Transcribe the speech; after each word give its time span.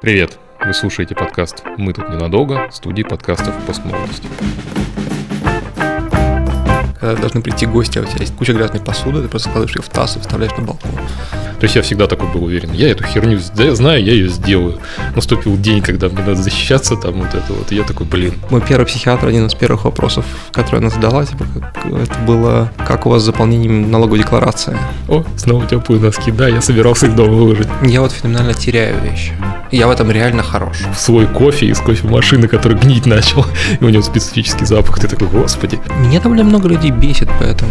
Привет! 0.00 0.38
Вы 0.64 0.72
слушаете 0.72 1.14
подкаст 1.14 1.62
«Мы 1.76 1.92
тут 1.92 2.08
ненадолго» 2.08 2.70
студии 2.72 3.02
подкастов 3.02 3.54
«Постмолодость». 3.66 4.22
Когда 6.98 7.16
должны 7.16 7.42
прийти 7.42 7.66
гости, 7.66 7.98
а 7.98 8.02
у 8.02 8.04
тебя 8.06 8.20
есть 8.20 8.34
куча 8.34 8.54
грязной 8.54 8.80
посуды, 8.80 9.20
ты 9.20 9.28
просто 9.28 9.50
складываешь 9.50 9.76
ее 9.76 9.82
в 9.82 9.90
таз 9.90 10.16
и 10.16 10.20
вставляешь 10.20 10.56
на 10.56 10.64
балкон. 10.64 10.90
То 11.60 11.64
есть 11.64 11.76
я 11.76 11.82
всегда 11.82 12.06
такой 12.06 12.32
был 12.32 12.44
уверен, 12.44 12.72
я 12.72 12.90
эту 12.90 13.04
херню 13.04 13.38
знаю, 13.38 14.02
я 14.02 14.12
ее 14.12 14.28
сделаю. 14.28 14.78
Наступил 15.14 15.58
день, 15.58 15.82
когда 15.82 16.08
мне 16.08 16.20
надо 16.20 16.36
защищаться, 16.36 16.96
там 16.96 17.20
вот 17.20 17.34
это 17.34 17.52
вот, 17.52 17.70
и 17.70 17.76
я 17.76 17.84
такой, 17.84 18.06
блин. 18.06 18.32
Мой 18.48 18.62
первый 18.62 18.86
психиатр, 18.86 19.26
один 19.26 19.48
из 19.48 19.54
первых 19.54 19.84
вопросов, 19.84 20.24
который 20.52 20.80
она 20.80 20.88
задала, 20.88 21.26
типа, 21.26 21.44
как, 21.74 21.84
это 21.84 22.18
было, 22.20 22.72
как 22.78 23.04
у 23.04 23.10
вас 23.10 23.20
с 23.20 23.26
заполнением 23.26 23.90
налоговой 23.90 24.20
декларации? 24.20 24.78
О, 25.08 25.24
снова 25.36 25.66
теплые 25.66 26.00
носки, 26.00 26.30
да, 26.30 26.48
я 26.48 26.62
собирался 26.62 27.04
их 27.04 27.14
дома 27.14 27.34
выложить. 27.34 27.68
Я 27.82 28.00
вот 28.00 28.12
феноменально 28.12 28.54
теряю 28.54 28.98
вещи. 29.02 29.34
Я 29.72 29.86
в 29.86 29.92
этом 29.92 30.10
реально 30.10 30.42
хорош. 30.42 30.80
В 30.80 30.98
свой 30.98 31.28
кофе 31.32 31.66
из 31.66 31.78
кофемашины, 31.78 32.48
который 32.48 32.76
гнить 32.76 33.06
начал, 33.06 33.46
и 33.80 33.84
у 33.84 33.88
него 33.88 34.02
специфический 34.02 34.64
запах, 34.64 34.98
ты 34.98 35.06
такой, 35.06 35.28
господи. 35.28 35.78
Меня 36.00 36.20
там 36.20 36.32
много 36.32 36.68
людей 36.68 36.90
бесит, 36.90 37.28
поэтому... 37.38 37.70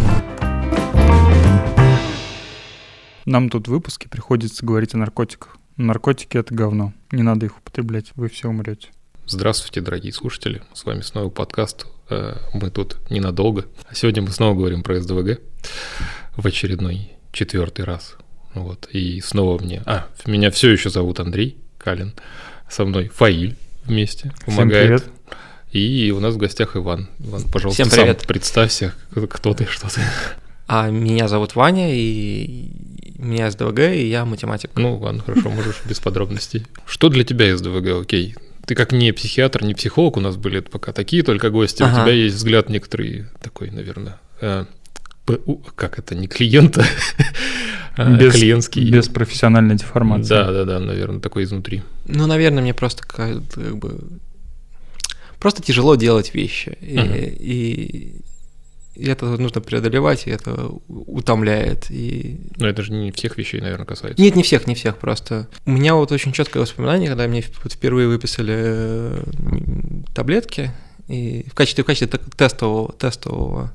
Нам 3.25 3.49
тут 3.49 3.67
в 3.67 3.72
выпуске 3.72 4.08
приходится 4.08 4.66
говорить 4.66 4.94
о 4.94 4.98
наркотиках. 4.98 5.58
Наркотики— 5.75 6.38
это 6.39 6.55
говно. 6.55 6.94
Не 7.12 7.22
надо 7.22 7.48
их 7.48 7.58
употреблять, 7.58 8.13
вы 8.16 8.30
все 8.30 8.47
умрете. 8.47 8.88
Здравствуйте, 9.25 9.81
дорогие 9.81 10.13
слушатели. 10.13 10.61
С 10.73 10.86
вами 10.86 11.02
снова 11.02 11.30
подкаст 11.30 11.86
э, 12.09 12.38
«Мы 12.53 12.70
тут 12.70 12.97
ненадолго». 13.09 13.66
А 13.89 13.94
сегодня 13.94 14.22
мы 14.22 14.30
снова 14.30 14.55
говорим 14.55 14.84
про 14.84 15.02
СДВГ 15.02 15.41
в 16.38 16.47
очередной 16.47 17.11
четвертый 17.34 17.84
раз. 17.84 18.16
Вот. 18.53 18.88
И 18.94 19.20
снова 19.20 19.61
мне... 19.61 19.84
А, 19.86 20.08
меня 20.25 20.50
все 20.50 20.72
еще 20.72 20.89
зовут 20.89 21.20
Андрей 21.20 21.58
Калин. 21.80 22.13
Со 22.69 22.85
мной 22.85 23.09
Фаиль 23.09 23.55
вместе 23.85 24.31
помогает. 24.45 25.02
Всем 25.02 25.11
привет. 25.11 25.44
И 25.72 26.11
у 26.16 26.19
нас 26.19 26.33
в 26.36 26.38
гостях 26.38 26.75
Иван. 26.75 27.09
Иван, 27.19 27.44
пожалуйста, 27.52 27.83
Всем 27.83 27.91
сам 27.91 28.03
привет. 28.05 28.27
представься, 28.27 28.94
кто 29.30 29.53
ты, 29.53 29.66
что 29.66 29.88
ты. 29.88 30.02
А 30.67 30.89
меня 30.89 31.27
зовут 31.27 31.55
Ваня, 31.55 31.89
и 31.91 32.69
у 33.17 33.25
меня 33.25 33.49
СДВГ, 33.49 33.80
и 33.80 34.08
я 34.08 34.25
математик. 34.25 34.71
Ну, 34.75 34.97
ладно, 34.97 35.23
хорошо, 35.23 35.49
можешь 35.49 35.81
без 35.86 35.99
подробностей. 35.99 36.66
Что 36.86 37.09
для 37.09 37.23
тебя 37.23 37.55
СДВГ, 37.55 38.02
окей? 38.02 38.36
Ты 38.66 38.75
как 38.75 38.91
не 38.91 39.11
психиатр, 39.14 39.64
не 39.64 39.73
психолог, 39.73 40.17
у 40.17 40.19
нас 40.19 40.38
были 40.38 40.59
пока 40.59 40.91
такие 40.91 41.23
только 41.23 41.49
гости, 41.49 41.81
у 41.81 41.86
Ага. 41.88 42.03
тебя 42.03 42.11
есть 42.14 42.36
взгляд 42.36 42.69
некоторый 42.69 43.25
такой, 43.41 43.71
наверное, 43.71 44.19
э, 45.30 45.38
п- 45.38 45.41
у- 45.45 45.58
как 45.75 45.99
это, 45.99 46.16
не 46.16 46.27
клиента, 46.27 46.85
без, 47.97 48.33
клиентский. 48.33 48.89
без 48.91 49.08
профессиональной 49.09 49.75
деформации. 49.75 50.30
Да, 50.30 50.52
да, 50.52 50.66
да, 50.66 50.80
наверное, 50.80 51.19
такой 51.19 51.44
изнутри. 51.44 51.81
Ну, 52.05 52.27
наверное, 52.27 52.61
мне 52.61 52.73
просто 52.73 53.03
как, 53.05 53.41
как 53.53 53.77
бы 53.77 53.99
просто 55.39 55.61
тяжело 55.61 55.95
делать 55.95 56.33
вещи. 56.33 56.77
И, 56.81 56.97
Мгм. 56.97 57.13
и- 57.16 58.16
и 58.95 59.05
это 59.05 59.25
нужно 59.27 59.61
преодолевать, 59.61 60.27
и 60.27 60.30
это 60.30 60.71
утомляет. 60.89 61.86
И... 61.89 62.38
Но 62.58 62.67
это 62.67 62.81
же 62.81 62.91
не 62.91 63.11
всех 63.14 63.38
вещей, 63.38 63.61
наверное, 63.61 63.86
касается. 63.86 64.21
Нет, 64.21 64.36
не 64.36 64.43
всех, 64.43 64.67
не 64.67 64.75
всех 64.75 64.97
просто. 64.97 65.47
У 65.66 65.71
меня 65.71 65.95
вот 65.95 66.11
очень 66.11 66.33
четкое 66.33 66.61
воспоминание, 66.64 67.08
когда 67.08 67.25
мне 67.27 67.41
вот 67.64 67.71
впервые 67.71 68.09
выписали 68.09 68.53
э, 68.58 69.23
таблетки 70.14 70.71
и 71.08 71.45
в 71.49 71.53
качестве, 71.53 71.86
в 71.86 71.88
качестве 71.88 72.08
те- 72.09 72.19
тестового, 72.36 72.91
тестового 72.91 73.71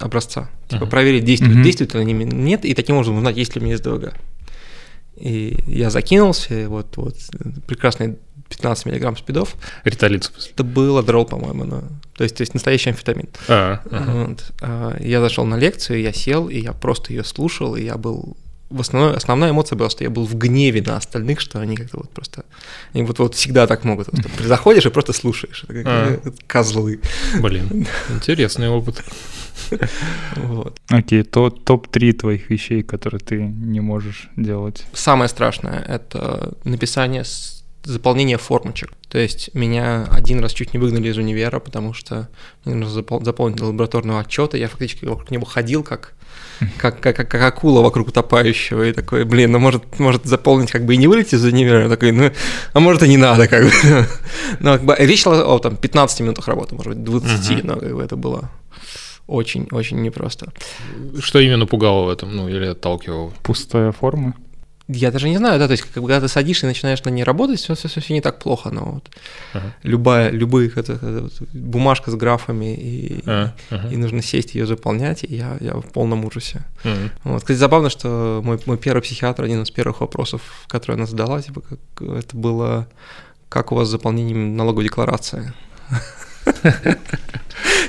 образца. 0.00 0.50
Типа 0.68 0.82
Мгм. 0.84 0.90
проверить, 0.90 1.24
действует, 1.24 1.62
действует 1.62 1.94
ли 1.94 2.00
они 2.00 2.12
нет, 2.12 2.64
и 2.64 2.74
таким 2.74 2.96
образом 2.96 3.16
узнать, 3.16 3.36
есть 3.36 3.54
ли 3.54 3.60
у 3.62 3.64
меня 3.64 3.76
СДВГ. 3.76 4.14
И 5.16 5.56
я 5.66 5.90
закинулся, 5.90 6.68
вот, 6.68 6.96
вот 6.96 7.16
прекрасные 7.66 8.16
15 8.48 8.86
миллиграмм 8.86 9.16
спидов. 9.16 9.54
Риталиц. 9.84 10.32
Это 10.52 10.64
был 10.64 10.98
адрол, 10.98 11.24
по-моему, 11.24 11.64
ну, 11.64 11.82
то 12.16 12.24
есть, 12.24 12.36
то 12.36 12.42
есть 12.42 12.52
настоящий 12.54 12.90
амфетамин. 12.90 13.28
А, 13.48 13.80
ага. 13.90 14.26
Вот. 14.28 14.52
А, 14.60 14.96
Я 15.00 15.20
зашел 15.20 15.44
на 15.46 15.56
лекцию, 15.56 16.00
я 16.00 16.12
сел, 16.12 16.48
и 16.48 16.58
я 16.60 16.72
просто 16.72 17.12
ее 17.12 17.24
слушал, 17.24 17.76
и 17.76 17.84
я 17.84 17.96
был... 17.96 18.36
В 18.76 18.80
основной, 18.80 19.14
основная 19.16 19.50
эмоция 19.50 19.76
была, 19.76 19.88
что 19.88 20.02
я 20.04 20.10
был 20.10 20.26
в 20.26 20.34
гневе 20.36 20.82
на 20.82 20.96
остальных, 20.96 21.40
что 21.40 21.60
они 21.60 21.76
как-то 21.76 21.98
вот 21.98 22.10
просто... 22.10 22.44
Они 22.92 23.04
вот, 23.04 23.18
вот 23.18 23.34
всегда 23.34 23.66
так 23.66 23.84
могут. 23.84 24.08
Вот, 24.12 24.20
ты 24.38 24.44
заходишь 24.44 24.86
и 24.86 24.90
просто 24.90 25.12
слушаешь. 25.12 25.64
Это 25.68 25.82
как, 26.22 26.26
А. 26.26 26.32
козлы. 26.46 27.00
Блин, 27.40 27.86
интересный 28.10 28.68
опыт. 28.68 29.02
Вот. 30.36 30.78
Окей, 30.88 31.22
то 31.22 31.50
топ-3 31.50 32.12
твоих 32.12 32.50
вещей, 32.50 32.82
которые 32.82 33.20
ты 33.20 33.40
не 33.42 33.80
можешь 33.80 34.28
делать. 34.36 34.84
Самое 34.92 35.28
страшное— 35.28 35.80
это 35.88 36.54
написание, 36.64 37.24
с- 37.24 37.64
заполнение 37.84 38.38
формочек. 38.38 38.92
То 39.08 39.18
есть 39.18 39.54
меня 39.54 40.04
один 40.10 40.40
раз 40.40 40.52
чуть 40.52 40.72
не 40.74 40.80
выгнали 40.80 41.08
из 41.08 41.18
универа, 41.18 41.60
потому 41.60 41.92
что 41.94 42.28
мне 42.64 42.74
нужно 42.74 43.00
запол- 43.00 43.24
заполнить 43.24 43.60
лабораторного 43.60 44.20
отчета. 44.20 44.56
Я 44.56 44.68
фактически 44.68 45.04
вокруг 45.04 45.30
него 45.30 45.44
ходил 45.44 45.82
как 45.84 46.13
как, 46.78 47.00
как, 47.00 47.16
как, 47.16 47.34
акула 47.42 47.82
вокруг 47.82 48.08
утопающего, 48.08 48.84
и 48.84 48.92
такой, 48.92 49.24
блин, 49.24 49.52
ну 49.52 49.58
может, 49.58 49.98
может 49.98 50.24
заполнить 50.24 50.70
как 50.70 50.84
бы 50.84 50.94
и 50.94 50.96
не 50.96 51.06
вылететь 51.06 51.34
из 51.34 51.44
универа, 51.44 51.88
такой, 51.88 52.12
ну, 52.12 52.30
а 52.72 52.80
может 52.80 53.02
и 53.02 53.08
не 53.08 53.16
надо, 53.16 53.48
как 53.48 53.64
бы. 53.64 53.70
Но 54.60 54.74
как 54.74 54.84
бы 54.84 54.96
речь 54.98 55.22
шла 55.22 55.42
о 55.42 55.58
там 55.58 55.76
15 55.76 56.20
минутах 56.20 56.48
работы, 56.48 56.74
может 56.74 56.94
быть, 56.94 57.04
20, 57.04 57.50
Мгм. 57.50 57.66
но 57.66 57.76
как 57.76 57.94
бы 57.94 58.02
это 58.02 58.16
было 58.16 58.50
очень-очень 59.26 60.02
непросто. 60.02 60.52
Что 61.20 61.38
именно 61.38 61.66
пугало 61.66 62.04
в 62.04 62.08
этом, 62.10 62.34
ну, 62.34 62.48
или 62.48 62.66
отталкивало? 62.66 63.32
Пустая 63.42 63.92
форма. 63.92 64.34
Я 64.86 65.10
даже 65.10 65.30
не 65.30 65.38
знаю, 65.38 65.58
да, 65.58 65.66
то 65.66 65.72
есть, 65.72 65.82
как 65.82 66.02
бы, 66.02 66.08
когда 66.08 66.20
ты 66.20 66.28
садишься 66.28 66.66
и 66.66 66.68
начинаешь 66.68 67.02
на 67.04 67.08
ней 67.10 67.24
работать, 67.24 67.58
все, 67.58 67.74
все, 67.74 67.88
все, 67.88 68.12
не 68.12 68.20
так 68.20 68.38
плохо, 68.38 68.70
но 68.70 68.84
вот 68.84 69.10
Ага. 69.54 69.72
любая, 69.82 70.30
любые, 70.30 70.70
это, 70.76 70.92
это 70.92 71.22
вот 71.22 71.32
бумажка 71.54 72.10
с 72.10 72.14
графами, 72.16 72.74
и, 72.74 73.22
А, 73.26 73.54
ага. 73.70 73.88
и 73.88 73.96
нужно 73.96 74.20
сесть 74.20 74.54
ее 74.54 74.66
заполнять, 74.66 75.24
и 75.24 75.34
я, 75.36 75.56
я 75.60 75.72
в 75.72 75.90
полном 75.90 76.26
ужасе. 76.26 76.64
Мгм. 76.84 77.10
Вот. 77.24 77.40
Кстати, 77.40 77.56
забавно, 77.56 77.88
что 77.88 78.42
мой, 78.44 78.60
мой 78.66 78.76
первый 78.76 79.00
психиатр, 79.00 79.44
один 79.44 79.62
из 79.62 79.70
первых 79.70 80.02
вопросов, 80.02 80.42
который 80.68 80.96
она 80.96 81.06
задала, 81.06 81.40
типа, 81.40 81.62
как, 81.62 81.78
это 82.08 82.36
было, 82.36 82.86
как 83.48 83.72
у 83.72 83.76
вас 83.76 83.88
с 83.88 83.90
заполнением 83.90 84.54
налоговой 84.54 84.84
декларации? 84.84 85.54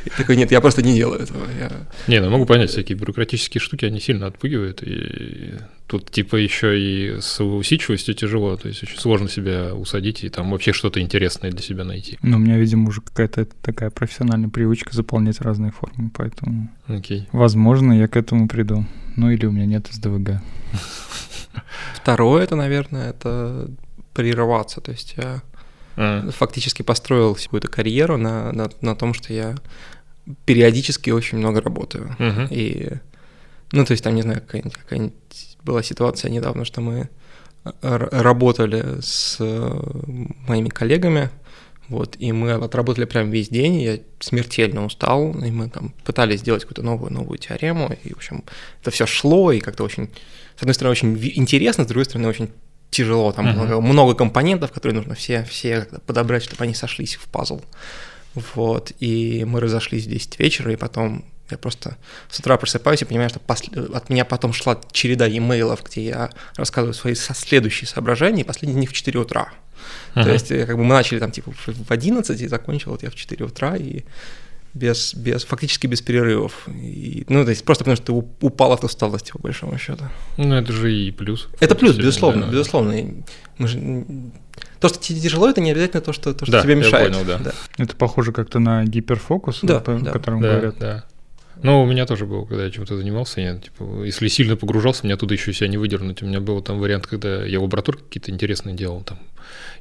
Я 0.05 0.11
такой, 0.17 0.37
нет, 0.37 0.51
я 0.51 0.61
просто 0.61 0.81
не 0.83 0.93
делаю 0.93 1.21
этого. 1.21 1.45
Я... 1.59 1.71
Не, 2.07 2.21
ну 2.21 2.29
могу 2.29 2.45
понять, 2.45 2.69
всякие 2.69 2.97
бюрократические 2.97 3.59
штуки, 3.61 3.85
они 3.85 3.99
сильно 3.99 4.27
отпугивают, 4.27 4.83
и 4.83 5.55
тут 5.87 6.09
типа 6.11 6.35
еще 6.35 6.79
и 6.79 7.19
с 7.19 7.43
усидчивостью 7.43 8.13
тяжело, 8.15 8.55
то 8.55 8.67
есть 8.67 8.83
очень 8.83 8.97
сложно 8.97 9.29
себя 9.29 9.73
усадить 9.73 10.23
и 10.23 10.29
там 10.29 10.51
вообще 10.51 10.73
что-то 10.73 11.01
интересное 11.01 11.51
для 11.51 11.61
себя 11.61 11.83
найти. 11.83 12.17
Но 12.21 12.37
у 12.37 12.39
меня, 12.39 12.57
видимо, 12.57 12.89
уже 12.89 13.01
какая-то 13.01 13.45
такая 13.61 13.89
профессиональная 13.89 14.49
привычка 14.49 14.95
заполнять 14.95 15.41
разные 15.41 15.71
формы, 15.71 16.11
поэтому, 16.13 16.69
Окей. 16.87 17.27
возможно, 17.31 17.93
я 17.93 18.07
к 18.07 18.15
этому 18.15 18.47
приду. 18.47 18.85
Ну 19.15 19.31
или 19.31 19.45
у 19.45 19.51
меня 19.51 19.65
нет 19.65 19.87
СДВГ. 19.91 20.41
Второе, 21.95 22.43
это, 22.43 22.55
наверное, 22.55 23.09
это 23.11 23.69
прерываться. 24.13 24.81
То 24.81 24.91
есть 24.91 25.15
я 25.17 25.41
А, 25.97 26.29
фактически 26.31 26.81
построил 26.81 27.35
какую-то 27.35 27.67
карьеру 27.67 28.17
на, 28.17 28.51
на, 28.51 28.69
на 28.81 28.95
том, 28.95 29.13
что 29.13 29.33
я 29.33 29.55
периодически 30.45 31.09
очень 31.09 31.37
много 31.37 31.61
работаю. 31.61 32.15
мгм. 32.19 32.47
И, 32.49 32.89
ну, 33.71 33.85
то 33.85 33.91
есть 33.91 34.03
там, 34.03 34.15
не 34.15 34.21
знаю, 34.21 34.41
какая-нибудь, 34.41 34.75
какая-нибудь 34.75 35.57
была 35.63 35.83
ситуация 35.83 36.31
недавно, 36.31 36.65
что 36.65 36.81
мы 36.81 37.09
р- 37.81 38.09
работали 38.11 38.99
с 39.01 39.37
э, 39.39 39.81
моими 40.47 40.69
коллегами, 40.69 41.29
вот, 41.87 42.15
и 42.17 42.31
мы 42.31 42.53
отработали 42.53 43.05
прям 43.05 43.29
весь 43.29 43.49
день, 43.49 43.79
я 43.81 43.99
смертельно 44.19 44.85
устал, 44.85 45.31
и 45.33 45.51
мы 45.51 45.69
там 45.69 45.93
пытались 46.03 46.39
сделать 46.39 46.63
какую-то 46.63 46.81
новую, 46.81 47.13
новую 47.13 47.37
теорему, 47.37 47.95
и, 48.03 48.13
в 48.13 48.17
общем, 48.17 48.43
это 48.81 48.89
все 48.89 49.05
шло, 49.05 49.51
и 49.51 49.59
как-то 49.59 49.83
очень, 49.83 50.09
с 50.57 50.61
одной 50.61 50.73
стороны, 50.73 50.91
очень 50.91 51.15
интересно, 51.35 51.83
с 51.83 51.87
другой 51.87 52.05
стороны, 52.05 52.27
очень 52.27 52.49
тяжело, 52.91 53.31
там 53.31 53.45
Мгм. 53.45 53.55
много, 53.55 53.81
много 53.81 54.13
компонентов, 54.15 54.71
которые 54.71 54.95
нужно 54.97 55.15
все, 55.15 55.43
все 55.43 55.87
подобрать, 56.05 56.43
чтобы 56.43 56.63
они 56.63 56.73
сошлись 56.73 57.15
в 57.15 57.25
пазл. 57.27 57.61
Вот, 58.55 58.91
и 58.99 59.45
мы 59.45 59.59
разошлись 59.61 60.05
в 60.05 60.09
10 60.09 60.39
вечера, 60.39 60.71
и 60.71 60.75
потом 60.75 61.23
я 61.49 61.57
просто 61.57 61.95
с 62.29 62.39
утра 62.39 62.57
просыпаюсь 62.57 63.01
и 63.01 63.05
понимаю, 63.05 63.29
что 63.29 63.39
посл- 63.39 63.95
от 63.95 64.09
меня 64.09 64.25
потом 64.25 64.51
шла 64.51 64.79
череда 64.91 65.27
имейлов, 65.29 65.83
где 65.83 66.03
я 66.05 66.29
рассказываю 66.55 66.93
свои 66.93 67.13
со- 67.15 67.33
следующие 67.33 67.87
соображения, 67.87 68.41
и 68.41 68.45
последний 68.45 68.79
них 68.79 68.89
в 68.89 68.93
4 68.93 69.19
утра. 69.19 69.53
То 70.15 70.21
Ага. 70.21 70.31
есть, 70.33 70.51
э, 70.51 70.65
как 70.65 70.75
бы 70.77 70.83
мы 70.83 70.95
начали 70.95 71.19
там 71.19 71.31
типа 71.31 71.51
в 71.51 71.67
в 71.67 71.91
11 71.91 72.41
и 72.41 72.47
закончил 72.47 72.91
вот 72.91 73.03
я 73.03 73.09
в 73.09 73.15
4 73.15 73.45
утра, 73.45 73.75
и 73.77 74.03
без, 74.75 75.15
без, 75.15 75.43
фактически 75.45 75.87
без 75.87 76.01
перерывов. 76.01 76.67
И, 76.67 77.25
ну, 77.29 77.43
то 77.43 77.49
есть 77.49 77.63
просто 77.65 77.83
потому, 77.85 77.95
что 77.95 78.05
ты 78.05 78.11
у- 78.11 78.29
упал 78.41 78.73
от 78.73 78.83
усталости, 78.83 79.31
по 79.31 79.39
большому 79.39 79.77
счету. 79.79 80.03
Ну 80.37 80.53
это 80.53 80.71
же 80.73 80.93
и 80.93 81.11
плюс. 81.11 81.47
Это 81.59 81.73
плюс, 81.75 81.95
Да, 81.95 82.01
безусловно, 82.01 82.45
да. 82.45 82.51
безусловно. 82.51 82.93
Мы 83.57 83.67
же... 83.67 84.05
То, 84.79 84.89
что 84.89 84.99
тебе 84.99 85.19
тяжело, 85.19 85.49
это 85.49 85.61
не 85.61 85.71
обязательно 85.71 86.01
то, 86.01 86.13
что, 86.13 86.33
то, 86.33 86.45
что 86.45 86.51
Да, 86.51 86.61
тебе 86.61 86.73
я 86.73 86.79
мешает. 86.79 87.13
понял, 87.13 87.25
да. 87.25 87.51
Это 87.77 87.95
похоже 87.95 88.31
как-то 88.33 88.59
на 88.59 88.83
гиперфокус, 88.85 89.59
Да, 89.63 89.75
вот, 89.75 89.89
о 89.89 89.99
да. 89.99 90.11
котором 90.11 90.41
Да, 90.41 90.51
говорят. 90.51 90.75
да. 90.77 91.05
Ну, 91.63 91.81
у 91.81 91.85
меня 91.85 92.05
тоже 92.05 92.25
было, 92.25 92.45
когда 92.45 92.65
я 92.65 92.71
чем-то 92.71 92.97
занимался, 92.97 93.41
я, 93.41 93.57
типа, 93.57 94.03
если 94.03 94.27
сильно 94.27 94.55
погружался, 94.55 95.05
мне 95.05 95.13
оттуда 95.13 95.33
еще 95.33 95.53
себя 95.53 95.67
не 95.67 95.77
выдернуть. 95.77 96.21
У 96.21 96.25
меня 96.25 96.39
был 96.39 96.61
там 96.61 96.79
вариант, 96.79 97.07
когда 97.07 97.45
я 97.45 97.59
лаборатории 97.59 97.99
какие-то 97.99 98.31
интересные 98.31 98.75
делал 98.75 99.01
там. 99.01 99.19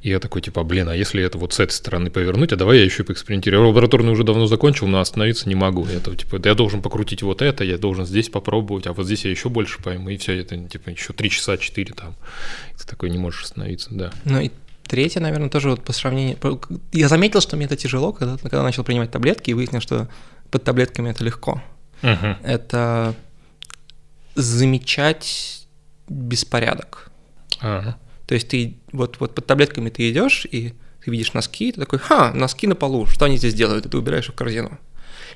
И 0.01 0.09
я 0.09 0.19
такой, 0.19 0.41
типа, 0.41 0.63
блин, 0.63 0.89
а 0.89 0.95
если 0.95 1.23
это 1.23 1.37
вот 1.37 1.53
с 1.53 1.59
этой 1.59 1.73
стороны 1.73 2.09
повернуть, 2.09 2.53
а 2.53 2.55
давай 2.55 2.77
я 2.77 2.83
еще 2.83 3.03
поэкспериментирую. 3.03 3.61
Я 3.61 3.67
лабораторную 3.67 4.13
уже 4.13 4.23
давно 4.23 4.45
закончил, 4.45 4.87
но 4.87 4.99
остановиться 4.99 5.49
не 5.49 5.55
могу. 5.55 5.85
Это, 5.85 6.15
типа, 6.15 6.39
я 6.43 6.53
должен 6.53 6.81
покрутить 6.81 7.23
вот 7.23 7.41
это, 7.41 7.63
я 7.63 7.77
должен 7.77 8.05
здесь 8.05 8.29
попробовать, 8.29 8.87
а 8.87 8.93
вот 8.93 9.05
здесь 9.05 9.25
я 9.25 9.31
еще 9.31 9.49
больше 9.49 9.81
пойму, 9.81 10.09
и 10.09 10.17
все, 10.17 10.39
это, 10.39 10.57
типа, 10.57 10.89
еще 10.89 11.13
три 11.13 11.29
часа, 11.29 11.57
четыре 11.57 11.93
там. 11.93 12.15
И 12.73 12.77
ты 12.77 12.85
такой 12.85 13.09
не 13.09 13.17
можешь 13.17 13.43
остановиться, 13.43 13.89
да. 13.91 14.11
Ну 14.25 14.39
и 14.39 14.51
третье, 14.87 15.19
наверное, 15.19 15.49
тоже 15.49 15.71
вот 15.71 15.83
по 15.83 15.93
сравнению... 15.93 16.37
Я 16.91 17.07
заметил, 17.07 17.41
что 17.41 17.55
мне 17.57 17.65
это 17.65 17.75
тяжело, 17.75 18.13
когда, 18.13 18.37
когда 18.37 18.63
начал 18.63 18.83
принимать 18.83 19.11
таблетки, 19.11 19.49
и 19.49 19.53
выяснил, 19.53 19.81
что 19.81 20.07
под 20.55 20.63
таблетками 20.63 21.09
это 21.09 21.21
легко. 21.21 21.61
Угу. 22.01 22.37
Это 22.43 23.13
замечать 24.35 25.67
беспорядок. 26.07 27.11
Ага. 27.59 27.97
То 28.25 28.35
есть 28.35 28.47
ты 28.47 28.77
вот, 28.93 29.19
вот 29.19 29.35
под 29.35 29.45
таблетками 29.45 29.89
ты 29.89 30.09
идешь, 30.09 30.47
и 30.49 30.73
ты 31.03 31.11
видишь 31.11 31.33
носки, 31.33 31.73
ты 31.73 31.81
такой, 31.81 31.99
ха, 31.99 32.31
носки 32.31 32.67
на 32.67 32.75
полу, 32.75 33.05
что 33.05 33.25
они 33.25 33.35
здесь 33.35 33.53
делают? 33.53 33.85
И 33.85 33.89
ты 33.89 33.97
убираешь 33.97 34.29
их 34.29 34.31
в 34.31 34.37
корзину. 34.37 34.79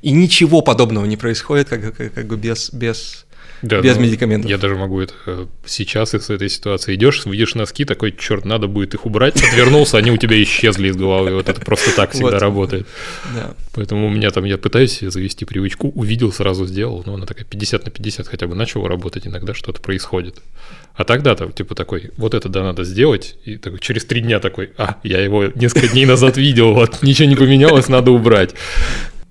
И 0.01 0.11
ничего 0.11 0.61
подобного 0.61 1.03
не 1.03 1.17
происходит, 1.17 1.67
как, 1.67 1.97
как, 1.97 2.13
как 2.13 2.25
бы 2.25 2.37
без, 2.37 2.71
без 2.71 3.25
Да, 3.61 3.81
без 3.81 3.97
ну, 3.97 4.03
медикаментов. 4.03 4.49
Я 4.49 4.57
даже 4.57 4.75
могу 4.75 5.01
это 5.01 5.13
э, 5.25 5.45
сейчас 5.65 6.13
из 6.15 6.29
этой 6.29 6.49
ситуации 6.49 6.95
идешь, 6.95 7.25
видишь 7.25 7.55
носки, 7.55 7.85
такой, 7.85 8.15
черт, 8.17 8.45
надо 8.45 8.67
будет 8.67 8.93
их 8.93 9.05
убрать, 9.05 9.35
отвернулся, 9.35 9.97
они 9.97 10.11
у 10.11 10.17
тебя 10.17 10.41
исчезли 10.41 10.89
из 10.89 10.95
головы. 10.95 11.33
Вот 11.33 11.49
это 11.49 11.59
просто 11.61 11.95
так 11.95 12.11
всегда 12.11 12.31
Вот. 12.31 12.41
работает. 12.41 12.87
Да. 13.35 13.53
Поэтому 13.73 14.07
у 14.07 14.09
меня 14.09 14.29
там, 14.31 14.45
я 14.45 14.57
пытаюсь 14.57 14.99
завести 14.99 15.45
привычку, 15.45 15.89
увидел, 15.89 16.31
сразу 16.31 16.65
сделал, 16.65 17.03
но 17.05 17.15
она 17.15 17.25
такая 17.25 17.45
50 17.45 17.85
на 17.85 17.91
50 17.91 18.27
хотя 18.27 18.47
бы 18.47 18.55
начала 18.55 18.87
работать, 18.87 19.27
иногда 19.27 19.53
что-то 19.53 19.81
происходит. 19.81 20.37
А 20.95 21.03
тогда 21.03 21.35
там, 21.35 21.51
типа 21.51 21.75
такой, 21.75 22.11
вот 22.17 22.33
это 22.33 22.49
да 22.49 22.63
надо 22.63 22.83
сделать, 22.83 23.35
и 23.45 23.57
такой, 23.57 23.79
через 23.79 24.05
три 24.05 24.21
дня 24.21 24.39
такой, 24.39 24.71
а, 24.77 24.97
я 25.03 25.21
его 25.21 25.45
несколько 25.45 25.87
дней 25.87 26.05
назад 26.05 26.37
видел, 26.37 26.73
вот, 26.73 27.01
ничего 27.01 27.29
не 27.29 27.35
поменялось, 27.35 27.87
надо 27.87 28.11
убрать. 28.11 28.53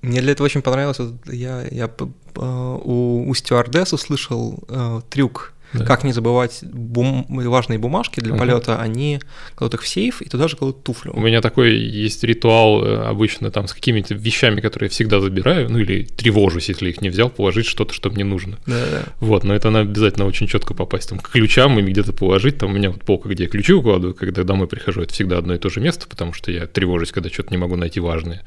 Мне 0.01 0.21
для 0.21 0.31
этого 0.31 0.45
очень 0.45 0.61
понравилось, 0.61 0.99
я, 1.25 1.65
я 1.71 1.87
п- 1.87 2.07
у, 2.35 3.29
у 3.29 3.33
стюардесс 3.35 3.93
услышал 3.93 4.59
э, 4.69 5.01
трюк, 5.09 5.53
Да. 5.73 5.85
как 5.85 6.03
не 6.03 6.13
забывать 6.13 6.59
бум- 6.63 7.25
важные 7.29 7.77
бумажки 7.77 8.19
для 8.19 8.31
Мгм. 8.31 8.39
полета, 8.39 8.79
они 8.81 9.19
кладут 9.55 9.75
их 9.75 9.81
в 9.83 9.87
сейф 9.87 10.21
и 10.21 10.29
туда 10.29 10.47
же 10.47 10.55
кладут 10.57 10.83
туфлю. 10.83 11.13
У 11.15 11.19
меня 11.21 11.41
такой 11.41 11.75
есть 11.77 12.23
ритуал 12.23 12.83
э, 12.83 13.03
обычно 13.05 13.51
там 13.51 13.67
с 13.67 13.73
какими-то 13.73 14.15
вещами, 14.15 14.61
которые 14.61 14.87
я 14.87 14.91
всегда 14.91 15.19
забираю, 15.21 15.69
ну 15.69 15.77
или 15.79 16.03
тревожусь, 16.05 16.69
если 16.69 16.89
их 16.89 17.01
не 17.01 17.09
взял, 17.09 17.29
положить 17.29 17.67
что-то, 17.67 17.93
что 17.93 18.09
мне 18.09 18.23
нужно. 18.23 18.57
Да-да. 18.65 19.03
Вот, 19.19 19.43
но 19.43 19.53
это 19.53 19.69
надо 19.69 19.89
обязательно 19.89 20.25
очень 20.25 20.47
четко 20.47 20.73
попасть 20.73 21.09
там, 21.09 21.19
к 21.19 21.29
ключам 21.29 21.77
и 21.77 21.81
где-то 21.83 22.13
положить. 22.13 22.57
Там 22.57 22.71
у 22.71 22.73
меня 22.73 22.89
вот 22.89 23.03
полка, 23.03 23.29
где 23.29 23.43
я 23.43 23.49
ключи 23.49 23.73
укладываю, 23.73 24.15
когда 24.15 24.43
домой 24.43 24.67
прихожу, 24.67 25.01
это 25.01 25.13
всегда 25.13 25.37
одно 25.37 25.53
и 25.53 25.57
то 25.59 25.69
же 25.69 25.81
место, 25.81 26.07
потому 26.09 26.33
что 26.33 26.51
я 26.51 26.65
тревожусь, 26.65 27.11
когда 27.11 27.29
что-то 27.29 27.51
не 27.51 27.57
могу 27.57 27.75
найти 27.75 27.99
важное. 27.99 28.41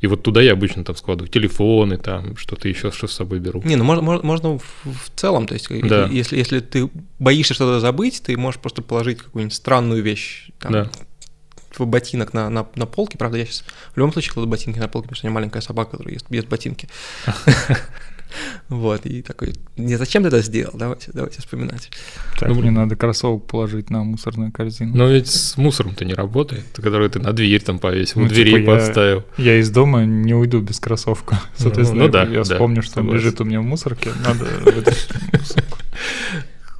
И 0.00 0.06
вот 0.06 0.22
туда 0.22 0.40
я 0.40 0.52
обычно 0.52 0.84
там 0.84 0.96
складываю 0.96 1.28
телефоны, 1.30 1.96
там 1.98 2.36
что-то 2.36 2.68
еще, 2.68 2.90
что 2.90 3.06
с 3.06 3.12
собой 3.12 3.38
беру. 3.40 3.62
Не, 3.64 3.76
ну 3.76 3.84
можно, 3.84 4.02
можно, 4.22 4.58
в 4.58 5.10
целом, 5.16 5.46
то 5.46 5.54
есть 5.54 5.68
Да. 5.86 6.06
если, 6.10 6.36
если 6.38 6.61
ты 6.62 6.88
боишься 7.18 7.54
что-то 7.54 7.80
забыть, 7.80 8.22
ты 8.24 8.36
можешь 8.36 8.60
просто 8.60 8.82
положить 8.82 9.18
какую-нибудь 9.18 9.54
странную 9.54 10.02
вещь, 10.02 10.50
там, 10.58 10.72
Да. 10.72 10.90
в 11.76 11.86
ботинок 11.86 12.32
на, 12.34 12.48
на, 12.50 12.66
на 12.74 12.86
полке, 12.86 13.18
правда, 13.18 13.38
я 13.38 13.46
сейчас 13.46 13.64
в 13.94 13.96
любом 13.96 14.12
случае 14.12 14.32
кладу 14.34 14.48
ботинки 14.48 14.78
на 14.78 14.88
полке, 14.88 15.08
потому 15.08 15.16
что 15.16 15.26
у 15.26 15.28
меня 15.28 15.34
маленькая 15.34 15.60
собака, 15.62 15.92
которая 15.92 16.14
ест, 16.14 16.26
ест 16.30 16.48
ботинки. 16.48 16.88
Вот, 18.70 19.04
и 19.04 19.20
такой, 19.20 19.52
не 19.76 19.96
зачем 19.96 20.22
ты 20.22 20.28
это 20.28 20.40
сделал, 20.40 20.72
давайте, 20.74 21.10
давайте 21.12 21.40
вспоминать. 21.42 21.90
Так, 22.40 22.48
Ну, 22.48 22.54
мне 22.54 22.62
блин. 22.62 22.74
надо 22.74 22.96
кроссовок 22.96 23.46
положить 23.46 23.90
на 23.90 24.04
мусорную 24.04 24.50
корзину. 24.50 24.96
Но 24.96 25.06
ведь 25.08 25.28
с 25.28 25.58
мусором-то 25.58 26.06
не 26.06 26.14
работает, 26.14 26.64
который 26.74 27.10
ты 27.10 27.18
на 27.18 27.34
дверь 27.34 27.60
там 27.60 27.78
повесил, 27.78 28.20
Ну, 28.22 28.26
у 28.26 28.30
дверей 28.30 28.60
типа 28.60 28.70
я- 28.70 28.76
поставил. 28.78 29.24
Я 29.36 29.58
из 29.60 29.68
дома 29.68 30.06
не 30.06 30.32
уйду 30.32 30.62
без 30.62 30.80
кроссовка. 30.80 31.42
Соответственно, 31.58 32.04
ну 32.04 32.08
да, 32.10 32.22
я 32.22 32.36
да, 32.38 32.42
вспомню, 32.44 32.82
что 32.82 33.00
он 33.00 33.04
согласен. 33.08 33.22
лежит 33.26 33.40
у 33.42 33.44
меня 33.44 33.60
в 33.60 33.64
мусорке, 33.64 34.10
надо 34.24 34.44
вытащить 34.64 35.10
мусорку. 35.34 35.78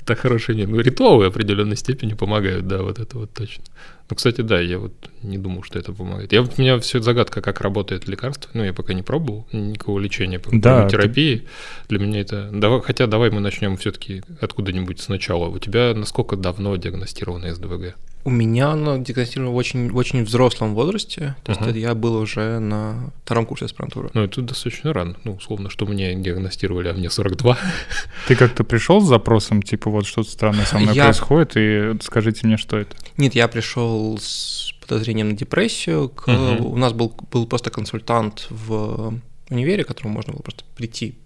Так 0.04 0.18
хороший 0.18 0.56
нет. 0.56 0.68
Ну, 0.68 0.80
ритуалы 0.80 1.24
в 1.24 1.28
определенной 1.28 1.76
степени 1.76 2.14
помогают, 2.14 2.66
да, 2.66 2.82
вот 2.82 2.98
это 2.98 3.18
вот 3.18 3.32
точно. 3.32 3.62
Ну, 4.10 4.16
кстати, 4.16 4.40
да, 4.40 4.60
я 4.60 4.78
вот 4.78 4.92
не 5.22 5.38
думал, 5.38 5.62
что 5.62 5.78
это 5.78 5.92
помогает. 5.92 6.32
Я, 6.32 6.42
вот- 6.42 6.54
у 6.58 6.60
меня 6.60 6.78
все 6.80 7.00
загадка, 7.00 7.40
как 7.40 7.60
работает 7.60 8.08
лекарство. 8.08 8.50
Ну, 8.54 8.64
я 8.64 8.72
пока 8.72 8.94
не 8.94 9.02
пробовал 9.02 9.46
никакого 9.52 10.00
лечения, 10.00 10.38
по 10.38 10.50
Да, 10.52 10.58
кроме 10.74 10.84
ты- 10.84 10.90
терапии. 10.90 11.42
Для 11.88 11.98
меня 11.98 12.20
это... 12.20 12.50
Давай, 12.52 12.80
хотя 12.82 13.06
давай 13.06 13.30
мы 13.30 13.40
начнем 13.40 13.76
все-таки 13.76 14.22
откуда-нибудь 14.40 15.00
сначала. 15.00 15.46
У 15.48 15.58
тебя 15.58 15.92
насколько 15.94 16.36
давно 16.36 16.76
диагностировано 16.76 17.54
СДВГ? 17.54 17.94
У 18.24 18.30
меня 18.30 18.68
оно 18.70 18.98
диагностировано 18.98 19.50
в 19.52 19.56
очень, 19.56 19.90
в 19.90 19.96
очень 19.96 20.22
взрослом 20.22 20.74
возрасте, 20.74 21.34
то 21.42 21.50
есть 21.50 21.60
Ага. 21.60 21.70
это 21.70 21.78
я 21.80 21.94
был 21.96 22.14
уже 22.16 22.60
на 22.60 23.10
втором 23.24 23.46
курсе 23.46 23.64
аспирантуры. 23.64 24.10
Ну, 24.14 24.22
это 24.22 24.42
достаточно 24.42 24.92
рано. 24.92 25.16
Ну, 25.24 25.32
условно, 25.34 25.70
что 25.70 25.86
мне 25.86 26.14
диагностировали, 26.14 26.88
а 26.88 26.92
мне 26.92 27.10
42. 27.10 27.58
Ты 28.28 28.36
как-то 28.36 28.62
пришел 28.62 29.00
с 29.00 29.08
запросом, 29.08 29.60
типа, 29.60 29.90
вот 29.90 30.06
что-то 30.06 30.30
странное 30.30 30.66
со 30.66 30.78
мной 30.78 30.94
Я- 30.94 31.04
происходит, 31.06 31.52
и 31.56 31.92
скажите 32.00 32.46
мне, 32.46 32.56
что 32.56 32.76
это? 32.78 32.94
Нет, 33.16 33.34
я 33.34 33.48
пришел 33.48 34.16
с 34.20 34.72
подозрением 34.86 35.30
на 35.30 35.36
депрессию. 35.36 36.08
к- 36.08 36.28
Мгм. 36.30 36.64
У 36.66 36.76
нас 36.76 36.92
был, 36.92 37.12
был 37.32 37.46
просто 37.46 37.70
консультант 37.70 38.46
в 38.50 39.14
универе, 39.50 39.82
к 39.82 39.88
которому 39.88 40.14
можно 40.14 40.32
было 40.32 40.42
просто 40.42 40.62
прийти. 40.76 41.18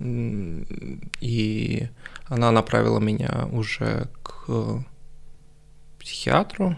М, 0.00 0.66
И 1.20 1.88
она 2.28 2.50
направила 2.50 2.98
меня 2.98 3.46
уже 3.52 4.08
к 4.22 4.82
психиатру. 6.04 6.76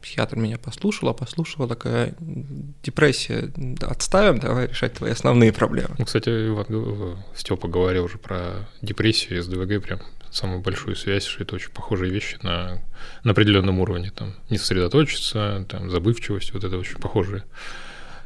Психиатр 0.00 0.36
меня 0.36 0.58
послушала, 0.58 1.12
послушала, 1.14 1.66
такая 1.66 2.14
депрессия, 2.20 3.50
отставим, 3.80 4.38
давай 4.38 4.68
решать 4.68 4.92
твои 4.92 5.12
основные 5.12 5.50
проблемы. 5.52 5.94
Ну, 5.98 6.04
кстати, 6.04 6.28
Иван 6.48 7.18
Степа 7.34 7.68
говорил 7.68 8.04
уже 8.04 8.18
про 8.18 8.68
депрессию 8.82 9.38
и 9.38 9.40
СДВГ, 9.42 9.82
прям 9.82 10.00
самую 10.30 10.60
большую 10.60 10.94
связь, 10.96 11.24
что 11.24 11.42
это 11.42 11.54
очень 11.56 11.70
похожие 11.70 12.12
вещи 12.12 12.38
на, 12.42 12.82
на 13.24 13.30
определенном 13.32 13.80
уровне. 13.80 14.12
Там 14.14 14.34
не 14.50 14.58
сосредоточиться, 14.58 15.64
там 15.70 15.90
забывчивость, 15.90 16.52
вот 16.52 16.64
это 16.64 16.76
очень 16.76 16.98
похожие. 16.98 17.44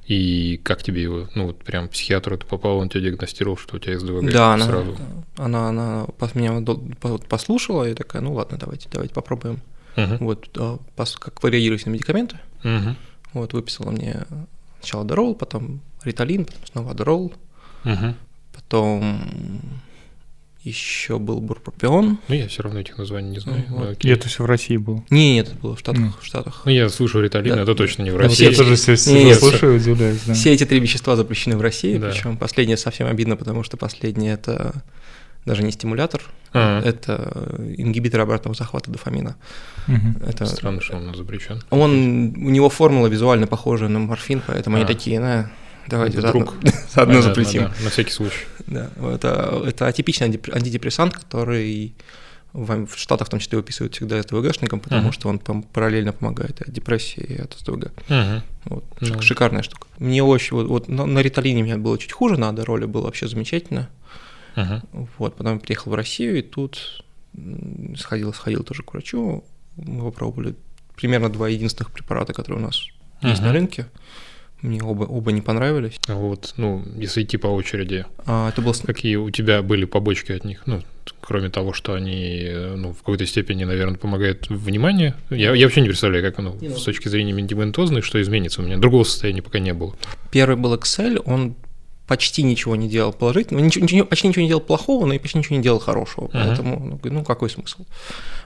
И 0.06 0.56
как 0.64 0.82
тебе 0.82 1.02
его, 1.02 1.28
ну 1.36 1.46
вот 1.46 1.62
прям 1.62 1.88
психиатру 1.88 2.36
ты 2.38 2.46
попал, 2.46 2.78
он 2.78 2.88
тебя 2.88 3.02
диагностировал, 3.02 3.56
что 3.56 3.76
у 3.76 3.78
тебя 3.78 3.98
СДВГ 3.98 4.30
Да, 4.32 4.54
она, 4.54 4.66
сразу. 4.66 4.96
она, 5.36 5.68
она 5.68 6.06
пос- 6.18 6.36
меня 6.36 6.60
послушала 7.28 7.88
и 7.88 7.94
такая, 7.94 8.20
ну 8.20 8.32
ладно, 8.32 8.58
давайте, 8.58 8.88
давайте 8.90 9.14
попробуем. 9.14 9.60
Мгм. 9.96 10.18
Вот, 10.20 10.48
а, 10.56 10.78
как 11.18 11.42
варьируюсь 11.42 11.86
на 11.86 11.90
медикаменты. 11.90 12.38
Мгм. 12.62 12.96
Вот, 13.34 13.52
выписала 13.52 13.90
мне 13.90 14.24
сначала 14.80 15.02
Адерол, 15.04 15.34
потом 15.34 15.80
Риталин, 16.04 16.44
потом 16.44 16.66
снова 16.66 16.90
Адерол, 16.92 17.32
Мгм. 17.84 18.14
потом 18.54 19.20
еще 20.62 21.18
был 21.18 21.40
Бурпропион. 21.40 22.18
Ну, 22.28 22.34
я 22.34 22.48
все 22.48 22.62
равно 22.62 22.80
этих 22.80 22.98
названий 22.98 23.30
не 23.30 23.38
знаю. 23.38 23.64
Ну, 23.68 23.76
вот. 23.78 23.90
окей. 23.90 24.10
Я 24.10 24.16
то 24.16 24.28
все 24.28 24.42
в 24.42 24.46
России 24.46 24.76
был. 24.76 25.04
Не, 25.08 25.34
нет, 25.34 25.48
это 25.48 25.56
было 25.56 25.76
в 25.76 25.78
Штатах. 25.80 26.02
Мгм. 26.02 26.14
В 26.20 26.26
Штатах. 26.26 26.62
Ну, 26.64 26.70
я 26.72 26.88
слышу 26.88 27.20
Риталин, 27.22 27.54
Да. 27.56 27.62
это 27.62 27.74
точно 27.74 28.02
не 28.02 28.10
в 28.10 28.14
Да, 28.16 28.24
России. 28.24 28.50
я 28.50 28.54
тоже 28.56 28.74
все, 28.74 28.92
Не, 29.14 29.24
нет, 29.24 29.38
слушаю 29.38 29.74
и 29.74 29.76
удивляюсь, 29.78 30.20
да. 30.26 30.34
Все 30.34 30.52
эти 30.52 30.66
три 30.66 30.80
вещества 30.80 31.16
запрещены 31.16 31.56
в 31.56 31.60
России, 31.62 31.96
Да. 31.96 32.10
причем 32.10 32.36
последнее 32.36 32.76
совсем 32.76 33.06
обидно, 33.06 33.36
потому 33.36 33.62
что 33.62 33.76
последнее 33.76 34.34
это 34.34 34.82
даже 35.46 35.62
не 35.62 35.70
стимулятор, 35.72 36.22
А, 36.52 36.80
это 36.82 37.56
ингибитор 37.76 38.20
обратного 38.20 38.54
захвата 38.54 38.90
дофамина. 38.90 39.36
Мгм. 39.86 40.16
Это 40.26 40.46
Странно, 40.46 40.80
что 40.80 40.96
он 40.96 41.14
запрещен. 41.14 41.62
Он, 41.70 41.92
у 42.36 42.50
него 42.50 42.68
формула 42.70 43.06
визуально 43.06 43.46
похожая 43.46 43.88
на 43.88 43.98
морфин, 43.98 44.42
поэтому 44.46 44.76
А. 44.76 44.78
они 44.80 44.86
такие, 44.86 45.20
на, 45.20 45.50
давайте 45.86 46.18
Вдруг. 46.18 46.52
заодно, 46.52 46.70
заодно 46.94 47.14
Понятно, 47.14 47.22
запретим. 47.22 47.62
да, 47.62 47.72
на 47.84 47.90
всякий 47.90 48.12
случай. 48.12 48.46
Да, 48.66 48.90
это, 49.14 49.62
это 49.66 49.86
атипичный 49.86 50.28
антидеп- 50.28 50.54
антидепрессант, 50.54 51.14
который 51.14 51.94
в, 52.54 52.86
в 52.86 52.98
Штатах 52.98 53.28
в 53.28 53.30
том 53.30 53.40
числе 53.40 53.58
выписывают 53.58 53.94
всегда 53.94 54.20
СДВГшникам, 54.22 54.80
потому 54.80 55.02
Мгм. 55.02 55.12
что 55.12 55.28
он 55.28 55.36
пом- 55.36 55.64
параллельно 55.72 56.12
помогает 56.12 56.60
от 56.62 56.70
депрессии, 56.72 57.20
и 57.20 57.40
от 57.40 57.54
СДВГ. 57.54 57.92
Вот. 58.64 58.84
Ну. 59.00 59.06
Шик- 59.06 59.20
Шикарная 59.22 59.62
штука. 59.62 59.86
Мне 59.98 60.22
очень... 60.22 60.56
Вот, 60.56 60.66
вот 60.66 60.88
на, 60.88 61.04
на 61.06 61.18
Риталине 61.20 61.62
мне 61.62 61.76
было 61.76 61.98
чуть 61.98 62.12
хуже, 62.12 62.36
на 62.38 62.48
Адероле 62.50 62.86
было 62.86 63.02
вообще 63.02 63.28
замечательно. 63.28 63.88
Мгм. 64.58 65.08
Вот, 65.18 65.36
потом 65.36 65.54
я 65.54 65.60
приехал 65.60 65.92
в 65.92 65.94
Россию, 65.94 66.38
и 66.38 66.42
тут 66.42 67.04
сходил, 67.96 68.32
сходил 68.34 68.64
тоже 68.64 68.82
к 68.82 68.92
врачу. 68.92 69.44
Мы 69.76 70.02
попробовали 70.10 70.54
примерно 70.96 71.28
два 71.28 71.48
единственных 71.48 71.92
препарата, 71.92 72.32
которые 72.32 72.60
у 72.62 72.66
нас 72.66 72.82
есть 73.22 73.42
на 73.42 73.52
рынке. 73.52 73.86
Мне 74.60 74.82
оба, 74.82 75.04
оба 75.04 75.30
не 75.30 75.40
понравились. 75.40 76.00
А 76.08 76.14
Вот, 76.14 76.54
ну, 76.56 76.84
если 76.96 77.22
идти 77.22 77.36
по 77.36 77.46
очереди, 77.46 78.06
А, 78.26 78.48
это 78.48 78.60
был 78.60 78.74
какие 78.74 79.14
у 79.14 79.30
тебя 79.30 79.62
были 79.62 79.84
побочки 79.84 80.32
от 80.32 80.44
них? 80.44 80.62
Ну, 80.66 80.82
кроме 81.20 81.48
того, 81.48 81.72
что 81.72 81.94
они, 81.94 82.40
э, 82.42 82.74
ну, 82.74 82.92
в 82.92 82.98
какой-то 82.98 83.24
степени, 83.24 83.62
наверное, 83.62 83.96
помогают 83.98 84.48
вниманию. 84.50 85.14
Я, 85.30 85.54
я 85.54 85.66
вообще 85.66 85.80
не 85.80 85.88
представляю, 85.88 86.24
как 86.24 86.40
оно 86.40 86.56
Не, 86.60 86.70
ну- 86.70 86.76
с 86.76 86.82
точки 86.82 87.06
зрения 87.06 87.32
медикаментозной, 87.32 88.02
что 88.02 88.20
изменится. 88.20 88.60
У 88.60 88.64
меня 88.64 88.78
другого 88.78 89.04
состояния 89.04 89.42
пока 89.42 89.60
не 89.60 89.72
было. 89.72 89.94
Первый 90.32 90.56
был 90.56 90.74
Excel, 90.74 91.22
он 91.24 91.54
почти 92.08 92.42
ничего 92.42 92.74
не 92.74 92.88
делал 92.88 93.12
положительного, 93.12 93.64
ничего, 93.64 93.84
ничего, 93.84 94.04
почти 94.06 94.26
ничего 94.26 94.42
не 94.42 94.48
делал 94.48 94.62
плохого, 94.62 95.06
но 95.06 95.12
и 95.12 95.18
почти 95.18 95.38
ничего 95.38 95.56
не 95.56 95.62
делал 95.62 95.78
хорошего. 95.78 96.24
Uh-huh. 96.24 96.30
Поэтому, 96.32 96.98
ну, 97.04 97.10
ну, 97.12 97.24
какой 97.24 97.50
смысл? 97.50 97.84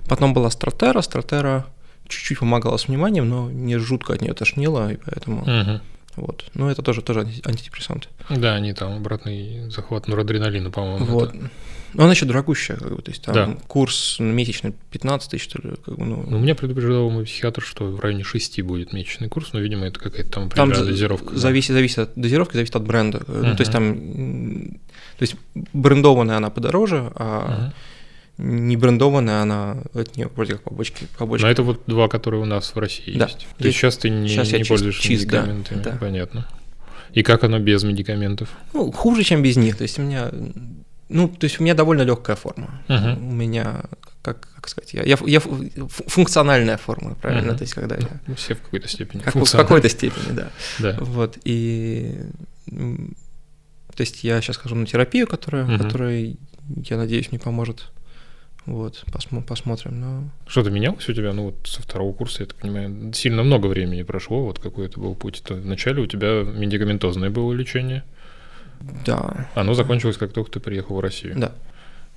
Потом 0.09 0.35
была 0.35 0.50
Стратера, 0.50 1.00
Стратера 1.00 1.64
чуть-чуть 2.09 2.40
помогала 2.40 2.76
с 2.76 2.88
вниманием, 2.88 3.28
но 3.28 3.50
не 3.50 3.78
жутко 3.78 4.12
от 4.12 4.21
нее 4.21 4.35
тошнило, 4.35 4.92
и 4.92 4.97
поэтому... 4.97 5.45
Uh-huh. 5.45 5.81
Вот. 6.16 6.45
Ну, 6.52 6.69
это 6.69 6.83
тоже, 6.83 7.00
тоже 7.00 7.21
антидепрессанты. 7.21 8.09
Да, 8.28 8.54
они 8.54 8.75
там 8.75 8.97
обратный 8.97 9.71
захват 9.71 10.09
норадреналина, 10.09 10.71
по-моему. 10.71 11.07
Вот. 11.07 11.35
Это... 11.35 11.50
Но 11.94 12.04
она 12.04 12.12
еще 12.12 12.26
дорогущая, 12.26 12.76
как 12.76 12.94
бы, 12.94 13.02
то 13.02 13.11
есть 13.11 13.22
там 13.22 13.34
да. 13.34 13.58
курс 13.66 14.16
месячный 14.18 14.75
15 14.90 15.30
тысяч, 15.30 15.44
что 15.44 15.61
ли. 15.61 15.75
Как 15.84 15.96
бы, 15.96 16.04
ну... 16.04 16.25
ну, 16.26 16.38
меня 16.38 16.54
предупреждал 16.54 17.11
мой 17.11 17.25
психиатр, 17.25 17.62
что 17.62 17.84
в 17.84 18.00
районе 18.00 18.25
6 18.25 18.62
будет 18.62 18.92
месячный 18.92 19.28
курс, 19.28 19.52
но, 19.52 19.61
видимо, 19.61 19.87
это 19.87 19.99
какая-то 19.99 20.30
там 20.30 20.50
там 20.50 20.72
дозировка. 20.72 21.37
Зависит, 21.37 21.68
да. 21.68 21.75
зависит 21.75 21.99
от 21.99 22.12
дозировки, 22.14 22.54
зависит 22.54 22.76
от 22.76 22.84
бренда. 22.84 23.18
Uh-huh. 23.18 23.46
Ну, 23.49 23.56
то 23.56 23.61
есть 23.61 23.72
там, 23.72 23.94
то 25.18 25.22
есть 25.22 25.37
брендованная 25.54 26.37
она 26.37 26.50
подороже, 26.50 27.12
а 27.14 27.72
uh-huh. 28.38 28.44
не 28.44 28.76
брендованная 28.76 29.42
она 29.42 29.82
от 29.92 30.16
нее 30.16 30.30
вроде 30.34 30.54
как 30.54 30.62
побочки. 30.62 31.06
побочки. 31.18 31.44
Но 31.44 31.50
это 31.50 31.62
вот 31.62 31.82
два, 31.87 32.08
которые 32.08 32.40
у 32.40 32.46
нас 32.46 32.75
в 32.75 32.78
России 32.78 33.18
да. 33.18 33.26
есть. 33.26 33.46
То 33.58 33.66
есть 33.66 33.78
сейчас 33.78 33.99
ты 33.99 34.08
не, 34.08 34.28
сейчас 34.28 34.52
не 34.52 34.64
пользуешься 34.64 35.02
чист, 35.02 35.25
медикаментами, 35.25 35.82
да, 35.82 35.96
понятно. 36.00 36.49
И 37.12 37.22
как 37.22 37.44
оно 37.44 37.58
без 37.58 37.82
медикаментов? 37.82 38.49
Ну, 38.72 38.90
хуже, 38.90 39.22
чем 39.22 39.42
без 39.42 39.56
них. 39.56 39.76
То 39.76 39.82
есть 39.82 39.99
у 39.99 40.02
меня 40.02 40.30
ну, 41.09 41.28
то 41.28 41.44
есть 41.44 41.61
у 41.61 41.62
меня 41.62 41.75
довольно 41.75 42.02
легкая 42.02 42.37
форма. 42.37 42.82
Uh-huh. 42.88 43.18
У 43.18 43.32
меня, 43.32 43.85
как, 44.23 44.49
как 44.56 44.68
сказать, 44.68 44.94
я, 44.94 45.02
я, 45.02 45.18
я 45.26 45.40
функциональная 45.40 46.76
форма, 46.76 47.14
правильно? 47.14 47.52
Uh-huh. 47.52 47.59
То 47.59 47.62
есть 47.62 47.75
когда 47.75 47.97
я... 47.97 48.09
Ну, 48.26 48.35
все 48.35 48.54
в 48.54 48.62
какой-то 48.62 48.88
степени. 48.88 49.21
Как, 49.23 49.35
в 49.35 49.50
какой-то 49.50 49.88
степени, 49.88 50.32
да. 50.32 50.50
да. 50.78 50.97
Вот, 51.00 51.38
и... 51.44 52.21
То 52.66 54.00
есть 54.00 54.25
я 54.25 54.40
сейчас 54.40 54.56
хожу 54.56 54.75
на 54.75 54.87
терапию, 54.87 55.26
которая, 55.26 55.66
uh-huh. 55.66 55.82
которая, 55.82 56.35
я 56.88 56.97
надеюсь, 56.97 57.30
мне 57.30 57.38
поможет. 57.38 57.90
Вот, 58.64 59.04
посмо- 59.09 59.42
посмотрим. 59.42 60.00
Но... 60.00 60.30
Что-то 60.47 60.71
менялось 60.71 61.09
у 61.09 61.12
тебя? 61.12 61.32
Ну, 61.32 61.47
вот 61.47 61.66
со 61.66 61.82
второго 61.82 62.12
курса, 62.12 62.42
я 62.42 62.47
так 62.47 62.56
понимаю, 62.56 63.12
сильно 63.12 63.42
много 63.42 63.66
времени 63.66 64.02
прошло. 64.02 64.44
Вот 64.44 64.61
какой 64.61 64.87
это 64.87 65.00
был 65.00 65.14
путь. 65.14 65.42
То 65.44 65.54
вначале 65.54 66.00
у 66.00 66.06
тебя 66.06 66.42
медикаментозное 66.44 67.28
было 67.28 67.52
лечение. 67.52 68.04
Да. 69.06 69.48
Оно 69.54 69.74
закончилось, 69.74 70.16
как 70.16 70.32
только 70.32 70.50
ты 70.50 70.60
приехал 70.60 70.96
в 70.96 71.00
Россию. 71.00 71.34
Да. 71.36 71.52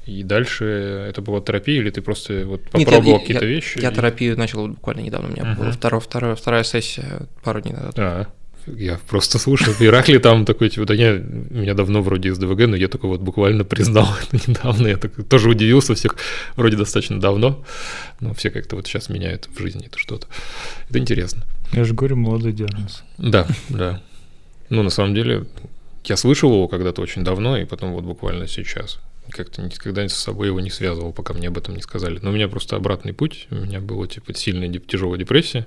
И 0.05 0.21
дальше 0.21 0.65
это 1.09 1.21
была 1.21 1.41
терапия, 1.41 1.79
или 1.79 1.89
ты 1.89 2.01
просто 2.01 2.45
вот 2.45 2.61
попробовал 2.69 3.19
какие-то 3.19 3.45
я, 3.45 3.51
вещи? 3.51 3.79
Я 3.79 3.89
и... 3.89 3.95
терапию 3.95 4.37
начал 4.37 4.67
буквально 4.67 5.01
недавно. 5.01 5.29
У 5.29 5.31
меня 5.31 5.43
uh-huh. 5.43 5.57
была 5.57 5.71
вторая, 5.71 5.99
вторая, 5.99 6.35
вторая 6.35 6.63
сессия 6.63 7.27
пару 7.43 7.61
дней 7.61 7.73
назад. 7.73 7.95
А, 7.97 8.27
я 8.67 8.99
просто 9.07 9.37
слушал, 9.39 9.73
Иракли 9.79 10.17
там 10.17 10.45
такой, 10.45 10.69
типа, 10.69 10.85
да 10.85 10.93
я, 10.93 11.13
меня 11.13 11.73
давно 11.73 12.01
вроде 12.01 12.29
из 12.29 12.37
ДВГ, 12.37 12.67
но 12.67 12.75
я 12.75 12.87
только 12.87 13.07
вот 13.07 13.21
буквально 13.21 13.63
признал 13.63 14.07
это 14.31 14.49
недавно. 14.49 14.87
Я 14.87 14.97
так, 14.97 15.11
тоже 15.27 15.49
удивился 15.49 15.93
всех, 15.93 16.15
вроде 16.55 16.77
достаточно 16.77 17.19
давно, 17.19 17.63
но 18.19 18.33
все 18.33 18.49
как-то 18.49 18.75
вот 18.75 18.87
сейчас 18.87 19.09
меняют 19.09 19.49
в 19.53 19.59
жизни 19.59 19.85
это 19.85 19.99
что-то. 19.99 20.27
Это 20.89 20.99
интересно. 20.99 21.43
Я 21.73 21.83
же 21.83 21.93
говорю, 21.93 22.15
молодой 22.15 22.53
диагноз. 22.53 23.03
Да, 23.17 23.47
да. 23.69 24.01
Ну, 24.69 24.81
на 24.81 24.89
самом 24.89 25.13
деле, 25.13 25.45
я 26.09 26.17
слышал 26.17 26.51
его 26.51 26.67
когда-то 26.67 27.01
очень 27.01 27.23
давно, 27.23 27.57
и 27.57 27.65
потом 27.65 27.93
вот 27.93 28.03
буквально 28.03 28.47
сейчас. 28.47 28.99
Как-то 29.31 29.61
никогда 29.61 30.07
с 30.07 30.13
собой 30.13 30.47
его 30.47 30.59
не 30.59 30.69
связывал, 30.69 31.11
пока 31.11 31.33
мне 31.33 31.47
об 31.47 31.57
этом 31.57 31.75
не 31.75 31.81
сказали. 31.81 32.19
Но 32.21 32.29
у 32.29 32.33
меня 32.33 32.47
просто 32.47 32.75
обратный 32.75 33.13
путь. 33.13 33.47
У 33.49 33.55
меня 33.55 33.79
была 33.79 34.07
типа 34.07 34.33
сильная 34.33 34.71
тяжелая 34.79 35.17
депрессия. 35.17 35.65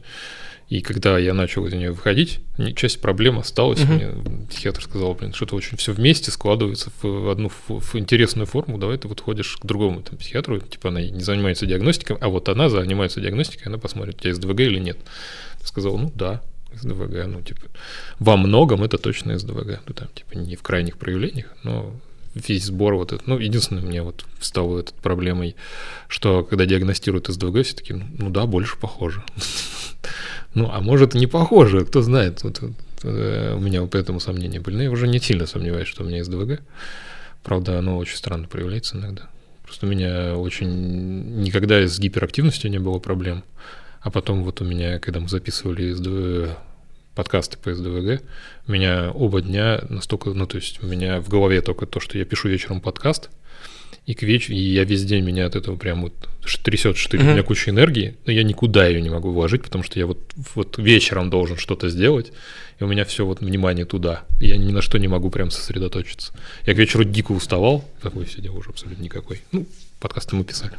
И 0.68 0.82
когда 0.82 1.18
я 1.18 1.32
начал 1.32 1.66
из 1.66 1.72
нее 1.72 1.92
выходить, 1.92 2.40
часть 2.76 3.00
проблем 3.00 3.38
осталась. 3.38 3.80
Uh-huh. 3.80 4.20
Мне 4.20 4.46
психиатр 4.48 4.82
сказал, 4.82 5.14
блин, 5.14 5.32
что-то 5.32 5.56
очень 5.56 5.78
все 5.78 5.92
вместе 5.92 6.30
складывается 6.30 6.92
в 7.00 7.30
одну 7.30 7.50
в 7.68 7.96
интересную 7.96 8.46
форму. 8.46 8.76
Давай 8.76 8.98
ты 8.98 9.08
вот 9.08 9.20
ходишь 9.20 9.56
к 9.56 9.64
другому 9.64 10.02
там, 10.02 10.18
психиатру, 10.18 10.60
типа 10.60 10.90
она 10.90 11.00
не 11.00 11.20
занимается 11.20 11.64
диагностикой, 11.64 12.18
а 12.20 12.28
вот 12.28 12.50
она 12.50 12.68
занимается 12.68 13.20
диагностикой, 13.20 13.68
она 13.68 13.78
посмотрит, 13.78 14.16
у 14.16 14.18
тебя 14.20 14.34
СДВГ 14.34 14.60
или 14.60 14.78
нет. 14.78 14.98
Я 15.60 15.66
сказал, 15.66 15.96
ну 15.96 16.12
да, 16.14 16.42
СДВГ, 16.74 17.26
ну, 17.26 17.42
типа, 17.42 17.62
во 18.18 18.36
многом 18.36 18.84
это 18.84 18.98
точно 18.98 19.38
СДВГ, 19.38 19.80
ну, 19.86 19.94
там, 19.94 20.08
типа, 20.14 20.34
не 20.34 20.56
в 20.56 20.62
крайних 20.62 20.98
проявлениях, 20.98 21.54
но 21.62 21.94
весь 22.34 22.64
сбор 22.66 22.94
вот 22.94 23.12
этот, 23.12 23.26
ну, 23.26 23.38
единственное, 23.38 23.82
мне 23.82 24.02
вот 24.02 24.24
стало 24.40 24.80
этой 24.80 24.94
проблемой, 24.94 25.56
что 26.08 26.44
когда 26.44 26.66
диагностируют 26.66 27.28
СДВГ, 27.28 27.64
все 27.64 27.74
таки 27.74 27.94
ну 27.94 28.30
да, 28.30 28.46
больше 28.46 28.78
похоже. 28.78 29.22
Ну, 30.54 30.70
а 30.72 30.80
может 30.80 31.14
не 31.14 31.26
похоже, 31.26 31.84
кто 31.84 32.00
знает. 32.00 32.42
Вот, 32.42 32.60
вот, 32.60 32.72
э, 33.02 33.54
у 33.54 33.60
меня 33.60 33.86
поэтому 33.86 34.18
сомнения 34.18 34.60
были. 34.60 34.76
Но 34.76 34.82
я 34.84 34.90
уже 34.90 35.06
не 35.06 35.20
сильно 35.20 35.46
сомневаюсь, 35.46 35.86
что 35.86 36.02
у 36.02 36.06
меня 36.06 36.24
СДВГ. 36.24 36.60
Правда, 37.44 37.78
оно 37.78 37.98
очень 37.98 38.16
странно 38.16 38.48
проявляется 38.48 38.96
иногда. 38.96 39.28
Просто 39.62 39.86
у 39.86 39.88
меня 39.90 40.36
очень... 40.36 41.42
Никогда 41.42 41.86
с 41.86 41.98
гиперактивностью 41.98 42.70
не 42.70 42.78
было 42.78 42.98
проблем. 42.98 43.44
А 44.00 44.10
потом 44.10 44.44
вот 44.44 44.60
у 44.60 44.64
меня, 44.64 44.98
когда 44.98 45.20
мы 45.20 45.28
записывали 45.28 45.92
СДВ, 45.92 46.56
подкасты 47.14 47.58
по 47.58 47.74
СДВГ, 47.74 48.22
у 48.66 48.72
меня 48.72 49.10
оба 49.10 49.42
дня 49.42 49.82
настолько, 49.88 50.30
ну 50.30 50.46
то 50.46 50.56
есть 50.56 50.82
у 50.82 50.86
меня 50.86 51.20
в 51.20 51.28
голове 51.28 51.60
только 51.62 51.86
то, 51.86 51.98
что 51.98 52.16
я 52.16 52.24
пишу 52.24 52.48
вечером 52.48 52.80
подкаст, 52.80 53.30
и 54.06 54.14
к 54.14 54.22
вечеру, 54.22 54.54
и 54.56 54.60
я 54.60 54.84
весь 54.84 55.04
день 55.04 55.24
меня 55.24 55.46
от 55.46 55.56
этого 55.56 55.76
прям 55.76 56.02
вот 56.02 56.14
трясет, 56.64 56.96
что 56.96 57.16
mm-hmm. 57.16 57.20
у 57.20 57.32
меня 57.32 57.42
куча 57.42 57.70
энергии, 57.70 58.16
но 58.24 58.32
я 58.32 58.42
никуда 58.42 58.86
ее 58.86 59.02
не 59.02 59.10
могу 59.10 59.30
вложить, 59.30 59.62
потому 59.62 59.84
что 59.84 59.98
я 59.98 60.06
вот, 60.06 60.18
вот 60.54 60.78
вечером 60.78 61.28
должен 61.28 61.56
что-то 61.56 61.88
сделать, 61.90 62.32
и 62.80 62.84
у 62.84 62.86
меня 62.86 63.04
все 63.04 63.26
вот 63.26 63.40
внимание 63.40 63.84
туда. 63.84 64.24
Я 64.40 64.56
ни 64.56 64.72
на 64.72 64.80
что 64.80 64.98
не 64.98 65.08
могу 65.08 65.30
прям 65.30 65.50
сосредоточиться. 65.50 66.32
Я 66.64 66.74
к 66.74 66.78
вечеру 66.78 67.04
дико 67.04 67.32
уставал, 67.32 67.84
такой 68.00 68.26
сидел 68.26 68.56
уже 68.56 68.70
абсолютно 68.70 69.02
никакой. 69.02 69.42
Ну, 69.52 69.66
подкасты 70.00 70.36
мы 70.36 70.44
писали. 70.44 70.72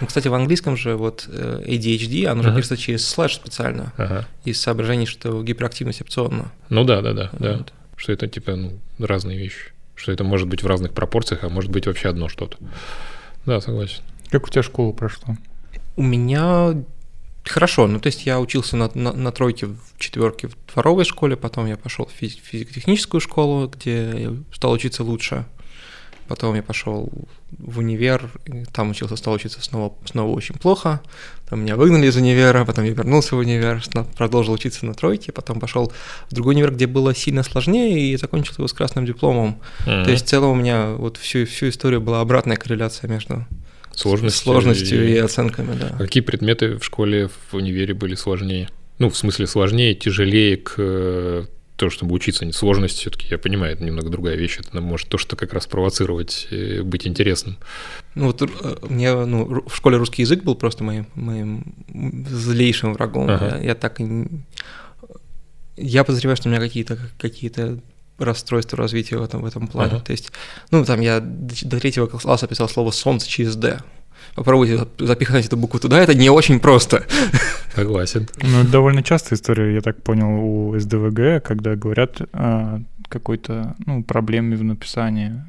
Ну, 0.00 0.06
кстати, 0.06 0.28
в 0.28 0.34
английском 0.34 0.76
же 0.76 0.96
вот 0.96 1.26
э, 1.28 1.62
ADHD, 1.66 2.26
оно 2.26 2.42
же 2.42 2.54
пишется 2.54 2.76
через 2.76 3.06
слэш 3.06 3.34
специально, 3.34 3.92
ага. 3.96 4.26
из 4.44 4.60
соображений, 4.60 5.06
что 5.06 5.42
гиперактивность 5.42 6.00
опционна. 6.00 6.50
Ну 6.68 6.84
да, 6.84 7.02
да, 7.02 7.12
да, 7.12 7.30
вот. 7.32 7.40
да. 7.40 7.64
Что 7.96 8.12
это 8.12 8.26
типа 8.28 8.56
ну, 8.56 8.78
разные 8.98 9.38
вещи. 9.38 9.72
Что 9.94 10.12
это 10.12 10.24
может 10.24 10.48
быть 10.48 10.62
в 10.62 10.66
разных 10.66 10.92
пропорциях, 10.92 11.44
а 11.44 11.50
может 11.50 11.70
быть 11.70 11.86
вообще 11.86 12.08
одно 12.08 12.28
что-то. 12.28 12.56
Да, 13.44 13.60
согласен. 13.60 14.02
Как 14.30 14.46
у 14.46 14.50
тебя 14.50 14.62
школа 14.62 14.92
прошла? 14.92 15.36
У 15.96 16.02
меня 16.02 16.82
хорошо. 17.44 17.86
Ну, 17.86 18.00
то 18.00 18.06
есть 18.06 18.24
я 18.24 18.40
учился 18.40 18.76
на, 18.76 18.90
на, 18.94 19.12
на 19.12 19.32
тройке 19.32 19.66
в 19.66 19.78
четверке 19.98 20.48
в 20.48 20.56
дворовой 20.72 21.04
школе, 21.04 21.36
потом 21.36 21.66
я 21.66 21.76
пошел 21.76 22.06
в 22.06 22.12
физико-техническую 22.12 23.20
школу, 23.20 23.68
где 23.68 24.22
я 24.22 24.36
стал 24.54 24.72
учиться 24.72 25.04
лучше. 25.04 25.44
Потом 26.28 26.54
я 26.54 26.62
пошел 26.62 27.10
в 27.58 27.78
универ, 27.78 28.30
там 28.72 28.90
учился, 28.90 29.16
стал 29.16 29.34
учиться 29.34 29.62
снова, 29.62 29.94
снова 30.04 30.34
очень 30.34 30.54
плохо. 30.54 31.00
Там 31.48 31.62
меня 31.62 31.76
выгнали 31.76 32.06
из 32.06 32.16
универа, 32.16 32.64
потом 32.64 32.84
я 32.84 32.92
вернулся 32.92 33.34
в 33.34 33.38
универ, 33.38 33.82
продолжил 34.16 34.54
учиться 34.54 34.86
на 34.86 34.94
тройке, 34.94 35.32
потом 35.32 35.58
пошел 35.60 35.92
в 36.28 36.34
другой 36.34 36.54
универ, 36.54 36.72
где 36.72 36.86
было 36.86 37.14
сильно 37.14 37.42
сложнее, 37.42 38.12
и 38.12 38.16
закончил 38.16 38.54
его 38.58 38.68
с 38.68 38.72
красным 38.72 39.04
дипломом. 39.04 39.60
Mm-hmm. 39.86 40.04
То 40.04 40.10
есть 40.10 40.26
в 40.26 40.28
целом 40.28 40.50
у 40.50 40.54
меня 40.54 40.90
вот 40.90 41.16
всю, 41.16 41.46
всю 41.46 41.68
историю 41.68 42.00
была 42.00 42.20
обратная 42.20 42.56
корреляция 42.56 43.10
между 43.10 43.46
сложностью, 43.94 44.44
сложностью 44.44 45.08
и... 45.08 45.14
и 45.14 45.18
оценками. 45.18 45.76
Да. 45.78 45.90
А 45.94 45.98
какие 45.98 46.22
предметы 46.22 46.78
в 46.78 46.84
школе, 46.84 47.28
в 47.28 47.54
универе 47.54 47.94
были 47.94 48.14
сложнее? 48.14 48.68
Ну, 48.98 49.10
в 49.10 49.16
смысле, 49.16 49.46
сложнее, 49.46 49.94
тяжелее 49.94 50.56
к 50.56 51.48
то, 51.80 51.88
чтобы 51.88 52.14
учиться, 52.14 52.44
не 52.44 52.52
сложность 52.52 52.98
все-таки, 52.98 53.26
я 53.30 53.38
понимаю, 53.38 53.72
это 53.72 53.82
немного 53.82 54.10
другая 54.10 54.36
вещь, 54.36 54.58
это 54.60 54.82
может 54.82 55.08
то, 55.08 55.16
что 55.16 55.34
как 55.34 55.54
раз 55.54 55.66
провоцировать, 55.66 56.46
э, 56.50 56.82
быть 56.82 57.06
интересным. 57.06 57.56
Ну 58.14 58.26
вот 58.26 58.42
э, 58.42 58.46
мне 58.86 59.14
ну, 59.14 59.64
в 59.66 59.74
школе 59.74 59.96
русский 59.96 60.20
язык 60.20 60.44
был 60.44 60.56
просто 60.56 60.84
моим, 60.84 61.06
моим 61.14 61.74
злейшим 62.28 62.92
врагом. 62.92 63.30
Ага. 63.30 63.56
Я, 63.56 63.68
я 63.68 63.74
так 63.74 63.98
и... 63.98 64.26
Я 65.78 66.04
подозреваю, 66.04 66.36
что 66.36 66.50
у 66.50 66.52
меня 66.52 66.60
какие-то 66.60 66.98
какие-то 67.18 67.80
расстройства 68.18 68.76
развития 68.76 69.16
в 69.16 69.22
этом, 69.22 69.40
в 69.40 69.46
этом 69.46 69.66
плане. 69.66 69.94
Ага. 69.94 70.04
То 70.04 70.12
есть, 70.12 70.32
ну, 70.70 70.84
там 70.84 71.00
я 71.00 71.20
до 71.20 71.80
третьего 71.80 72.08
класса 72.08 72.46
писал 72.46 72.68
слово 72.68 72.90
«солнце» 72.90 73.26
через 73.26 73.56
«д» 73.56 73.80
попробуйте 74.40 74.86
запихать 74.98 75.44
эту 75.44 75.58
букву 75.58 75.78
туда, 75.78 76.00
это 76.00 76.14
не 76.14 76.30
очень 76.30 76.60
просто. 76.60 77.04
Согласен. 77.74 78.26
Ну, 78.40 78.62
это 78.62 78.70
довольно 78.70 79.02
частая 79.02 79.36
история, 79.36 79.74
я 79.74 79.82
так 79.82 80.02
понял, 80.02 80.30
у 80.42 80.78
СДВГ, 80.78 81.44
когда 81.44 81.76
говорят 81.76 82.22
о 82.32 82.80
какой-то 83.10 83.74
ну, 83.84 84.02
проблеме 84.02 84.56
в 84.56 84.64
написании. 84.64 85.42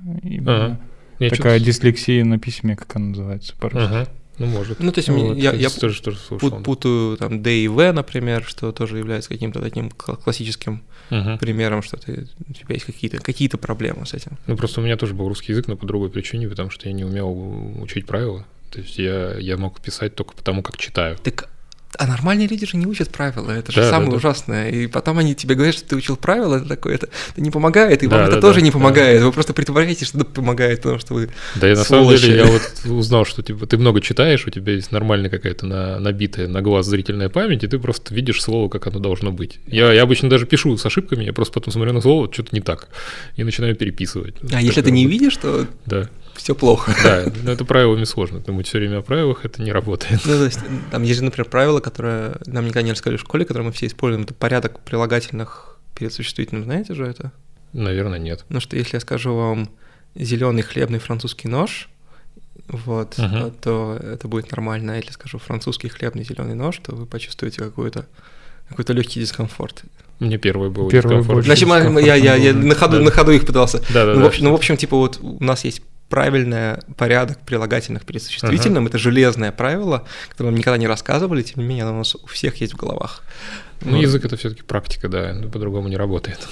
Ага. 0.45 0.77
Такая 1.19 1.61
дислексия 1.61 2.25
на 2.25 2.37
письме, 2.37 2.75
как 2.75 2.93
она 2.97 3.05
называется 3.05 3.53
по-русски. 3.57 3.85
Ага. 3.85 4.07
Ну, 4.39 4.47
может. 4.47 4.79
Ну, 4.81 4.91
то 4.91 4.99
есть 4.99 5.07
вот, 5.07 5.37
я, 5.37 5.53
я 5.53 5.69
тоже, 5.69 6.01
тоже 6.01 6.17
слушал, 6.17 6.61
путаю 6.61 7.15
там 7.15 7.41
D 7.41 7.59
и 7.59 7.69
V, 7.69 7.93
например, 7.93 8.43
что 8.43 8.73
тоже 8.73 8.97
является 8.97 9.29
каким-то 9.29 9.61
таким 9.61 9.89
классическим 9.89 10.83
угу. 11.09 11.37
примером, 11.39 11.81
что 11.81 11.95
ты, 11.95 12.27
у 12.49 12.51
тебя 12.51 12.73
есть 12.73 12.85
какие-то 12.85 13.19
какие 13.19 13.47
проблемы 13.47 14.05
с 14.05 14.13
этим. 14.13 14.37
Ну, 14.47 14.57
просто 14.57 14.81
у 14.81 14.83
меня 14.83 14.97
тоже 14.97 15.13
был 15.13 15.29
русский 15.29 15.53
язык, 15.53 15.67
но 15.67 15.77
по 15.77 15.85
другой 15.85 16.09
причине, 16.09 16.49
потому 16.49 16.71
что 16.71 16.89
я 16.89 16.93
не 16.93 17.05
умел 17.05 17.81
учить 17.81 18.05
правила. 18.05 18.45
То 18.71 18.79
есть 18.79 18.97
я, 18.97 19.35
я 19.37 19.57
мог 19.57 19.79
писать 19.81 20.15
только 20.15 20.33
потому, 20.33 20.61
как 20.63 20.77
читаю. 20.77 21.17
Так 21.23 21.49
А 21.97 22.07
нормальные 22.07 22.47
люди 22.47 22.65
же 22.65 22.77
не 22.77 22.85
учат 22.85 23.09
правила, 23.09 23.51
это 23.51 23.73
же 23.73 23.81
Да, 23.81 23.89
самое 23.89 24.05
да, 24.05 24.11
да. 24.11 24.17
ужасное. 24.17 24.69
И 24.69 24.87
потом 24.87 25.17
они 25.19 25.35
тебе 25.35 25.55
говорят, 25.55 25.75
что 25.75 25.89
ты 25.89 25.97
учил 25.97 26.15
правила, 26.15 26.55
это 26.55 26.69
такое, 26.69 26.95
это, 26.95 27.09
это 27.31 27.41
не 27.41 27.51
помогает, 27.51 28.01
и 28.01 28.07
Да, 28.07 28.15
вам 28.15 28.25
это 28.27 28.35
да, 28.35 28.41
тоже 28.41 28.59
да, 28.59 28.65
не 28.65 28.69
да. 28.69 28.77
помогает. 28.77 29.21
Вы 29.21 29.31
просто 29.33 29.53
притворяетесь, 29.53 30.07
что 30.07 30.19
это 30.19 30.25
помогает, 30.31 30.77
потому 30.81 30.99
что 30.99 31.13
вы 31.15 31.29
Да 31.55 31.69
и 31.69 31.75
на 31.75 31.83
самом 31.83 32.15
деле 32.15 32.37
я 32.37 32.45
вот 32.45 32.61
узнал, 32.85 33.25
что 33.25 33.43
типа, 33.43 33.67
ты 33.67 33.77
много 33.77 33.99
читаешь, 33.99 34.47
у 34.47 34.49
тебя 34.49 34.71
есть 34.71 34.93
нормальная 34.93 35.29
какая-то 35.29 35.65
на, 35.65 35.99
набитая 35.99 36.47
на 36.47 36.61
глаз 36.61 36.85
зрительная 36.85 37.27
память, 37.27 37.63
и 37.65 37.67
ты 37.67 37.77
просто 37.77 38.15
видишь 38.15 38.41
слово, 38.41 38.69
как 38.69 38.87
оно 38.87 38.99
должно 38.99 39.33
быть. 39.33 39.59
Я, 39.67 39.91
я 39.91 40.03
обычно 40.03 40.29
даже 40.29 40.45
пишу 40.45 40.77
с 40.77 40.85
ошибками, 40.85 41.25
я 41.25 41.33
просто 41.33 41.53
потом 41.55 41.73
смотрю 41.73 41.91
на 41.91 41.99
слово, 41.99 42.31
что-то 42.31 42.55
не 42.55 42.61
так, 42.61 42.87
и 43.35 43.43
начинаю 43.43 43.75
переписывать. 43.75 44.35
А 44.53 44.61
если 44.61 44.81
ты 44.81 44.91
не 44.91 45.05
видишь, 45.07 45.35
то 45.35 45.67
Да, 45.85 46.07
все 46.41 46.55
плохо. 46.55 46.95
да, 47.03 47.25
но 47.43 47.51
это 47.51 47.65
правилами 47.65 48.03
сложно. 48.03 48.39
Думать 48.39 48.67
все 48.67 48.79
время 48.79 48.97
о 48.97 49.01
правилах, 49.01 49.45
это 49.45 49.61
не 49.61 49.71
работает. 49.71 50.21
Ну, 50.25 50.33
то 50.33 50.45
есть, 50.45 50.59
там 50.91 51.03
есть 51.03 51.19
же, 51.19 51.23
например, 51.23 51.49
правило, 51.49 51.79
которое 51.79 52.37
нам 52.45 52.65
никогда 52.65 52.81
не 52.83 52.91
рассказали 52.91 53.17
в 53.17 53.21
школе, 53.21 53.45
которое 53.45 53.65
мы 53.65 53.71
все 53.71 53.87
используем, 53.87 54.23
это 54.23 54.33
порядок 54.33 54.79
прилагательных 54.79 55.79
перед 55.95 56.13
существительным, 56.13 56.63
знаете 56.63 56.93
же 56.93 57.05
это? 57.05 57.31
Наверное, 57.73 58.19
нет. 58.19 58.45
Ну 58.49 58.59
что 58.59 58.75
если 58.75 58.97
я 58.97 58.99
скажу 58.99 59.35
вам 59.35 59.69
зеленый 60.15 60.63
хлебный 60.63 60.99
французский 60.99 61.47
нож, 61.47 61.89
вот, 62.67 63.15
э, 63.17 63.51
то 63.61 63.97
это 64.01 64.27
будет 64.27 64.51
нормально. 64.51 64.93
А 64.93 64.95
если 64.97 65.11
скажу 65.11 65.37
французский 65.37 65.89
хлебный 65.89 66.23
зеленый 66.23 66.55
нож, 66.55 66.77
то 66.79 66.95
вы 66.95 67.05
почувствуете 67.05 67.59
какой-то 67.59 68.07
какой-то 68.67 68.93
легкий 68.93 69.19
дискомфорт. 69.19 69.83
Мне 70.19 70.37
первый 70.37 70.69
был 70.69 70.89
Первый 70.89 71.17
дискомфорт. 71.17 71.45
Значит, 71.45 71.67
я, 72.05 72.15
я, 72.15 72.35
я 72.35 72.53
на, 72.53 72.75
ходу, 72.75 72.97
Да. 72.97 73.03
на 73.03 73.11
ходу 73.11 73.31
их 73.31 73.45
пытался. 73.45 73.79
Да, 73.93 74.05
да, 74.05 74.13
ну, 74.13 74.19
да. 74.19 74.23
в 74.23 74.27
общем, 74.27 74.43
ну, 74.45 74.51
в 74.51 74.55
общем, 74.55 74.77
типа 74.77 74.95
вот 74.95 75.19
у 75.21 75.43
нас 75.43 75.65
есть 75.65 75.81
правильный 76.11 76.77
порядок 76.97 77.39
прилагательных 77.39 78.05
перед 78.05 78.21
существительным. 78.21 78.85
Это 78.85 78.99
железное 78.99 79.51
правило, 79.51 80.05
которое 80.29 80.49
нам 80.51 80.59
никогда 80.59 80.77
не 80.77 80.87
рассказывали, 80.87 81.41
тем 81.41 81.63
не 81.63 81.67
менее, 81.69 81.85
оно 81.85 81.95
у 81.95 81.97
нас 81.99 82.13
у 82.15 82.27
всех 82.27 82.57
есть 82.61 82.73
в 82.73 82.77
головах. 82.77 83.23
Ну, 83.81 83.93
Вот. 83.95 84.01
язык 84.01 84.23
это 84.25 84.35
все-таки 84.37 84.61
практика, 84.61 85.07
да, 85.09 85.33
ну, 85.33 85.49
по-другому 85.49 85.87
не 85.87 85.97
работает. 85.97 86.47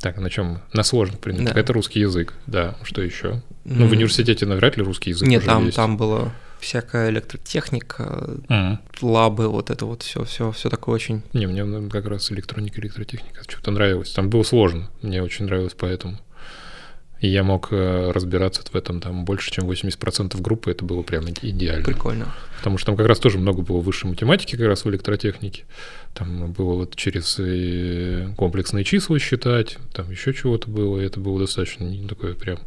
Так, 0.00 0.16
на 0.18 0.30
чем? 0.30 0.60
На 0.72 0.82
сложных 0.82 1.18
предметах. 1.20 1.54
Да. 1.54 1.60
Это 1.60 1.72
русский 1.72 2.00
язык, 2.00 2.34
да. 2.46 2.76
Что 2.84 3.02
еще? 3.02 3.42
Ну, 3.64 3.86
в 3.86 3.92
университете 3.92 4.46
навряд 4.46 4.76
ли 4.76 4.82
русский 4.82 5.10
язык 5.10 5.28
Нет, 5.28 5.44
там, 5.44 5.64
есть. 5.66 5.76
там 5.76 5.96
было 5.96 6.32
всякая 6.58 7.10
электротехника, 7.10 8.30
Мгм. 8.48 8.78
лабы, 9.02 9.48
вот 9.48 9.70
это 9.70 9.86
вот 9.86 10.02
все, 10.02 10.24
все, 10.24 10.52
все 10.52 10.68
такое 10.70 10.94
очень. 10.94 11.22
Не, 11.32 11.46
мне 11.46 11.64
ну, 11.64 11.88
как 11.90 12.06
раз 12.06 12.30
электроника, 12.32 12.80
электротехника 12.80 13.42
что-то 13.48 13.70
нравилось. 13.70 14.10
Там 14.12 14.30
было 14.30 14.42
сложно, 14.42 14.88
мне 15.02 15.22
очень 15.22 15.46
нравилось 15.46 15.74
поэтому. 15.76 16.18
И 17.20 17.28
я 17.28 17.42
мог 17.42 17.68
э, 17.70 18.10
разбираться 18.12 18.62
в 18.62 18.74
этом 18.74 19.00
там 19.00 19.24
больше, 19.24 19.50
чем 19.50 19.68
80% 19.68 20.40
группы, 20.40 20.70
это 20.70 20.84
было 20.84 21.02
прям 21.02 21.26
иде- 21.26 21.50
идеально. 21.50 21.84
Прикольно. 21.84 22.34
Потому 22.58 22.78
что 22.78 22.86
там 22.86 22.96
как 22.96 23.06
раз 23.06 23.18
тоже 23.18 23.38
много 23.38 23.62
было 23.62 23.80
высшей 23.80 24.08
математики 24.08 24.56
как 24.56 24.66
раз 24.66 24.84
в 24.84 24.90
электротехнике. 24.90 25.64
Там 26.14 26.52
было 26.52 26.74
вот 26.74 26.96
через 26.96 27.36
э, 27.38 28.32
комплексные 28.36 28.84
числа 28.84 29.18
считать, 29.18 29.76
там 29.92 30.10
еще 30.10 30.32
чего-то 30.32 30.70
было, 30.70 30.98
и 30.98 31.04
это 31.04 31.20
было 31.20 31.38
достаточно 31.38 31.84
не 31.84 32.08
такое 32.08 32.34
прям 32.34 32.58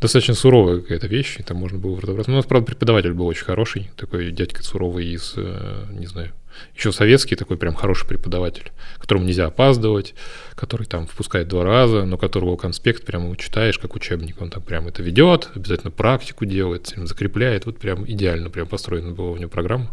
достаточно 0.00 0.34
суровая 0.34 0.80
какая-то 0.80 1.06
вещь, 1.06 1.36
и 1.38 1.42
там 1.42 1.56
можно 1.58 1.78
было 1.78 2.00
разобраться. 2.00 2.30
Ну, 2.30 2.36
у 2.36 2.40
нас, 2.40 2.46
правда, 2.46 2.66
преподаватель 2.66 3.12
был 3.12 3.26
очень 3.26 3.44
хороший, 3.44 3.90
такой 3.96 4.30
дядька 4.30 4.62
суровый 4.62 5.06
из, 5.06 5.34
э, 5.36 5.86
не 5.90 6.06
знаю, 6.06 6.32
еще 6.74 6.92
советский 6.92 7.36
такой 7.36 7.56
прям 7.56 7.74
хороший 7.74 8.06
преподаватель, 8.06 8.70
которому 8.98 9.24
нельзя 9.24 9.46
опаздывать, 9.46 10.14
который 10.54 10.86
там 10.86 11.06
впускает 11.06 11.48
два 11.48 11.64
раза, 11.64 12.04
но 12.04 12.18
которого 12.18 12.56
конспект 12.56 13.04
прямо 13.04 13.36
читаешь, 13.36 13.78
как 13.78 13.94
учебник, 13.94 14.40
он 14.40 14.50
там 14.50 14.62
прям 14.62 14.88
это 14.88 15.02
ведет, 15.02 15.50
обязательно 15.54 15.90
практику 15.90 16.44
делает, 16.44 16.92
закрепляет, 16.96 17.66
вот 17.66 17.78
прям 17.78 18.08
идеально 18.08 18.50
прям 18.50 18.66
построена 18.66 19.12
была 19.12 19.30
у 19.30 19.36
него 19.36 19.50
программа. 19.50 19.90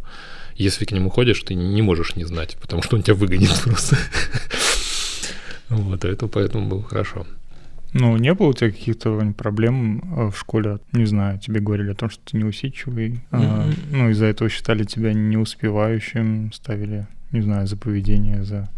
Если 0.55 0.85
к 0.85 0.91
нему 0.91 1.09
ходишь, 1.09 1.41
ты 1.41 1.55
не 1.55 1.81
можешь 1.81 2.15
не 2.15 2.25
знать, 2.25 2.57
потому 2.61 2.83
что 2.83 2.95
он 2.95 3.03
тебя 3.03 3.15
выгонит 3.15 3.59
просто. 3.63 3.97
Вот, 5.69 6.05
это 6.05 6.27
поэтому 6.27 6.67
было 6.67 6.83
хорошо. 6.83 7.25
Ну, 7.93 8.17
не 8.17 8.33
было 8.33 8.47
у 8.47 8.53
тебя 8.53 8.71
каких-то 8.71 9.33
проблем 9.37 10.01
э, 10.17 10.29
в 10.31 10.37
школе? 10.37 10.79
Не 10.93 11.05
знаю, 11.05 11.39
тебе 11.39 11.59
говорили 11.59 11.91
о 11.91 11.95
том, 11.95 12.09
что 12.09 12.21
ты 12.25 12.37
неусидчивый. 12.37 13.21
а, 13.31 13.37
Мгм. 13.67 13.75
ну, 13.91 14.09
из-за 14.09 14.25
этого 14.25 14.49
считали 14.49 14.83
тебя 14.83 15.13
неуспевающим, 15.13 16.51
ставили, 16.53 17.07
не 17.31 17.41
знаю, 17.41 17.67
за 17.67 17.77
поведение, 17.77 18.43
за... 18.43 18.69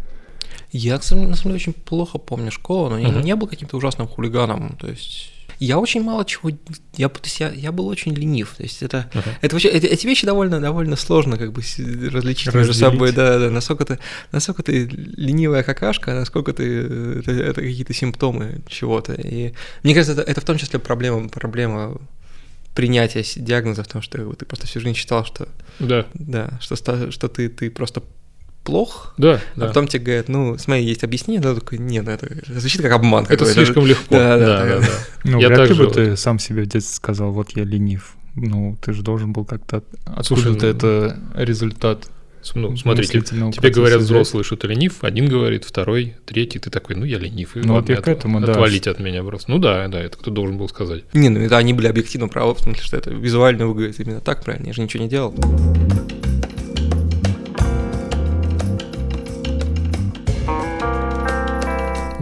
Я, 0.70 0.96
на 0.96 1.02
самом 1.02 1.32
деле, 1.34 1.54
очень 1.54 1.72
плохо 1.72 2.18
помню 2.18 2.50
школу, 2.50 2.90
но 2.90 2.98
я 2.98 3.08
Мгм. 3.08 3.20
не 3.22 3.34
был 3.36 3.46
каким-то 3.46 3.76
ужасным 3.76 4.06
хулиганом. 4.06 4.76
То 4.78 4.88
есть 4.88 5.32
я 5.58 5.78
очень 5.78 6.02
мало 6.02 6.24
чего. 6.24 6.50
Я, 6.96 7.08
то 7.08 7.20
есть 7.24 7.40
я, 7.40 7.50
я 7.50 7.72
был 7.72 7.86
очень 7.88 8.12
ленив. 8.14 8.54
То 8.56 8.62
есть 8.62 8.82
это, 8.82 9.10
Ага. 9.14 9.30
это 9.40 9.54
вообще 9.54 9.68
эти, 9.68 9.86
эти 9.86 10.06
вещи 10.06 10.26
довольно, 10.26 10.60
довольно 10.60 10.96
сложно 10.96 11.36
как 11.38 11.52
бы 11.52 11.60
различить 12.10 12.46
между 12.54 12.70
Разделить. 12.72 12.76
собой. 12.92 13.12
Да, 13.12 13.38
да, 13.38 13.50
насколько 13.50 13.84
ты, 13.84 13.98
насколько 14.32 14.62
ты 14.62 14.86
ленивая 14.86 15.62
какашка, 15.62 16.14
насколько 16.14 16.52
ты 16.52 16.80
это, 17.20 17.32
это 17.32 17.60
какие-то 17.60 17.92
симптомы 17.94 18.60
чего-то. 18.68 19.14
И 19.14 19.52
мне 19.82 19.94
кажется, 19.94 20.12
это, 20.20 20.30
это 20.30 20.40
в 20.40 20.44
том 20.44 20.58
числе 20.58 20.78
проблема, 20.78 21.28
проблема 21.28 21.98
принятия 22.74 23.22
диагноза 23.36 23.82
в 23.82 23.88
том, 23.88 24.02
что 24.02 24.32
ты 24.34 24.44
просто 24.44 24.66
всю 24.66 24.80
жизнь 24.80 24.94
считал, 24.96 25.24
что 25.24 25.48
Да, 25.78 26.04
да, 26.14 26.58
что, 26.60 26.76
что 27.10 27.28
ты, 27.28 27.48
ты 27.48 27.70
просто 27.70 28.02
плох, 28.66 29.14
да, 29.16 29.40
а 29.54 29.60
да. 29.60 29.66
потом 29.68 29.86
тебе 29.88 30.04
говорят, 30.04 30.28
ну, 30.28 30.58
смотри, 30.58 30.84
есть 30.84 31.04
объяснение, 31.04 31.40
да, 31.40 31.54
такой, 31.54 31.78
нет, 31.78 32.04
ну 32.04 32.10
это 32.10 32.28
звучит 32.46 32.82
как 32.82 32.92
обман. 32.92 33.24
Это 33.24 33.38
какой-то. 33.38 33.54
слишком 33.54 33.86
легко. 33.86 34.14
Да, 34.14 34.36
да, 34.36 34.46
Да, 34.46 34.46
да. 34.46 34.64
да, 34.64 34.80
да. 34.80 34.92
Ну, 35.24 35.40
Я 35.40 35.48
вряд 35.48 35.70
ли 35.70 35.74
бы 35.74 35.86
ты 35.86 36.16
сам 36.16 36.38
себе 36.38 36.62
в 36.62 36.66
детстве 36.66 36.94
сказал, 36.94 37.30
вот 37.30 37.56
я 37.56 37.64
ленив. 37.64 38.16
Ну, 38.34 38.76
ты 38.82 38.92
же 38.92 39.02
должен 39.02 39.32
был 39.32 39.44
как-то... 39.46 39.82
Слушай, 40.22 40.52
Откуда-то 40.52 40.66
ну- 40.66 41.40
это 41.40 41.44
результат 41.46 42.06
Ну, 42.54 42.76
смотрите, 42.76 43.22
тебе 43.22 43.70
говорят 43.70 44.00
взрослые, 44.02 44.44
что 44.44 44.56
ты 44.56 44.66
ленив, 44.68 45.02
один 45.02 45.26
говорит, 45.26 45.64
второй, 45.64 46.16
третий, 46.26 46.58
ты 46.58 46.68
такой, 46.68 46.96
ну 46.96 47.04
я 47.04 47.18
ленив. 47.18 47.56
и 47.56 47.60
Ну, 47.60 47.74
вот 47.74 47.88
я 47.88 47.96
к 47.96 48.08
этому, 48.08 48.40
да. 48.40 48.52
Отвалите 48.52 48.90
от 48.90 49.00
меня 49.00 49.22
просто. 49.22 49.50
Ну 49.50 49.58
да, 49.58 49.88
да, 49.88 50.00
это 50.00 50.18
кто 50.18 50.30
должен 50.30 50.58
был 50.58 50.68
сказать. 50.68 51.04
Не, 51.14 51.28
ну 51.30 51.40
это 51.40 51.56
они 51.56 51.72
были 51.72 51.86
объективно 51.86 52.28
правы, 52.28 52.54
в 52.54 52.60
смысле, 52.60 52.82
что 52.82 52.96
это 52.96 53.10
визуально 53.10 53.66
выглядит 53.66 54.00
именно 54.00 54.20
так, 54.20 54.44
правильно, 54.44 54.66
я 54.66 54.72
же 54.74 54.82
ничего 54.82 55.02
не 55.02 55.08
делал. 55.08 55.34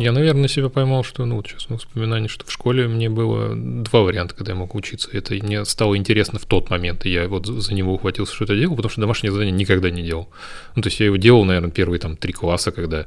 Я, 0.05 0.12
наверное, 0.12 0.49
себя 0.49 0.69
поймал, 0.69 1.03
что, 1.03 1.25
ну, 1.25 1.37
вот 1.37 1.47
сейчас 1.49 1.71
воспоминание, 1.71 2.29
что 2.29 2.45
в 2.45 2.53
школе 2.53 2.87
мне 2.88 3.09
было 3.09 3.55
два 3.57 4.01
варианта, 4.01 4.35
когда 4.35 4.53
я 4.53 4.59
мог 4.59 4.75
учиться. 4.75 5.09
Это 5.14 5.33
мне 5.33 5.64
стало 5.64 5.97
интересно 5.97 6.38
в 6.38 6.45
тот 6.45 6.69
момент, 6.69 7.07
и 7.07 7.11
я 7.11 7.27
вот 7.27 7.47
за 7.47 7.73
него 7.73 7.95
ухватился, 7.95 8.35
что 8.35 8.45
это 8.45 8.55
делал, 8.55 8.77
потому 8.77 8.90
что 8.90 9.01
домашнее 9.01 9.33
задание 9.33 9.55
никогда 9.55 9.88
не 9.88 10.03
делал. 10.03 10.29
Ну, 10.77 10.83
то 10.83 10.88
есть 10.88 11.01
я 11.01 11.07
его 11.07 11.17
делал, 11.17 11.47
наверное, 11.47 11.71
первые 11.71 12.01
там 12.01 12.19
три 12.19 12.35
класса, 12.35 12.71
когда 12.71 13.07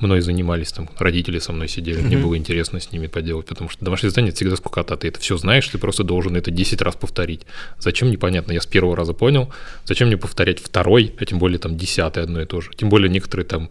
мной 0.00 0.20
занимались, 0.20 0.72
там, 0.72 0.88
родители 0.98 1.38
со 1.38 1.52
мной 1.52 1.68
сидели, 1.68 2.00
мне 2.00 2.16
было 2.16 2.36
интересно 2.36 2.80
с 2.80 2.92
ними 2.92 3.06
поделать, 3.06 3.46
потому 3.46 3.70
что 3.70 3.84
домашнее 3.84 4.10
задание 4.10 4.30
это 4.30 4.36
всегда 4.36 4.56
скукота, 4.56 4.96
ты 4.96 5.08
это 5.08 5.20
все 5.20 5.36
знаешь, 5.36 5.66
ты 5.68 5.78
просто 5.78 6.04
должен 6.04 6.36
это 6.36 6.50
10 6.50 6.82
раз 6.82 6.96
повторить. 6.96 7.42
Зачем, 7.78 8.10
непонятно, 8.10 8.52
я 8.52 8.60
с 8.60 8.66
первого 8.66 8.96
раза 8.96 9.12
понял, 9.12 9.52
зачем 9.84 10.08
мне 10.08 10.16
повторять 10.16 10.58
второй, 10.58 11.14
а 11.18 11.24
тем 11.24 11.38
более 11.38 11.58
там 11.58 11.76
десятый 11.76 12.22
одно 12.22 12.40
и 12.40 12.46
то 12.46 12.60
же. 12.60 12.70
Тем 12.76 12.88
более 12.88 13.10
некоторые 13.10 13.46
там 13.46 13.70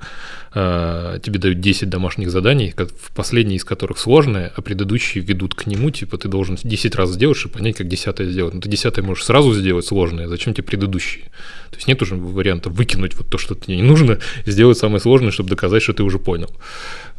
э, 0.53 1.19
тебе 1.23 1.39
дают 1.39 1.59
10 1.59 1.89
домашних 1.89 2.29
заданий, 2.29 2.73
в 2.77 3.15
последние 3.15 3.57
из 3.57 3.63
которых 3.63 3.97
сложное, 3.97 4.51
а 4.55 4.61
предыдущие 4.61 5.23
ведут 5.23 5.55
к 5.55 5.65
нему, 5.65 5.89
типа 5.89 6.17
ты 6.17 6.27
должен 6.27 6.57
10 6.61 6.95
раз 6.95 7.11
сделать, 7.11 7.37
чтобы 7.37 7.55
понять, 7.55 7.77
как 7.77 7.87
десятое 7.87 8.29
сделать. 8.29 8.53
Ну 8.53 8.61
ты 8.61 8.69
десятое 8.69 9.03
можешь 9.03 9.25
сразу 9.25 9.53
сделать 9.53 9.85
сложное, 9.85 10.27
зачем 10.27 10.53
тебе 10.53 10.63
предыдущие? 10.63 11.25
То 11.71 11.77
есть 11.77 11.87
нет 11.87 12.01
уже 12.01 12.15
варианта 12.15 12.69
выкинуть 12.69 13.15
вот 13.15 13.29
то, 13.29 13.37
что 13.37 13.55
тебе 13.55 13.77
не 13.77 13.83
нужно, 13.83 14.19
сделать 14.45 14.77
самое 14.77 14.99
сложное, 14.99 15.31
чтобы 15.31 15.49
доказать, 15.49 15.83
что 15.83 15.93
ты 15.93 16.03
уже 16.03 16.18
понял. 16.19 16.49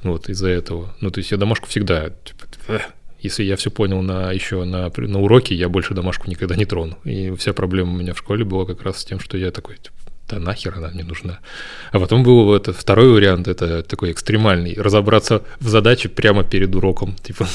Вот 0.02 0.28
из-за 0.28 0.48
этого. 0.48 0.94
Ну 1.00 1.10
то 1.10 1.18
есть 1.18 1.30
я 1.30 1.36
домашку 1.36 1.68
всегда, 1.68 2.10
типа, 2.10 2.44
«Эх». 2.68 2.82
если 3.18 3.44
я 3.44 3.56
все 3.56 3.70
понял 3.70 4.02
на 4.02 4.32
еще 4.32 4.64
на, 4.64 4.90
на 4.96 5.20
уроке, 5.20 5.54
я 5.54 5.68
больше 5.68 5.94
домашку 5.94 6.30
никогда 6.30 6.56
не 6.56 6.64
трону. 6.64 6.98
И 7.04 7.30
вся 7.36 7.52
проблема 7.52 7.92
у 7.92 7.96
меня 7.96 8.14
в 8.14 8.18
школе 8.18 8.44
была 8.44 8.64
как 8.64 8.82
раз 8.82 9.00
с 9.00 9.04
тем, 9.04 9.20
что 9.20 9.36
я 9.36 9.50
такой, 9.50 9.76
типа, 9.76 9.94
да 10.30 10.38
нахер 10.38 10.74
она 10.76 10.88
мне 10.88 11.04
нужна. 11.04 11.40
А 11.92 11.98
потом 11.98 12.22
был 12.22 12.54
это 12.54 12.72
второй 12.72 13.12
вариант, 13.12 13.48
это 13.48 13.82
такой 13.82 14.12
экстремальный, 14.12 14.74
разобраться 14.74 15.42
в 15.58 15.68
задаче 15.68 16.08
прямо 16.08 16.44
перед 16.44 16.74
уроком, 16.74 17.16
типа. 17.22 17.48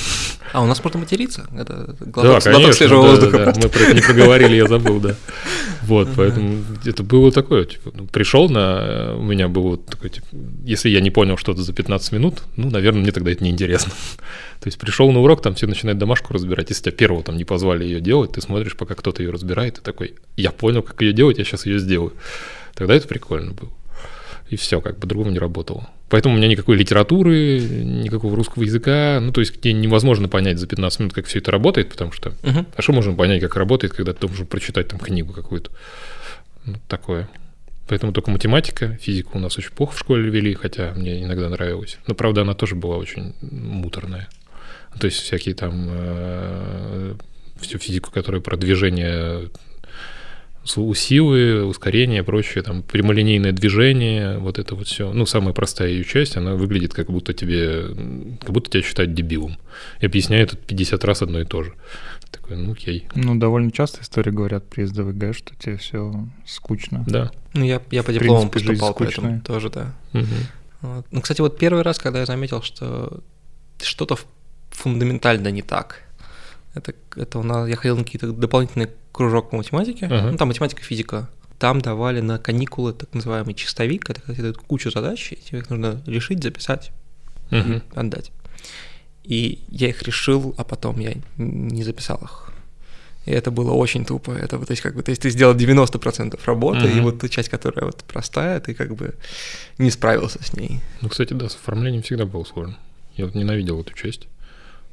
А 0.53 0.61
у 0.61 0.67
нас 0.67 0.83
можно 0.83 0.99
материться? 0.99 1.47
Это 1.57 1.95
глоток, 1.99 2.43
Да, 2.43 2.51
конечно, 2.51 2.73
свежего 2.73 3.03
да, 3.03 3.09
воздуха. 3.09 3.37
да, 3.37 3.51
да. 3.51 3.59
мы 3.63 3.69
про 3.69 3.79
это 3.79 3.93
не 3.93 4.01
проговорили, 4.01 4.55
я 4.55 4.67
забыл, 4.67 4.99
да. 4.99 5.15
Вот, 5.83 6.09
поэтому 6.15 6.63
это 6.83 7.03
было 7.03 7.31
такое, 7.31 7.65
типа, 7.65 7.91
ну, 7.93 8.07
пришел 8.07 8.49
на, 8.49 9.15
у 9.15 9.21
меня 9.21 9.47
было 9.47 9.77
такое, 9.77 10.09
типа, 10.09 10.25
если 10.63 10.89
я 10.89 10.99
не 10.99 11.11
понял 11.11 11.37
что-то 11.37 11.61
за 11.61 11.73
15 11.73 12.11
минут, 12.11 12.41
ну, 12.55 12.69
наверное, 12.71 13.01
мне 13.01 13.11
тогда 13.11 13.31
это 13.31 13.43
неинтересно. 13.43 13.91
То 14.59 14.67
есть 14.67 14.77
пришел 14.79 15.11
на 15.11 15.19
урок, 15.19 15.41
там 15.41 15.53
все 15.55 15.67
начинают 15.67 15.99
домашку 15.99 16.33
разбирать, 16.33 16.69
если 16.69 16.83
тебя 16.83 16.91
первого 16.93 17.23
там 17.23 17.37
не 17.37 17.43
позвали 17.45 17.83
ее 17.83 18.01
делать, 18.01 18.31
ты 18.33 18.41
смотришь, 18.41 18.75
пока 18.75 18.95
кто-то 18.95 19.21
ее 19.21 19.31
разбирает, 19.31 19.77
и 19.77 19.81
такой, 19.81 20.15
я 20.37 20.51
понял, 20.51 20.81
как 20.81 21.01
ее 21.01 21.13
делать, 21.13 21.37
я 21.37 21.43
сейчас 21.43 21.65
ее 21.65 21.79
сделаю. 21.79 22.13
Тогда 22.73 22.95
это 22.95 23.07
прикольно 23.07 23.51
было. 23.51 23.71
И 24.49 24.57
все, 24.57 24.79
как 24.79 24.99
по-другому 24.99 25.31
не 25.31 25.39
работало. 25.39 25.89
Поэтому 26.09 26.35
у 26.35 26.37
меня 26.37 26.47
никакой 26.47 26.77
литературы, 26.77 27.59
никакого 27.59 28.35
русского 28.35 28.63
языка, 28.63 29.19
ну, 29.19 29.31
то 29.31 29.41
есть 29.41 29.57
где 29.57 29.73
невозможно 29.73 30.27
понять 30.27 30.59
за 30.59 30.67
15 30.67 30.99
минут, 30.99 31.13
как 31.13 31.25
все 31.25 31.39
это 31.39 31.51
работает, 31.51 31.89
потому 31.89 32.11
что 32.11 32.33
Мгм. 32.43 32.67
а 32.75 32.81
что 32.81 32.93
можно 32.93 33.13
понять, 33.13 33.41
как 33.41 33.55
работает, 33.55 33.93
когда 33.93 34.13
ты 34.13 34.27
должен 34.27 34.45
прочитать 34.45 34.87
там 34.87 34.99
книгу 34.99 35.33
какую-то? 35.33 35.71
Ну, 36.65 36.75
такое. 36.87 37.27
Поэтому 37.87 38.13
только 38.13 38.31
математика, 38.31 38.97
физику 39.01 39.37
у 39.37 39.41
нас 39.41 39.57
очень 39.57 39.71
плохо 39.71 39.95
в 39.95 39.99
школе 39.99 40.29
вели, 40.29 40.53
хотя 40.53 40.93
мне 40.95 41.23
иногда 41.23 41.49
нравилось. 41.49 41.97
Но, 42.07 42.15
правда, 42.15 42.41
она 42.41 42.53
тоже 42.53 42.75
была 42.75 42.97
очень 42.97 43.33
муторная. 43.41 44.27
То 44.99 45.07
есть 45.07 45.19
всякие 45.19 45.55
там 45.55 45.87
э, 45.89 47.15
всю 47.59 47.77
физику, 47.77 48.11
которая 48.11 48.41
про 48.41 48.57
движение 48.57 49.49
силы, 50.65 51.63
ускорение, 51.65 52.23
прочее, 52.23 52.63
там, 52.63 52.81
прямолинейное 52.81 53.51
движение, 53.51 54.39
вот 54.39 54.57
это 54.57 54.75
вот 54.75 54.87
все. 54.87 55.13
Ну, 55.13 55.25
самая 55.25 55.53
простая 55.53 55.89
ее 55.89 56.03
часть, 56.03 56.37
она 56.37 56.55
выглядит 56.55 56.93
как 56.93 57.11
будто 57.11 57.33
тебе, 57.33 57.87
как 58.41 58.51
будто 58.51 58.71
тебя 58.71 58.83
считают 58.83 59.13
дебилом. 59.13 59.57
И 59.99 60.05
объясняют 60.05 60.53
это 60.53 60.63
50 60.63 61.03
раз 61.03 61.21
одно 61.21 61.39
и 61.41 61.45
то 61.45 61.63
же. 61.63 61.73
Такой, 62.31 62.57
ну 62.57 62.71
окей. 62.71 63.07
Ну, 63.13 63.35
довольно 63.35 63.71
часто 63.71 64.01
истории 64.01 64.31
говорят 64.31 64.67
при 64.67 64.85
СДВГ, 64.85 65.35
что 65.35 65.55
тебе 65.55 65.77
все 65.77 66.27
скучно. 66.45 67.03
Да. 67.07 67.31
Ну, 67.53 67.63
я, 67.63 67.81
я 67.91 68.03
по 68.03 68.11
диплому 68.11 68.49
поступал, 68.49 68.95
поэтому 68.95 69.41
тоже, 69.41 69.69
да. 69.69 69.93
Угу. 70.13 70.25
Вот. 70.81 71.05
Ну, 71.11 71.21
кстати, 71.21 71.41
вот 71.41 71.57
первый 71.57 71.83
раз, 71.83 71.99
когда 71.99 72.19
я 72.19 72.25
заметил, 72.25 72.61
что 72.61 73.23
что-то 73.81 74.17
фундаментально 74.75 75.49
не 75.49 75.61
так, 75.61 76.05
это, 76.75 76.93
это 77.15 77.39
у 77.39 77.43
нас, 77.43 77.67
я 77.69 77.75
ходил 77.75 77.97
на 77.97 78.03
какие-то 78.03 78.31
дополнительные 78.31 78.91
кружок 79.11 79.49
по 79.49 79.57
математике, 79.57 80.05
uh-huh. 80.05 80.31
ну 80.31 80.37
там 80.37 80.49
математика, 80.49 80.83
физика. 80.83 81.29
Там 81.57 81.79
давали 81.79 82.19
на 82.19 82.37
каникулы 82.37 82.91
так 82.91 83.13
называемый 83.13 83.53
чистовик, 83.53 84.09
это 84.09 84.21
когда 84.21 84.41
дают 84.41 84.57
кучу 84.57 84.91
задач, 84.91 85.31
и 85.31 85.37
тебе 85.37 85.59
их 85.59 85.69
нужно 85.69 86.01
решить, 86.05 86.43
записать 86.43 86.91
uh-huh. 87.49 87.77
и 87.77 87.97
отдать. 87.97 88.31
И 89.23 89.59
я 89.69 89.87
их 89.87 90.03
решил, 90.03 90.53
а 90.57 90.65
потом 90.65 90.99
я 90.99 91.13
не 91.37 91.83
записал 91.83 92.19
их. 92.23 92.51
И 93.25 93.31
это 93.31 93.51
было 93.51 93.71
очень 93.71 94.05
тупо. 94.05 94.31
Это, 94.31 94.59
то 94.59 94.71
есть, 94.71 94.81
как 94.83 94.95
бы, 94.95 95.01
то 95.01 95.09
есть 95.09 95.21
ты 95.21 95.29
сделал 95.29 95.55
90% 95.55 96.39
работы, 96.45 96.79
uh-huh. 96.79 96.97
и 96.97 96.99
вот 96.99 97.21
ту 97.21 97.29
часть, 97.29 97.47
которая 97.47 97.85
вот 97.85 98.03
простая, 98.03 98.59
ты 98.59 98.73
как 98.73 98.93
бы 98.93 99.15
не 99.77 99.91
справился 99.91 100.43
с 100.43 100.53
ней. 100.53 100.81
Ну, 101.01 101.07
кстати, 101.07 101.33
да, 101.33 101.47
с 101.47 101.55
оформлением 101.55 102.03
всегда 102.03 102.25
было 102.25 102.43
сложно. 102.43 102.77
Я 103.15 103.25
вот 103.25 103.33
ненавидел 103.33 103.79
эту 103.79 103.93
часть. 103.93 104.27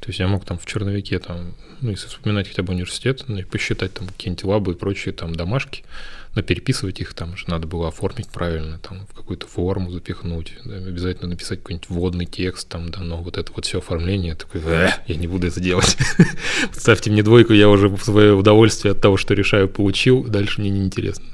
То 0.02 0.08
есть 0.08 0.18
я 0.18 0.26
мог 0.26 0.44
там 0.44 0.58
в 0.58 0.66
черновике, 0.66 1.20
там, 1.20 1.54
ну, 1.80 1.90
если 1.90 2.08
вспоминать 2.08 2.48
хотя 2.48 2.64
бы 2.64 2.72
университет, 2.72 3.22
ну, 3.28 3.38
и 3.38 3.44
посчитать 3.44 3.94
там 3.94 4.08
какие-нибудь 4.08 4.42
лабы 4.42 4.72
и 4.72 4.74
прочие 4.74 5.14
там 5.14 5.32
домашки, 5.32 5.84
но 6.34 6.42
переписывать 6.42 7.00
их 7.00 7.14
там 7.14 7.36
же 7.36 7.44
надо 7.46 7.68
было 7.68 7.86
оформить 7.86 8.26
правильно, 8.26 8.80
там, 8.80 9.06
в 9.08 9.14
какую-то 9.14 9.46
форму 9.46 9.92
запихнуть, 9.92 10.54
да, 10.64 10.74
обязательно 10.74 11.28
написать 11.28 11.60
какой-нибудь 11.60 11.88
вводный 11.88 12.26
текст, 12.26 12.68
там, 12.68 12.90
да, 12.90 12.98
но 12.98 13.18
вот 13.18 13.38
это 13.38 13.52
вот 13.54 13.64
все 13.64 13.78
оформление, 13.78 14.34
такой, 14.34 14.60
э, 14.64 14.90
я 15.06 15.14
не 15.14 15.28
буду 15.28 15.46
это 15.46 15.60
делать. 15.60 15.96
Ставьте 16.72 17.12
мне 17.12 17.22
двойку, 17.22 17.52
я 17.52 17.68
уже 17.68 17.96
свое 17.98 18.34
удовольствие 18.34 18.92
от 18.92 19.00
того, 19.00 19.16
что 19.16 19.34
решаю, 19.34 19.68
получил, 19.68 20.24
дальше 20.24 20.62
мне 20.62 20.70
неинтересно. 20.70 21.26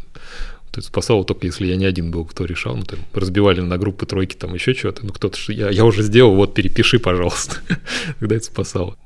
То 0.78 0.80
есть 0.80 0.90
спасало 0.90 1.24
только 1.24 1.46
если 1.46 1.66
я 1.66 1.74
не 1.74 1.86
один 1.86 2.12
был, 2.12 2.24
кто 2.24 2.44
решал. 2.44 2.76
Ну, 2.76 2.84
там, 2.84 3.00
разбивали 3.12 3.60
на 3.60 3.78
группы 3.78 4.06
тройки, 4.06 4.36
там 4.36 4.54
еще 4.54 4.74
что-то. 4.74 5.04
Ну, 5.04 5.12
кто-то 5.12 5.36
я, 5.48 5.70
я 5.70 5.84
уже 5.84 6.04
сделал, 6.04 6.36
вот 6.36 6.54
перепиши, 6.54 7.00
пожалуйста. 7.00 7.56
Тогда 8.20 8.36
это 8.36 8.44
спасало. 8.44 8.96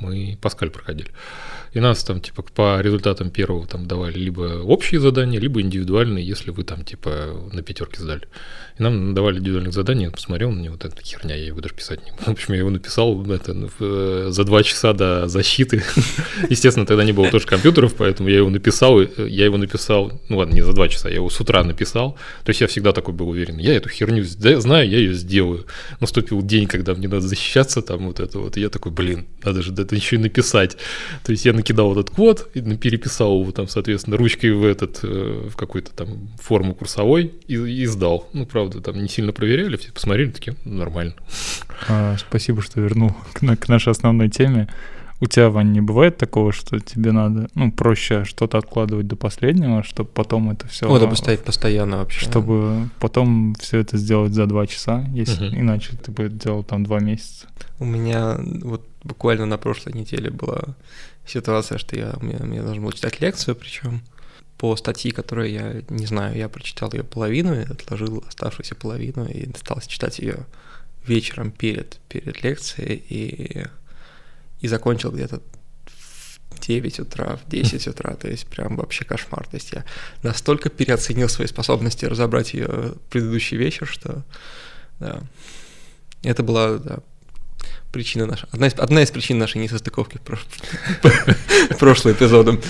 Мы 0.00 0.38
Паскаль 0.40 0.70
проходили. 0.70 1.10
И 1.74 1.80
нас 1.80 2.02
там, 2.02 2.22
типа, 2.22 2.42
по 2.42 2.80
результатам 2.80 3.28
первого 3.28 3.66
там 3.66 3.86
давали 3.86 4.18
либо 4.18 4.62
общие 4.62 5.02
задания, 5.02 5.38
либо 5.38 5.60
индивидуальные, 5.60 6.26
если 6.26 6.50
вы 6.50 6.64
там, 6.64 6.82
типа, 6.82 7.50
на 7.52 7.60
пятерке 7.60 8.00
сдали. 8.00 8.26
И 8.78 8.82
нам 8.82 9.14
давали 9.14 9.38
индивидуальные 9.38 9.72
задания, 9.72 10.06
я 10.06 10.10
посмотрел 10.10 10.50
на 10.50 10.60
него, 10.60 10.74
вот 10.74 10.84
эта 10.84 11.02
херня, 11.02 11.34
я 11.34 11.46
его 11.46 11.60
даже 11.60 11.74
писать 11.74 12.00
не 12.04 12.12
буду. 12.12 12.24
В 12.26 12.28
общем, 12.28 12.54
я 12.54 12.60
его 12.60 12.70
написал 12.70 13.24
это, 13.30 13.70
э, 13.80 14.28
за 14.30 14.44
два 14.44 14.62
часа 14.62 14.92
до 14.92 15.28
защиты. 15.28 15.82
Естественно, 16.48 16.86
тогда 16.86 17.04
не 17.04 17.12
было 17.12 17.30
тоже 17.30 17.46
компьютеров, 17.46 17.94
поэтому 17.94 18.28
я 18.28 18.38
его 18.38 18.50
написал, 18.50 19.00
я 19.00 19.44
его 19.44 19.56
написал, 19.56 20.12
ну 20.28 20.38
ладно, 20.38 20.54
не 20.54 20.62
за 20.62 20.72
два 20.72 20.88
часа, 20.88 21.08
я 21.08 21.16
его 21.16 21.30
с 21.30 21.40
утра 21.40 21.64
написал. 21.64 22.16
То 22.44 22.50
есть 22.50 22.60
я 22.60 22.66
всегда 22.66 22.92
такой 22.92 23.14
был 23.14 23.28
уверен, 23.28 23.58
я 23.58 23.74
эту 23.74 23.88
херню 23.88 24.24
знаю, 24.24 24.88
я 24.88 24.98
ее 24.98 25.14
сделаю. 25.14 25.66
Наступил 26.00 26.42
день, 26.42 26.66
когда 26.66 26.94
мне 26.94 27.08
надо 27.08 27.22
защищаться, 27.22 27.82
там 27.82 28.06
вот 28.06 28.20
это 28.20 28.38
вот, 28.38 28.56
и 28.56 28.60
я 28.60 28.68
такой, 28.68 28.92
блин, 28.92 29.26
надо 29.42 29.62
же 29.62 29.72
это 29.72 29.94
еще 29.94 30.16
и 30.16 30.18
написать. 30.18 30.76
То 31.24 31.32
есть 31.32 31.44
я 31.44 31.52
накидал 31.52 31.92
этот 31.92 32.10
код, 32.10 32.50
переписал 32.52 33.40
его 33.40 33.52
там, 33.52 33.68
соответственно, 33.68 34.16
ручкой 34.16 34.52
в 34.52 34.64
этот, 34.64 35.00
э, 35.02 35.48
в 35.50 35.56
какую-то 35.56 35.92
там 35.92 36.28
форму 36.40 36.74
курсовой 36.74 37.32
и, 37.46 37.54
и 37.54 37.86
сдал. 37.86 38.28
Ну, 38.32 38.46
правда, 38.46 38.67
правда, 38.68 38.92
там 38.92 39.02
не 39.02 39.08
сильно 39.08 39.32
проверяли, 39.32 39.76
все 39.76 39.92
посмотрели, 39.92 40.30
такие, 40.30 40.56
нормально. 40.64 41.14
А, 41.88 42.16
спасибо, 42.18 42.62
что 42.62 42.80
вернул 42.80 43.12
к, 43.32 43.56
к 43.56 43.68
нашей 43.68 43.90
основной 43.90 44.28
теме. 44.28 44.68
У 45.20 45.26
тебя, 45.26 45.50
Вань, 45.50 45.72
не 45.72 45.80
бывает 45.80 46.16
такого, 46.16 46.52
что 46.52 46.78
тебе 46.78 47.10
надо, 47.10 47.48
ну, 47.54 47.72
проще 47.72 48.24
что-то 48.24 48.58
откладывать 48.58 49.08
до 49.08 49.16
последнего, 49.16 49.82
чтобы 49.82 50.08
потом 50.10 50.50
это 50.50 50.68
все... 50.68 50.86
Ну, 50.86 50.96
это 50.96 51.08
поставить 51.08 51.42
постоянно 51.42 51.96
вообще. 51.96 52.20
Чтобы 52.20 52.88
потом 53.00 53.54
все 53.58 53.78
это 53.78 53.96
сделать 53.96 54.32
за 54.32 54.46
два 54.46 54.66
часа, 54.68 55.04
если 55.12 55.48
угу. 55.48 55.56
иначе 55.56 55.96
ты 55.96 56.12
бы 56.12 56.28
делал 56.28 56.62
там 56.62 56.84
два 56.84 57.00
месяца. 57.00 57.48
У 57.80 57.84
меня 57.84 58.38
вот 58.62 58.86
буквально 59.02 59.46
на 59.46 59.58
прошлой 59.58 59.92
неделе 59.94 60.30
была 60.30 60.62
ситуация, 61.26 61.78
что 61.78 61.96
я, 61.96 62.14
мне, 62.20 62.36
мне 62.38 62.62
должен 62.62 62.84
был 62.84 62.92
читать 62.92 63.20
лекцию, 63.20 63.56
причем 63.56 64.02
по 64.58 64.74
статье, 64.76 65.12
которую 65.12 65.50
я 65.50 65.82
не 65.88 66.04
знаю, 66.06 66.36
я 66.36 66.48
прочитал 66.48 66.92
ее 66.92 67.04
половину, 67.04 67.62
отложил 67.62 68.24
оставшуюся 68.26 68.74
половину 68.74 69.24
и 69.26 69.48
стал 69.56 69.80
читать 69.86 70.18
ее 70.18 70.46
вечером 71.06 71.52
перед, 71.52 71.98
перед 72.08 72.42
лекцией 72.42 72.96
и, 73.08 73.66
и 74.60 74.68
закончил 74.68 75.12
где-то 75.12 75.40
в 76.50 76.60
9 76.60 77.00
утра, 77.00 77.36
в 77.36 77.48
10 77.48 77.86
утра, 77.88 78.14
то 78.14 78.28
есть 78.28 78.48
прям 78.48 78.76
вообще 78.76 79.04
кошмар. 79.04 79.46
То 79.46 79.54
есть 79.54 79.72
я 79.72 79.84
настолько 80.24 80.70
переоценил 80.70 81.28
свои 81.28 81.46
способности 81.46 82.04
разобрать 82.04 82.52
ее 82.52 82.94
предыдущий 83.10 83.56
вечер, 83.56 83.86
что 83.86 84.24
да, 84.98 85.20
это 86.24 86.42
была 86.42 86.78
да, 86.78 86.98
причина 87.92 88.26
наша. 88.26 88.46
Одна 88.50 88.66
из, 88.66 88.74
одна 88.74 89.02
из 89.02 89.10
причин 89.10 89.38
нашей 89.38 89.58
несостыковки 89.58 90.18
в 90.18 91.76
прошлый 91.78 92.14
эпизодом. 92.14 92.60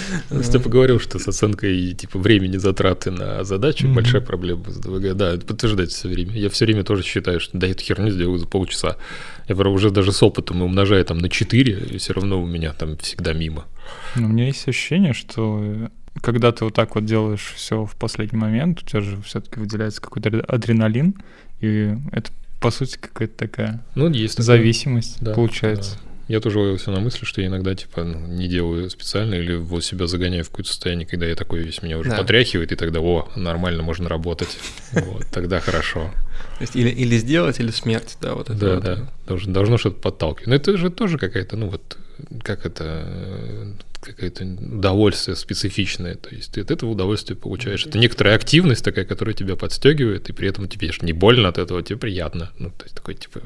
Степа 0.42 0.68
говорил, 0.68 1.00
что 1.00 1.18
с 1.18 1.26
оценкой 1.26 1.92
типа 1.94 2.18
времени 2.18 2.56
затраты 2.56 3.10
на 3.10 3.44
задачу 3.44 3.88
большая 3.88 4.22
проблема 4.22 4.70
с 4.70 4.76
ДВГ. 4.76 5.16
Да, 5.16 5.34
это 5.34 5.44
подтверждается 5.46 5.98
все 5.98 6.08
время. 6.08 6.32
Я 6.32 6.50
все 6.50 6.64
время 6.66 6.84
тоже 6.84 7.02
считаю, 7.02 7.40
что 7.40 7.58
да, 7.58 7.66
эту 7.66 7.82
херню 7.82 8.10
сделаю 8.10 8.38
за 8.38 8.46
полчаса. 8.46 8.96
Я 9.48 9.56
уже 9.56 9.90
даже 9.90 10.12
с 10.12 10.22
опытом 10.22 10.62
умножаю 10.62 11.04
там 11.04 11.18
на 11.18 11.28
4, 11.28 11.72
и 11.90 11.98
все 11.98 12.12
равно 12.12 12.40
у 12.40 12.46
меня 12.46 12.72
там 12.72 12.96
всегда 12.98 13.32
мимо. 13.32 13.64
Но 14.14 14.26
у 14.26 14.28
меня 14.28 14.46
есть 14.46 14.68
ощущение, 14.68 15.14
что 15.14 15.90
когда 16.20 16.52
ты 16.52 16.64
вот 16.64 16.74
так 16.74 16.94
вот 16.94 17.04
делаешь 17.04 17.52
все 17.54 17.84
в 17.84 17.96
последний 17.96 18.38
момент, 18.38 18.82
у 18.82 18.86
тебя 18.86 19.00
же 19.00 19.20
все-таки 19.22 19.60
выделяется 19.60 20.00
какой-то 20.00 20.40
адреналин, 20.46 21.14
и 21.60 21.94
это 22.12 22.30
по 22.60 22.70
сути, 22.70 22.98
какая-то 22.98 23.36
такая 23.36 23.84
ну, 23.94 24.10
есть 24.10 24.42
зависимость 24.42 25.18
да, 25.20 25.34
получается. 25.34 25.94
Да. 25.94 26.08
Я 26.28 26.40
тоже 26.40 26.58
ловился 26.58 26.90
на 26.90 27.00
мысли, 27.00 27.24
что 27.24 27.40
я 27.40 27.46
иногда, 27.46 27.74
типа, 27.74 28.04
ну, 28.04 28.18
не 28.26 28.48
делаю 28.48 28.90
специально 28.90 29.34
или 29.34 29.54
вот 29.54 29.82
себя 29.82 30.06
загоняю 30.06 30.44
в 30.44 30.50
какое-то 30.50 30.68
состояние, 30.68 31.06
когда 31.06 31.24
я 31.24 31.34
такой 31.34 31.60
весь 31.60 31.82
меня 31.82 31.96
уже 31.96 32.10
да. 32.10 32.18
потряхивает, 32.18 32.70
и 32.70 32.76
тогда, 32.76 33.00
о, 33.00 33.30
нормально, 33.34 33.82
можно 33.82 34.08
работать. 34.08 34.58
Вот, 34.92 35.26
тогда 35.30 35.60
хорошо. 35.60 36.10
То 36.58 36.62
есть 36.62 36.76
или, 36.76 36.90
или 36.90 37.16
сделать, 37.16 37.60
или 37.60 37.70
смерть, 37.70 38.18
да, 38.20 38.34
вот 38.34 38.50
это. 38.50 38.58
Да, 38.58 38.80
да, 38.80 39.08
должно, 39.26 39.52
должно 39.52 39.78
что-то 39.78 40.00
подталкивать. 40.00 40.48
Но 40.48 40.54
это 40.54 40.76
же 40.76 40.90
тоже 40.90 41.16
какая-то, 41.16 41.56
ну 41.56 41.70
вот, 41.70 41.96
как 42.42 42.66
это, 42.66 43.74
какое-то 44.00 44.44
удовольствие 44.44 45.36
специфичное. 45.36 46.14
То 46.14 46.34
есть 46.34 46.52
ты 46.52 46.60
от 46.60 46.70
этого 46.70 46.90
удовольствие 46.90 47.36
получаешь. 47.36 47.86
Это 47.86 47.98
некоторая 47.98 48.36
активность 48.36 48.84
такая, 48.84 49.04
которая 49.04 49.34
тебя 49.34 49.56
подстегивает, 49.56 50.28
и 50.28 50.32
при 50.32 50.48
этом 50.48 50.68
тебе 50.68 50.90
не 51.02 51.12
больно 51.12 51.48
от 51.48 51.58
этого, 51.58 51.82
тебе 51.82 51.98
приятно. 51.98 52.50
Ну, 52.58 52.70
то 52.70 52.84
есть 52.84 52.94
такой 52.94 53.14
типа... 53.14 53.40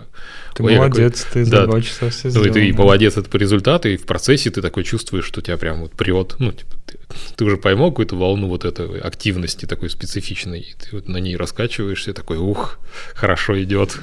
Ты 0.54 0.62
молодец, 0.62 1.24
какой... 1.24 1.32
ты 1.32 1.44
за 1.44 1.50
да, 1.50 1.66
два 1.66 1.80
часа 1.80 2.10
все 2.10 2.30
сделал. 2.30 2.46
Ну, 2.46 2.50
и 2.50 2.54
ты 2.54 2.72
молодец, 2.76 3.16
это 3.16 3.28
по 3.28 3.36
результату, 3.36 3.88
и 3.88 3.96
в 3.96 4.04
процессе 4.04 4.50
ты 4.50 4.62
такой 4.62 4.84
чувствуешь, 4.84 5.24
что 5.24 5.40
тебя 5.40 5.56
прям 5.56 5.80
вот 5.80 5.92
прет. 5.92 6.36
Ну, 6.38 6.52
типа, 6.52 6.74
ты, 6.86 6.98
ты 7.36 7.44
уже 7.44 7.56
поймал 7.56 7.90
какую-то 7.90 8.16
волну 8.16 8.48
вот 8.48 8.64
этой 8.64 9.00
активности 9.00 9.66
такой 9.66 9.90
специфичной, 9.90 10.60
и 10.60 10.74
ты 10.74 10.88
вот 10.92 11.08
на 11.08 11.18
ней 11.18 11.36
раскачиваешься, 11.36 12.12
такой, 12.12 12.36
ух, 12.36 12.78
хорошо 13.14 13.60
идет. 13.62 13.98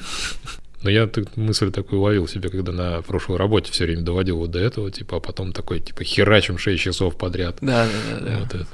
Но 0.81 0.89
я 0.89 1.09
мысль 1.35 1.71
такую 1.71 2.01
ловил 2.01 2.27
себе, 2.27 2.49
когда 2.49 2.71
на 2.71 3.01
прошлой 3.01 3.37
работе 3.37 3.71
все 3.71 3.85
время 3.85 4.01
доводил 4.01 4.37
вот 4.37 4.51
до 4.51 4.59
этого, 4.59 4.91
типа, 4.91 5.17
а 5.17 5.19
потом 5.19 5.51
такой, 5.51 5.81
типа, 5.81 6.03
херачим 6.03 6.57
6 6.57 6.81
часов 6.81 7.17
подряд. 7.17 7.57
Да, 7.61 7.85
да, 7.85 8.19
да. 8.19 8.25
да. 8.25 8.39
Вот 8.39 8.55
это. 8.55 8.67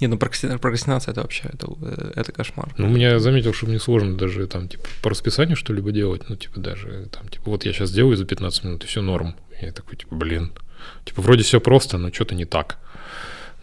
Не, 0.00 0.06
ну 0.06 0.16
прокрастинация 0.16 1.12
это 1.12 1.20
вообще, 1.20 1.50
это, 1.52 1.68
это 2.16 2.32
кошмар. 2.32 2.74
Ну, 2.78 2.88
меня 2.88 3.18
заметил, 3.18 3.52
что 3.52 3.66
мне 3.66 3.78
сложно 3.78 4.16
даже 4.16 4.46
там, 4.46 4.66
типа, 4.66 4.84
по 5.02 5.10
расписанию 5.10 5.56
что-либо 5.56 5.92
делать, 5.92 6.22
ну, 6.28 6.36
типа, 6.36 6.58
даже 6.58 7.08
там, 7.12 7.28
типа, 7.28 7.50
вот 7.50 7.66
я 7.66 7.72
сейчас 7.74 7.92
делаю 7.92 8.16
за 8.16 8.24
15 8.24 8.64
минут, 8.64 8.84
и 8.84 8.86
все 8.86 9.02
норм. 9.02 9.36
Я 9.60 9.72
такой, 9.72 9.98
типа, 9.98 10.14
блин, 10.14 10.52
типа, 11.04 11.20
вроде 11.20 11.44
все 11.44 11.60
просто, 11.60 11.98
но 11.98 12.10
что-то 12.10 12.34
не 12.34 12.46
так. 12.46 12.78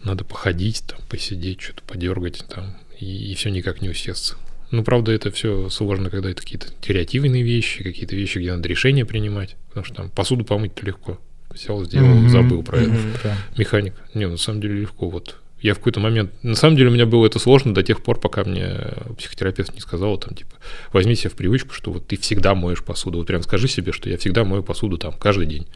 Надо 0.04 0.24
походить, 0.24 0.84
там, 0.86 1.00
посидеть, 1.08 1.60
что-то 1.60 1.82
подергать, 1.82 2.44
там, 2.48 2.76
и, 3.00 3.32
и 3.32 3.34
все 3.34 3.50
никак 3.50 3.82
не 3.82 3.88
усесться. 3.88 4.36
Ну, 4.70 4.84
правда, 4.84 5.12
это 5.12 5.30
все 5.30 5.68
сложно, 5.70 6.10
когда 6.10 6.30
это 6.30 6.42
какие-то 6.42 6.68
креативные 6.82 7.42
вещи, 7.42 7.82
какие-то 7.82 8.14
вещи, 8.14 8.38
где 8.38 8.52
надо 8.52 8.68
решения 8.68 9.04
принимать, 9.06 9.56
потому 9.68 9.84
что 9.84 9.94
там 9.94 10.10
посуду 10.10 10.44
помыть 10.44 10.82
легко. 10.82 11.18
Взял, 11.50 11.82
сделал, 11.84 12.08
mm-hmm. 12.08 12.28
забыл 12.28 12.62
про 12.62 12.78
mm-hmm. 12.78 13.10
это. 13.14 13.20
Да. 13.24 13.36
Механик. 13.56 13.94
Не, 14.12 14.28
на 14.28 14.36
самом 14.36 14.60
деле 14.60 14.80
легко. 14.80 15.08
Вот 15.08 15.36
Я 15.60 15.74
в 15.74 15.78
какой-то 15.78 15.98
момент... 15.98 16.30
На 16.42 16.54
самом 16.54 16.76
деле 16.76 16.90
у 16.90 16.92
меня 16.92 17.06
было 17.06 17.26
это 17.26 17.38
сложно 17.38 17.74
до 17.74 17.82
тех 17.82 18.02
пор, 18.02 18.20
пока 18.20 18.44
мне 18.44 18.76
психотерапевт 19.16 19.74
не 19.74 19.80
сказал, 19.80 20.16
там, 20.18 20.34
типа, 20.34 20.52
возьми 20.92 21.16
себе 21.16 21.30
в 21.30 21.34
привычку, 21.34 21.72
что 21.72 21.90
вот 21.90 22.06
ты 22.06 22.16
всегда 22.16 22.54
моешь 22.54 22.84
посуду. 22.84 23.18
Вот 23.18 23.26
прям 23.26 23.42
скажи 23.42 23.66
себе, 23.66 23.92
что 23.92 24.08
я 24.08 24.18
всегда 24.18 24.44
мою 24.44 24.62
посуду 24.62 24.98
там 24.98 25.14
каждый 25.14 25.46
день. 25.46 25.66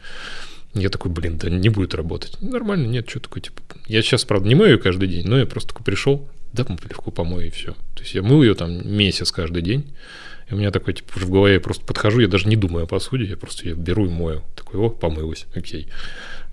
Я 0.73 0.89
такой, 0.89 1.11
блин, 1.11 1.37
да 1.37 1.49
не 1.49 1.69
будет 1.69 1.95
работать. 1.95 2.41
Нормально, 2.41 2.87
нет, 2.87 3.09
что 3.09 3.19
такое, 3.19 3.43
типа... 3.43 3.61
Я 3.87 4.01
сейчас, 4.01 4.23
правда, 4.23 4.47
не 4.47 4.55
мою 4.55 4.79
каждый 4.79 5.09
день, 5.09 5.27
но 5.27 5.37
я 5.37 5.45
просто 5.45 5.69
такой 5.69 5.83
пришел, 5.83 6.27
да, 6.53 6.65
легко 6.89 7.11
помою 7.11 7.47
и 7.47 7.49
все. 7.49 7.73
То 7.95 8.01
есть 8.01 8.13
я 8.13 8.21
мыл 8.23 8.41
ее 8.41 8.53
там 8.53 8.87
месяц 8.87 9.31
каждый 9.31 9.61
день, 9.61 9.93
и 10.49 10.53
у 10.53 10.57
меня 10.57 10.71
такой, 10.71 10.93
типа, 10.93 11.19
в 11.19 11.29
голове 11.29 11.55
я 11.55 11.59
просто 11.59 11.85
подхожу, 11.85 12.19
я 12.19 12.27
даже 12.27 12.47
не 12.47 12.55
думаю 12.55 12.83
о 12.83 12.87
посуде, 12.87 13.25
я 13.25 13.37
просто 13.37 13.67
ее 13.67 13.75
беру 13.75 14.05
и 14.05 14.09
мою. 14.09 14.43
Такой, 14.55 14.79
о, 14.79 14.89
помылась, 14.89 15.45
окей. 15.55 15.87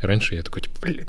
И 0.03 0.07
раньше 0.07 0.35
я 0.35 0.43
такой, 0.43 0.63
типа, 0.63 0.77
блин, 0.81 1.09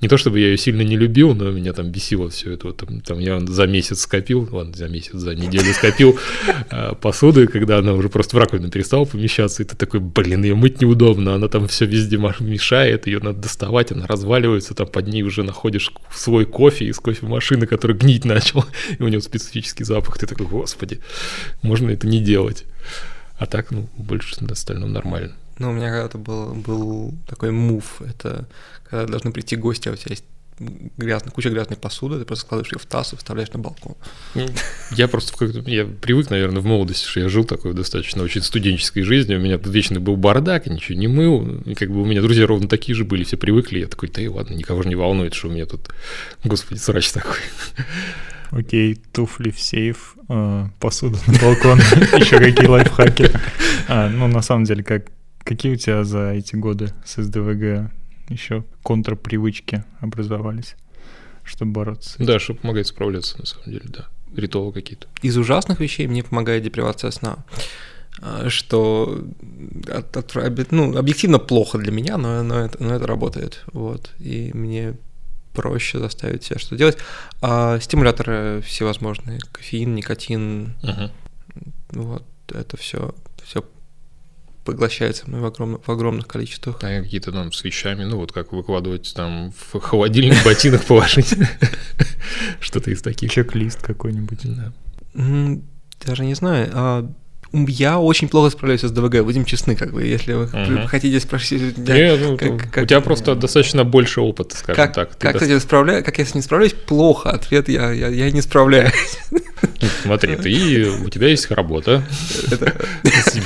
не 0.00 0.08
то 0.08 0.16
чтобы 0.16 0.40
я 0.40 0.48
ее 0.48 0.58
сильно 0.58 0.82
не 0.82 0.96
любил, 0.96 1.34
но 1.34 1.50
меня 1.50 1.72
там 1.72 1.90
бесило 1.90 2.28
все 2.28 2.52
это. 2.52 2.72
Там, 2.72 3.00
там 3.00 3.18
я 3.18 3.40
за 3.40 3.66
месяц 3.66 4.00
скопил, 4.00 4.48
ладно, 4.50 4.74
за 4.74 4.88
месяц, 4.88 5.12
за 5.14 5.34
неделю 5.34 5.72
скопил 5.72 6.18
э, 6.70 6.94
посуды, 7.00 7.46
когда 7.46 7.78
она 7.78 7.92
уже 7.92 8.08
просто 8.08 8.36
в 8.36 8.38
раковину 8.38 8.70
перестала 8.70 9.04
помещаться, 9.04 9.62
и 9.62 9.66
ты 9.66 9.76
такой, 9.76 10.00
блин, 10.00 10.44
ее 10.44 10.54
мыть 10.54 10.80
неудобно, 10.80 11.34
она 11.34 11.48
там 11.48 11.66
все 11.68 11.86
везде 11.86 12.16
мешает, 12.16 13.06
ее 13.06 13.20
надо 13.20 13.40
доставать, 13.40 13.92
она 13.92 14.06
разваливается, 14.06 14.74
там 14.74 14.86
под 14.86 15.06
ней 15.08 15.22
уже 15.22 15.42
находишь 15.42 15.92
свой 16.12 16.44
кофе 16.44 16.86
из 16.86 16.98
кофемашины, 16.98 17.66
который 17.66 17.96
гнить 17.96 18.24
начал, 18.24 18.64
и 18.98 19.02
у 19.02 19.08
него 19.08 19.22
специфический 19.22 19.84
запах, 19.84 20.18
ты 20.18 20.26
такой, 20.26 20.46
господи, 20.46 21.00
можно 21.62 21.90
это 21.90 22.06
не 22.06 22.20
делать. 22.20 22.64
А 23.38 23.46
так, 23.46 23.70
ну, 23.70 23.88
больше 23.96 24.42
на 24.42 24.52
остальном 24.52 24.92
нормально. 24.92 25.34
Ну, 25.58 25.70
у 25.70 25.72
меня 25.72 25.90
когда-то 25.90 26.18
был, 26.18 26.54
был 26.54 27.14
такой 27.26 27.50
мув, 27.50 28.02
это 28.02 28.46
когда 28.84 29.06
должны 29.06 29.32
прийти 29.32 29.56
гости, 29.56 29.88
а 29.88 29.92
у 29.92 29.96
тебя 29.96 30.10
есть 30.10 30.24
грязная, 30.58 31.32
куча 31.32 31.50
грязной 31.50 31.76
посуды, 31.76 32.18
ты 32.18 32.24
просто 32.24 32.46
складываешь 32.46 32.72
ее 32.72 32.78
в 32.78 32.86
таз 32.86 33.12
и 33.12 33.16
вставляешь 33.16 33.50
на 33.52 33.58
балкон. 33.58 33.94
Ну, 34.34 34.46
я 34.92 35.08
просто 35.08 35.32
я 35.66 35.84
привык, 35.84 36.30
наверное, 36.30 36.62
в 36.62 36.66
молодости, 36.66 37.06
что 37.06 37.20
я 37.20 37.28
жил 37.28 37.44
такой 37.44 37.74
достаточно 37.74 38.22
очень 38.22 38.42
студенческой 38.42 39.02
жизнью, 39.02 39.38
у 39.38 39.42
меня 39.42 39.56
вечно 39.56 40.00
был 40.00 40.16
бардак, 40.16 40.66
я 40.66 40.72
ничего 40.72 40.98
не 40.98 41.08
мыл, 41.08 41.60
и 41.64 41.74
как 41.74 41.90
бы 41.90 42.02
у 42.02 42.06
меня 42.06 42.22
друзья 42.22 42.46
ровно 42.46 42.68
такие 42.68 42.94
же 42.94 43.04
были, 43.04 43.24
все 43.24 43.36
привыкли, 43.36 43.80
я 43.80 43.86
такой, 43.86 44.08
да 44.08 44.22
и 44.22 44.28
ладно, 44.28 44.54
никого 44.54 44.82
же 44.82 44.88
не 44.88 44.94
волнует, 44.94 45.34
что 45.34 45.48
у 45.48 45.50
меня 45.50 45.66
тут, 45.66 45.90
господи, 46.44 46.78
срач 46.78 47.10
такой. 47.12 47.40
Окей, 48.50 48.96
туфли 49.12 49.50
в 49.50 49.60
сейф, 49.60 50.14
э, 50.28 50.66
посуду 50.78 51.18
на 51.26 51.38
балкон, 51.38 51.78
еще 52.18 52.38
какие 52.38 52.66
лайфхаки. 52.66 53.30
А, 53.88 54.08
ну, 54.08 54.28
на 54.28 54.40
самом 54.40 54.64
деле, 54.64 54.84
как, 54.84 55.06
какие 55.46 55.72
у 55.72 55.76
тебя 55.76 56.04
за 56.04 56.32
эти 56.32 56.56
годы 56.56 56.92
с 57.04 57.22
СДВГ 57.22 57.90
еще 58.28 58.64
контрпривычки 58.82 59.84
образовались, 60.00 60.74
чтобы 61.44 61.72
бороться. 61.72 62.16
Да, 62.18 62.38
чтобы 62.38 62.60
помогать 62.60 62.88
справляться, 62.88 63.38
на 63.38 63.46
самом 63.46 63.70
деле, 63.70 63.84
да. 63.86 64.08
Ритуалы 64.34 64.72
какие-то. 64.72 65.06
Из 65.22 65.38
ужасных 65.38 65.80
вещей 65.80 66.06
мне 66.08 66.22
помогает 66.22 66.64
депривация 66.64 67.10
сна 67.12 67.44
а, 68.20 68.48
что 68.50 69.24
от, 69.88 70.16
от, 70.16 70.72
ну, 70.72 70.96
объективно 70.96 71.38
плохо 71.38 71.78
для 71.78 71.92
меня, 71.92 72.16
но, 72.16 72.42
но, 72.42 72.64
это, 72.64 72.82
но 72.82 72.94
это 72.94 73.06
работает. 73.06 73.62
Вот. 73.72 74.10
И 74.18 74.50
мне 74.52 74.96
проще 75.54 75.98
заставить 75.98 76.44
себя 76.44 76.58
что 76.58 76.76
делать. 76.76 76.98
А 77.40 77.78
стимуляторы 77.80 78.62
всевозможные, 78.62 79.38
кофеин, 79.52 79.94
никотин, 79.94 80.74
uh-huh. 80.82 81.10
вот 81.90 82.24
это 82.48 82.76
все, 82.76 83.14
все 83.35 83.35
поглощается 84.66 85.24
мной 85.26 85.40
в, 85.40 85.46
огромных, 85.46 85.86
в 85.86 85.90
огромных 85.90 86.26
количествах. 86.26 86.76
А 86.82 87.02
какие-то 87.02 87.32
там 87.32 87.52
с 87.52 87.64
вещами, 87.64 88.04
ну 88.04 88.18
вот 88.18 88.32
как 88.32 88.52
выкладывать 88.52 89.14
там 89.14 89.52
в 89.52 89.80
холодильник 89.80 90.44
ботинок 90.44 90.84
положить. 90.84 91.34
Что-то 92.60 92.90
из 92.90 93.00
таких. 93.00 93.30
Чек-лист 93.30 93.80
какой-нибудь. 93.82 94.40
Даже 96.04 96.24
не 96.26 96.34
знаю. 96.34 97.14
Я 97.52 97.98
очень 97.98 98.28
плохо 98.28 98.50
справляюсь 98.50 98.82
с 98.82 98.90
ДВГ, 98.90 99.22
будем 99.24 99.44
честны, 99.44 99.76
как 99.76 99.92
бы, 99.92 100.04
если 100.04 100.32
вы 100.32 100.44
угу. 100.44 100.86
хотите 100.88 101.20
спросить... 101.20 101.78
Меня, 101.78 102.16
ну, 102.16 102.36
как, 102.36 102.70
как, 102.70 102.84
у 102.84 102.86
тебя 102.86 103.00
просто 103.00 103.34
достаточно 103.34 103.84
больше 103.84 104.20
опыта, 104.20 104.56
скажем 104.56 104.76
как, 104.76 104.94
так. 104.94 105.18
Как, 105.18 105.34
кстати, 105.34 105.58
справляю, 105.58 106.04
как 106.04 106.18
я 106.18 106.24
с 106.24 106.34
ним 106.34 106.42
справляюсь? 106.42 106.74
Плохо. 106.74 107.30
Ответ 107.30 107.68
я, 107.68 107.92
я, 107.92 108.08
я 108.08 108.30
не 108.30 108.42
справляюсь. 108.42 108.92
Ну, 109.30 109.88
смотри, 110.02 110.36
ты, 110.36 110.90
у 111.04 111.08
тебя 111.08 111.28
есть 111.28 111.50
работа, 111.50 112.04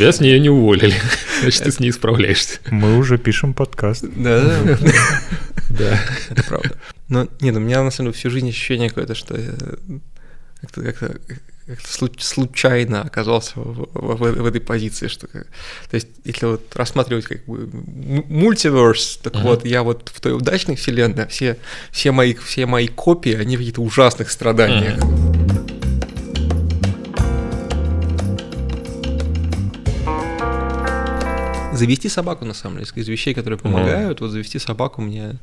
тебя 0.00 0.12
с 0.12 0.20
нее 0.20 0.40
не 0.40 0.48
уволили, 0.48 0.94
значит, 1.42 1.64
ты 1.64 1.72
с 1.72 1.80
ней 1.80 1.92
справляешься. 1.92 2.58
Мы 2.70 2.96
уже 2.96 3.18
пишем 3.18 3.54
подкаст. 3.54 4.04
Да, 4.16 4.58
да. 4.64 4.78
Да. 5.70 6.00
Это 6.30 6.42
правда. 6.44 6.72
Но 7.08 7.28
нет, 7.40 7.56
у 7.56 7.60
меня 7.60 7.82
на 7.82 7.90
самом 7.90 8.10
деле 8.10 8.18
всю 8.18 8.30
жизнь 8.30 8.48
ощущение 8.48 8.88
какое-то, 8.88 9.14
что 9.14 9.36
как-то 10.60 10.82
как 10.82 10.98
как 10.98 11.20
случайно 12.18 13.02
оказался 13.02 13.52
в, 13.60 13.88
в, 13.92 14.16
в, 14.16 14.42
в 14.42 14.46
этой 14.46 14.60
позиции, 14.60 15.08
что 15.08 15.26
то 15.26 15.44
есть 15.92 16.08
если 16.24 16.46
вот 16.46 16.74
рассматривать 16.74 17.24
как 17.24 17.44
бы 17.46 17.68
мультиверс, 17.72 19.18
так 19.22 19.34
uh-huh. 19.34 19.42
вот 19.42 19.64
я 19.64 19.82
вот 19.82 20.10
в 20.14 20.20
той 20.20 20.34
удачной 20.34 20.76
вселенной, 20.76 21.26
все 21.28 21.58
все 21.90 22.12
мои 22.12 22.34
все 22.34 22.66
мои 22.66 22.88
копии, 22.88 23.34
они 23.34 23.56
в 23.56 23.60
каких-то 23.60 23.82
ужасных 23.82 24.30
страданиях. 24.30 24.98
Uh-huh. 24.98 25.50
Завести 31.72 32.08
собаку, 32.10 32.44
на 32.44 32.52
самом 32.52 32.78
деле, 32.78 32.90
из 32.94 33.08
вещей, 33.08 33.32
которые 33.32 33.58
помогают, 33.58 34.18
uh-huh. 34.18 34.24
вот 34.24 34.30
завести 34.32 34.58
собаку 34.58 35.00
мне, 35.00 35.38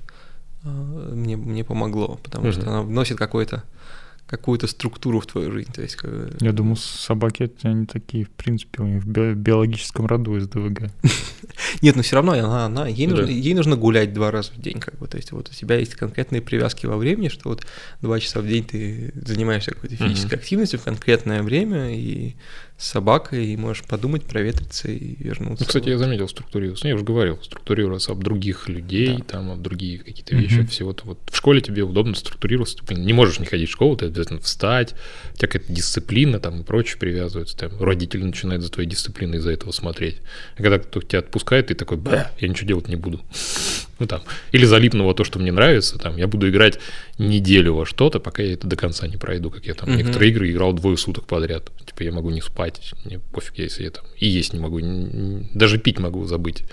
а, 0.64 0.68
мне, 0.70 1.36
мне 1.36 1.64
помогло, 1.64 2.20
потому 2.22 2.48
uh-huh. 2.48 2.52
что 2.52 2.70
она 2.70 2.82
вносит 2.84 3.18
какой-то 3.18 3.64
какую-то 4.28 4.68
структуру 4.68 5.22
в 5.22 5.26
твою 5.26 5.52
жизнь. 5.52 5.72
То 5.72 5.82
есть, 5.82 5.96
как... 5.96 6.12
Я 6.42 6.52
думаю, 6.52 6.76
собаки 6.76 7.50
они 7.64 7.86
такие, 7.86 8.26
в 8.26 8.30
принципе, 8.30 8.84
у 8.84 8.86
них 8.86 9.04
в 9.04 9.36
биологическом 9.36 10.06
роду 10.06 10.36
из 10.36 10.48
ДВГ. 10.48 10.92
Нет, 11.82 11.96
но 11.96 12.02
все 12.02 12.18
равно 12.18 12.34
она, 12.34 12.66
она 12.66 12.88
ей, 12.88 13.08
нужно, 13.08 13.26
ей 13.26 13.54
нужно 13.54 13.78
гулять 13.78 14.14
два 14.14 14.30
раза 14.30 14.52
в 14.52 14.60
день, 14.60 14.80
как 14.80 14.98
бы. 14.98 15.08
То 15.08 15.16
есть, 15.18 15.32
вот 15.32 15.50
у 15.50 15.54
тебя 15.54 15.78
есть 15.78 15.96
конкретные 15.96 16.42
привязки 16.42 16.86
во 16.86 16.98
времени, 16.98 17.30
что 17.30 17.50
вот 17.50 17.66
два 18.02 18.20
часа 18.20 18.42
в 18.42 18.48
день 18.48 18.66
ты 18.66 19.14
занимаешься 19.16 19.72
какой-то 19.72 19.96
физической 19.96 20.36
активностью 20.36 20.80
в 20.80 20.84
конкретное 20.84 21.42
время, 21.42 21.96
и 21.96 22.36
с 22.78 22.90
собакой, 22.90 23.48
и 23.48 23.58
можешь 23.58 23.84
подумать, 23.84 24.24
проветриться 24.24 24.88
и 24.88 25.16
вернуться. 25.24 25.64
Ну, 25.64 25.68
кстати, 25.68 25.90
я 25.90 25.98
заметил 25.98 26.28
структурироваться. 26.28 26.86
Ну, 26.86 26.90
я 26.90 26.96
уже 26.96 27.04
говорил, 27.04 27.40
структурироваться 27.42 28.12
об 28.12 28.24
других 28.24 28.70
людей, 28.70 29.18
да. 29.18 29.24
там, 29.24 29.52
об 29.52 29.62
другие 29.64 29.98
какие-то 29.98 30.36
вещи, 30.36 30.60
mm 30.60 30.68
всего-то. 30.68 31.06
Вот 31.06 31.18
в 31.32 31.36
школе 31.36 31.62
тебе 31.62 31.82
удобно 31.82 32.14
структурироваться, 32.14 32.78
ты 32.86 32.94
не 32.94 33.14
можешь 33.14 33.40
не 33.40 33.48
ходить 33.48 33.70
в 33.70 33.72
школу, 33.72 33.98
ты 33.98 34.06
обязательно 34.06 34.40
встать, 34.40 34.94
у 35.34 35.38
тебя 35.38 35.48
какая-то 35.48 35.74
дисциплина 35.74 36.40
там 36.40 36.62
и 36.62 36.64
прочее 36.64 37.00
привязывается, 37.00 37.58
там, 37.58 37.72
родители 37.82 38.24
начинают 38.24 38.62
за 38.62 38.72
твоей 38.72 38.88
дисциплиной 38.88 39.40
из-за 39.40 39.52
этого 39.52 39.72
смотреть. 39.72 40.18
А 40.56 40.62
когда 40.62 40.78
кто 40.78 41.02
тебя 41.02 41.20
отпускает, 41.20 41.68
ты 41.68 41.74
такой, 41.74 41.98
бля, 41.98 42.32
я 42.40 42.48
ничего 42.48 42.68
делать 42.68 42.88
не 42.88 42.96
буду. 42.96 43.22
Ну 44.00 44.06
там, 44.06 44.22
или 44.52 44.64
залипнуло 44.64 45.16
то, 45.16 45.24
что 45.24 45.40
мне 45.40 45.52
нравится, 45.52 45.98
там, 45.98 46.18
я 46.18 46.28
буду 46.28 46.48
играть 46.50 46.78
неделю 47.18 47.74
во 47.74 47.86
что-то, 47.86 48.20
пока 48.20 48.44
я 48.44 48.54
это 48.54 48.68
до 48.68 48.76
конца 48.76 49.08
не 49.08 49.18
пройду, 49.18 49.50
как 49.50 49.66
я 49.66 49.74
там 49.74 49.90
mm 49.90 49.98
некоторые 49.98 50.32
игры 50.32 50.52
играл 50.52 50.74
двое 50.74 50.98
суток 50.98 51.26
подряд. 51.26 51.72
Типа 51.86 52.04
я 52.04 52.12
могу 52.12 52.30
не 52.30 52.42
спать, 52.42 52.67
мне 53.06 53.20
пофиг, 53.20 53.58
если 53.60 53.84
я 53.84 53.92
там 53.92 54.06
и 54.18 54.28
есть 54.28 54.54
не 54.54 54.60
могу, 54.60 54.80
даже 55.54 55.78
пить 55.78 56.00
могу 56.00 56.26
забыть. 56.26 56.64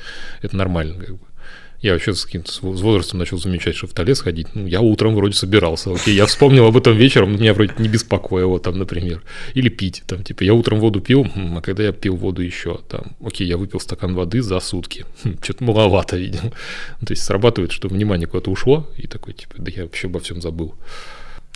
Это 0.43 0.57
нормально, 0.57 0.99
как 0.99 1.17
бы. 1.17 1.27
Я 1.85 1.93
вообще 1.93 2.15
с, 2.15 2.27
с 2.27 2.63
возрастом 2.63 3.19
начал 3.19 3.37
замечать, 3.37 3.77
что 3.77 3.87
в 3.87 3.93
туалет 3.93 4.17
сходить. 4.17 4.47
Ну, 4.55 4.67
я 4.67 4.81
утром 4.81 5.15
вроде 5.15 5.35
собирался, 5.35 5.93
окей, 5.93 6.15
я 6.15 6.25
вспомнил 6.25 6.65
об 6.65 6.79
этом 6.79 6.97
вечером, 6.97 7.35
меня 7.35 7.53
вроде 7.53 7.75
не 7.77 7.89
беспокоило 7.91 8.59
там, 8.59 8.79
например. 8.79 9.23
Или 9.53 9.69
пить, 9.69 10.03
там, 10.07 10.25
типа, 10.25 10.45
я 10.45 10.55
утром 10.55 10.81
воду 10.81 11.03
пил, 11.03 11.27
а 11.35 11.61
когда 11.61 11.83
я 11.83 11.93
пил 11.93 12.17
воду 12.17 12.41
еще, 12.41 12.81
там, 12.89 13.17
окей, 13.23 13.47
я 13.47 13.59
выпил 13.59 13.81
стакан 13.81 14.15
воды 14.15 14.41
за 14.41 14.61
сутки. 14.61 15.05
Хм, 15.25 15.37
Что-то 15.43 15.65
маловато, 15.65 16.17
видимо. 16.17 16.53
То 17.01 17.11
есть 17.11 17.23
срабатывает, 17.23 17.71
что 17.71 17.89
внимание 17.89 18.27
куда-то 18.27 18.51
ушло, 18.51 18.91
и 18.97 19.07
такой, 19.07 19.35
типа, 19.35 19.57
да 19.59 19.71
я 19.71 19.83
вообще 19.83 20.07
обо 20.07 20.21
всем 20.21 20.41
забыл. 20.41 20.75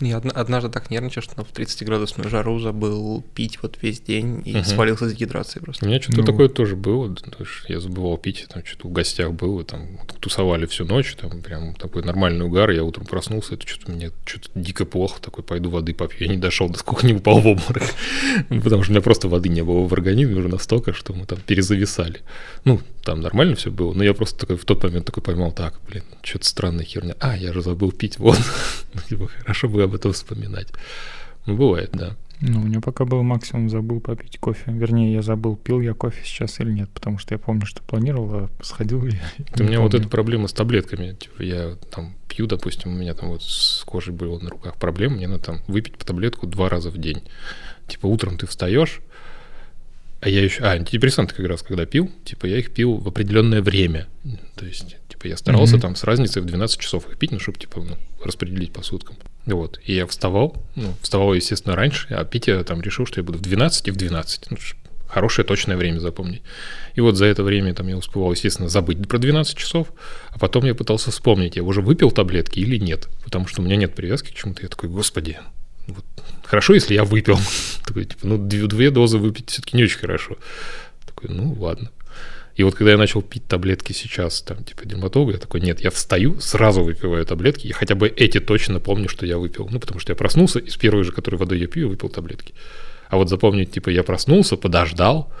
Я 0.01 0.17
однажды 0.17 0.69
так 0.69 0.89
нервничал, 0.89 1.21
что 1.21 1.43
в 1.43 1.51
30-градусную 1.51 2.29
жару 2.29 2.57
забыл 2.59 3.21
пить 3.33 3.59
вот 3.61 3.77
весь 3.81 3.99
день 3.99 4.41
и 4.45 4.55
угу. 4.55 4.63
свалился 4.63 5.09
с 5.09 5.13
гидрацией 5.13 5.63
просто. 5.63 5.85
У 5.85 5.89
меня 5.89 6.01
что-то 6.01 6.19
ну... 6.19 6.25
такое 6.25 6.47
тоже 6.47 6.77
было. 6.77 7.13
Я 7.67 7.81
забывал 7.81 8.17
пить, 8.17 8.47
там 8.49 8.63
что-то 8.65 8.87
в 8.87 8.91
гостях 8.93 9.33
был, 9.33 9.59
и 9.59 9.65
там 9.65 9.99
тусовали 10.21 10.65
всю 10.67 10.85
ночь, 10.85 11.15
там 11.15 11.41
прям 11.41 11.75
такой 11.75 12.03
нормальный 12.03 12.45
угар. 12.45 12.69
Я 12.69 12.85
утром 12.85 13.05
проснулся, 13.05 13.55
это 13.55 13.67
что-то 13.67 13.91
мне 13.91 14.11
что-то 14.25 14.49
дико 14.55 14.85
плохо, 14.85 15.21
такой 15.21 15.43
пойду 15.43 15.69
воды 15.69 15.93
попью. 15.93 16.27
Я 16.27 16.33
не 16.33 16.39
дошел 16.39 16.69
до 16.69 16.79
сколько 16.79 17.05
не 17.05 17.13
упал 17.13 17.41
в 17.41 17.47
обморок. 17.47 17.83
Потому 18.49 18.83
что 18.83 18.91
у 18.91 18.93
меня 18.93 19.01
просто 19.01 19.27
воды 19.27 19.49
не 19.49 19.63
было 19.63 19.85
в 19.85 19.93
организме 19.93 20.35
уже 20.35 20.47
настолько, 20.47 20.93
что 20.93 21.13
мы 21.13 21.25
там 21.25 21.39
перезависали. 21.45 22.21
Ну, 22.63 22.79
там 23.03 23.21
нормально 23.21 23.55
все 23.55 23.71
было, 23.71 23.93
но 23.93 24.03
я 24.03 24.13
просто 24.13 24.39
такой 24.39 24.55
в 24.55 24.65
тот 24.65 24.83
момент 24.83 25.05
такой 25.05 25.23
поймал, 25.23 25.51
так, 25.51 25.79
блин, 25.89 26.03
что-то 26.21 26.45
странная 26.45 26.85
херня. 26.85 27.15
А, 27.19 27.35
я 27.35 27.53
же 27.53 27.61
забыл 27.61 27.91
пить 27.91 28.17
воду. 28.19 28.39
Ну, 28.91 29.01
типа, 29.07 29.27
хорошо 29.27 29.69
бы 29.69 29.83
об 29.89 29.95
этом 29.95 30.13
вспоминать. 30.13 30.67
Ну, 31.45 31.57
бывает, 31.57 31.89
да. 31.93 32.15
Ну, 32.41 32.61
у 32.61 32.63
меня 32.63 32.79
пока 32.79 33.03
был 33.03 33.21
максимум 33.21 33.69
забыл 33.69 33.99
попить 33.99 34.37
кофе. 34.39 34.71
Вернее, 34.71 35.13
я 35.13 35.21
забыл, 35.21 35.57
пил 35.57 35.81
я 35.81 35.93
кофе 35.93 36.21
сейчас 36.23 36.61
или 36.61 36.71
нет, 36.71 36.89
потому 36.89 37.17
что 37.17 37.35
я 37.35 37.37
помню, 37.37 37.65
что 37.65 37.83
планировал, 37.83 38.33
а 38.33 38.49
сходил 38.61 39.03
ли. 39.03 39.19
У 39.59 39.63
меня 39.63 39.81
вот 39.81 39.93
эта 39.93 40.07
проблема 40.07 40.47
с 40.47 40.53
таблетками. 40.53 41.15
Типа, 41.15 41.41
я 41.41 41.75
там 41.91 42.15
пью, 42.29 42.47
допустим, 42.47 42.93
у 42.93 42.97
меня 42.97 43.13
там 43.13 43.29
вот 43.29 43.43
с 43.43 43.83
кожей 43.85 44.13
было 44.13 44.39
на 44.39 44.49
руках 44.49 44.77
проблем, 44.77 45.15
мне 45.15 45.27
надо 45.27 45.43
там 45.43 45.59
выпить 45.67 45.97
по 45.97 46.05
таблетку 46.05 46.47
два 46.47 46.69
раза 46.69 46.89
в 46.89 46.97
день. 46.97 47.23
Типа 47.87 48.05
утром 48.05 48.37
ты 48.37 48.47
встаешь, 48.47 49.01
а 50.21 50.29
я 50.29 50.43
еще... 50.43 50.63
А, 50.63 50.71
антидепрессанты 50.71 51.35
как 51.35 51.45
раз 51.47 51.61
когда 51.61 51.85
пил, 51.85 52.09
типа 52.23 52.45
я 52.45 52.57
их 52.57 52.71
пил 52.71 52.95
в 52.95 53.07
определенное 53.07 53.61
время. 53.61 54.07
То 54.55 54.65
есть, 54.65 54.97
типа 55.09 55.27
я 55.27 55.35
старался 55.35 55.75
mm-hmm. 55.75 55.81
там 55.81 55.95
с 55.95 56.03
разницей 56.03 56.41
в 56.41 56.45
12 56.45 56.79
часов 56.79 57.09
их 57.09 57.17
пить, 57.17 57.31
ну, 57.31 57.39
чтобы, 57.39 57.57
типа, 57.57 57.81
ну, 57.81 57.97
распределить 58.23 58.71
по 58.71 58.81
суткам. 58.81 59.17
Вот. 59.55 59.79
И 59.83 59.93
я 59.93 60.05
вставал, 60.05 60.55
ну, 60.75 60.93
вставал, 61.01 61.33
естественно, 61.33 61.75
раньше, 61.75 62.07
а 62.13 62.23
пить 62.23 62.47
я 62.47 62.63
там 62.63 62.81
решил, 62.81 63.05
что 63.05 63.19
я 63.19 63.23
буду 63.23 63.39
в 63.39 63.41
12 63.41 63.87
и 63.87 63.91
в 63.91 63.95
12. 63.95 64.51
Ну, 64.51 64.57
хорошее 65.07 65.45
точное 65.45 65.75
время 65.75 65.99
запомнить. 65.99 66.43
И 66.95 67.01
вот 67.01 67.15
за 67.15 67.25
это 67.25 67.43
время 67.43 67.73
там 67.73 67.87
я 67.87 67.97
успевал, 67.97 68.31
естественно, 68.31 68.69
забыть 68.69 69.07
про 69.07 69.17
12 69.17 69.57
часов, 69.57 69.87
а 70.29 70.39
потом 70.39 70.65
я 70.65 70.75
пытался 70.75 71.11
вспомнить, 71.11 71.55
я 71.55 71.63
уже 71.63 71.81
выпил 71.81 72.11
таблетки 72.11 72.59
или 72.59 72.77
нет, 72.77 73.09
потому 73.23 73.47
что 73.47 73.61
у 73.61 73.65
меня 73.65 73.75
нет 73.75 73.95
привязки 73.95 74.31
к 74.31 74.35
чему-то. 74.35 74.61
Я 74.61 74.69
такой, 74.69 74.89
господи, 74.89 75.39
вот, 75.87 76.05
хорошо, 76.45 76.75
если 76.75 76.93
я 76.93 77.03
выпил. 77.03 77.39
такой, 77.85 78.05
типа, 78.05 78.27
ну, 78.27 78.37
две, 78.37 78.67
две 78.67 78.91
дозы 78.91 79.17
выпить 79.17 79.49
все-таки 79.49 79.77
не 79.77 79.83
очень 79.83 79.99
хорошо. 79.99 80.37
Такой, 81.05 81.29
ну, 81.31 81.53
ладно. 81.59 81.89
И 82.59 82.63
вот 82.63 82.75
когда 82.75 82.91
я 82.91 82.97
начал 82.97 83.21
пить 83.21 83.47
таблетки 83.47 83.93
сейчас, 83.93 84.41
там, 84.41 84.65
типа, 84.65 84.85
дерматолога, 84.85 85.31
я 85.31 85.37
такой, 85.37 85.61
нет, 85.61 85.79
я 85.79 85.89
встаю, 85.89 86.41
сразу 86.41 86.83
выпиваю 86.83 87.25
таблетки, 87.25 87.67
и 87.67 87.71
хотя 87.71 87.95
бы 87.95 88.09
эти 88.09 88.41
точно 88.41 88.81
помню, 88.81 89.07
что 89.07 89.25
я 89.25 89.37
выпил. 89.37 89.69
Ну, 89.71 89.79
потому 89.79 90.01
что 90.01 90.11
я 90.11 90.17
проснулся, 90.17 90.59
и 90.59 90.69
с 90.69 90.75
первой 90.75 91.05
же, 91.05 91.13
которой 91.13 91.37
водой 91.37 91.57
я 91.57 91.67
пью, 91.67 91.87
выпил 91.87 92.09
таблетки. 92.09 92.53
А 93.07 93.15
вот 93.15 93.29
запомнить, 93.29 93.71
типа, 93.71 93.89
я 93.91 94.03
проснулся, 94.03 94.57
подождал, 94.57 95.31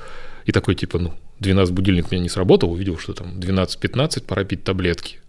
и 0.45 0.53
такой, 0.53 0.75
типа, 0.75 0.97
ну, 0.97 1.13
12 1.41 1.73
будильник 1.73 2.09
меня 2.09 2.23
не 2.23 2.29
сработал, 2.29 2.71
увидел, 2.71 2.97
что 2.97 3.11
там 3.11 3.37
12-15, 3.37 4.23
пора 4.23 4.45
пить 4.45 4.63
таблетки. 4.63 5.19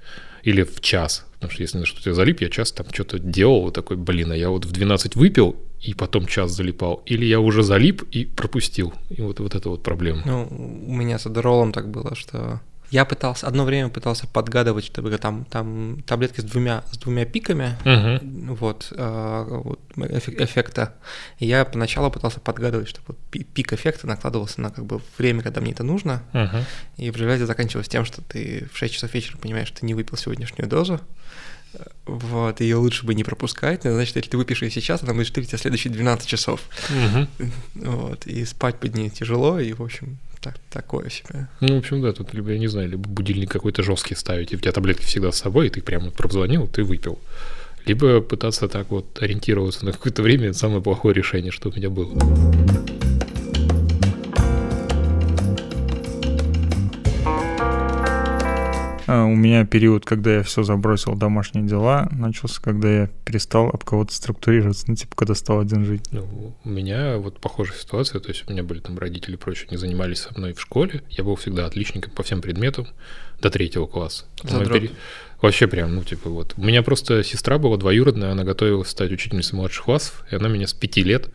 Или 0.44 0.62
в 0.62 0.80
час. 0.80 1.26
Потому 1.40 1.52
что 1.52 1.62
если 1.62 1.78
на 1.78 1.86
что-то 1.86 2.12
залип, 2.12 2.42
я 2.42 2.50
час 2.50 2.70
там 2.70 2.86
что-то 2.92 3.18
делал, 3.18 3.70
такой, 3.70 3.96
блин, 3.96 4.30
а 4.30 4.36
я 4.36 4.50
вот 4.50 4.66
в 4.66 4.72
12 4.72 5.16
выпил, 5.16 5.56
и 5.80 5.94
потом 5.94 6.26
час 6.26 6.50
залипал. 6.50 7.02
Или 7.06 7.24
я 7.24 7.40
уже 7.40 7.62
залип 7.62 8.02
и 8.10 8.26
пропустил. 8.26 8.92
И 9.08 9.22
вот, 9.22 9.40
вот 9.40 9.54
это 9.54 9.70
вот 9.70 9.82
проблема. 9.82 10.22
Ну, 10.26 10.46
у 10.50 10.92
меня 10.92 11.18
с 11.18 11.24
адеролом 11.24 11.72
так 11.72 11.90
было, 11.90 12.14
что 12.14 12.60
я 12.90 13.04
пытался, 13.04 13.46
одно 13.46 13.64
время 13.64 13.88
пытался 13.88 14.26
подгадывать, 14.26 14.84
чтобы 14.84 15.16
там, 15.18 15.44
там 15.44 16.02
таблетки 16.06 16.40
с 16.40 16.44
двумя, 16.44 16.82
с 16.90 16.98
двумя 16.98 17.24
пиками, 17.24 17.76
uh-huh. 17.84 18.54
вот, 18.54 18.88
э, 18.90 19.44
вот 19.48 19.80
эффекта. 19.96 20.94
И 21.38 21.46
я 21.46 21.64
поначалу 21.64 22.10
пытался 22.10 22.40
подгадывать, 22.40 22.88
чтобы 22.88 23.16
пик 23.30 23.72
эффекта 23.72 24.08
накладывался 24.08 24.60
на 24.60 24.70
как 24.70 24.84
бы 24.86 25.00
время, 25.18 25.42
когда 25.42 25.60
мне 25.60 25.70
это 25.70 25.84
нужно. 25.84 26.22
Uh-huh. 26.32 26.64
И 26.96 27.10
в 27.10 27.16
результате 27.16 27.46
заканчивалось 27.46 27.88
тем, 27.88 28.04
что 28.04 28.22
ты 28.22 28.68
в 28.72 28.76
6 28.76 28.94
часов 28.94 29.14
вечера 29.14 29.36
понимаешь, 29.38 29.68
что 29.68 29.80
ты 29.80 29.86
не 29.86 29.94
выпил 29.94 30.16
сегодняшнюю 30.16 30.68
дозу. 30.68 31.00
Вот, 32.06 32.60
ее 32.60 32.76
лучше 32.76 33.06
бы 33.06 33.14
не 33.14 33.24
пропускать. 33.24 33.82
Значит, 33.82 34.16
если 34.16 34.30
ты 34.30 34.36
выпьешь 34.36 34.62
ее 34.62 34.70
сейчас, 34.70 35.02
она 35.02 35.14
будет 35.14 35.26
штырить 35.26 35.48
тебя 35.48 35.58
следующие 35.58 35.92
12 35.92 36.26
часов. 36.26 36.60
Uh-huh. 36.88 37.28
Вот, 37.74 38.26
и 38.26 38.44
спать 38.44 38.80
под 38.80 38.94
ней 38.94 39.10
тяжело, 39.10 39.60
и, 39.60 39.72
в 39.72 39.82
общем, 39.82 40.18
так, 40.40 40.58
такое 40.70 41.10
себе. 41.10 41.48
Ну, 41.60 41.76
в 41.76 41.78
общем, 41.78 42.02
да, 42.02 42.12
тут 42.12 42.34
либо, 42.34 42.50
я 42.52 42.58
не 42.58 42.68
знаю, 42.68 42.88
либо 42.88 43.08
будильник 43.08 43.50
какой-то 43.50 43.82
жесткий 43.82 44.14
ставить, 44.14 44.52
и 44.52 44.56
у 44.56 44.58
тебя 44.58 44.72
таблетки 44.72 45.04
всегда 45.04 45.32
с 45.32 45.38
собой, 45.38 45.68
и 45.68 45.70
ты 45.70 45.82
прямо 45.82 46.10
прозвонил, 46.10 46.66
ты 46.66 46.82
выпил. 46.82 47.18
Либо 47.86 48.20
пытаться 48.20 48.68
так 48.68 48.90
вот 48.90 49.22
ориентироваться 49.22 49.84
на 49.84 49.92
какое-то 49.92 50.22
время, 50.22 50.48
это 50.48 50.58
самое 50.58 50.82
плохое 50.82 51.14
решение, 51.14 51.52
что 51.52 51.70
у 51.70 51.72
меня 51.72 51.90
было. 51.90 53.09
У 59.10 59.34
меня 59.34 59.64
период, 59.64 60.04
когда 60.04 60.36
я 60.36 60.42
все 60.42 60.62
забросил 60.62 61.14
домашние 61.14 61.66
дела, 61.66 62.08
начался, 62.10 62.60
когда 62.60 62.88
я 62.88 63.06
перестал 63.24 63.68
об 63.68 63.84
кого-то 63.84 64.14
структурироваться, 64.14 64.84
ну, 64.88 64.94
типа, 64.94 65.16
когда 65.16 65.34
стал 65.34 65.60
один 65.60 65.84
жить. 65.84 66.04
Ну, 66.10 66.54
у 66.64 66.68
меня 66.68 67.18
вот 67.18 67.40
похожая 67.40 67.76
ситуация, 67.76 68.20
то 68.20 68.28
есть 68.28 68.44
у 68.46 68.52
меня 68.52 68.62
были 68.62 68.80
там 68.80 68.98
родители 68.98 69.34
и 69.34 69.38
прочее, 69.38 69.68
не 69.70 69.76
занимались 69.76 70.20
со 70.20 70.38
мной 70.38 70.52
в 70.52 70.60
школе, 70.60 71.02
я 71.10 71.24
был 71.24 71.36
всегда 71.36 71.66
отличником 71.66 72.12
по 72.12 72.22
всем 72.22 72.40
предметам 72.40 72.86
до 73.40 73.50
третьего 73.50 73.86
класса. 73.86 74.24
Пере... 74.42 74.90
Вообще 75.40 75.66
прям, 75.66 75.94
ну, 75.94 76.04
типа, 76.04 76.28
вот. 76.28 76.54
У 76.56 76.62
меня 76.62 76.82
просто 76.82 77.24
сестра 77.24 77.58
была 77.58 77.78
двоюродная, 77.78 78.32
она 78.32 78.44
готовилась 78.44 78.90
стать 78.90 79.10
учительницей 79.10 79.56
младших 79.56 79.86
классов, 79.86 80.24
и 80.30 80.34
она 80.34 80.48
меня 80.48 80.66
с 80.66 80.74
пяти 80.74 81.02
лет 81.02 81.30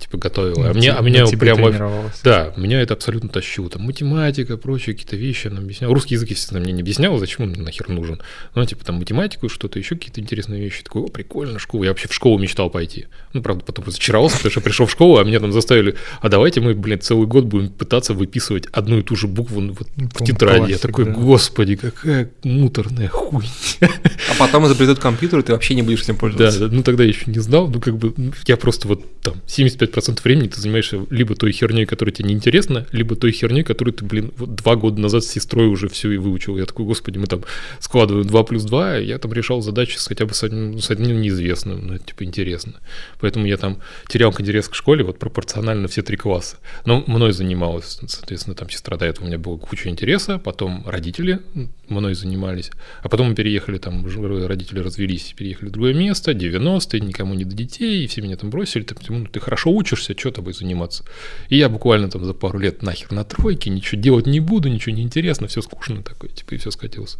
типа 0.00 0.18
готовила. 0.18 0.62
Ну, 0.64 0.70
а 0.70 0.74
мне, 0.74 0.92
а 0.92 1.00
меня 1.02 1.26
прямо... 1.26 2.10
Да, 2.24 2.52
меня 2.56 2.80
это 2.80 2.94
абсолютно 2.94 3.28
тащило. 3.28 3.68
Там 3.68 3.82
математика, 3.82 4.56
прочие 4.56 4.94
какие-то 4.94 5.16
вещи 5.16 5.48
она 5.48 5.58
объясняла. 5.58 5.94
Русский 5.94 6.14
язык, 6.14 6.30
естественно, 6.30 6.60
мне 6.60 6.72
не 6.72 6.82
объясняла, 6.82 7.18
зачем 7.18 7.44
он 7.46 7.50
мне 7.50 7.62
нахер 7.62 7.88
нужен. 7.88 8.20
Ну, 8.54 8.64
типа 8.64 8.84
там 8.84 8.96
математику, 8.96 9.48
что-то 9.48 9.78
еще, 9.78 9.94
какие-то 9.96 10.20
интересные 10.20 10.60
вещи. 10.60 10.82
Такой, 10.82 11.02
о, 11.02 11.08
прикольно, 11.08 11.58
школа. 11.58 11.84
Я 11.84 11.90
вообще 11.90 12.08
в 12.08 12.14
школу 12.14 12.38
мечтал 12.38 12.70
пойти. 12.70 13.06
Ну, 13.32 13.42
правда, 13.42 13.64
потом 13.64 13.84
разочаровался, 13.84 14.36
потому 14.36 14.50
что 14.50 14.60
пришел 14.60 14.86
в 14.86 14.90
школу, 14.90 15.18
а 15.18 15.24
меня 15.24 15.40
там 15.40 15.52
заставили, 15.52 15.96
а 16.20 16.28
давайте 16.28 16.60
мы, 16.60 16.74
блин, 16.74 17.00
целый 17.00 17.26
год 17.26 17.44
будем 17.44 17.68
пытаться 17.68 18.14
выписывать 18.14 18.66
одну 18.72 18.98
и 18.98 19.02
ту 19.02 19.16
же 19.16 19.26
букву 19.26 19.60
вот, 19.60 19.88
в 19.96 20.24
тетради. 20.24 20.58
Классик, 20.58 20.76
Я 20.76 20.78
такой, 20.78 21.04
да. 21.04 21.12
господи, 21.12 21.76
какая 21.76 22.30
муторная 22.44 23.08
хуйня. 23.08 23.48
А 23.80 24.34
потом 24.38 24.66
изобретут 24.66 24.98
компьютер, 24.98 25.40
и 25.40 25.42
ты 25.42 25.52
вообще 25.52 25.74
не 25.74 25.82
будешь 25.82 26.02
этим 26.02 26.16
пользоваться. 26.16 26.68
Да, 26.68 26.74
ну 26.74 26.82
тогда 26.82 27.04
я 27.04 27.08
еще 27.08 27.30
не 27.30 27.38
знал, 27.38 27.68
ну 27.68 27.80
как 27.80 27.96
бы 27.96 28.14
я 28.46 28.56
просто 28.56 28.88
вот 28.88 29.20
там 29.22 29.40
75 29.46 29.89
95% 29.90 30.22
времени 30.24 30.48
ты 30.48 30.60
занимаешься 30.60 31.06
либо 31.10 31.34
той 31.34 31.52
херней, 31.52 31.86
которая 31.86 32.12
тебе 32.12 32.28
неинтересна, 32.28 32.86
либо 32.92 33.16
той 33.16 33.32
херней, 33.32 33.62
которую 33.62 33.94
ты, 33.94 34.04
блин, 34.04 34.32
вот 34.36 34.54
два 34.54 34.76
года 34.76 35.00
назад 35.00 35.24
с 35.24 35.28
сестрой 35.28 35.68
уже 35.68 35.88
все 35.88 36.10
и 36.10 36.16
выучил. 36.16 36.56
Я 36.56 36.66
такой, 36.66 36.86
господи, 36.86 37.18
мы 37.18 37.26
там 37.26 37.44
складываем 37.78 38.26
2 38.26 38.44
плюс 38.44 38.64
2, 38.64 38.96
я 38.96 39.18
там 39.18 39.32
решал 39.32 39.60
задачи 39.60 39.96
с, 39.96 40.06
хотя 40.06 40.26
бы 40.26 40.34
с 40.34 40.42
одним, 40.42 40.78
с 40.78 40.90
одним 40.90 41.20
неизвестным, 41.20 41.86
ну, 41.86 41.94
это 41.94 42.06
типа 42.06 42.24
интересно. 42.24 42.74
Поэтому 43.20 43.46
я 43.46 43.56
там 43.56 43.78
терял 44.08 44.32
интерес 44.38 44.68
к 44.68 44.74
школе 44.74 45.04
вот 45.04 45.18
пропорционально 45.18 45.88
все 45.88 46.02
три 46.02 46.16
класса. 46.16 46.56
Но 46.84 47.04
мной 47.06 47.32
занималась, 47.32 47.98
соответственно, 48.06 48.54
там 48.54 48.70
сестра 48.70 48.96
до 48.96 49.06
этого 49.06 49.24
у 49.24 49.28
меня 49.28 49.38
была 49.38 49.58
куча 49.58 49.88
интереса, 49.88 50.38
потом 50.38 50.84
родители 50.86 51.40
мной 51.88 52.14
занимались, 52.14 52.70
а 53.02 53.08
потом 53.08 53.30
мы 53.30 53.34
переехали, 53.34 53.78
там 53.78 54.06
родители 54.46 54.78
развелись, 54.80 55.34
переехали 55.36 55.68
в 55.68 55.72
другое 55.72 55.94
место, 55.94 56.32
90-е, 56.32 57.00
никому 57.00 57.34
не 57.34 57.44
до 57.44 57.54
детей, 57.54 58.04
и 58.04 58.06
все 58.06 58.22
меня 58.22 58.36
там 58.36 58.50
бросили, 58.50 58.82
ты, 58.82 58.94
ну, 59.08 59.26
ты 59.26 59.40
хорошо 59.40 59.70
учишься, 59.80 60.16
что 60.16 60.30
тобой 60.30 60.52
заниматься. 60.52 61.04
И 61.48 61.56
я 61.56 61.68
буквально 61.68 62.10
там 62.10 62.24
за 62.24 62.34
пару 62.34 62.58
лет 62.58 62.82
нахер 62.82 63.12
на 63.12 63.24
тройке, 63.24 63.70
ничего 63.70 64.00
делать 64.00 64.26
не 64.26 64.40
буду, 64.40 64.68
ничего 64.68 64.94
не 64.94 65.02
интересно, 65.02 65.48
все 65.48 65.62
скучно 65.62 66.02
такое, 66.02 66.30
типа, 66.30 66.54
и 66.54 66.58
все 66.58 66.70
скатилось. 66.70 67.16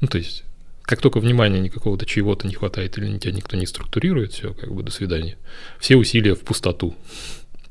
Ну, 0.00 0.08
то 0.08 0.18
есть, 0.18 0.44
как 0.82 1.00
только 1.00 1.20
внимания 1.20 1.60
никакого-то 1.60 2.04
чего-то 2.06 2.46
не 2.46 2.54
хватает 2.54 2.98
или 2.98 3.18
тебя 3.18 3.32
никто 3.32 3.56
не 3.56 3.66
структурирует, 3.66 4.32
все, 4.32 4.52
как 4.52 4.72
бы 4.74 4.82
до 4.82 4.90
свидания. 4.90 5.36
Все 5.78 5.96
усилия 5.96 6.34
в 6.34 6.40
пустоту. 6.40 6.94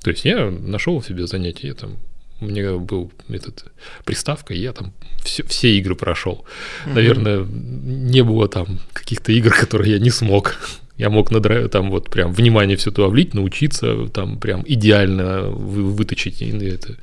То 0.02 0.10
есть 0.10 0.26
я 0.26 0.50
нашел 0.50 1.00
в 1.00 1.06
себе 1.06 1.28
занятие, 1.28 1.67
я 1.67 1.74
там 1.76 1.98
у 2.41 2.46
меня 2.46 2.78
был 2.78 3.12
этот 3.30 3.65
приставка, 4.04 4.54
и 4.54 4.60
я 4.60 4.74
там 4.74 4.94
все, 5.24 5.44
все 5.44 5.78
игры 5.78 5.96
прошел. 5.96 6.46
Наверное, 6.86 7.46
не 7.46 8.24
было 8.24 8.48
там 8.48 8.80
каких-то 8.94 9.32
игр, 9.32 9.54
которые 9.54 9.94
я 9.94 10.00
не 10.00 10.10
смог. 10.10 10.56
Я 11.02 11.10
мог 11.10 11.32
надрать, 11.32 11.72
там 11.72 11.90
вот 11.90 12.12
прям 12.12 12.32
внимание 12.32 12.78
все 12.78 12.92
туда 12.92 13.08
влить, 13.08 13.34
научиться 13.34 14.08
там 14.10 14.38
прям 14.38 14.64
идеально 14.68 15.50
вы, 15.50 15.84
выточить 15.84 16.44
это, 16.44 16.96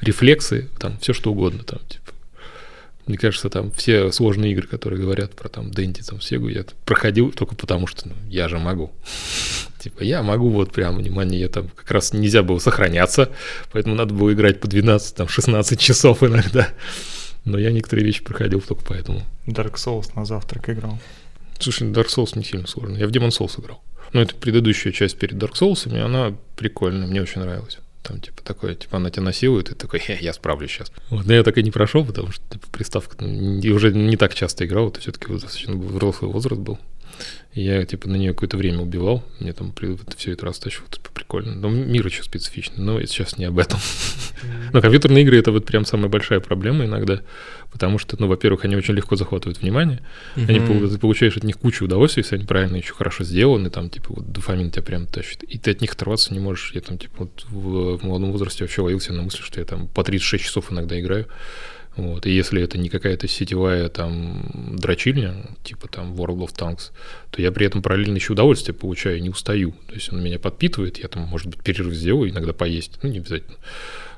рефлексы, 0.00 0.68
там 0.80 0.98
все 1.00 1.12
что 1.12 1.30
угодно 1.30 1.62
там, 1.62 1.78
типа. 1.88 2.10
Мне 3.06 3.18
кажется, 3.18 3.48
там 3.48 3.70
все 3.70 4.10
сложные 4.10 4.50
игры, 4.50 4.66
которые 4.66 5.00
говорят 5.00 5.36
про 5.36 5.48
там 5.48 5.70
Дэнди, 5.70 6.02
там 6.02 6.20
Сегу, 6.20 6.48
я 6.48 6.64
проходил 6.84 7.30
только 7.30 7.54
потому, 7.54 7.86
что 7.86 8.08
ну, 8.08 8.14
я 8.28 8.48
же 8.48 8.58
могу. 8.58 8.90
Типа, 9.78 10.02
я 10.02 10.24
могу 10.24 10.50
вот 10.50 10.72
прям, 10.72 10.96
внимание, 10.96 11.40
я 11.40 11.48
там 11.48 11.68
как 11.68 11.88
раз 11.92 12.12
нельзя 12.12 12.42
было 12.42 12.58
сохраняться, 12.58 13.30
поэтому 13.70 13.94
надо 13.94 14.12
было 14.12 14.32
играть 14.32 14.58
по 14.58 14.66
12, 14.66 15.14
там 15.14 15.28
16 15.28 15.78
часов 15.78 16.22
иногда. 16.24 16.68
Но 17.44 17.58
я 17.58 17.70
некоторые 17.70 18.04
вещи 18.04 18.24
проходил 18.24 18.60
только 18.60 18.84
поэтому. 18.84 19.22
Dark 19.46 19.74
Souls 19.74 20.10
на 20.16 20.24
завтрак 20.24 20.68
играл. 20.68 20.98
Слушай, 21.60 21.88
Dark 21.90 22.06
Souls 22.08 22.36
не 22.36 22.44
сильно 22.44 22.66
сложно. 22.66 22.96
Я 22.96 23.06
в 23.06 23.10
Demon 23.10 23.28
Souls 23.28 23.60
играл. 23.60 23.82
Но 24.12 24.22
это 24.22 24.34
предыдущая 24.34 24.92
часть 24.92 25.18
перед 25.18 25.36
Dark 25.36 25.52
Souls, 25.52 25.94
и 25.94 25.98
она 25.98 26.34
прикольная, 26.56 27.06
мне 27.06 27.22
очень 27.22 27.40
нравилась. 27.40 27.78
Там, 28.02 28.18
типа, 28.20 28.42
такое, 28.42 28.74
типа, 28.74 28.96
она 28.96 29.10
тебя 29.10 29.24
насилует, 29.24 29.68
и 29.68 29.74
ты 29.74 29.76
такой, 29.76 30.02
я 30.20 30.32
справлюсь 30.32 30.70
сейчас. 30.70 30.90
Вот, 31.10 31.26
но 31.26 31.34
я 31.34 31.42
так 31.42 31.58
и 31.58 31.62
не 31.62 31.70
прошел, 31.70 32.04
потому 32.04 32.32
что, 32.32 32.42
типа, 32.50 32.66
приставка 32.72 33.24
уже 33.24 33.92
не 33.92 34.16
так 34.16 34.34
часто 34.34 34.64
играл, 34.64 34.88
это 34.88 35.00
все-таки 35.00 35.30
достаточно 35.30 35.76
взрослый 35.76 36.32
возраст 36.32 36.60
был. 36.60 36.78
Я, 37.52 37.84
типа, 37.84 38.08
на 38.08 38.16
нее 38.16 38.32
какое-то 38.32 38.56
время 38.56 38.80
убивал. 38.80 39.24
Мне 39.40 39.52
там 39.52 39.74
все 40.16 40.32
это 40.32 40.46
растащило, 40.46 40.86
типа, 40.88 41.10
прикольно. 41.12 41.54
Но 41.54 41.68
мир 41.68 42.06
еще 42.06 42.22
специфичный, 42.22 42.82
но 42.84 43.00
сейчас 43.02 43.38
не 43.38 43.44
об 43.44 43.58
этом. 43.58 43.80
Но 44.72 44.80
компьютерные 44.80 45.24
игры— 45.24 45.38
это 45.38 45.50
вот 45.50 45.66
прям 45.66 45.84
самая 45.84 46.08
большая 46.08 46.40
проблема 46.40 46.84
иногда, 46.84 47.20
потому 47.72 47.98
что, 47.98 48.16
ну, 48.18 48.28
во-первых, 48.28 48.64
они 48.64 48.76
очень 48.76 48.94
легко 48.94 49.16
захватывают 49.16 49.60
внимание. 49.60 50.00
Они, 50.36 50.60
ты 50.60 50.98
получаешь 50.98 51.36
от 51.36 51.44
них 51.44 51.58
кучу 51.58 51.84
удовольствия, 51.84 52.22
если 52.22 52.36
они 52.36 52.44
правильно 52.44 52.76
еще 52.76 52.94
хорошо 52.94 53.24
сделаны, 53.24 53.68
там, 53.68 53.90
типа, 53.90 54.14
вот 54.14 54.32
дофамин 54.32 54.70
тебя 54.70 54.82
прям 54.82 55.06
тащит. 55.06 55.42
И 55.42 55.58
ты 55.58 55.72
от 55.72 55.80
них 55.80 55.92
оторваться 55.92 56.32
не 56.32 56.40
можешь. 56.40 56.72
Я 56.74 56.80
там, 56.80 56.98
типа, 56.98 57.14
вот 57.18 57.46
в, 57.48 57.98
в 57.98 58.04
молодом 58.04 58.32
возрасте 58.32 58.64
вообще 58.64 58.80
ловился 58.82 59.12
на 59.12 59.22
мысли, 59.22 59.42
что 59.42 59.60
я 59.60 59.66
там 59.66 59.88
по 59.88 60.04
36 60.04 60.44
часов 60.44 60.72
иногда 60.72 60.98
играю 60.98 61.26
Вот. 61.96 62.24
И 62.26 62.30
если 62.30 62.62
это 62.62 62.78
не 62.78 62.88
какая-то 62.88 63.26
сетевая 63.28 63.88
там 63.88 64.76
дрочильня, 64.78 65.34
типа 65.64 65.88
там 65.88 66.14
World 66.14 66.46
of 66.46 66.54
Tanks, 66.56 66.92
то 67.30 67.42
я 67.42 67.52
при 67.52 67.66
этом 67.66 67.82
параллельно 67.82 68.16
еще 68.16 68.32
удовольствие 68.32 68.74
получаю, 68.74 69.20
не 69.20 69.28
устаю. 69.28 69.72
То 69.88 69.94
есть 69.94 70.12
он 70.12 70.22
меня 70.22 70.38
подпитывает, 70.38 70.98
я 70.98 71.08
там, 71.08 71.22
может 71.24 71.48
быть, 71.48 71.62
перерыв 71.62 71.92
сделаю, 71.94 72.30
иногда 72.30 72.52
поесть, 72.52 72.98
ну, 73.02 73.10
не 73.10 73.18
обязательно. 73.18 73.56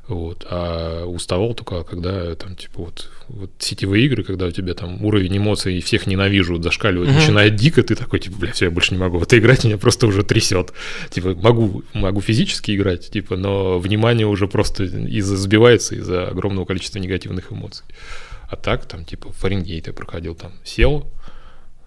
Вот. 0.09 0.45
А 0.51 1.05
уставал 1.07 1.55
только, 1.55 1.85
когда 1.85 2.35
там, 2.35 2.57
типа, 2.57 2.83
вот, 2.83 3.11
вот 3.29 3.51
сетевые 3.59 4.05
игры, 4.07 4.25
когда 4.25 4.47
у 4.47 4.51
тебя 4.51 4.75
там 4.75 5.05
уровень 5.05 5.39
эмоций 5.39 5.81
всех 5.81 6.07
ненавижу, 6.07 6.61
зашкаливает, 6.61 7.11
mm-hmm. 7.11 7.15
начинает 7.15 7.55
дико, 7.55 7.83
ты 7.83 7.95
такой, 7.95 8.19
типа, 8.19 8.37
бля, 8.39 8.53
все, 8.53 8.67
я 8.67 8.71
больше 8.71 8.95
не 8.95 9.01
могу 9.01 9.19
в 9.19 9.23
это 9.23 9.39
играть, 9.39 9.65
меня 9.65 9.79
просто 9.79 10.07
уже 10.07 10.25
трясет. 10.25 10.73
Типа, 11.11 11.35
могу, 11.41 11.85
могу 11.93 12.21
физически 12.21 12.75
играть, 12.75 13.11
типа, 13.11 13.37
но 13.37 13.79
внимание 13.79 14.27
уже 14.27 14.49
просто 14.49 14.85
из-за 14.85 15.37
сбивается 15.37 15.95
из-за 15.95 16.29
огромного 16.29 16.65
количества 16.65 16.99
негативных 16.99 17.53
эмоций. 17.53 17.85
А 18.51 18.57
так, 18.57 18.87
там, 18.87 19.05
типа, 19.05 19.33
Фаренгейт 19.33 19.87
я 19.87 19.93
проходил, 19.93 20.35
там, 20.35 20.53
сел, 20.65 21.11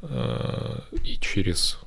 э, 0.02 0.80
и 1.04 1.18
через 1.20 1.80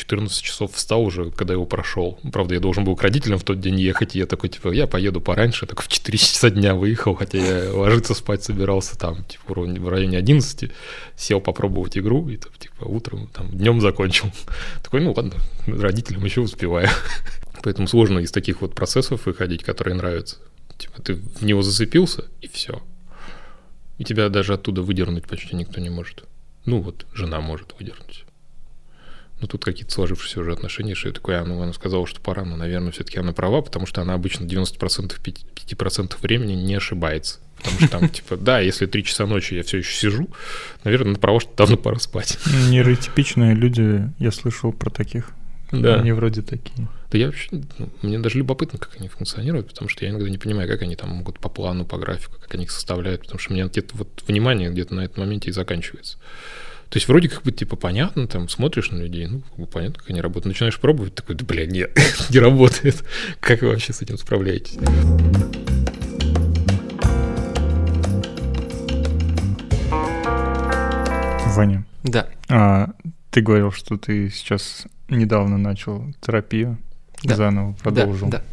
14 0.00 0.42
часов 0.42 0.74
встал 0.74 1.04
уже, 1.04 1.30
когда 1.30 1.52
его 1.52 1.66
прошел. 1.66 2.18
Правда, 2.32 2.54
я 2.54 2.60
должен 2.60 2.84
был 2.84 2.96
к 2.96 3.02
родителям 3.02 3.38
в 3.38 3.44
тот 3.44 3.60
день 3.60 3.78
ехать, 3.78 4.16
и 4.16 4.18
я 4.18 4.26
такой, 4.26 4.48
типа, 4.48 4.72
я 4.72 4.86
поеду 4.86 5.20
пораньше, 5.20 5.66
так 5.66 5.82
в 5.82 5.88
4 5.88 6.16
часа 6.16 6.48
дня 6.48 6.74
выехал, 6.74 7.14
хотя 7.14 7.38
я 7.38 7.74
ложиться 7.74 8.14
спать 8.14 8.42
собирался 8.42 8.98
там, 8.98 9.24
типа, 9.24 9.54
в 9.54 9.88
районе 9.88 10.16
11, 10.16 10.70
сел 11.16 11.40
попробовать 11.42 11.98
игру, 11.98 12.28
и, 12.30 12.38
там, 12.38 12.50
типа, 12.58 12.84
утром, 12.84 13.28
там, 13.28 13.50
днем 13.50 13.82
закончил. 13.82 14.32
Такой, 14.82 15.02
ну 15.02 15.12
ладно, 15.12 15.34
родителям 15.66 16.24
еще 16.24 16.40
успеваю. 16.40 16.88
Поэтому 17.62 17.86
сложно 17.86 18.20
из 18.20 18.32
таких 18.32 18.62
вот 18.62 18.74
процессов 18.74 19.26
выходить, 19.26 19.64
которые 19.64 19.94
нравятся. 19.94 20.38
Типа, 20.78 21.02
ты 21.02 21.14
в 21.14 21.44
него 21.44 21.60
зацепился, 21.60 22.24
и 22.40 22.48
все. 22.48 22.82
И 23.98 24.04
тебя 24.04 24.30
даже 24.30 24.54
оттуда 24.54 24.80
выдернуть 24.80 25.28
почти 25.28 25.54
никто 25.56 25.78
не 25.78 25.90
может. 25.90 26.24
Ну 26.64 26.80
вот, 26.80 27.04
жена 27.12 27.42
может 27.42 27.74
выдернуть 27.78 28.24
ну, 29.40 29.46
тут 29.46 29.64
какие-то 29.64 29.92
сложившиеся 29.92 30.40
уже 30.40 30.52
отношения, 30.52 30.94
что 30.94 31.08
я 31.08 31.14
такой, 31.14 31.38
а, 31.38 31.44
ну, 31.44 31.60
она 31.62 31.72
сказала, 31.72 32.06
что 32.06 32.20
пора, 32.20 32.44
но, 32.44 32.56
наверное, 32.56 32.92
все-таки 32.92 33.18
она 33.18 33.32
права, 33.32 33.62
потому 33.62 33.86
что 33.86 34.02
она 34.02 34.14
обычно 34.14 34.44
90% 34.44 35.18
5% 35.20 36.16
времени 36.22 36.52
не 36.52 36.74
ошибается. 36.74 37.38
Потому 37.56 37.76
что 37.78 37.88
там, 37.88 38.08
типа, 38.10 38.36
да, 38.36 38.60
если 38.60 38.86
3 38.86 39.04
часа 39.04 39.26
ночи 39.26 39.54
я 39.54 39.62
все 39.62 39.78
еще 39.78 39.92
сижу, 39.92 40.28
наверное, 40.84 41.16
права, 41.16 41.40
что 41.40 41.50
давно 41.56 41.76
пора 41.76 41.98
спать. 41.98 42.38
Нейротипичные 42.68 43.54
люди, 43.54 44.10
я 44.18 44.30
слышал 44.30 44.72
про 44.72 44.90
таких. 44.90 45.30
Да. 45.72 45.96
Они 45.96 46.12
вроде 46.12 46.42
такие. 46.42 46.88
Да 47.10 47.18
я 47.18 47.26
вообще, 47.26 47.48
ну, 47.78 47.88
мне 48.02 48.18
даже 48.18 48.38
любопытно, 48.38 48.78
как 48.78 48.96
они 48.98 49.08
функционируют, 49.08 49.68
потому 49.68 49.88
что 49.88 50.04
я 50.04 50.10
иногда 50.10 50.28
не 50.28 50.38
понимаю, 50.38 50.68
как 50.68 50.82
они 50.82 50.96
там 50.96 51.10
могут 51.10 51.38
по 51.38 51.48
плану, 51.48 51.84
по 51.84 51.96
графику, 51.96 52.36
как 52.40 52.54
они 52.54 52.64
их 52.64 52.70
составляют, 52.70 53.22
потому 53.22 53.38
что 53.38 53.52
у 53.52 53.54
меня 53.54 53.66
где-то 53.66 53.96
вот 53.96 54.22
внимание 54.26 54.70
где-то 54.70 54.94
на 54.94 55.02
этом 55.02 55.24
моменте 55.24 55.50
и 55.50 55.52
заканчивается. 55.52 56.18
То 56.90 56.96
есть 56.96 57.06
вроде 57.06 57.28
как 57.28 57.44
бы 57.44 57.52
типа 57.52 57.76
понятно, 57.76 58.26
там 58.26 58.48
смотришь 58.48 58.90
на 58.90 58.96
людей, 58.96 59.28
ну, 59.28 59.42
как 59.42 59.56
бы 59.56 59.66
понятно, 59.66 60.00
как 60.00 60.10
они 60.10 60.20
работают. 60.20 60.46
Начинаешь 60.54 60.80
пробовать, 60.80 61.14
такой, 61.14 61.36
да, 61.36 61.44
бля, 61.44 61.64
нет, 61.64 61.96
не 62.30 62.40
работает. 62.40 63.04
Как 63.38 63.62
вы 63.62 63.68
вообще 63.68 63.92
с 63.92 64.02
этим 64.02 64.18
справляетесь? 64.18 64.76
Ваня. 71.54 71.84
Да. 72.02 72.28
А, 72.48 72.90
ты 73.30 73.40
говорил, 73.40 73.70
что 73.70 73.96
ты 73.96 74.28
сейчас 74.28 74.86
недавно 75.08 75.58
начал 75.58 76.12
терапию, 76.20 76.76
да. 77.22 77.36
заново 77.36 77.72
продолжил. 77.74 78.28
Да, 78.30 78.38
да. 78.38 78.44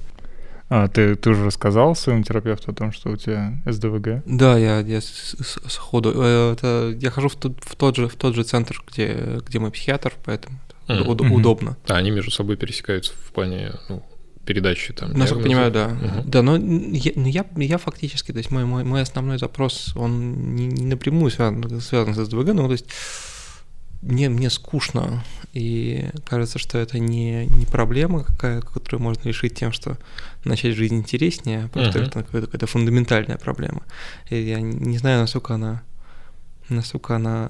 А, 0.70 0.88
ты, 0.88 1.16
ты 1.16 1.30
уже 1.30 1.46
рассказал 1.46 1.96
своему 1.96 2.24
терапевту 2.24 2.72
о 2.72 2.74
том, 2.74 2.92
что 2.92 3.10
у 3.10 3.16
тебя 3.16 3.54
СДВГ? 3.66 4.24
Да, 4.26 4.58
я, 4.58 4.80
я 4.80 5.00
сходу. 5.02 6.12
Э, 6.16 6.54
это, 6.54 6.96
я 7.00 7.10
хожу 7.10 7.30
в 7.30 7.36
тот, 7.36 7.64
в 7.64 7.76
тот 7.76 7.96
же 7.96 8.08
в 8.10 8.16
тот 8.16 8.36
же 8.36 8.44
центр, 8.44 8.84
где, 8.86 9.40
где 9.46 9.60
мой 9.60 9.72
психиатр, 9.72 10.14
поэтому 10.26 10.60
mm. 10.88 11.06
уд- 11.06 11.22
mm-hmm. 11.22 11.34
удобно. 11.34 11.78
Да, 11.88 11.96
они 11.96 12.12
между 12.12 12.32
собой 12.32 12.58
пересекаются 12.58 13.14
в 13.14 13.32
плане 13.32 13.76
ну, 13.88 14.04
передачи 14.48 14.94
там. 14.94 15.12
Насколько 15.14 15.44
понимаю, 15.44 15.72
да. 15.72 15.88
Угу. 15.88 16.24
Да, 16.26 16.42
но 16.42 16.56
я, 16.56 17.12
но 17.16 17.28
я, 17.28 17.46
я 17.58 17.78
фактически, 17.78 18.32
то 18.32 18.38
есть 18.38 18.50
мой, 18.50 18.66
мой, 18.66 18.84
мой 18.84 19.02
основной 19.02 19.38
запрос, 19.38 19.94
он 19.96 20.56
не, 20.56 20.68
не 20.68 20.86
напрямую 20.86 21.30
связан, 21.32 21.82
связан 21.82 22.16
с 22.16 22.26
СДВГ, 22.26 22.54
но 22.54 22.66
то 22.66 22.72
есть 22.72 22.88
мне, 24.02 24.30
мне 24.30 24.50
скучно, 24.50 25.24
и 25.54 26.10
кажется, 26.26 26.60
что 26.60 26.78
это 26.78 27.00
не, 27.00 27.46
не 27.48 27.66
проблема, 27.66 28.24
какая, 28.24 28.62
которую 28.62 29.02
можно 29.02 29.28
решить 29.28 29.56
тем, 29.56 29.72
что 29.72 29.98
начать 30.44 30.76
жизнь 30.76 30.96
интереснее, 30.96 31.70
просто 31.74 32.00
uh-huh. 32.00 32.08
это 32.08 32.24
какая-то, 32.24 32.48
какая-то 32.48 32.68
фундаментальная 32.68 33.38
проблема. 33.38 33.82
И 34.30 34.40
я 34.40 34.62
не 34.62 34.98
знаю, 34.98 35.22
насколько 35.22 35.56
она, 35.56 35.84
насколько 36.70 37.16
она 37.16 37.50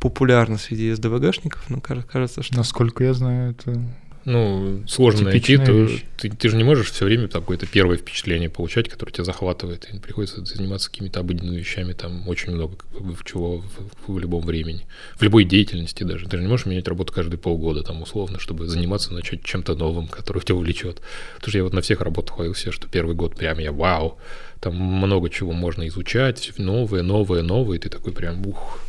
популярна 0.00 0.58
среди 0.58 0.92
СДВГшников, 0.92 1.68
но 1.68 1.80
кажется, 1.80 2.42
что... 2.42 2.56
Насколько 2.56 3.04
я 3.04 3.14
знаю, 3.14 3.50
это 3.50 3.82
ну, 4.26 4.82
сложно 4.88 5.30
найти, 5.30 5.56
то 5.56 5.88
ты, 6.16 6.30
ты 6.30 6.48
же 6.48 6.56
не 6.56 6.64
можешь 6.64 6.90
все 6.90 7.04
время 7.04 7.28
там 7.28 7.42
какое-то 7.42 7.64
первое 7.66 7.96
впечатление 7.96 8.50
получать, 8.50 8.88
которое 8.88 9.12
тебя 9.12 9.22
захватывает, 9.22 9.88
и 9.94 10.00
приходится 10.00 10.44
заниматься 10.44 10.90
какими-то 10.90 11.20
обыденными 11.20 11.56
вещами, 11.56 11.92
там 11.92 12.28
очень 12.28 12.52
много 12.52 12.76
чего 13.24 13.58
в, 13.58 14.12
в 14.12 14.18
любом 14.18 14.44
времени, 14.44 14.84
в 15.14 15.22
любой 15.22 15.44
деятельности 15.44 16.02
даже. 16.02 16.26
Ты 16.28 16.38
же 16.38 16.42
не 16.42 16.48
можешь 16.48 16.66
менять 16.66 16.88
работу 16.88 17.12
каждые 17.12 17.38
полгода, 17.38 17.84
там, 17.84 18.02
условно, 18.02 18.40
чтобы 18.40 18.66
заниматься, 18.66 19.14
начать 19.14 19.44
чем-то 19.44 19.76
новым, 19.76 20.08
который 20.08 20.42
тебя 20.42 20.56
увлечет. 20.56 21.00
Потому 21.36 21.50
что 21.50 21.58
я 21.58 21.64
вот 21.64 21.72
на 21.72 21.80
всех 21.80 22.00
работах 22.00 22.34
хвалил 22.34 22.54
все, 22.54 22.72
что 22.72 22.88
первый 22.88 23.14
год 23.14 23.36
прям 23.36 23.60
я 23.60 23.70
вау, 23.70 24.18
там 24.58 24.74
много 24.74 25.30
чего 25.30 25.52
можно 25.52 25.86
изучать, 25.86 26.50
новое, 26.58 27.02
новое, 27.02 27.42
новое, 27.42 27.76
и 27.76 27.80
ты 27.80 27.90
такой 27.90 28.12
прям, 28.12 28.44
ух, 28.44 28.80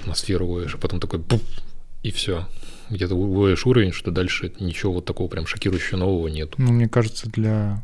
атмосферу 0.00 0.46
ловишь, 0.46 0.76
а 0.76 0.78
потом 0.78 0.98
такой, 0.98 1.18
буп, 1.18 1.42
и 2.02 2.10
все 2.10 2.46
где-то 2.90 3.14
выводишь 3.14 3.66
уровень, 3.66 3.92
что 3.92 4.10
дальше 4.10 4.52
ничего 4.60 4.94
вот 4.94 5.04
такого 5.04 5.28
прям 5.28 5.46
шокирующего 5.46 5.98
нового 5.98 6.28
нет. 6.28 6.54
Ну, 6.58 6.72
мне 6.72 6.88
кажется, 6.88 7.28
для 7.28 7.82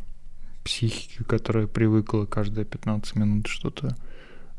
психики, 0.64 1.22
которая 1.24 1.66
привыкла 1.66 2.24
каждые 2.24 2.64
15 2.64 3.16
минут 3.16 3.46
что-то, 3.46 3.96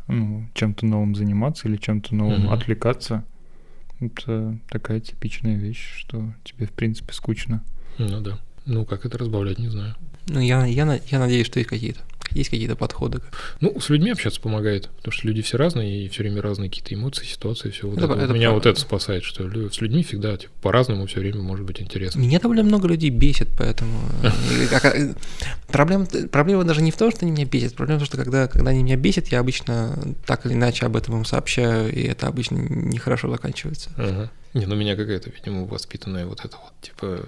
ну, 0.07 0.47
чем-то 0.53 0.85
новым 0.85 1.15
заниматься 1.15 1.67
или 1.67 1.77
чем-то 1.77 2.13
новым 2.13 2.45
угу. 2.45 2.53
отвлекаться, 2.53 3.23
это 3.99 4.57
такая 4.69 4.99
типичная 4.99 5.57
вещь, 5.57 5.93
что 5.97 6.33
тебе, 6.43 6.67
в 6.67 6.71
принципе, 6.71 7.13
скучно. 7.13 7.63
Ну 7.97 8.21
да. 8.21 8.39
Ну, 8.65 8.85
как 8.85 9.05
это 9.05 9.17
разбавлять, 9.17 9.57
не 9.57 9.69
знаю. 9.69 9.95
Ну, 10.27 10.39
я, 10.39 10.65
я, 10.65 10.99
я 11.07 11.19
надеюсь, 11.19 11.47
что 11.47 11.59
есть 11.59 11.69
какие-то. 11.69 12.01
Есть 12.31 12.49
какие-то 12.49 12.75
подходы? 12.75 13.21
Ну, 13.61 13.79
с 13.79 13.89
людьми 13.89 14.11
общаться 14.11 14.41
помогает, 14.41 14.89
потому 14.97 15.11
что 15.11 15.27
люди 15.27 15.41
все 15.41 15.57
разные, 15.57 16.05
и 16.05 16.09
все 16.09 16.23
время 16.23 16.41
разные 16.41 16.69
какие-то 16.69 16.93
эмоции, 16.93 17.25
ситуации, 17.25 17.69
все 17.69 17.87
вот 17.87 17.97
это. 17.97 18.13
это. 18.13 18.23
это 18.23 18.33
Меня 18.33 18.49
правда. 18.49 18.53
вот 18.53 18.65
это 18.65 18.79
спасает, 18.79 19.23
что 19.23 19.43
с 19.69 19.81
людьми 19.81 20.03
всегда 20.03 20.37
типа, 20.37 20.51
по-разному 20.61 21.05
все 21.07 21.19
время 21.19 21.41
может 21.41 21.65
быть 21.65 21.81
интересно. 21.81 22.19
Меня 22.19 22.39
довольно 22.39 22.63
много 22.63 22.87
людей 22.87 23.09
бесит, 23.09 23.49
поэтому... 23.57 23.99
Э, 24.23 25.13
проблема, 25.67 26.05
проблема 26.31 26.63
даже 26.63 26.81
не 26.81 26.91
в 26.91 26.97
том, 26.97 27.11
что 27.11 27.25
они 27.25 27.31
меня 27.31 27.45
бесят, 27.45 27.75
проблема 27.75 27.99
в 27.99 28.01
том, 28.01 28.07
что 28.07 28.17
когда, 28.17 28.47
когда 28.47 28.71
они 28.71 28.83
меня 28.83 28.97
бесят, 28.97 29.27
я 29.27 29.39
обычно 29.39 29.97
так 30.25 30.45
или 30.45 30.53
иначе 30.53 30.85
об 30.85 30.95
этом 30.95 31.17
им 31.17 31.25
сообщаю, 31.25 31.91
и 31.91 32.03
это 32.03 32.27
обычно 32.27 32.55
нехорошо 32.55 33.29
заканчивается. 33.29 33.91
Ага. 33.97 34.31
Не, 34.55 34.67
ну 34.67 34.75
меня 34.75 34.95
какая-то, 34.95 35.29
видимо, 35.29 35.65
воспитанная 35.65 36.25
вот 36.25 36.45
это 36.45 36.55
вот, 36.55 36.71
типа, 36.81 37.25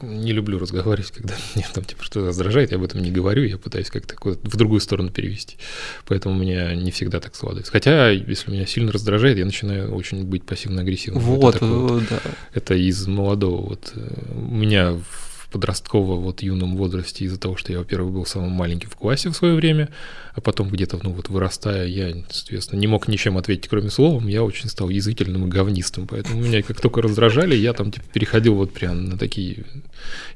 не 0.00 0.32
люблю 0.32 0.58
разговаривать, 0.58 1.10
когда 1.10 1.34
меня 1.54 1.66
там, 1.74 1.84
типа, 1.84 2.02
что 2.02 2.26
раздражает, 2.26 2.70
я 2.70 2.78
об 2.78 2.84
этом 2.84 3.02
не 3.02 3.10
говорю, 3.10 3.44
я 3.44 3.58
пытаюсь 3.58 3.90
как-то 3.90 4.16
в 4.24 4.56
другую 4.56 4.80
сторону 4.80 5.10
перевести. 5.10 5.58
Поэтому 6.06 6.34
у 6.34 6.38
меня 6.38 6.74
не 6.74 6.90
всегда 6.90 7.20
так 7.20 7.34
складывается. 7.34 7.70
Хотя, 7.70 8.08
если 8.08 8.50
меня 8.50 8.64
сильно 8.64 8.90
раздражает, 8.90 9.36
я 9.36 9.44
начинаю 9.44 9.94
очень 9.94 10.24
быть 10.24 10.44
пассивно-агрессивным. 10.46 11.22
Вот, 11.22 11.56
это, 11.56 11.66
вот, 11.66 12.02
да. 12.08 12.20
Это 12.54 12.74
из 12.74 13.06
молодого. 13.06 13.66
Вот 13.66 13.92
э, 13.94 14.08
у 14.34 14.54
меня 14.54 14.94
в 14.94 15.48
подростковом 15.50 16.20
вот 16.20 16.42
юном 16.42 16.76
возрасте 16.76 17.24
из-за 17.24 17.38
того, 17.38 17.56
что 17.56 17.72
я, 17.72 17.78
во-первых, 17.78 18.12
был 18.12 18.26
самым 18.26 18.52
маленьким 18.52 18.88
в 18.88 18.96
классе 18.96 19.28
в 19.28 19.34
свое 19.34 19.54
время, 19.54 19.90
а 20.38 20.40
потом 20.40 20.68
где-то, 20.68 21.00
ну 21.02 21.10
вот 21.10 21.28
вырастая, 21.28 21.86
я, 21.86 22.14
соответственно, 22.30 22.78
не 22.78 22.86
мог 22.86 23.08
ничем 23.08 23.36
ответить, 23.36 23.68
кроме 23.68 23.90
словом, 23.90 24.28
я 24.28 24.44
очень 24.44 24.68
стал 24.68 24.88
язвительным 24.88 25.46
и 25.46 25.50
говнистым, 25.50 26.06
поэтому 26.06 26.40
меня 26.40 26.62
как 26.62 26.80
только 26.80 27.02
раздражали, 27.02 27.56
я 27.56 27.72
там 27.72 27.90
типа 27.90 28.06
переходил 28.12 28.54
вот 28.54 28.72
прям 28.72 29.06
на 29.06 29.18
такие 29.18 29.64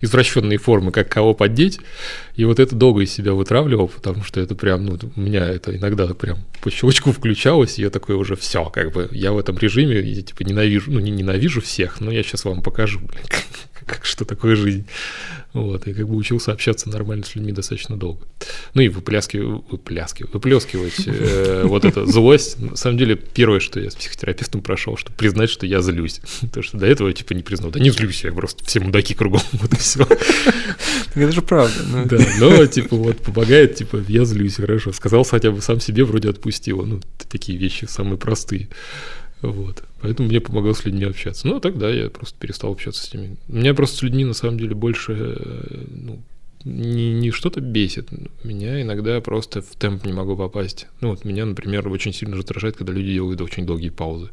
извращенные 0.00 0.58
формы, 0.58 0.90
как 0.90 1.08
кого 1.08 1.34
поддеть, 1.34 1.78
и 2.34 2.44
вот 2.44 2.58
это 2.58 2.74
долго 2.74 3.02
из 3.02 3.12
себя 3.12 3.32
вытравливал, 3.32 3.86
потому 3.86 4.24
что 4.24 4.40
это 4.40 4.56
прям, 4.56 4.84
ну, 4.84 4.98
у 5.14 5.20
меня 5.20 5.46
это 5.46 5.76
иногда 5.76 6.08
прям 6.14 6.38
по 6.60 6.70
щелчку 6.70 7.12
включалось, 7.12 7.78
и 7.78 7.82
я 7.82 7.90
такой 7.90 8.16
уже 8.16 8.34
все, 8.34 8.64
как 8.64 8.92
бы, 8.92 9.08
я 9.12 9.30
в 9.30 9.38
этом 9.38 9.56
режиме, 9.56 10.00
я 10.00 10.22
типа 10.22 10.42
ненавижу, 10.42 10.90
ну 10.90 10.98
не 10.98 11.12
ненавижу 11.12 11.60
всех, 11.60 12.00
но 12.00 12.10
я 12.10 12.24
сейчас 12.24 12.44
вам 12.44 12.60
покажу, 12.60 12.98
блин, 12.98 13.22
как, 13.86 14.04
что 14.04 14.24
такое 14.24 14.56
жизнь. 14.56 14.84
Вот, 15.52 15.86
и 15.86 15.92
как 15.92 16.08
бы 16.08 16.16
учился 16.16 16.50
общаться 16.50 16.88
нормально 16.88 17.24
с 17.24 17.34
людьми 17.34 17.52
достаточно 17.52 17.96
долго. 17.96 18.26
Ну 18.72 18.80
и 18.80 18.88
выпляскивать, 18.88 19.64
выпляскивать, 19.70 20.32
выплескивать 20.32 21.06
э, 21.06 21.62
вот 21.66 21.84
эту 21.84 22.06
злость. 22.06 22.58
На 22.58 22.74
самом 22.74 22.96
деле, 22.96 23.16
первое, 23.16 23.60
что 23.60 23.78
я 23.78 23.90
с 23.90 23.94
психотерапевтом 23.94 24.62
прошел, 24.62 24.96
чтобы 24.96 25.14
признать, 25.16 25.50
что 25.50 25.66
я 25.66 25.82
злюсь. 25.82 26.20
Потому 26.40 26.62
что 26.62 26.78
до 26.78 26.86
этого 26.86 27.08
я 27.08 27.14
типа 27.14 27.34
не 27.34 27.42
признал. 27.42 27.70
Да 27.70 27.80
не 27.80 27.90
злюсь, 27.90 28.24
я 28.24 28.32
просто 28.32 28.64
все 28.64 28.80
мудаки 28.80 29.14
кругом, 29.14 29.42
вот 29.52 29.72
и 29.74 29.76
все. 29.76 30.06
Это 31.14 31.32
же 31.32 31.42
правда. 31.42 31.74
Да, 32.06 32.18
но 32.38 32.66
типа 32.66 32.96
вот 32.96 33.18
помогает, 33.18 33.74
типа 33.74 34.02
я 34.08 34.24
злюсь, 34.24 34.56
хорошо. 34.56 34.92
Сказал 34.92 35.24
хотя 35.24 35.50
бы 35.50 35.60
сам 35.60 35.80
себе, 35.80 36.04
вроде 36.04 36.30
отпустил. 36.30 36.82
Ну, 36.86 37.00
такие 37.28 37.58
вещи 37.58 37.84
самые 37.84 38.16
простые. 38.16 38.68
Вот. 39.42 39.82
Поэтому 40.00 40.28
мне 40.28 40.40
помогал 40.40 40.74
с 40.74 40.84
людьми 40.84 41.04
общаться. 41.04 41.46
Ну, 41.48 41.56
а 41.56 41.60
тогда 41.60 41.90
я 41.90 42.08
просто 42.08 42.36
перестал 42.38 42.72
общаться 42.72 43.04
с 43.04 43.12
ними. 43.12 43.36
Меня 43.48 43.74
просто 43.74 43.98
с 43.98 44.02
людьми 44.02 44.24
на 44.24 44.34
самом 44.34 44.56
деле 44.58 44.74
больше 44.74 45.12
э, 45.12 45.84
ну, 45.90 46.22
не, 46.64 47.12
не 47.12 47.30
что-то 47.32 47.60
бесит. 47.60 48.08
Меня 48.44 48.80
иногда 48.80 49.20
просто 49.20 49.60
в 49.60 49.74
темп 49.76 50.06
не 50.06 50.12
могу 50.12 50.36
попасть. 50.36 50.86
Ну, 51.00 51.10
вот 51.10 51.24
меня, 51.24 51.44
например, 51.44 51.88
очень 51.88 52.12
сильно 52.12 52.36
раздражает, 52.36 52.76
когда 52.76 52.92
люди 52.92 53.12
делают 53.12 53.40
очень 53.40 53.66
долгие 53.66 53.90
паузы. 53.90 54.30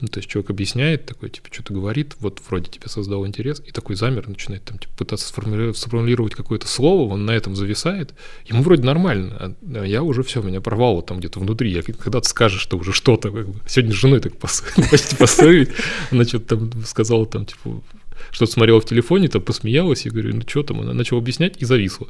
Ну, 0.00 0.08
то 0.08 0.18
есть 0.18 0.28
человек 0.28 0.50
объясняет, 0.50 1.06
такой, 1.06 1.30
типа, 1.30 1.48
что-то 1.50 1.74
говорит, 1.74 2.16
вот 2.20 2.40
вроде 2.48 2.70
тебе 2.70 2.88
создал 2.88 3.26
интерес, 3.26 3.62
и 3.66 3.70
такой 3.70 3.96
замер 3.96 4.28
начинает 4.28 4.64
там, 4.64 4.78
типа, 4.78 4.92
пытаться 4.96 5.28
сформулировать, 5.28 5.76
сформулировать 5.76 6.34
какое-то 6.34 6.66
слово, 6.66 7.12
он 7.12 7.26
на 7.26 7.32
этом 7.32 7.54
зависает, 7.56 8.14
ему 8.46 8.62
вроде 8.62 8.82
нормально, 8.82 9.56
а 9.74 9.84
я 9.84 10.02
уже 10.02 10.22
все, 10.22 10.42
меня 10.42 10.60
порвало 10.60 11.02
там 11.02 11.18
где-то 11.18 11.40
внутри, 11.40 11.70
я 11.70 11.82
когда 11.82 12.20
ты 12.20 12.28
скажешь, 12.28 12.60
что 12.60 12.78
уже 12.78 12.92
что-то, 12.92 13.30
как 13.30 13.48
бы, 13.48 13.60
сегодня 13.66 13.92
с 13.92 13.96
женой 13.96 14.20
так 14.20 14.36
поссорились, 14.38 15.68
она 16.10 16.24
что-то 16.24 16.56
там 16.56 16.84
сказала, 16.84 17.26
там, 17.26 17.46
типа, 17.46 17.82
что-то 18.30 18.52
смотрела 18.52 18.80
в 18.80 18.84
телефоне, 18.84 19.28
там 19.28 19.42
посмеялась, 19.42 20.06
и 20.06 20.10
говорю, 20.10 20.34
ну 20.34 20.42
что 20.46 20.62
там, 20.62 20.80
она 20.80 20.92
начала 20.92 21.20
объяснять 21.20 21.54
и 21.58 21.64
зависла. 21.64 22.08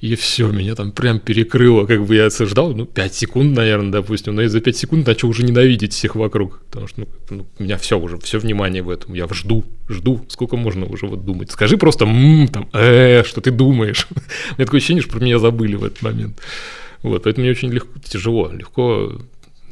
И 0.00 0.14
все, 0.14 0.50
меня 0.50 0.74
там 0.74 0.92
прям 0.92 1.20
перекрыло, 1.20 1.86
как 1.86 2.04
бы 2.04 2.14
я 2.14 2.30
ждал, 2.30 2.74
ну, 2.74 2.86
5 2.86 3.14
секунд, 3.14 3.56
наверное, 3.56 3.92
допустим, 3.92 4.34
но 4.34 4.42
я 4.42 4.48
за 4.48 4.60
5 4.60 4.76
секунд 4.76 5.06
начал 5.06 5.28
уже 5.28 5.44
ненавидеть 5.44 5.92
всех 5.92 6.16
вокруг, 6.16 6.60
потому 6.70 6.88
что, 6.88 7.00
ну, 7.00 7.08
ну 7.30 7.46
у 7.58 7.62
меня 7.62 7.78
все 7.78 7.98
уже, 7.98 8.18
все 8.18 8.38
внимание 8.38 8.82
в 8.82 8.90
этом, 8.90 9.14
я 9.14 9.26
жду, 9.30 9.64
жду, 9.88 10.24
сколько 10.28 10.56
можно 10.56 10.86
уже 10.86 11.06
вот 11.06 11.24
думать. 11.24 11.50
Скажи 11.50 11.76
просто, 11.76 12.04
м-м, 12.04 12.48
там, 12.48 12.68
э, 12.72 13.22
что 13.24 13.40
ты 13.40 13.50
думаешь. 13.50 14.06
У 14.10 14.14
меня 14.14 14.66
такое 14.66 14.78
ощущение, 14.78 15.02
что 15.02 15.12
про 15.12 15.24
меня 15.24 15.38
забыли 15.38 15.76
в 15.76 15.84
этот 15.84 16.02
момент. 16.02 16.40
Вот, 17.02 17.24
поэтому 17.24 17.44
мне 17.44 17.50
очень 17.50 17.70
легко, 17.70 17.98
тяжело, 18.02 18.50
легко 18.50 19.12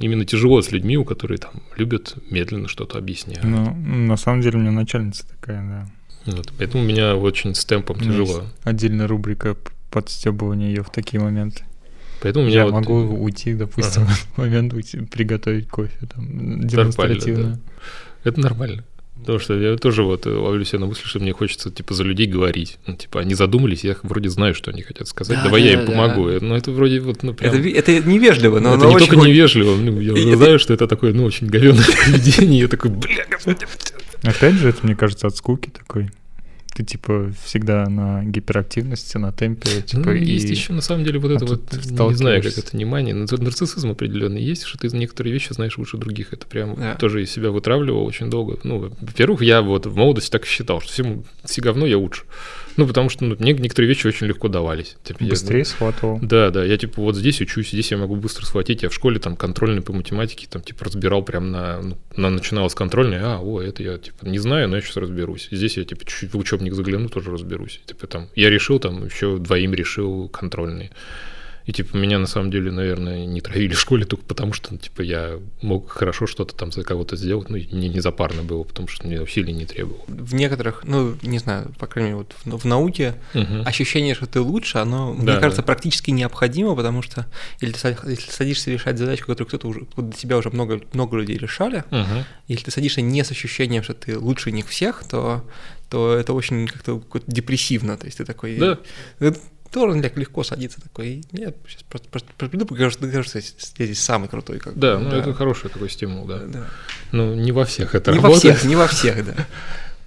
именно 0.02 0.24
тяжело 0.24 0.60
с 0.60 0.70
людьми, 0.72 0.96
у 0.96 1.04
которых 1.04 1.40
там 1.40 1.52
любят 1.76 2.16
медленно 2.30 2.68
что-то 2.68 2.98
объяснять. 2.98 3.42
Ну, 3.42 3.74
на 3.74 4.16
самом 4.16 4.42
деле 4.42 4.58
у 4.58 4.60
меня 4.60 4.72
начальница 4.72 5.26
такая, 5.28 5.62
да. 5.62 6.32
Вот, 6.32 6.52
поэтому 6.58 6.84
у 6.84 6.86
меня 6.86 7.16
очень 7.16 7.54
с 7.54 7.64
темпом 7.64 7.98
тяжело. 7.98 8.44
Отдельная 8.62 9.06
рубрика 9.06 9.56
подстебывания 9.90 10.68
ее 10.68 10.82
в 10.82 10.90
такие 10.90 11.20
моменты. 11.20 11.64
Поэтому 12.22 12.46
я 12.46 12.64
вот... 12.64 12.72
могу 12.72 12.94
уйти, 12.94 13.54
допустим, 13.54 14.02
ага. 14.02 14.12
в 14.34 14.38
момент 14.38 14.72
уйти, 14.72 15.00
приготовить 15.00 15.68
кофе 15.68 16.06
там 16.06 16.66
демонстративно. 16.66 17.60
Да. 18.24 18.30
Это 18.30 18.40
нормально. 18.40 18.84
Потому 19.22 19.38
что 19.38 19.54
я 19.54 19.76
тоже 19.76 20.02
вот 20.02 20.26
ловлю 20.26 20.64
себя 20.64 20.80
на 20.80 20.86
мысли, 20.86 21.06
что 21.06 21.20
мне 21.20 21.32
хочется, 21.32 21.70
типа, 21.70 21.94
за 21.94 22.02
людей 22.04 22.26
говорить. 22.26 22.78
Ну, 22.86 22.96
типа, 22.96 23.20
они 23.20 23.34
задумались, 23.34 23.84
я 23.84 23.96
вроде 24.02 24.28
знаю, 24.28 24.54
что 24.54 24.70
они 24.70 24.82
хотят 24.82 25.08
сказать. 25.08 25.38
Да, 25.38 25.44
Давай 25.44 25.62
да, 25.62 25.68
я 25.68 25.74
им 25.74 25.86
да. 25.86 25.92
помогу. 25.92 26.28
Но 26.28 26.40
ну, 26.40 26.54
это 26.56 26.72
вроде 26.72 27.00
вот, 27.00 27.22
ну, 27.22 27.32
прям... 27.32 27.54
Это, 27.54 27.68
это 27.68 28.08
невежливо, 28.08 28.58
но 28.60 28.74
Это 28.74 28.86
не 28.86 28.98
только 28.98 29.14
очень... 29.14 29.28
невежливо. 29.28 29.76
Ну, 29.76 30.00
я 30.00 30.12
это... 30.12 30.36
знаю, 30.36 30.58
что 30.58 30.74
это 30.74 30.88
такое, 30.88 31.12
ну, 31.12 31.24
очень 31.24 31.46
говенное 31.46 31.84
поведение. 32.04 32.62
Я 32.62 32.68
такой, 32.68 32.90
бля, 32.90 33.24
господи. 33.30 33.66
Опять 34.22 34.54
же, 34.54 34.68
это, 34.68 34.78
мне 34.82 34.96
кажется, 34.96 35.28
от 35.28 35.36
скуки 35.36 35.70
такой 35.70 36.10
ты 36.74 36.84
типа 36.84 37.32
всегда 37.44 37.88
на 37.88 38.24
гиперактивности, 38.24 39.18
на 39.18 39.32
темпе, 39.32 39.82
типа. 39.82 40.02
Ну, 40.06 40.12
и... 40.12 40.24
есть 40.24 40.48
еще 40.48 40.72
на 40.72 40.80
самом 40.80 41.04
деле 41.04 41.18
вот 41.18 41.30
а 41.30 41.34
это 41.34 41.46
вот, 41.46 41.72
не 41.72 42.14
знаю, 42.14 42.42
как 42.42 42.56
это 42.56 42.70
внимание, 42.72 43.14
нарциссизм 43.14 43.90
определенный 43.90 44.42
есть, 44.42 44.64
что 44.64 44.78
ты 44.78 44.88
некоторые 44.96 45.32
вещи 45.32 45.52
знаешь 45.52 45.76
лучше 45.78 45.96
других. 45.98 46.32
Это 46.32 46.46
прям 46.46 46.74
да. 46.76 46.94
тоже 46.94 47.22
из 47.22 47.30
себя 47.30 47.50
вытравливал 47.50 48.04
очень 48.04 48.30
долго. 48.30 48.58
Ну, 48.62 48.92
во-первых, 49.00 49.42
я 49.42 49.62
вот 49.62 49.86
в 49.86 49.94
молодости 49.96 50.30
так 50.30 50.44
и 50.44 50.48
считал, 50.48 50.80
что 50.80 50.92
всем 50.92 51.24
все 51.44 51.60
говно 51.60 51.86
я 51.86 51.98
лучше. 51.98 52.22
Ну, 52.76 52.86
потому 52.86 53.08
что 53.08 53.24
ну, 53.24 53.36
мне 53.38 53.52
некоторые 53.52 53.88
вещи 53.88 54.06
очень 54.06 54.26
легко 54.26 54.48
давались. 54.48 54.96
Типа, 55.04 55.24
Быстрее 55.24 55.60
я, 55.60 55.64
схватывал. 55.64 56.18
Да, 56.22 56.50
да. 56.50 56.64
Я 56.64 56.78
типа 56.78 57.02
вот 57.02 57.16
здесь 57.16 57.40
учусь, 57.40 57.70
здесь 57.70 57.90
я 57.90 57.98
могу 57.98 58.16
быстро 58.16 58.46
схватить. 58.46 58.82
Я 58.82 58.88
в 58.88 58.94
школе 58.94 59.18
там 59.18 59.36
контрольный 59.36 59.82
по 59.82 59.92
математике 59.92 60.46
там 60.48 60.62
типа 60.62 60.86
разбирал 60.86 61.22
прям 61.22 61.50
на, 61.50 61.80
ну, 61.82 61.98
на 62.16 62.30
начинал 62.30 62.68
с 62.70 62.74
контрольной, 62.74 63.18
а, 63.20 63.40
о, 63.40 63.60
это 63.60 63.82
я 63.82 63.98
типа 63.98 64.24
не 64.24 64.38
знаю, 64.38 64.68
но 64.68 64.76
я 64.76 64.82
сейчас 64.82 64.96
разберусь. 64.96 65.48
Здесь 65.50 65.76
я 65.76 65.84
типа 65.84 66.04
чуть-чуть 66.04 66.32
в 66.32 66.38
учебник 66.38 66.71
загляну, 66.74 67.08
тоже 67.08 67.30
разберусь. 67.30 67.80
Типа 67.86 68.06
там 68.06 68.28
я 68.34 68.50
решил 68.50 68.78
там 68.78 69.04
еще 69.04 69.38
двоим 69.38 69.74
решил 69.74 70.28
контрольные. 70.28 70.90
И, 71.66 71.72
типа, 71.72 71.96
меня 71.96 72.18
на 72.18 72.26
самом 72.26 72.50
деле, 72.50 72.70
наверное, 72.70 73.24
не 73.26 73.40
травили 73.40 73.74
в 73.74 73.80
школе 73.80 74.04
только 74.04 74.24
потому, 74.24 74.52
что, 74.52 74.76
типа, 74.76 75.02
я 75.02 75.38
мог 75.60 75.90
хорошо 75.90 76.26
что-то 76.26 76.54
там 76.54 76.72
за 76.72 76.82
кого-то 76.82 77.16
сделать, 77.16 77.48
ну, 77.50 77.56
мне 77.56 77.88
не 77.88 78.00
запарно 78.00 78.42
было, 78.42 78.64
потому 78.64 78.88
что 78.88 79.06
мне 79.06 79.20
усилий 79.20 79.52
не 79.52 79.66
требовало. 79.66 80.02
В 80.08 80.34
некоторых, 80.34 80.82
ну, 80.84 81.16
не 81.22 81.38
знаю, 81.38 81.72
по 81.78 81.86
крайней 81.86 82.12
мере, 82.12 82.24
вот 82.24 82.34
в, 82.44 82.62
в 82.62 82.64
науке 82.64 83.14
угу. 83.34 83.62
ощущение, 83.64 84.14
что 84.14 84.26
ты 84.26 84.40
лучше, 84.40 84.78
оно, 84.78 85.14
да, 85.14 85.22
мне 85.22 85.40
кажется, 85.40 85.62
да. 85.62 85.66
практически 85.66 86.10
необходимо, 86.10 86.74
потому 86.74 87.02
что 87.02 87.26
если 87.60 87.74
ты, 87.76 88.10
если 88.10 88.30
садишься 88.30 88.70
решать 88.70 88.98
задачу, 88.98 89.26
которую 89.26 89.46
кто-то 89.46 89.68
уже, 89.68 89.86
до 89.96 90.16
тебя 90.16 90.38
уже 90.38 90.50
много, 90.50 90.80
много 90.92 91.16
людей 91.16 91.36
решали, 91.36 91.84
угу. 91.90 92.24
если 92.48 92.66
ты 92.66 92.70
садишься 92.70 93.00
не 93.00 93.22
с 93.22 93.30
ощущением, 93.30 93.82
что 93.82 93.94
ты 93.94 94.18
лучше 94.18 94.50
них 94.50 94.68
всех, 94.68 95.04
то 95.08 95.44
то 95.92 96.16
это 96.16 96.32
очень 96.32 96.68
как-то 96.68 97.02
депрессивно, 97.26 97.98
то 97.98 98.06
есть 98.06 98.16
ты 98.16 98.24
такой... 98.24 98.56
Да. 98.56 98.78
Так 99.72 100.16
легко 100.18 100.44
садится 100.44 100.80
такой, 100.80 101.24
нет, 101.32 101.56
сейчас 101.66 101.82
просто, 101.84 102.08
просто 102.08 102.28
приду, 102.36 102.66
покажу, 102.66 102.90
что 102.90 103.08
кажется, 103.08 103.38
я 103.38 103.86
здесь 103.86 104.00
самый 104.00 104.28
крутой. 104.28 104.58
Как 104.58 104.78
да, 104.78 104.98
ну 104.98 105.10
да. 105.10 105.16
это 105.16 105.32
хороший 105.32 105.70
такой 105.70 105.88
стимул, 105.88 106.26
да. 106.26 106.40
да. 106.46 106.66
Ну, 107.10 107.34
не 107.34 107.52
во 107.52 107.64
всех 107.64 107.94
это 107.94 108.12
не 108.12 108.18
работает. 108.18 108.44
Во 108.44 108.54
всех, 108.54 108.68
не 108.68 108.76
во 108.76 108.86
всех, 108.86 109.24
да. 109.24 109.34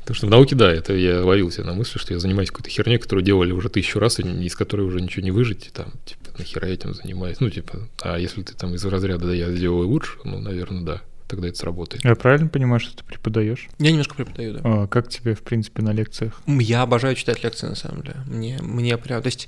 Потому 0.02 0.16
что 0.16 0.28
в 0.28 0.30
науке, 0.30 0.56
да, 0.56 0.72
это 0.72 0.94
я 0.94 1.26
ловился 1.26 1.64
на 1.64 1.74
мысли, 1.74 1.98
что 1.98 2.14
я 2.14 2.20
занимаюсь 2.20 2.52
какой-то 2.52 2.70
херней, 2.70 3.00
которую 3.00 3.26
делали 3.26 3.52
уже 3.52 3.70
тысячу 3.70 3.98
раз, 3.98 4.20
и 4.20 4.24
из 4.24 4.56
которой 4.56 4.82
уже 4.82 5.02
ничего 5.02 5.24
не 5.24 5.32
выжить, 5.32 5.66
и 5.66 5.70
там, 5.72 5.94
типа, 6.06 6.38
нахера 6.38 6.68
этим 6.68 6.94
занимаюсь. 6.94 7.40
Ну, 7.40 7.50
типа, 7.50 7.80
а 8.02 8.20
если 8.20 8.44
ты 8.44 8.54
там 8.54 8.76
из 8.76 8.86
разряда, 8.86 9.26
да, 9.26 9.34
я 9.34 9.52
сделаю 9.52 9.88
лучше, 9.88 10.20
ну, 10.24 10.40
наверное, 10.40 10.82
да 10.84 11.02
тогда 11.28 11.48
это 11.48 11.58
сработает. 11.58 12.04
Я 12.04 12.16
правильно 12.16 12.48
понимаю, 12.48 12.80
что 12.80 12.96
ты 12.96 13.04
преподаешь? 13.04 13.68
Я 13.80 13.92
немножко 13.92 14.16
преподаю, 14.16 14.54
да. 14.54 14.62
А, 14.64 14.88
как 14.88 15.10
тебе, 15.10 15.36
в 15.36 15.42
принципе, 15.42 15.82
на 15.82 15.92
лекциях? 15.92 16.42
Я 16.48 16.82
обожаю 16.82 17.16
читать 17.16 17.44
лекции, 17.44 17.68
на 17.68 17.76
самом 17.76 18.04
деле. 18.04 18.18
Мне, 18.28 18.60
мне 18.62 18.98
прям, 18.98 19.22
то 19.22 19.28
есть 19.28 19.48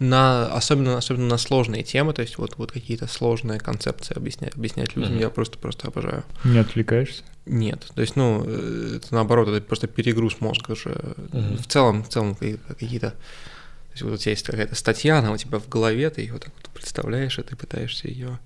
на, 0.00 0.46
особенно, 0.46 0.98
особенно 0.98 1.28
на 1.28 1.38
сложные 1.38 1.82
темы, 1.82 2.12
то 2.12 2.22
есть 2.22 2.38
вот, 2.38 2.56
вот 2.56 2.72
какие-то 2.72 3.06
сложные 3.06 3.60
концепции 3.60 4.16
объяснять, 4.16 4.54
объяснять 4.56 4.96
людям, 4.96 5.14
mm-hmm. 5.14 5.20
я 5.20 5.30
просто-просто 5.30 5.88
обожаю. 5.88 6.24
Не 6.44 6.58
отвлекаешься? 6.58 7.22
Нет, 7.46 7.86
то 7.94 8.00
есть, 8.00 8.16
ну, 8.16 8.44
это 8.44 9.14
наоборот, 9.14 9.48
это 9.48 9.64
просто 9.64 9.86
перегруз 9.86 10.40
мозга 10.40 10.74
же. 10.74 10.90
Mm-hmm. 10.90 11.62
В 11.62 11.66
целом, 11.66 12.02
в 12.04 12.08
целом 12.08 12.34
какие-то... 12.34 13.10
То 13.10 13.94
есть 13.94 14.02
вот 14.02 14.12
у 14.14 14.16
тебя 14.16 14.30
есть 14.30 14.46
какая-то 14.46 14.74
статья, 14.74 15.18
она 15.18 15.32
у 15.32 15.36
тебя 15.36 15.58
в 15.58 15.68
голове, 15.68 16.08
ты 16.08 16.22
ее 16.22 16.32
вот 16.32 16.44
так 16.44 16.52
вот 16.54 16.70
представляешь, 16.70 17.38
и 17.38 17.42
ты 17.42 17.56
пытаешься 17.56 18.08
ее 18.08 18.38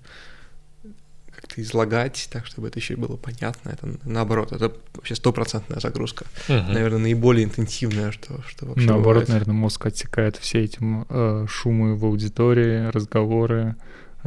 как-то 1.47 1.61
излагать 1.61 2.27
так, 2.31 2.45
чтобы 2.45 2.67
это 2.67 2.79
еще 2.79 2.93
и 2.93 2.97
было 2.97 3.15
понятно. 3.15 3.69
Это 3.69 3.87
наоборот, 4.03 4.51
это 4.51 4.73
вообще 4.93 5.15
стопроцентная 5.15 5.79
загрузка. 5.79 6.25
Угу. 6.49 6.73
Наверное, 6.73 6.99
наиболее 6.99 7.45
интенсивная, 7.45 8.11
что, 8.11 8.41
что 8.47 8.65
вообще 8.65 8.87
Наоборот, 8.87 9.23
бывает. 9.23 9.29
наверное, 9.29 9.53
мозг 9.53 9.85
отсекает 9.85 10.37
все 10.37 10.63
эти 10.63 10.79
э, 10.81 11.45
шумы 11.47 11.95
в 11.95 12.05
аудитории, 12.05 12.89
разговоры, 12.89 13.75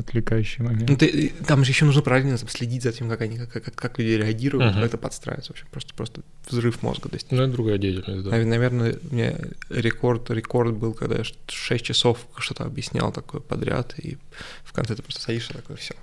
отвлекающие 0.00 0.66
моменты. 0.66 0.92
Ну, 0.92 0.96
ты, 0.96 1.32
там 1.46 1.64
же 1.64 1.70
еще 1.70 1.84
нужно 1.84 2.02
правильно 2.02 2.36
следить 2.36 2.82
за 2.82 2.92
тем, 2.92 3.08
как 3.08 3.20
они, 3.20 3.38
как, 3.38 3.50
как, 3.50 3.74
как 3.74 3.98
люди 3.98 4.10
реагируют, 4.10 4.66
uh-huh. 4.66 4.74
как 4.74 4.84
это 4.84 4.98
подстраивается 4.98 5.52
вообще. 5.52 5.64
Просто, 5.70 5.94
просто 5.94 6.22
взрыв 6.48 6.82
мозга. 6.82 7.08
То 7.08 7.16
есть, 7.16 7.30
ну, 7.30 7.42
это 7.42 7.52
другая 7.52 7.78
деятельность, 7.78 8.24
да. 8.24 8.36
Наверное, 8.36 8.96
у 9.10 9.14
меня 9.14 9.34
рекорд, 9.68 10.30
рекорд 10.30 10.74
был, 10.74 10.92
когда 10.92 11.16
я 11.16 11.24
6 11.46 11.84
часов 11.84 12.26
что-то 12.38 12.64
объяснял 12.64 13.12
такое 13.12 13.40
подряд, 13.40 13.94
и 13.98 14.18
в 14.64 14.72
конце 14.72 14.94
ты 14.94 15.02
просто 15.02 15.22
садишься 15.22 15.54
такой, 15.54 15.76
все. 15.76 15.94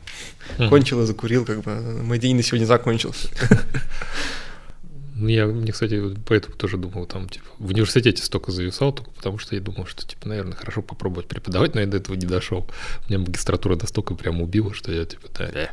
Uh-huh. 0.58 0.70
Кончил 0.70 1.02
и 1.04 1.06
закурил, 1.06 1.45
как 1.45 1.62
бы 1.62 2.04
мой 2.04 2.20
день 2.20 2.36
на 2.36 2.43
сегодня 2.43 2.66
закончился. 2.66 3.30
Ну, 5.20 5.30
я, 5.30 5.47
мне, 5.47 5.72
кстати, 5.72 5.99
поэтому 6.28 6.55
тоже 6.55 6.78
думал, 6.78 7.07
там, 7.07 7.28
типа, 7.28 7.45
в 7.57 7.70
университете 7.70 8.22
столько 8.22 8.51
зависал, 8.51 8.93
только 8.93 9.09
потому 9.11 9.39
что 9.39 9.55
я 9.55 9.61
думал, 9.61 9.88
что, 9.88 10.05
типа, 10.05 10.28
наверное, 10.28 10.55
хорошо 10.55 10.84
попробовать 10.84 11.28
преподавать, 11.28 11.74
но 11.74 11.82
я 11.82 11.88
до 11.88 11.97
этого 11.97 12.15
не 12.15 12.28
дошел. 12.28 12.70
Меня 13.09 13.20
магистратура 13.20 13.76
настолько 13.76 14.13
прям 14.13 14.41
убила, 14.41 14.74
что 14.76 14.91
я, 14.91 15.05
типа, 15.05 15.28
да, 15.38 15.49
да. 15.51 15.72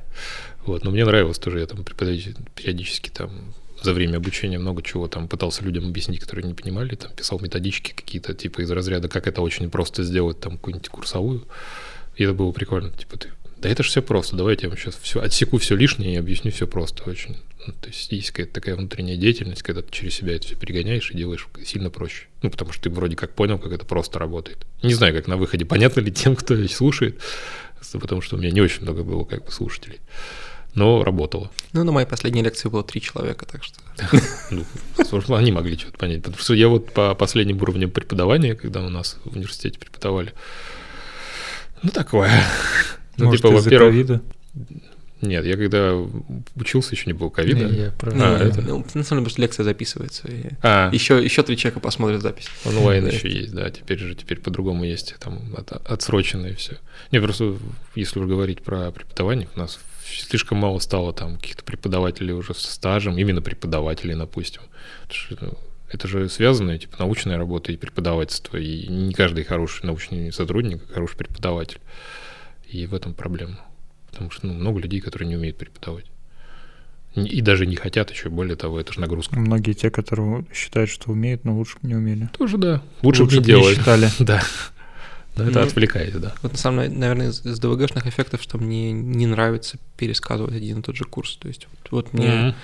Вот, 0.65 0.83
но 0.85 0.91
мне 0.91 1.05
нравилось 1.05 1.39
тоже, 1.39 1.59
я 1.61 1.67
там 1.67 1.85
преподаватель 1.85 2.37
периодически 2.55 3.11
там 3.11 3.31
за 3.83 3.93
время 3.93 4.17
обучения 4.17 4.59
много 4.59 4.83
чего 4.83 5.09
там 5.09 5.29
пытался 5.29 5.63
людям 5.63 5.87
объяснить, 5.87 6.21
которые 6.21 6.47
не 6.47 6.55
понимали, 6.55 6.95
там 6.95 7.13
писал 7.13 7.39
методички 7.41 7.93
какие-то, 7.93 8.33
типа, 8.33 8.63
из 8.63 8.71
разряда, 8.71 9.09
как 9.09 9.27
это 9.27 9.43
очень 9.43 9.69
просто 9.69 10.05
сделать, 10.05 10.41
там, 10.41 10.53
какую-нибудь 10.53 10.89
курсовую. 10.89 11.47
И 12.17 12.25
это 12.25 12.33
было 12.33 12.51
прикольно, 12.53 12.91
типа, 12.91 13.19
ты 13.19 13.29
Да 13.59 13.69
это 13.69 13.83
же 13.83 13.91
все 13.91 14.01
просто. 14.01 14.37
Давайте 14.37 14.65
я 14.65 14.69
вам 14.71 14.79
сейчас 14.79 14.97
все 15.03 15.21
отсеку 15.21 15.59
все 15.59 15.77
лишнее 15.77 16.15
и 16.15 16.17
объясню 16.17 16.51
все 16.51 16.67
просто 16.67 17.09
очень. 17.11 17.37
Ну, 17.67 17.73
то 17.73 17.89
есть 17.89 18.13
есть 18.13 18.31
какая-то 18.31 18.53
такая 18.53 18.77
внутренняя 18.77 19.17
деятельность, 19.17 19.63
когда 19.63 19.83
ты 19.83 19.91
через 19.91 20.15
себя 20.15 20.35
это 20.35 20.47
все 20.47 20.57
перегоняешь 20.57 21.11
и 21.11 21.17
делаешь 21.17 21.49
сильно 21.65 21.91
проще. 21.91 22.27
Ну, 22.43 22.51
потому 22.51 22.73
что 22.73 22.85
ты 22.85 22.91
вроде 22.91 23.17
как 23.17 23.35
понял, 23.35 23.59
как 23.59 23.73
это 23.73 23.87
просто 23.87 24.19
работает. 24.19 24.59
Не 24.83 24.95
знаю, 24.95 25.15
как 25.15 25.27
на 25.27 25.37
выходе, 25.37 25.65
понятно 25.65 26.01
ли 26.01 26.13
тем, 26.13 26.37
кто 26.37 26.55
слушает, 26.69 27.21
потому 27.93 28.21
что 28.21 28.37
у 28.37 28.39
меня 28.39 28.51
не 28.51 28.61
очень 28.61 28.83
много 28.83 29.03
было 29.03 29.25
как 29.25 29.47
бы 29.47 29.51
слушателей. 29.51 30.01
Но 30.75 31.05
работало. 31.05 31.51
Ну, 31.73 31.85
на 31.85 31.93
моей 31.93 32.07
последней 32.07 32.43
лекции 32.43 32.69
было 32.69 32.83
три 32.83 33.01
человека, 33.01 33.47
так 33.47 33.63
что... 33.63 33.79
Ну, 34.51 34.65
они 35.37 35.53
могли 35.53 35.79
что-то 35.79 35.97
понять. 35.97 36.23
Потому 36.23 36.39
что 36.39 36.55
я 36.55 36.69
вот 36.69 36.93
по 36.93 37.15
последним 37.15 37.63
уровням 37.63 37.91
преподавания, 37.91 38.57
когда 38.57 38.85
у 38.85 38.89
нас 38.89 39.19
в 39.25 39.37
университете 39.37 39.79
преподавали, 39.79 40.33
ну, 41.83 41.91
такое. 41.91 42.31
Ну, 43.17 43.35
типа, 43.35 43.51
во-первых... 43.51 44.21
Нет, 45.25 45.45
я 45.45 45.57
когда 45.57 45.95
учился, 46.57 46.95
еще 46.95 47.07
не 47.07 47.13
было 47.13 47.31
ковида. 47.31 47.65
Не, 47.65 47.79
я 47.79 47.91
про... 47.91 48.13
а, 48.15 48.39
это... 48.39 48.61
ну, 48.61 48.85
на 48.95 49.03
самом 49.03 49.21
деле, 49.21 49.23
просто 49.23 49.43
лекция 49.43 49.65
записывается. 49.65 50.29
И 50.29 50.51
а. 50.63 50.91
еще, 50.93 51.23
еще 51.23 51.43
три 51.43 51.57
человека 51.57 51.81
посмотрят 51.81 52.23
запись. 52.23 52.49
Онлайн 52.65 53.07
еще 53.07 53.31
есть, 53.31 53.55
да. 53.55 53.71
Теперь 53.71 53.99
же 53.99 54.15
теперь 54.15 54.41
по-другому 54.41 54.85
есть. 54.85 55.17
Там 55.21 55.41
от, 55.57 55.73
отсрочено 55.73 56.47
и 56.47 56.55
все. 56.55 56.77
Не, 57.11 57.21
просто 57.21 57.57
если 57.95 58.19
уже 58.19 58.29
говорить 58.29 58.63
про 58.63 58.91
преподавание, 58.91 59.49
у 59.55 59.59
нас 59.59 59.79
слишком 60.05 60.59
мало 60.59 60.79
стало 60.79 61.13
там 61.13 61.37
каких-то 61.37 61.65
преподавателей 61.65 62.35
уже 62.35 62.55
со 62.55 62.71
стажем, 62.73 63.19
именно 63.19 63.43
преподавателей, 63.43 64.15
допустим. 64.15 64.63
Ну, 65.41 65.59
это 65.91 66.09
же 66.09 66.29
связано, 66.29 66.79
типа, 66.79 66.97
научная 66.99 67.39
работа 67.39 67.73
и 67.73 67.77
преподавательство, 67.77 68.57
и 68.57 68.87
не 68.89 69.15
каждый 69.15 69.45
хороший 69.45 69.87
научный 69.87 70.33
сотрудник, 70.33 70.83
а 70.91 70.95
хороший 70.95 71.17
преподаватель. 71.17 71.81
И 72.69 72.87
в 72.87 72.95
этом 72.95 73.15
проблема. 73.15 73.59
Потому 74.15 74.31
что 74.31 74.47
ну, 74.47 74.55
много 74.55 74.81
людей, 74.81 75.01
которые 75.01 75.29
не 75.29 75.37
умеют 75.37 75.59
преподавать. 75.59 76.07
И 77.15 77.41
даже 77.43 77.67
не 77.67 77.77
хотят 77.77 78.11
еще, 78.11 78.29
более 78.29 78.57
того, 78.57 78.81
это 78.81 78.93
же 78.93 79.01
нагрузка. 79.01 79.39
Многие 79.39 79.73
те, 79.73 79.91
которые 79.91 80.47
считают, 80.53 80.91
что 80.91 81.13
умеют, 81.13 81.45
но 81.45 81.57
лучше 81.57 81.77
бы 81.81 81.87
не 81.87 81.95
умели. 81.95 82.29
Тоже 82.37 82.59
да. 82.59 82.83
Лучше, 83.03 83.23
лучше 83.23 83.37
бы 83.37 83.41
не 83.43 83.47
делали. 83.47 83.75
считали. 83.75 84.09
да. 84.19 84.43
Но 85.37 85.45
это 85.45 85.61
ну, 85.61 85.67
отвлекает, 85.67 86.21
да. 86.21 86.35
Вот 86.43 86.53
на 86.53 86.59
самом 86.59 86.85
деле, 86.85 86.97
наверное, 86.97 87.29
из, 87.29 87.45
из 87.45 87.59
ДВГшных 87.59 88.07
эффектов, 88.07 88.43
что 88.43 88.59
мне 88.59 88.93
не 88.93 89.27
нравится 89.27 89.79
пересказывать 89.97 90.55
один 90.55 90.81
и 90.81 90.83
тот 90.83 90.97
же 90.97 91.05
курс. 91.05 91.37
То 91.37 91.49
есть 91.49 91.67
вот, 91.71 91.91
вот 91.91 92.13
мне 92.13 92.27
mm-hmm. 92.27 92.55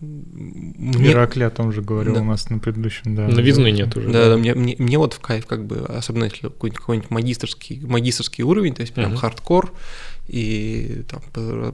Мне... 0.00 1.10
Иракли 1.10 1.42
о 1.42 1.50
том 1.50 1.72
же 1.72 1.82
говорил 1.82 2.14
да. 2.14 2.20
у 2.20 2.24
нас 2.24 2.48
на 2.50 2.58
предыдущем, 2.58 3.14
да. 3.14 3.28
Новизны 3.28 3.70
нет 3.70 3.96
уже. 3.96 4.10
Да, 4.10 4.30
да, 4.30 4.36
мне, 4.36 4.54
мне, 4.54 4.76
мне 4.78 4.98
вот 4.98 5.14
в 5.14 5.20
кайф, 5.20 5.46
как 5.46 5.66
бы, 5.66 5.78
особенно 5.78 6.24
если 6.24 6.42
какой-нибудь, 6.42 6.78
какой-нибудь 6.78 7.10
магистрский, 7.10 7.80
магистрский 7.80 8.44
уровень, 8.44 8.74
то 8.74 8.82
есть 8.82 8.94
прям 8.94 9.12
uh-huh. 9.12 9.16
хардкор, 9.16 9.72
и 10.28 11.04
там 11.08 11.22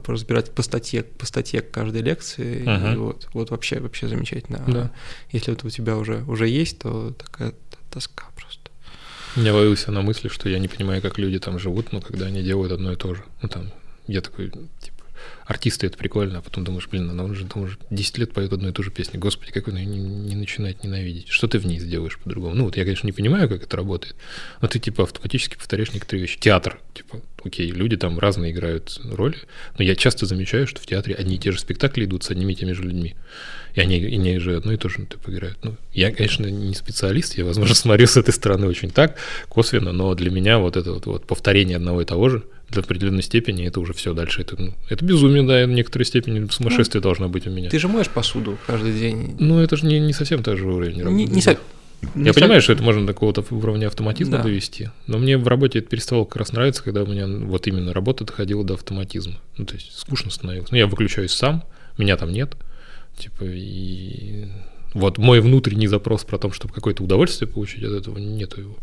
разбирать 0.05 0.51
по 0.51 0.63
статье, 0.63 1.03
по 1.03 1.25
статье 1.25 1.61
каждой 1.61 2.01
лекции, 2.01 2.63
uh-huh. 2.65 2.93
и 2.93 2.97
вот, 2.97 3.27
вот 3.33 3.51
вообще, 3.51 3.79
вообще 3.79 4.07
замечательно. 4.07 4.63
Да. 4.67 4.81
А 4.81 4.91
если 5.31 5.53
это 5.53 5.67
у 5.67 5.69
тебя 5.69 5.97
уже, 5.97 6.23
уже 6.27 6.47
есть, 6.47 6.79
то 6.79 7.11
такая 7.11 7.53
тоска 7.91 8.25
просто. 8.35 8.71
Я 9.35 9.53
ловился 9.53 9.91
на 9.91 10.01
мысли, 10.01 10.29
что 10.29 10.49
я 10.49 10.59
не 10.59 10.67
понимаю, 10.67 11.01
как 11.01 11.17
люди 11.17 11.39
там 11.39 11.59
живут, 11.59 11.91
но 11.91 12.01
когда 12.01 12.27
они 12.27 12.41
делают 12.41 12.71
одно 12.71 12.93
и 12.93 12.95
то 12.95 13.13
же. 13.13 13.23
Ну 13.41 13.49
там, 13.49 13.71
я 14.07 14.21
такой, 14.21 14.51
артисты 15.45 15.87
это 15.87 15.97
прикольно, 15.97 16.39
а 16.39 16.41
потом 16.41 16.63
думаешь, 16.63 16.87
блин, 16.87 17.09
она 17.09 17.23
уже, 17.23 17.45
думаешь, 17.45 17.77
10 17.89 18.17
лет 18.17 18.33
поет 18.33 18.51
одну 18.53 18.69
и 18.69 18.71
ту 18.71 18.83
же 18.83 18.91
песню. 18.91 19.19
Господи, 19.19 19.51
как 19.51 19.67
он 19.67 19.77
ее 19.77 19.85
не, 19.85 19.99
не 19.99 20.35
начинает 20.35 20.83
ненавидеть? 20.83 21.29
Что 21.29 21.47
ты 21.47 21.59
в 21.59 21.65
ней 21.65 21.79
сделаешь 21.79 22.17
по-другому? 22.17 22.55
Ну, 22.55 22.65
вот 22.65 22.77
я, 22.77 22.83
конечно, 22.83 23.05
не 23.05 23.13
понимаю, 23.13 23.47
как 23.47 23.63
это 23.63 23.77
работает, 23.77 24.15
но 24.61 24.67
ты, 24.67 24.79
типа, 24.79 25.03
автоматически 25.03 25.55
повторяешь 25.55 25.93
некоторые 25.93 26.21
вещи. 26.21 26.39
Театр, 26.39 26.79
типа, 26.93 27.21
окей, 27.43 27.69
люди 27.71 27.95
там 27.97 28.17
разные 28.19 28.51
играют 28.51 28.99
роли, 29.03 29.37
но 29.77 29.83
я 29.83 29.95
часто 29.95 30.25
замечаю, 30.25 30.67
что 30.67 30.81
в 30.81 30.87
театре 30.87 31.15
одни 31.15 31.35
и 31.35 31.39
те 31.39 31.51
же 31.51 31.59
спектакли 31.59 32.05
идут 32.05 32.23
с 32.23 32.31
одними 32.31 32.53
и 32.53 32.55
теми 32.55 32.71
же 32.71 32.83
людьми. 32.83 33.15
И 33.75 33.81
они, 33.81 33.97
и 33.97 34.15
они 34.15 34.39
же 34.39 34.55
одно 34.55 34.71
и 34.71 34.77
то 34.77 34.89
же 34.89 35.05
типа, 35.05 35.29
играют. 35.29 35.57
Ну, 35.63 35.75
я, 35.93 36.11
конечно, 36.11 36.47
не 36.47 36.73
специалист, 36.73 37.37
я, 37.37 37.45
возможно, 37.45 37.75
смотрю 37.75 38.07
с 38.07 38.17
этой 38.17 38.33
стороны 38.33 38.67
очень 38.67 38.89
так, 38.89 39.17
косвенно, 39.49 39.91
но 39.91 40.15
для 40.15 40.31
меня 40.31 40.59
вот 40.59 40.77
это 40.77 40.93
вот, 40.93 41.05
вот 41.05 41.27
повторение 41.27 41.77
одного 41.77 42.01
и 42.01 42.05
того 42.05 42.29
же– 42.29 42.43
до 42.69 42.81
определенной 42.81 43.21
степени 43.21 43.65
это 43.65 43.79
уже 43.79 43.93
все 43.93 44.13
дальше. 44.13 44.41
Это, 44.41 44.61
ну, 44.61 44.73
это 44.89 45.05
безумие, 45.05 45.43
да, 45.43 45.65
в 45.65 45.69
некоторой 45.69 46.05
степени 46.05 46.47
сумасшествие 46.49 46.99
ну, 46.99 47.03
должно 47.03 47.29
быть 47.29 47.47
у 47.47 47.49
меня. 47.49 47.69
Ты 47.69 47.79
же 47.79 47.87
моешь 47.87 48.09
посуду 48.09 48.57
каждый 48.67 48.93
день. 48.93 49.35
Ну, 49.39 49.59
это 49.59 49.77
же 49.77 49.85
не, 49.85 49.99
не 49.99 50.13
совсем 50.13 50.43
та 50.43 50.55
же 50.55 50.67
уровень 50.67 50.99
работы. 50.99 51.15
Не, 51.15 51.25
не 51.25 51.41
со... 51.41 51.51
Я 51.51 51.59
не 52.13 52.33
понимаю, 52.33 52.61
что 52.61 52.73
это 52.73 52.83
можно 52.83 53.05
до 53.07 53.13
какого-то 53.13 53.43
уровня 53.51 53.87
автоматизма 53.87 54.37
да. 54.37 54.43
довести, 54.43 54.89
но 55.07 55.17
мне 55.17 55.37
в 55.37 55.47
работе 55.47 55.79
это 55.79 55.87
перестало 55.87 56.25
как 56.25 56.37
раз 56.37 56.51
нравиться, 56.51 56.83
когда 56.83 57.03
у 57.03 57.07
меня 57.07 57.25
вот 57.27 57.67
именно 57.67 57.93
работа 57.93 58.25
доходила 58.25 58.63
до 58.63 58.75
автоматизма. 58.75 59.35
Ну, 59.57 59.65
то 59.65 59.75
есть 59.75 59.97
скучно 59.97 60.29
становилось. 60.29 60.71
Ну, 60.71 60.77
я 60.77 60.87
выключаюсь 60.87 61.31
сам, 61.31 61.63
меня 61.97 62.17
там 62.17 62.31
нет, 62.31 62.55
типа, 63.17 63.43
и 63.45 64.45
вот 64.93 65.17
мой 65.17 65.39
внутренний 65.41 65.87
запрос 65.87 66.23
про 66.23 66.37
то, 66.37 66.51
чтобы 66.51 66.73
какое-то 66.73 67.03
удовольствие 67.03 67.49
получить 67.49 67.83
от 67.83 67.93
этого, 67.93 68.17
нету 68.17 68.61
его. 68.61 68.77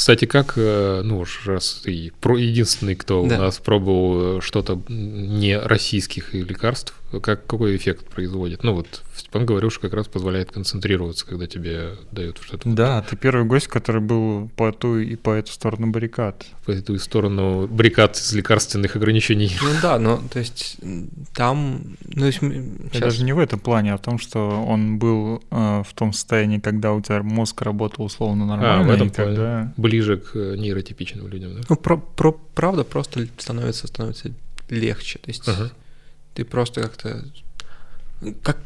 Кстати, 0.00 0.24
как, 0.24 0.54
э, 0.56 1.02
ну 1.04 1.18
уж 1.18 1.42
раз 1.44 1.82
ты 1.84 1.90
единственный, 1.90 2.94
кто 2.94 3.26
да. 3.26 3.36
у 3.36 3.38
нас 3.38 3.58
пробовал 3.58 4.38
э, 4.38 4.40
что-то 4.40 4.80
не 4.88 5.58
российских 5.58 6.32
лекарств, 6.32 6.94
как, 7.18 7.44
какой 7.44 7.76
эффект 7.76 8.06
производит? 8.06 8.62
Ну 8.62 8.74
вот 8.74 9.02
Степан 9.16 9.44
говорил, 9.44 9.70
что 9.70 9.80
как 9.80 9.94
раз 9.94 10.06
позволяет 10.06 10.52
концентрироваться, 10.52 11.26
когда 11.26 11.48
тебе 11.48 11.96
дают 12.12 12.38
что-то. 12.40 12.68
Да, 12.68 13.02
ты 13.02 13.16
первый 13.16 13.44
гость, 13.44 13.66
который 13.66 14.00
был 14.00 14.48
по 14.56 14.70
ту 14.72 14.98
и 14.98 15.16
по 15.16 15.30
эту 15.30 15.50
сторону 15.50 15.88
баррикад. 15.88 16.46
По 16.64 16.70
эту 16.70 16.96
сторону 16.98 17.66
баррикад 17.66 18.16
из 18.16 18.32
лекарственных 18.32 18.94
ограничений. 18.94 19.50
Ну 19.60 19.70
да, 19.82 19.98
но 19.98 20.22
то 20.32 20.38
есть 20.38 20.76
там... 21.34 21.96
Ну, 22.04 22.26
есть, 22.26 22.38
сейчас... 22.38 23.00
Даже 23.00 23.24
не 23.24 23.32
в 23.32 23.40
этом 23.40 23.58
плане, 23.58 23.94
а 23.94 23.96
в 23.96 24.02
том, 24.02 24.18
что 24.18 24.64
он 24.64 24.98
был 24.98 25.42
э, 25.50 25.82
в 25.84 25.92
том 25.94 26.12
состоянии, 26.12 26.58
когда 26.58 26.92
у 26.92 27.00
тебя 27.00 27.22
мозг 27.22 27.60
работал 27.62 28.04
условно 28.04 28.46
нормально. 28.46 28.80
А, 28.80 28.82
в 28.84 28.90
этом 28.90 29.10
плане. 29.10 29.30
Когда... 29.30 29.72
Ближе 29.90 30.18
к 30.18 30.34
нейротипичным 30.34 31.28
людям, 31.28 31.54
да? 31.54 31.60
Ну, 31.68 31.76
про, 31.76 31.96
про, 31.96 32.32
правда 32.32 32.84
просто 32.84 33.26
становится, 33.38 33.86
становится 33.86 34.32
легче. 34.68 35.18
То 35.18 35.30
есть 35.30 35.48
uh-huh. 35.48 35.70
ты 36.34 36.44
просто 36.44 36.82
как-то... 36.82 37.24
Как, 38.42 38.58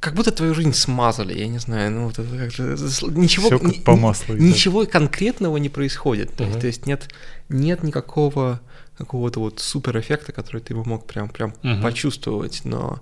как 0.00 0.14
будто 0.14 0.30
твою 0.32 0.54
жизнь 0.54 0.72
смазали, 0.72 1.38
я 1.38 1.48
не 1.48 1.58
знаю, 1.58 1.90
ну 1.90 2.04
вот 2.06 2.18
это 2.18 2.36
как-то 2.36 2.62
ничего 3.10 3.46
Всё 3.46 3.58
как 3.58 3.84
по 3.84 3.96
маслу. 3.96 4.36
Ничего 4.36 4.86
конкретного 4.86 5.56
не 5.56 5.68
происходит, 5.68 6.30
uh-huh. 6.30 6.36
то, 6.36 6.44
есть, 6.44 6.60
то 6.60 6.66
есть 6.66 6.86
нет 6.86 7.08
нет 7.48 7.82
никакого 7.82 8.60
какого-то 8.98 9.40
вот 9.40 9.60
супер 9.60 9.98
эффекта, 9.98 10.32
который 10.32 10.60
ты 10.60 10.74
бы 10.74 10.84
мог 10.84 11.06
прям 11.06 11.28
прям 11.28 11.54
uh-huh. 11.62 11.82
почувствовать, 11.82 12.60
но 12.64 13.00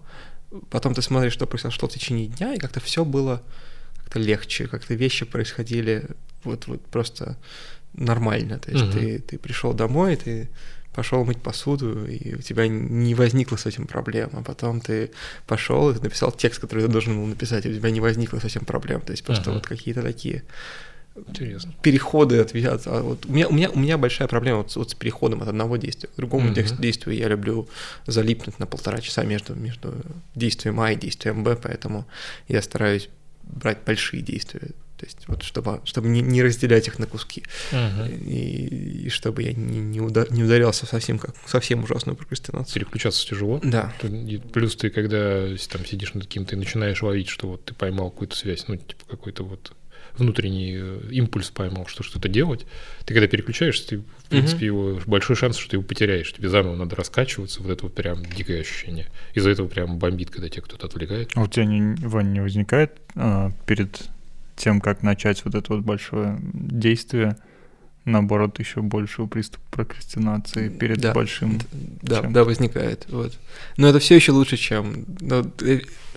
потом 0.71 0.95
ты 0.95 1.03
смотришь, 1.03 1.33
что 1.33 1.47
произошло 1.47 1.89
в 1.89 1.93
течение 1.93 2.29
дня, 2.29 2.55
и 2.55 2.59
как-то 2.59 2.81
все 2.81 3.05
было 3.05 3.43
как-то 3.97 4.19
легче, 4.19 4.69
как-то 4.69 4.95
вещи 4.95 5.25
происходили 5.25 6.07
вот 6.45 6.67
вот 6.67 6.81
просто 6.87 7.37
нормально, 7.95 8.59
то 8.59 8.71
есть 8.71 8.85
uh-huh. 8.85 8.93
ты 8.93 9.19
ты 9.19 9.39
пришел 9.39 9.75
домой, 9.75 10.17
ты 10.17 10.49
пошел 10.95 11.25
мыть 11.25 11.41
посуду, 11.41 12.07
и 12.07 12.35
у 12.35 12.39
тебя 12.39 12.69
не 12.69 13.15
возникло 13.15 13.57
с 13.57 13.67
этим 13.67 13.87
проблем, 13.87 14.31
а 14.35 14.43
потом 14.43 14.81
ты 14.81 15.11
пошел 15.47 15.91
и 15.91 15.99
написал 15.99 16.33
текст, 16.33 16.61
который 16.61 16.85
ты 16.85 16.89
должен 16.89 17.19
был 17.19 17.27
написать, 17.27 17.65
и 17.67 17.71
у 17.71 17.75
тебя 17.75 17.91
не 17.91 18.01
возникло 18.01 18.39
с 18.39 18.45
этим 18.45 18.65
проблем. 18.65 19.01
То 19.01 19.13
есть 19.13 19.25
просто 19.25 19.51
ага. 19.51 19.55
вот 19.55 19.67
какие-то 19.67 20.03
такие 20.03 20.43
Интересно. 21.15 21.75
переходы 21.83 22.39
от, 22.39 22.55
от 22.55 22.87
а 22.87 23.03
вот 23.03 23.27
у 23.27 23.33
меня 23.33 23.49
у 23.49 23.53
меня 23.53 23.71
у 23.71 23.79
меня 23.79 23.99
большая 23.99 24.29
проблема 24.29 24.59
вот, 24.59 24.75
вот 24.77 24.91
с 24.91 24.95
переходом 24.95 25.43
от 25.43 25.49
одного 25.49 25.77
действия 25.77 26.09
к 26.09 26.17
другому 26.17 26.51
uh-huh. 26.51 26.81
действию 26.81 27.17
я 27.17 27.29
люблю 27.29 27.69
залипнуть 28.07 28.59
на 28.59 28.67
полтора 28.67 29.01
часа 29.01 29.23
между 29.25 29.55
между 29.55 29.95
действием 30.35 30.81
А 30.81 30.93
и 30.93 30.97
действием 30.97 31.45
Б 31.45 31.57
поэтому 31.63 32.07
я 32.49 32.63
стараюсь 32.63 33.11
брать 33.43 33.79
большие 33.85 34.23
действия 34.23 34.71
то 35.03 35.07
есть 35.07 35.25
вот 35.27 35.43
чтобы, 35.43 35.81
чтобы 35.83 36.07
не, 36.07 36.21
не 36.21 36.45
разделять 36.45 36.87
их 36.87 37.01
на 37.01 37.09
куски. 37.09 37.43
Uh-huh. 37.73 38.25
И, 38.25 39.07
и 39.07 39.09
чтобы 39.09 39.43
я 39.43 39.53
не, 39.53 39.81
не, 39.81 40.01
удар, 40.01 40.31
не 40.31 40.45
ударялся 40.45 40.87
совсем 40.87 41.19
как 41.19 41.35
совсем 41.45 41.83
ужасную 41.83 42.15
прокрастинацию. 42.15 42.75
Переключаться 42.75 43.27
тяжело. 43.27 43.61
Да. 43.65 43.93
Плюс 44.53 44.77
ты, 44.77 44.91
когда 44.91 45.49
там 45.73 45.85
сидишь 45.85 46.15
над 46.15 46.27
каким-то, 46.27 46.57
начинаешь 46.57 47.03
ловить, 47.03 47.29
что 47.29 47.49
вот 47.49 47.65
ты 47.65 47.75
поймал 47.75 48.13
какую-то 48.13 48.37
связь, 48.37 48.67
ну, 48.69 48.77
типа 48.77 49.05
какой-то 49.09 49.43
вот 49.43 49.73
внутренний 50.17 50.77
э, 50.77 51.01
импульс 51.11 51.51
поймал, 51.51 51.87
что 51.87 52.05
что-то 52.05 52.29
делать, 52.29 52.65
ты 53.05 53.15
когда 53.15 53.27
переключаешься, 53.27 53.89
ты, 53.89 53.99
в 53.99 54.29
принципе, 54.29 54.67
uh-huh. 54.67 54.95
его 54.95 55.01
большой 55.07 55.35
шанс, 55.35 55.57
что 55.57 55.71
ты 55.71 55.77
его 55.77 55.83
потеряешь. 55.83 56.33
Тебе 56.33 56.49
заново 56.49 56.77
надо 56.77 56.95
раскачиваться, 56.95 57.61
вот 57.61 57.73
это 57.73 57.85
вот 57.85 57.95
прям 57.95 58.25
дикое 58.25 58.61
ощущение. 58.61 59.09
Из-за 59.35 59.51
этого 59.51 59.67
прям 59.67 59.99
бомбит, 59.99 60.31
когда 60.31 60.49
тебя 60.49 60.63
кто-то 60.63 60.87
отвлекает. 60.87 61.33
А 61.35 61.43
у 61.43 61.49
тебя, 61.49 61.65
не, 61.65 61.97
Вань, 62.07 62.33
не 62.33 62.41
возникает 62.41 62.93
а, 63.17 63.53
перед 63.67 64.03
тем, 64.57 64.81
как 64.81 65.03
начать 65.03 65.45
вот 65.45 65.55
это 65.55 65.75
вот 65.75 65.83
большое 65.83 66.39
действие, 66.43 67.37
наоборот, 68.05 68.59
еще 68.59 68.83
большего 68.83 69.27
приступа 69.27 69.63
прокрастинации 69.71 70.69
перед 70.69 71.01
да, 71.01 71.13
большим. 71.13 71.61
Да, 72.03 72.23
да, 72.23 72.45
возникает. 72.45 73.07
Вот. 73.09 73.39
Но 73.77 73.89
это 73.89 73.99
все 73.99 74.17
еще 74.17 74.33
лучше, 74.33 74.57
чем. 74.57 75.05
Ну, 75.21 75.53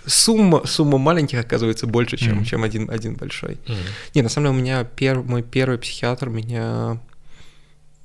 сумма, 0.06 0.66
сумма 0.66 0.98
маленьких 0.98 1.40
оказывается 1.40 1.86
больше, 1.86 2.16
чем, 2.16 2.40
mm-hmm. 2.40 2.44
чем 2.44 2.64
один, 2.64 2.90
один 2.90 3.14
большой. 3.14 3.54
Mm-hmm. 3.54 3.86
Не, 4.14 4.22
на 4.22 4.28
самом 4.28 4.46
деле 4.46 4.58
у 4.58 4.62
меня 4.62 4.84
пер, 4.84 5.22
мой 5.22 5.42
первый 5.42 5.78
психиатр 5.78 6.28
меня... 6.28 7.00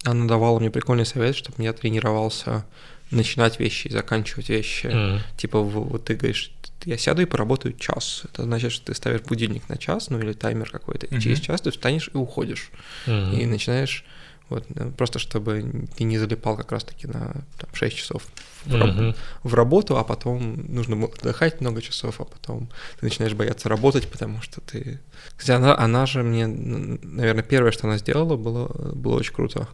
Она 0.03 0.25
давала 0.25 0.59
мне 0.59 0.71
прикольный 0.71 1.05
совет, 1.05 1.35
чтобы 1.35 1.61
я 1.61 1.73
тренировался 1.73 2.65
начинать 3.11 3.59
вещи 3.59 3.87
и 3.87 3.91
заканчивать 3.91 4.49
вещи. 4.49 4.87
Mm-hmm. 4.87 5.19
Типа, 5.37 5.59
вот 5.59 6.05
ты 6.05 6.15
говоришь, 6.15 6.51
я 6.85 6.97
сяду 6.97 7.21
и 7.21 7.25
поработаю 7.25 7.73
час. 7.77 8.23
Это 8.25 8.43
значит, 8.43 8.71
что 8.71 8.85
ты 8.87 8.93
ставишь 8.93 9.21
будильник 9.21 9.67
на 9.69 9.77
час, 9.77 10.09
ну 10.09 10.19
или 10.19 10.33
таймер 10.33 10.69
какой-то, 10.69 11.05
и 11.05 11.09
mm-hmm. 11.09 11.19
через 11.19 11.39
час 11.39 11.61
ты 11.61 11.71
встанешь 11.71 12.09
и 12.13 12.17
уходишь. 12.17 12.71
Mm-hmm. 13.05 13.39
И 13.39 13.45
начинаешь 13.45 14.05
вот, 14.51 14.65
э, 14.75 14.91
просто 14.97 15.17
чтобы 15.17 15.87
ты 15.95 16.03
не 16.03 16.17
залипал 16.17 16.57
как 16.57 16.73
раз-таки 16.73 17.07
на 17.07 17.33
там, 17.57 17.69
6 17.73 17.95
часов 17.95 18.27
в, 18.65 18.75
mm-hmm. 18.75 19.15
в 19.43 19.53
работу, 19.53 19.97
а 19.97 20.03
потом 20.03 20.65
нужно 20.67 21.01
отдыхать 21.05 21.61
много 21.61 21.81
часов, 21.81 22.19
а 22.19 22.25
потом 22.25 22.67
ты 22.99 23.05
начинаешь 23.05 23.33
бояться 23.33 23.69
работать, 23.69 24.09
потому 24.09 24.41
что 24.41 24.59
ты... 24.59 24.99
Кстати, 25.37 25.55
она, 25.57 25.77
она 25.77 26.05
же 26.05 26.21
мне, 26.21 26.47
наверное, 26.47 27.43
первое, 27.43 27.71
что 27.71 27.87
она 27.87 27.97
сделала, 27.97 28.35
было, 28.35 28.67
было 28.93 29.15
очень 29.15 29.33
круто. 29.33 29.69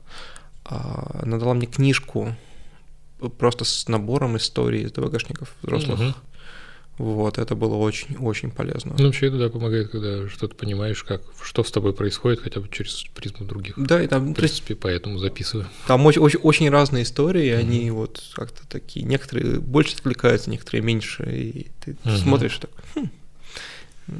А, 0.63 1.21
она 1.23 1.39
дала 1.39 1.55
мне 1.55 1.65
книжку 1.65 2.35
просто 3.39 3.65
с 3.65 3.87
набором 3.87 4.37
историй 4.37 4.83
из 4.83 4.91
ДВГшников 4.91 5.55
взрослых. 5.63 5.99
Mm-hmm. 5.99 6.15
Вот, 6.97 7.37
это 7.37 7.55
было 7.55 7.75
очень-очень 7.75 8.49
полезно. 8.49 8.95
Ну, 8.97 9.05
вообще 9.05 9.27
это 9.27 9.37
да, 9.37 9.49
помогает, 9.49 9.91
когда 9.91 10.27
что-то 10.29 10.55
понимаешь, 10.55 11.03
как, 11.03 11.21
что 11.43 11.63
с 11.63 11.71
тобой 11.71 11.93
происходит, 11.93 12.39
хотя 12.39 12.59
бы 12.59 12.67
через 12.69 13.03
призму 13.13 13.45
других. 13.45 13.75
Да, 13.77 14.01
и 14.01 14.07
там... 14.07 14.33
В 14.33 14.35
принципе, 14.35 14.73
есть, 14.73 14.81
поэтому 14.81 15.19
записываю. 15.19 15.67
Там 15.85 16.03
очень, 16.07 16.21
очень, 16.21 16.39
очень 16.39 16.69
разные 16.71 17.03
истории, 17.03 17.51
mm-hmm. 17.51 17.59
они 17.59 17.91
вот 17.91 18.23
как-то 18.33 18.67
такие, 18.67 19.05
некоторые 19.05 19.59
больше 19.59 19.95
отвлекаются, 19.95 20.49
некоторые 20.49 20.81
меньше, 20.81 21.23
и 21.31 21.67
ты 21.85 21.91
mm-hmm. 21.91 22.17
смотришь 22.17 22.57
так, 22.57 22.71
хм, 22.95 23.09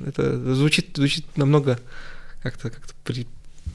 это 0.05 0.53
звучит, 0.53 0.95
звучит 0.95 1.25
намного 1.35 1.79
как-то 2.43 2.69
как 2.69 2.83
при, 3.03 3.25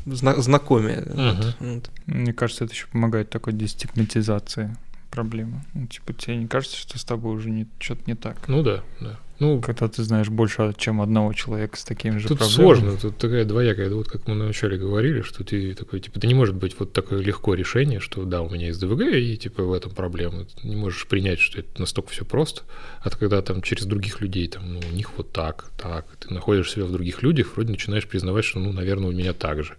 зна, 0.07 0.41
знакомее. 0.41 0.99
Mm-hmm. 0.99 1.37
Вот, 1.37 1.57
вот. 1.59 1.91
Мне 2.07 2.33
кажется, 2.33 2.65
это 2.65 2.73
еще 2.73 2.87
помогает 2.87 3.31
такой 3.31 3.53
дестигматизации 3.53 4.77
проблема. 5.13 5.65
Ну, 5.75 5.87
типа, 5.87 6.13
тебе 6.15 6.37
не 6.37 6.49
кажется, 6.49 6.77
что 6.77 6.99
с 6.99 7.05
тобой 7.05 7.37
уже 7.37 7.51
не, 7.51 7.69
что-то 7.79 8.03
не 8.07 8.17
так? 8.17 8.49
Ну 8.49 8.63
да, 8.63 8.83
да. 9.01 9.21
Ну, 9.39 9.61
Когда 9.61 9.89
ты 9.89 10.05
знаешь 10.05 10.29
больше, 10.29 10.73
чем 10.77 11.03
одного 11.03 11.33
человека 11.33 11.77
с 11.77 11.85
такими 11.85 12.19
же 12.19 12.29
тут 12.29 12.39
проблемами. 12.39 12.65
сложно, 12.65 12.97
тут 12.97 13.19
такая 13.19 13.45
двоякая, 13.45 13.91
вот 13.91 14.09
как 14.09 14.29
мы 14.29 14.35
вначале 14.35 14.79
говорили, 14.79 15.23
что 15.23 15.43
ты 15.43 15.75
такой, 15.75 15.99
типа, 15.99 16.19
это 16.19 16.29
не 16.29 16.35
может 16.35 16.55
быть 16.55 16.77
вот 16.79 16.93
такое 16.93 17.21
легко 17.21 17.55
решение, 17.55 17.99
что 17.99 18.25
да, 18.25 18.41
у 18.43 18.49
меня 18.49 18.67
есть 18.67 18.81
ДВГ, 18.81 19.03
и 19.03 19.37
типа 19.37 19.65
в 19.65 19.73
этом 19.73 19.91
проблема. 19.93 20.45
Ты 20.45 20.69
не 20.69 20.77
можешь 20.77 21.09
принять, 21.09 21.41
что 21.41 21.59
это 21.59 21.81
настолько 21.81 22.11
все 22.11 22.25
просто. 22.25 22.63
А 23.03 23.11
когда 23.11 23.43
там 23.43 23.63
через 23.63 23.85
других 23.85 24.21
людей, 24.21 24.47
там, 24.47 24.75
ну, 24.75 24.81
у 24.81 24.95
них 24.95 25.11
вот 25.17 25.33
так, 25.33 25.73
так, 25.77 26.07
ты 26.21 26.33
находишь 26.33 26.71
себя 26.71 26.85
в 26.85 26.93
других 26.93 27.23
людях, 27.23 27.55
вроде 27.57 27.73
начинаешь 27.73 28.07
признавать, 28.07 28.45
что, 28.45 28.61
ну, 28.61 28.73
наверное, 28.73 29.09
у 29.09 29.13
меня 29.13 29.33
так 29.33 29.65
же. 29.65 29.75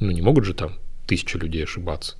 Ну, 0.00 0.10
не 0.12 0.22
могут 0.22 0.46
же 0.46 0.54
там 0.54 0.72
тысячи 1.06 1.36
людей 1.36 1.64
ошибаться 1.64 2.16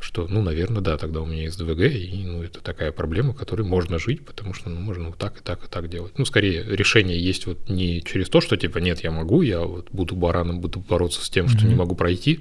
что, 0.00 0.26
ну, 0.28 0.42
наверное, 0.42 0.80
да, 0.80 0.96
тогда 0.96 1.20
у 1.20 1.26
меня 1.26 1.42
есть 1.42 1.58
ДВГ, 1.58 1.80
и, 1.80 2.22
ну, 2.24 2.42
это 2.42 2.60
такая 2.60 2.90
проблема, 2.90 3.34
которой 3.34 3.62
можно 3.62 3.98
жить, 3.98 4.24
потому 4.24 4.54
что, 4.54 4.70
ну, 4.70 4.80
можно 4.80 5.08
вот 5.08 5.18
так 5.18 5.38
и 5.38 5.42
так 5.42 5.64
и 5.64 5.68
так 5.68 5.88
делать. 5.88 6.18
Ну, 6.18 6.24
скорее, 6.24 6.64
решение 6.64 7.22
есть 7.22 7.46
вот 7.46 7.68
не 7.68 8.02
через 8.02 8.28
то, 8.28 8.40
что, 8.40 8.56
типа, 8.56 8.78
нет, 8.78 9.04
я 9.04 9.10
могу, 9.10 9.42
я 9.42 9.60
вот 9.60 9.88
буду 9.92 10.16
бараном, 10.16 10.60
буду 10.60 10.80
бороться 10.80 11.24
с 11.24 11.28
тем, 11.28 11.48
что 11.48 11.64
mm-hmm. 11.64 11.68
не 11.68 11.74
могу 11.74 11.94
пройти, 11.94 12.40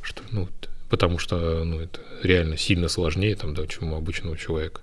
что, 0.00 0.22
ну, 0.30 0.48
потому 0.88 1.18
что, 1.18 1.64
ну, 1.64 1.80
это 1.80 2.00
реально 2.22 2.56
сильно 2.56 2.88
сложнее, 2.88 3.36
там, 3.36 3.54
да, 3.54 3.66
чем 3.66 3.92
у 3.92 3.96
обычного 3.96 4.38
человека, 4.38 4.80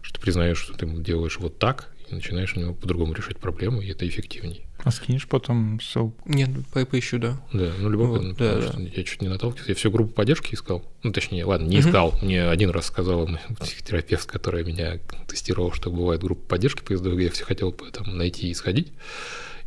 что 0.00 0.14
ты 0.14 0.20
признаешь, 0.20 0.58
что 0.58 0.74
ты 0.74 0.86
делаешь 0.86 1.38
вот 1.38 1.58
так, 1.58 1.88
и 2.08 2.14
начинаешь 2.14 2.54
у 2.56 2.60
него 2.60 2.74
по-другому 2.74 3.14
решать 3.14 3.38
проблему, 3.38 3.80
и 3.80 3.90
это 3.90 4.06
эффективнее. 4.06 4.67
А 4.84 4.90
скинешь 4.92 5.26
потом 5.26 5.80
ссылку? 5.80 6.16
Нет, 6.24 6.50
по 6.72 6.84
поищу, 6.86 7.18
да. 7.18 7.40
Да, 7.52 7.72
ну 7.78 7.90
любопытно, 7.90 8.28
вот, 8.28 8.38
потому 8.38 8.60
да, 8.60 8.68
что 8.68 8.76
да. 8.76 8.88
я 8.94 9.02
чуть 9.02 9.20
не 9.22 9.28
наталкивался. 9.28 9.70
Я 9.70 9.74
всю 9.74 9.90
группу 9.90 10.12
поддержки 10.12 10.54
искал. 10.54 10.84
Ну, 11.02 11.12
точнее, 11.12 11.44
ладно, 11.44 11.66
не 11.66 11.80
искал. 11.80 12.08
Угу. 12.08 12.24
Мне 12.24 12.48
один 12.48 12.70
раз 12.70 12.86
сказала 12.86 13.26
мой 13.26 13.40
психотерапевт, 13.60 14.30
которая 14.30 14.64
меня 14.64 14.98
тестировала, 15.26 15.74
что 15.74 15.90
бывает 15.90 16.22
группа 16.22 16.42
поддержки 16.48 16.82
по 16.82 16.96
СДВГ. 16.96 17.20
Я 17.20 17.30
все 17.30 17.44
хотел 17.44 17.72
там 17.72 18.16
найти 18.16 18.50
и 18.50 18.54
сходить. 18.54 18.92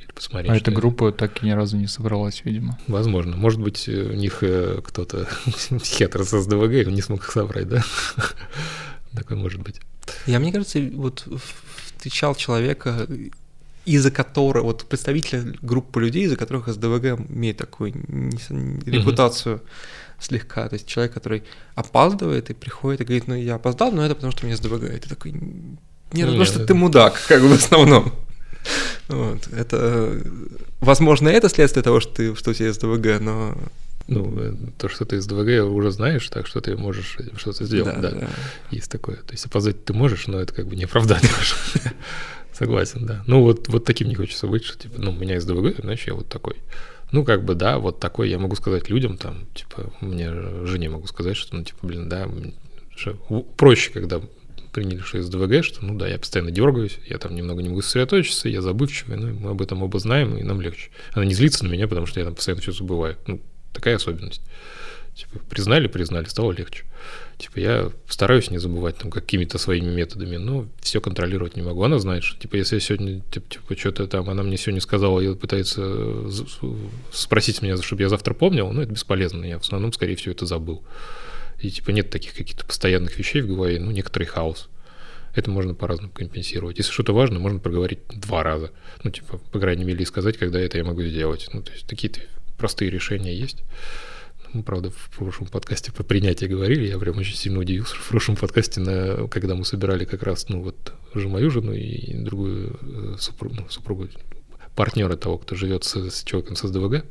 Или 0.01 0.11
посмотреть. 0.13 0.51
А 0.51 0.55
эта 0.55 0.71
группа 0.71 1.11
так 1.11 1.43
и 1.43 1.45
ни 1.45 1.51
разу 1.51 1.75
не 1.75 1.87
собралась, 1.87 2.41
видимо. 2.45 2.79
Возможно. 2.87 3.35
Может 3.35 3.59
быть, 3.59 3.89
у 3.89 4.13
них 4.13 4.37
э, 4.41 4.79
кто-то 4.81 5.27
психиатр 5.45 6.23
с 6.23 6.41
СДВГ, 6.41 6.87
он 6.87 6.93
не 6.93 7.01
смог 7.01 7.19
их 7.19 7.31
собрать, 7.31 7.67
да? 7.67 7.83
Такое 9.13 9.37
может 9.37 9.61
быть. 9.61 9.81
Я, 10.25 10.39
мне 10.39 10.53
кажется, 10.53 10.79
вот 10.93 11.27
встречал 11.97 12.33
человека, 12.33 13.07
из-за 13.85 14.11
которого, 14.11 14.65
вот 14.65 14.85
представителя 14.85 15.43
группы 15.61 16.01
людей, 16.01 16.25
из-за 16.25 16.37
которых 16.37 16.67
СДВГ 16.67 17.19
имеет 17.29 17.57
такую 17.57 17.93
репутацию 18.85 19.57
mm-hmm. 19.57 20.23
слегка. 20.23 20.69
То 20.69 20.75
есть 20.75 20.87
человек, 20.87 21.13
который 21.13 21.43
опаздывает 21.75 22.49
и 22.49 22.53
приходит 22.53 23.01
и 23.01 23.03
говорит, 23.05 23.27
ну 23.27 23.35
я 23.35 23.55
опоздал, 23.55 23.91
но 23.91 24.05
это 24.05 24.15
потому 24.15 24.31
что 24.31 24.43
у 24.43 24.47
меня 24.47 24.57
СДВГ. 24.57 24.83
И 24.83 24.99
ты 24.99 25.09
такой, 25.09 25.31
нет, 25.31 25.41
ну, 26.13 26.25
потому 26.25 26.45
что 26.45 26.59
это... 26.59 26.67
ты 26.67 26.73
мудак, 26.73 27.21
как 27.27 27.41
бы 27.41 27.49
в 27.49 27.53
основном. 27.53 28.13
Вот, 29.07 29.47
это, 29.51 30.21
возможно, 30.79 31.29
это 31.29 31.49
следствие 31.49 31.83
того, 31.83 31.99
что, 31.99 32.13
ты, 32.13 32.35
что 32.35 32.51
у 32.51 32.53
тебя 32.53 32.71
СДВГ, 32.71 33.19
но 33.19 33.57
ну, 34.07 34.33
э, 34.37 34.53
то, 34.77 34.89
что 34.89 35.05
ты 35.05 35.17
из 35.17 35.25
ДВГ 35.25 35.65
уже 35.71 35.91
знаешь, 35.91 36.27
так 36.29 36.47
что 36.47 36.61
ты 36.61 36.75
можешь 36.75 37.17
что-то 37.37 37.65
сделать, 37.65 37.99
да, 38.01 38.11
да. 38.11 38.19
да. 38.19 38.27
Есть 38.69 38.91
такое. 38.91 39.15
То 39.17 39.31
есть 39.31 39.45
опоздать 39.45 39.85
ты 39.85 39.93
можешь, 39.93 40.27
но 40.27 40.39
это 40.39 40.53
как 40.53 40.67
бы 40.67 40.75
не 40.75 40.83
оправдание 40.83 41.31
Согласен, 42.61 43.07
да. 43.07 43.23
Ну, 43.25 43.41
вот, 43.41 43.69
вот 43.69 43.85
таким 43.85 44.07
не 44.07 44.13
хочется 44.13 44.45
быть, 44.45 44.63
что, 44.63 44.77
типа, 44.77 45.01
ну, 45.01 45.09
у 45.09 45.15
меня 45.15 45.37
из 45.37 45.45
ДВГ, 45.45 45.77
значит, 45.79 46.07
я 46.07 46.13
вот 46.13 46.29
такой. 46.29 46.57
Ну, 47.11 47.25
как 47.25 47.43
бы, 47.43 47.55
да, 47.55 47.79
вот 47.79 47.99
такой 47.99 48.29
я 48.29 48.37
могу 48.37 48.55
сказать 48.55 48.87
людям, 48.87 49.17
там, 49.17 49.47
типа, 49.55 49.91
мне 49.99 50.31
жене 50.65 50.89
могу 50.89 51.07
сказать, 51.07 51.35
что, 51.35 51.55
ну, 51.55 51.63
типа, 51.63 51.79
блин, 51.81 52.07
да, 52.07 52.29
проще, 53.57 53.89
когда 53.91 54.21
приняли, 54.73 54.99
что 54.99 55.17
из 55.17 55.27
ДВГ, 55.27 55.65
что, 55.65 55.83
ну 55.83 55.97
да, 55.97 56.07
я 56.07 56.19
постоянно 56.19 56.51
дергаюсь, 56.51 56.99
я 57.07 57.17
там 57.17 57.33
немного 57.33 57.63
не 57.63 57.69
могу 57.69 57.81
сосредоточиться, 57.81 58.47
я 58.47 58.61
забывчивый, 58.61 59.17
ну, 59.17 59.33
мы 59.33 59.49
об 59.49 59.61
этом 59.63 59.81
оба 59.81 59.97
знаем, 59.97 60.37
и 60.37 60.43
нам 60.43 60.61
легче. 60.61 60.91
Она 61.13 61.25
не 61.25 61.33
злится 61.33 61.65
на 61.65 61.69
меня, 61.69 61.87
потому 61.87 62.05
что 62.05 62.19
я 62.19 62.27
там 62.27 62.35
постоянно 62.35 62.61
все 62.61 62.73
забываю. 62.73 63.17
Ну, 63.25 63.41
такая 63.73 63.95
особенность. 63.95 64.41
Типа, 65.15 65.39
признали, 65.49 65.87
признали, 65.87 66.25
стало 66.25 66.51
легче. 66.51 66.85
Типа, 67.41 67.57
я 67.57 67.91
стараюсь 68.07 68.51
не 68.51 68.59
забывать 68.59 68.97
там 68.97 69.09
какими-то 69.09 69.57
своими 69.57 69.89
методами, 69.89 70.37
но 70.37 70.67
все 70.79 71.01
контролировать 71.01 71.55
не 71.55 71.63
могу. 71.63 71.81
Она 71.81 71.97
знает, 71.97 72.23
что, 72.23 72.39
типа, 72.39 72.57
если 72.57 72.75
я 72.75 72.79
сегодня, 72.79 73.21
типа, 73.31 73.49
типа 73.49 73.75
что-то 73.75 74.05
там, 74.05 74.29
она 74.29 74.43
мне 74.43 74.57
сегодня 74.57 74.79
сказала 74.79 75.19
и 75.19 75.33
пытается 75.33 76.29
спросить 77.11 77.63
меня, 77.63 77.77
чтобы 77.77 78.03
я 78.03 78.09
завтра 78.09 78.35
помнил, 78.35 78.71
ну, 78.71 78.83
это 78.83 78.91
бесполезно. 78.91 79.43
Я 79.43 79.57
в 79.57 79.63
основном, 79.63 79.91
скорее 79.91 80.15
всего, 80.17 80.33
это 80.33 80.45
забыл. 80.45 80.83
И, 81.59 81.71
типа, 81.71 81.89
нет 81.89 82.11
таких 82.11 82.35
каких-то 82.35 82.63
постоянных 82.63 83.17
вещей 83.17 83.41
в 83.41 83.47
голове, 83.47 83.79
ну, 83.79 83.89
некоторый 83.89 84.25
хаос. 84.25 84.69
Это 85.33 85.49
можно 85.49 85.73
по-разному 85.73 86.11
компенсировать. 86.13 86.77
Если 86.77 86.91
что-то 86.91 87.11
важно, 87.11 87.39
можно 87.39 87.57
проговорить 87.57 88.01
два 88.13 88.43
раза. 88.43 88.69
Ну, 89.03 89.09
типа, 89.09 89.39
по 89.51 89.59
крайней 89.59 89.83
мере, 89.83 90.05
сказать, 90.05 90.37
когда 90.37 90.59
это 90.59 90.77
я 90.77 90.83
могу 90.83 91.01
сделать. 91.01 91.49
Ну, 91.53 91.63
то 91.63 91.71
есть, 91.71 91.87
такие-то 91.87 92.19
простые 92.59 92.91
решения 92.91 93.35
есть. 93.35 93.63
Мы, 94.53 94.63
правда, 94.63 94.89
в 94.89 95.09
прошлом 95.17 95.47
подкасте 95.47 95.91
по 95.93 96.03
принятию 96.03 96.49
говорили, 96.49 96.87
я 96.87 96.99
прям 96.99 97.17
очень 97.17 97.35
сильно 97.35 97.59
удивился, 97.59 97.95
в 97.95 98.09
прошлом 98.09 98.35
подкасте, 98.35 98.81
на, 98.81 99.27
когда 99.27 99.55
мы 99.55 99.63
собирали 99.63 100.03
как 100.03 100.23
раз, 100.23 100.49
ну 100.49 100.61
вот, 100.61 100.93
уже 101.13 101.29
мою 101.29 101.49
жену 101.49 101.71
и 101.71 102.13
другую 102.15 102.77
э, 102.81 103.15
супругу, 103.17 103.55
ну, 103.59 103.69
супругу 103.69 104.09
партнера 104.75 105.15
того, 105.15 105.37
кто 105.37 105.55
живет 105.55 105.83
с, 105.83 105.95
с 105.95 106.23
человеком 106.23 106.55
с 106.55 106.67
СДВГ, 106.67 107.05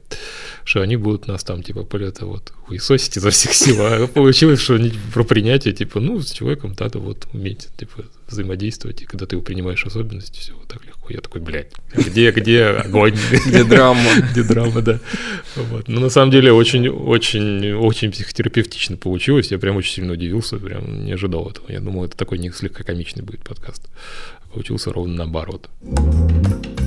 что 0.65 0.81
они 0.81 0.97
будут 0.97 1.29
нас 1.29 1.45
там, 1.45 1.63
типа, 1.63 1.87
это 1.99 2.27
вот, 2.27 2.53
хуесосить 2.67 3.17
изо 3.17 3.31
всех 3.31 3.55
сил. 3.55 3.77
А 3.81 4.07
получилось, 4.07 4.61
что 4.61 4.79
про 5.13 5.25
принятие, 5.25 5.75
типа, 5.75 6.01
ну, 6.01 6.21
с 6.21 6.31
человеком 6.31 6.75
надо 6.79 6.99
вот 6.99 7.27
уметь, 7.33 7.69
типа, 7.77 8.05
взаимодействовать, 8.29 9.03
и 9.03 9.05
когда 9.05 9.27
ты 9.27 9.37
его 9.37 9.43
принимаешь 9.43 9.85
особенности, 9.85 10.39
все 10.39 10.55
вот 10.55 10.69
так 10.69 10.85
легко. 10.87 11.11
Я 11.11 11.21
такой, 11.21 11.41
блядь, 11.41 11.73
где, 11.95 12.31
где 12.31 12.65
огонь? 12.67 13.17
Где 13.47 13.65
драма? 13.65 14.11
Где 14.31 14.43
драма, 14.43 14.81
да. 14.81 15.01
Вот. 15.57 15.89
Но 15.89 16.01
на 16.01 16.11
самом 16.11 16.31
деле 16.31 16.53
очень, 16.53 16.89
очень, 16.89 17.73
очень 17.73 18.13
психотерапевтично 18.13 18.97
получилось. 18.97 19.51
Я 19.51 19.59
прям 19.59 19.77
очень 19.77 19.95
сильно 19.95 20.13
удивился, 20.13 20.57
прям 20.57 21.05
не 21.05 21.13
ожидал 21.13 21.51
этого. 21.51 21.71
Я 21.71 21.81
думал, 21.81 22.05
это 22.05 22.17
такой 22.17 22.39
не 22.39 22.51
слегка 22.53 22.85
комичный 22.85 23.23
будет 23.23 23.43
подкаст. 23.43 23.89
Получился 24.53 24.93
ровно 24.93 25.15
наоборот. 25.17 25.69
У 25.83 26.80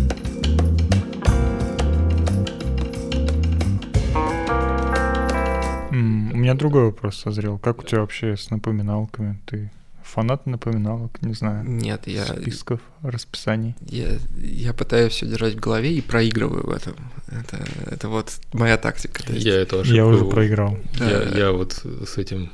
меня 6.44 6.56
другой 6.56 6.86
вопрос 6.86 7.16
созрел. 7.16 7.58
Как 7.58 7.80
у 7.80 7.84
тебя 7.84 8.02
вообще 8.02 8.36
с 8.36 8.50
напоминалками? 8.50 9.39
Ты 9.46 9.72
фанат 10.04 10.46
напоминалок, 10.46 11.22
не 11.22 11.34
знаю. 11.34 11.64
Нет, 11.64 12.06
я... 12.06 12.26
Списков, 12.26 12.82
расписаний. 13.02 13.76
Я, 13.88 14.18
я 14.36 14.74
пытаюсь 14.74 15.14
все 15.14 15.26
держать 15.26 15.56
в 15.56 15.60
голове 15.62 15.94
и 15.94 16.02
проигрываю 16.02 16.68
в 16.68 16.72
этом. 16.72 16.96
Это, 17.28 17.66
это 17.89 18.10
вот 18.10 18.32
моя 18.52 18.78
тактика. 18.78 19.24
есть... 19.32 19.46
Я 19.46 19.56
это 19.56 19.82
Я 19.84 20.06
уже 20.06 20.26
проиграл. 20.26 20.78
Да. 21.00 21.10
Я, 21.10 21.46
я 21.46 21.52
вот 21.54 21.86
с 22.06 22.18
этим 22.18 22.52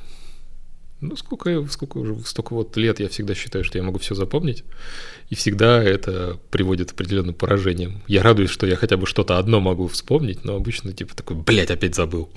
Ну, 1.01 1.15
сколько, 1.15 1.65
сколько 1.71 1.97
уже, 1.97 2.19
столько 2.25 2.53
вот 2.53 2.77
лет 2.77 2.99
я 2.99 3.07
всегда 3.07 3.33
считаю, 3.33 3.63
что 3.63 3.77
я 3.77 3.83
могу 3.83 3.99
все 3.99 4.15
запомнить, 4.15 4.65
и 5.29 5.35
всегда 5.35 5.81
это 5.81 6.37
приводит 6.51 6.91
к 6.91 6.93
определенным 6.93 7.33
поражениям. 7.33 8.03
Я 8.07 8.21
радуюсь, 8.21 8.49
что 8.49 8.67
я 8.67 8.75
хотя 8.75 8.97
бы 8.97 9.07
что-то 9.07 9.37
одно 9.37 9.61
могу 9.61 9.87
вспомнить, 9.87 10.43
но 10.43 10.55
обычно 10.55 10.91
типа 10.91 11.15
такой, 11.15 11.37
блядь, 11.37 11.71
опять 11.71 11.95
забыл. 11.95 12.29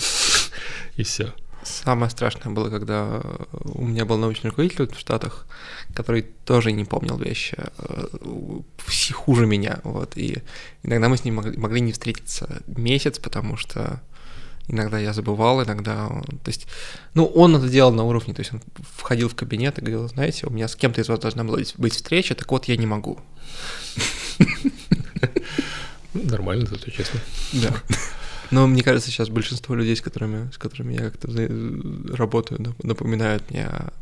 И 0.96 1.02
все. 1.02 1.32
Самое 1.62 2.10
страшное 2.10 2.52
было, 2.52 2.70
когда 2.70 3.22
у 3.52 3.84
меня 3.84 4.04
был 4.04 4.18
научный 4.18 4.50
руководитель 4.50 4.88
в 4.92 4.98
Штатах, 4.98 5.46
который 5.94 6.22
тоже 6.22 6.72
не 6.72 6.84
помнил 6.84 7.16
вещи, 7.16 7.56
э, 7.78 8.06
все 8.84 9.14
хуже 9.14 9.46
меня, 9.46 9.78
вот, 9.84 10.16
и 10.16 10.42
иногда 10.82 11.08
мы 11.08 11.16
с 11.16 11.24
ним 11.24 11.36
могли, 11.36 11.56
могли 11.56 11.80
не 11.80 11.92
встретиться 11.92 12.62
месяц, 12.66 13.20
потому 13.20 13.56
что 13.56 14.02
иногда 14.66 14.98
я 14.98 15.12
забывал, 15.12 15.62
иногда, 15.62 16.08
то 16.08 16.48
есть, 16.48 16.66
ну, 17.14 17.26
он 17.26 17.54
это 17.54 17.68
делал 17.68 17.92
на 17.92 18.02
уровне, 18.04 18.34
то 18.34 18.40
есть 18.40 18.52
он 18.52 18.60
входил 18.96 19.28
в 19.28 19.36
кабинет 19.36 19.78
и 19.78 19.82
говорил, 19.82 20.08
знаете, 20.08 20.46
у 20.48 20.50
меня 20.50 20.66
с 20.66 20.74
кем-то 20.74 21.00
из 21.00 21.08
вас 21.08 21.20
должна 21.20 21.44
была 21.44 21.58
быть 21.76 21.94
встреча, 21.94 22.34
так 22.34 22.50
вот 22.50 22.64
я 22.64 22.76
не 22.76 22.86
могу. 22.86 23.20
Нормально, 26.14 26.66
зато 26.66 26.90
честно. 26.90 27.20
Да. 27.52 27.74
Но 28.52 28.66
мне 28.66 28.82
кажется, 28.82 29.10
сейчас 29.10 29.28
большинство 29.28 29.74
людей, 29.74 29.96
с 29.96 30.00
которыми, 30.00 30.50
с 30.52 30.58
которыми 30.58 30.94
я 30.94 31.10
как-то 31.10 31.28
работаю, 32.14 32.74
напоминают 32.82 33.50
мне 33.50 33.66
о 33.66 33.92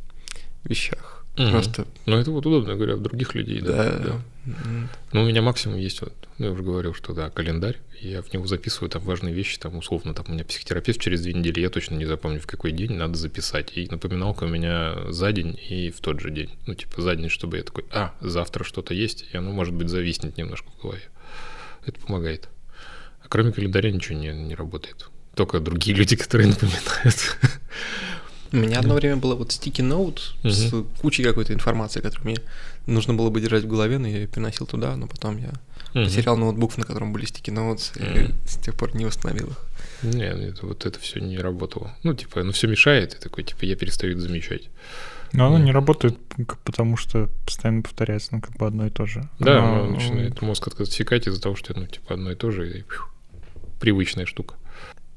вещах. 0.64 1.24
Угу. 1.38 1.50
Просто. 1.50 1.86
Ну, 2.06 2.16
это 2.16 2.30
вот 2.30 2.44
удобно, 2.44 2.74
говоря, 2.74 2.96
в 2.96 3.02
других 3.02 3.34
людей, 3.34 3.60
да. 3.60 3.76
да. 3.76 3.98
да. 3.98 4.20
Ну, 5.12 5.22
у 5.22 5.26
меня 5.26 5.42
максимум 5.42 5.78
есть 5.78 6.00
вот, 6.00 6.12
ну, 6.38 6.46
я 6.46 6.52
уже 6.52 6.62
говорил, 6.62 6.94
что 6.94 7.12
да, 7.12 7.30
календарь, 7.30 7.78
я 8.00 8.22
в 8.22 8.32
него 8.32 8.46
записываю 8.46 8.90
там 8.90 9.02
важные 9.02 9.34
вещи, 9.34 9.58
там 9.58 9.76
условно, 9.76 10.14
там 10.14 10.24
у 10.28 10.32
меня 10.32 10.44
психотерапевт 10.44 11.00
через 11.00 11.20
две 11.20 11.34
недели, 11.34 11.60
я 11.60 11.70
точно 11.70 11.94
не 11.94 12.06
запомню, 12.06 12.40
в 12.40 12.46
какой 12.46 12.72
день 12.72 12.92
надо 12.92 13.16
записать. 13.16 13.76
И 13.76 13.86
напоминалка 13.90 14.44
у 14.44 14.48
меня 14.48 15.12
за 15.12 15.30
день 15.32 15.58
и 15.68 15.90
в 15.90 16.00
тот 16.00 16.20
же 16.20 16.30
день. 16.30 16.50
Ну, 16.66 16.74
типа 16.74 17.00
за 17.00 17.14
день, 17.14 17.28
чтобы 17.28 17.58
я 17.58 17.62
такой, 17.62 17.84
а, 17.92 18.14
завтра 18.20 18.64
что-то 18.64 18.94
есть, 18.94 19.26
и 19.32 19.36
оно, 19.36 19.52
может 19.52 19.74
быть, 19.74 19.88
зависнет 19.88 20.36
немножко 20.36 20.68
в 20.70 20.82
голове. 20.82 21.02
Это 21.86 22.00
помогает. 22.00 22.48
Кроме 23.30 23.52
календаря 23.52 23.90
ничего 23.92 24.18
не, 24.18 24.32
не 24.32 24.54
работает. 24.54 25.08
Только 25.34 25.60
другие 25.60 25.96
люди, 25.96 26.16
которые 26.16 26.48
напоминают. 26.48 27.38
У 28.52 28.56
меня 28.56 28.80
одно 28.80 28.94
время 28.94 29.16
было 29.16 29.36
вот 29.36 29.50
sticky 29.50 29.88
note 29.88 30.18
угу. 30.42 30.50
с 30.50 30.84
кучей 31.00 31.22
какой-то 31.22 31.52
информации, 31.52 32.00
которую 32.00 32.32
мне 32.32 32.36
нужно 32.86 33.14
было 33.14 33.30
бы 33.30 33.40
держать 33.40 33.62
в 33.62 33.68
голове, 33.68 33.98
но 33.98 34.08
я 34.08 34.18
ее 34.18 34.26
переносил 34.26 34.66
туда, 34.66 34.96
но 34.96 35.06
потом 35.06 35.36
я 35.36 35.50
угу. 35.94 36.04
потерял 36.04 36.36
ноутбук, 36.36 36.76
на 36.76 36.84
котором 36.84 37.12
были 37.12 37.24
sticky 37.24 37.54
notes, 37.54 37.96
угу. 37.96 38.18
и 38.18 38.48
с 38.48 38.56
тех 38.56 38.74
пор 38.74 38.96
не 38.96 39.04
восстановил 39.04 39.50
их. 39.50 39.56
Нет, 40.02 40.36
это, 40.36 40.66
вот 40.66 40.84
это 40.84 40.98
все 40.98 41.20
не 41.20 41.38
работало. 41.38 41.94
Ну, 42.02 42.14
типа, 42.14 42.42
ну 42.42 42.50
все 42.50 42.66
мешает, 42.66 43.14
и 43.14 43.18
такой, 43.18 43.44
типа, 43.44 43.64
я 43.64 43.76
перестаю 43.76 44.14
это 44.14 44.22
замечать. 44.22 44.68
Но 45.32 45.46
оно 45.46 45.58
не 45.58 45.70
работает, 45.70 46.18
потому 46.64 46.96
что 46.96 47.28
постоянно 47.44 47.82
повторяется, 47.82 48.30
ну, 48.32 48.40
как 48.40 48.56
бы 48.56 48.66
одно 48.66 48.86
и 48.86 48.90
то 48.90 49.06
же. 49.06 49.28
Да, 49.38 49.58
оно, 49.58 49.90
начинает 49.90 50.42
мозг 50.42 50.66
отсекать 50.80 51.28
из-за 51.28 51.40
того, 51.40 51.54
что, 51.54 51.78
ну, 51.78 51.86
типа, 51.86 52.14
одно 52.14 52.32
и 52.32 52.34
то 52.34 52.50
же, 52.50 52.78
и 52.78 52.84
привычная 53.80 54.26
штука. 54.26 54.54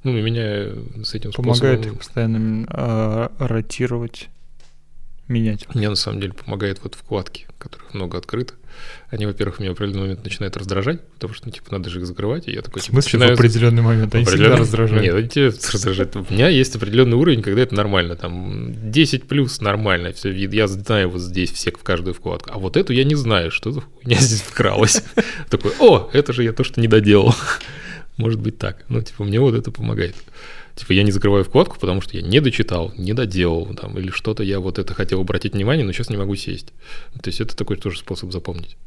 Ну, 0.04 0.18
и 0.18 0.22
меня 0.22 0.72
с 1.04 1.14
этим 1.14 1.32
Помогает 1.32 1.80
способом... 1.80 1.94
их 1.94 1.98
постоянно 1.98 2.68
э, 2.70 3.28
ротировать, 3.40 4.30
менять. 5.28 5.74
Мне 5.74 5.90
на 5.90 5.96
самом 5.96 6.20
деле 6.20 6.34
помогает 6.34 6.80
вот 6.84 6.96
вкладки, 6.96 7.48
которых 7.58 7.94
много 7.94 8.18
открыто. 8.18 8.56
Они, 9.10 9.26
во-первых, 9.26 9.60
меня 9.60 9.70
в 9.70 9.74
определенный 9.74 10.02
момент 10.02 10.24
начинают 10.24 10.58
раздражать, 10.58 11.00
потому 11.14 11.34
что, 11.34 11.46
ну, 11.46 11.52
типа, 11.52 11.72
надо 11.72 11.90
же 11.90 12.00
их 12.00 12.08
закрывать, 12.08 12.48
и 12.48 12.52
я 12.52 12.62
такой... 12.62 12.82
В 12.82 12.86
типа, 12.86 12.96
смысле 12.96 13.12
типа, 13.12 13.18
начинаю... 13.20 13.36
в 13.36 13.40
определенный 13.40 13.82
момент? 13.84 14.16
Они 14.16 14.24
определенный... 14.24 14.50
всегда 14.50 14.62
раздражают. 14.62 15.04
Нет, 15.04 15.16
они 15.16 15.30
тебя 15.30 15.46
раздражают. 15.46 16.16
У 16.16 16.34
меня 16.34 16.50
есть 16.50 16.76
определенный 16.76 17.16
уровень, 17.16 17.44
когда 17.44 17.62
это 17.62 17.76
нормально, 17.76 18.16
там, 18.16 18.92
10 18.92 19.24
плюс 19.26 19.62
нормально, 19.62 20.12
все. 20.14 20.32
Я 20.32 20.68
знаю 20.68 21.10
вот 21.10 21.22
здесь 21.22 21.52
все 21.52 21.72
в 21.72 21.84
каждую 21.84 22.14
вкладку. 22.14 22.50
А 22.52 22.58
вот 22.58 22.76
эту 22.76 22.94
я 22.94 23.04
не 23.04 23.16
знаю, 23.16 23.52
что 23.52 23.72
за 23.72 23.82
хуйня 23.82 24.18
здесь 24.20 24.42
вкралась. 24.42 25.04
Такой, 25.50 25.72
о, 25.80 26.10
это 26.12 26.34
же 26.34 26.44
я 26.44 26.52
то, 26.52 26.64
что 26.64 26.82
не 26.82 26.88
доделал. 26.88 27.36
Может 28.18 28.40
быть 28.40 28.58
так. 28.58 28.86
Ну, 28.90 29.02
типа, 29.02 29.24
мне 29.24 29.40
вот 29.40 29.56
это 29.56 29.72
помогает. 29.72 30.16
Типа, 30.76 30.94
я 30.94 31.04
не 31.04 31.12
закрываю 31.12 31.44
вкладку, 31.44 31.78
потому 31.80 32.02
что 32.02 32.16
я 32.18 32.24
не 32.24 32.40
дочитал, 32.40 32.94
не 32.98 33.14
доделал, 33.14 33.74
там, 33.76 33.98
или 33.98 34.10
что-то 34.10 34.44
я 34.44 34.60
вот 34.60 34.80
это 34.80 34.94
хотел 34.94 35.22
обратить 35.22 35.54
внимание, 35.54 35.86
но 35.86 35.92
сейчас 35.92 36.10
не 36.10 36.18
могу 36.18 36.36
сесть. 36.36 36.74
То 37.22 37.30
есть 37.30 37.42
это 37.42 37.56
такой 37.56 37.78
тоже 37.78 38.00
способ 38.00 38.32
запомнить. 38.32 38.78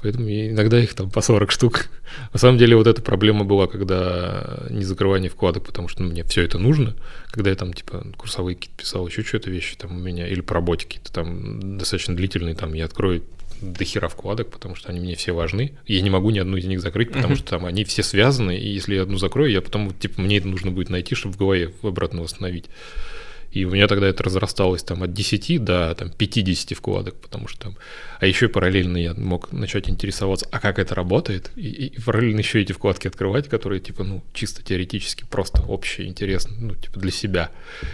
Поэтому 0.00 0.28
иногда 0.28 0.78
их 0.78 0.94
там 0.94 1.10
по 1.10 1.20
40 1.20 1.50
штук. 1.50 1.86
На 2.32 2.38
самом 2.38 2.58
деле 2.58 2.76
вот 2.76 2.86
эта 2.86 3.02
проблема 3.02 3.44
была, 3.44 3.66
когда 3.66 4.66
не 4.70 4.84
закрывание 4.84 5.30
вкладок, 5.30 5.66
потому 5.66 5.88
что 5.88 6.02
ну, 6.02 6.10
мне 6.10 6.22
все 6.24 6.42
это 6.42 6.58
нужно. 6.58 6.94
Когда 7.30 7.50
я 7.50 7.56
там 7.56 7.72
типа 7.72 8.06
курсовые 8.16 8.54
какие-то 8.54 8.76
писал, 8.76 9.06
еще 9.06 9.22
что-то 9.22 9.50
вещи 9.50 9.76
там 9.76 9.96
у 9.96 10.00
меня, 10.00 10.28
или 10.28 10.40
по 10.40 10.54
работе 10.54 10.86
какие-то 10.86 11.12
там 11.12 11.78
достаточно 11.78 12.14
длительные, 12.14 12.54
там 12.54 12.74
я 12.74 12.84
открою 12.84 13.24
до 13.60 13.84
хера 13.84 14.08
вкладок, 14.08 14.50
потому 14.50 14.74
что 14.74 14.90
они 14.90 15.00
мне 15.00 15.14
все 15.14 15.32
важны. 15.32 15.72
Я 15.86 16.00
не 16.00 16.10
могу 16.10 16.30
ни 16.30 16.38
одну 16.38 16.56
из 16.56 16.64
них 16.64 16.80
закрыть, 16.80 17.12
потому 17.12 17.34
uh-huh. 17.34 17.38
что 17.38 17.58
там 17.58 17.66
они 17.66 17.84
все 17.84 18.02
связаны, 18.02 18.56
и 18.56 18.68
если 18.68 18.94
я 18.94 19.02
одну 19.02 19.18
закрою, 19.18 19.50
я 19.50 19.60
потом, 19.60 19.92
типа, 19.92 20.20
мне 20.20 20.38
это 20.38 20.48
нужно 20.48 20.70
будет 20.70 20.90
найти, 20.90 21.14
чтобы 21.14 21.34
в 21.34 21.38
голове 21.38 21.72
обратно 21.82 22.22
восстановить. 22.22 22.66
И 23.50 23.64
у 23.64 23.70
меня 23.70 23.86
тогда 23.88 24.06
это 24.06 24.22
разрасталось 24.22 24.82
там 24.82 25.02
от 25.02 25.12
10 25.12 25.64
до 25.64 25.94
там, 25.94 26.10
50 26.10 26.76
вкладок, 26.76 27.14
потому 27.14 27.48
что 27.48 27.60
там... 27.60 27.76
А 28.20 28.26
еще 28.26 28.48
параллельно 28.48 28.96
я 28.96 29.14
мог 29.14 29.52
начать 29.52 29.88
интересоваться, 29.88 30.46
а 30.50 30.60
как 30.60 30.78
это 30.78 30.94
работает, 30.94 31.50
и, 31.56 31.68
и 31.68 32.00
параллельно 32.00 32.40
еще 32.40 32.60
эти 32.60 32.72
вкладки 32.72 33.08
открывать, 33.08 33.48
которые, 33.48 33.80
типа, 33.80 34.04
ну, 34.04 34.22
чисто 34.34 34.62
теоретически, 34.62 35.24
просто 35.30 35.62
общие, 35.62 36.08
интересно, 36.08 36.54
ну, 36.58 36.74
типа, 36.74 37.00
для 37.00 37.10
себя. 37.10 37.50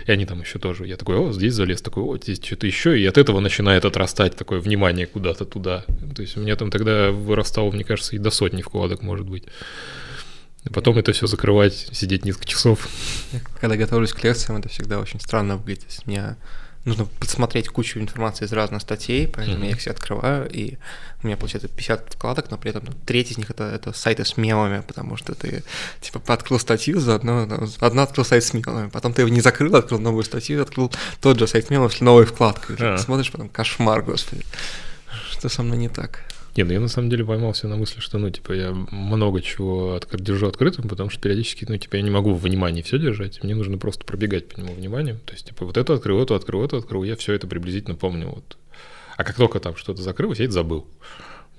И 0.06 0.12
они 0.12 0.26
там 0.26 0.40
еще 0.40 0.58
тоже... 0.58 0.86
Я 0.86 0.96
такой, 0.96 1.16
о, 1.16 1.32
здесь 1.32 1.54
залез, 1.54 1.82
такой, 1.82 2.02
о, 2.02 2.16
здесь 2.16 2.42
что-то 2.42 2.66
еще, 2.66 2.98
и 2.98 3.06
от 3.06 3.18
этого 3.18 3.40
начинает 3.40 3.84
отрастать 3.84 4.36
такое 4.36 4.60
внимание 4.60 5.06
куда-то 5.06 5.44
туда. 5.44 5.84
То 6.14 6.22
есть 6.22 6.36
у 6.36 6.40
меня 6.40 6.56
там 6.56 6.70
тогда 6.70 7.10
вырастало, 7.12 7.70
мне 7.70 7.84
кажется, 7.84 8.16
и 8.16 8.18
до 8.18 8.30
сотни 8.30 8.62
вкладок, 8.62 9.02
может 9.02 9.28
быть. 9.28 9.44
И 10.64 10.70
потом 10.70 10.96
это 10.98 11.12
все 11.12 11.26
закрывать, 11.26 11.88
сидеть 11.92 12.24
несколько 12.24 12.46
часов. 12.46 12.88
Когда 13.60 13.76
готовлюсь 13.76 14.12
к 14.12 14.24
лекциям, 14.24 14.58
это 14.58 14.68
всегда 14.68 14.98
очень 14.98 15.20
странно 15.20 15.56
выглядит. 15.56 16.00
Мне 16.06 16.36
нужно 16.84 17.06
подсмотреть 17.06 17.68
кучу 17.68 17.98
информации 17.98 18.44
из 18.44 18.52
разных 18.52 18.82
статей, 18.82 19.26
поэтому 19.26 19.58
mm-hmm. 19.58 19.66
я 19.66 19.70
их 19.70 19.78
все 19.78 19.90
открываю, 19.90 20.48
и 20.50 20.76
у 21.22 21.26
меня 21.26 21.36
получается 21.36 21.68
50 21.68 22.14
вкладок, 22.14 22.50
но 22.50 22.58
при 22.58 22.70
этом 22.70 22.84
треть 23.06 23.30
из 23.30 23.38
них 23.38 23.50
это, 23.50 23.64
это 23.64 23.92
сайты 23.92 24.24
с 24.24 24.36
мемами, 24.36 24.82
потому 24.86 25.16
что 25.16 25.34
ты 25.34 25.62
типа 26.00 26.20
открыл 26.32 26.58
статью, 26.58 27.00
заодно 27.00 27.48
одна 27.80 28.02
открыл 28.02 28.24
сайт 28.24 28.44
с 28.44 28.52
мемами, 28.52 28.90
потом 28.90 29.14
ты 29.14 29.22
его 29.22 29.30
не 29.30 29.40
закрыл, 29.40 29.74
открыл 29.76 29.98
новую 29.98 30.24
статью, 30.24 30.62
открыл 30.62 30.92
тот 31.20 31.38
же 31.38 31.46
сайт 31.46 31.66
с 31.66 31.70
мемами 31.70 31.88
с 31.88 32.00
новой 32.00 32.26
вкладкой. 32.26 32.76
А. 32.78 32.98
Смотришь, 32.98 33.32
потом 33.32 33.48
кошмар, 33.48 34.02
господи. 34.02 34.44
Что 35.30 35.48
со 35.48 35.62
мной 35.62 35.78
не 35.78 35.88
так? 35.88 36.20
Нет, 36.56 36.68
ну 36.68 36.72
я 36.72 36.80
на 36.80 36.88
самом 36.88 37.10
деле 37.10 37.24
поймался 37.24 37.66
на 37.66 37.76
мысли, 37.76 37.98
что, 37.98 38.18
ну, 38.18 38.30
типа, 38.30 38.52
я 38.52 38.72
много 38.72 39.42
чего 39.42 39.94
от, 39.94 40.08
держу 40.22 40.46
открытым, 40.46 40.88
потому 40.88 41.10
что 41.10 41.20
периодически, 41.20 41.66
ну, 41.68 41.76
типа, 41.76 41.96
я 41.96 42.02
не 42.02 42.10
могу 42.10 42.32
в 42.32 42.42
внимании 42.42 42.82
все 42.82 42.98
держать, 42.98 43.42
мне 43.42 43.56
нужно 43.56 43.76
просто 43.76 44.04
пробегать 44.04 44.48
по 44.48 44.60
нему 44.60 44.72
вниманием. 44.72 45.18
То 45.24 45.32
есть, 45.32 45.48
типа, 45.48 45.64
вот 45.64 45.76
эту 45.76 45.94
открыл, 45.94 46.22
эту 46.22 46.36
открыл, 46.36 46.64
эту 46.64 46.76
открыл, 46.76 47.02
я 47.02 47.16
все 47.16 47.32
это 47.32 47.48
приблизительно 47.48 47.96
помню. 47.96 48.28
Вот. 48.28 48.56
А 49.16 49.24
как 49.24 49.36
только 49.36 49.58
там 49.58 49.74
что-то 49.74 50.00
закрылось, 50.02 50.38
я 50.38 50.44
это 50.44 50.54
забыл. 50.54 50.86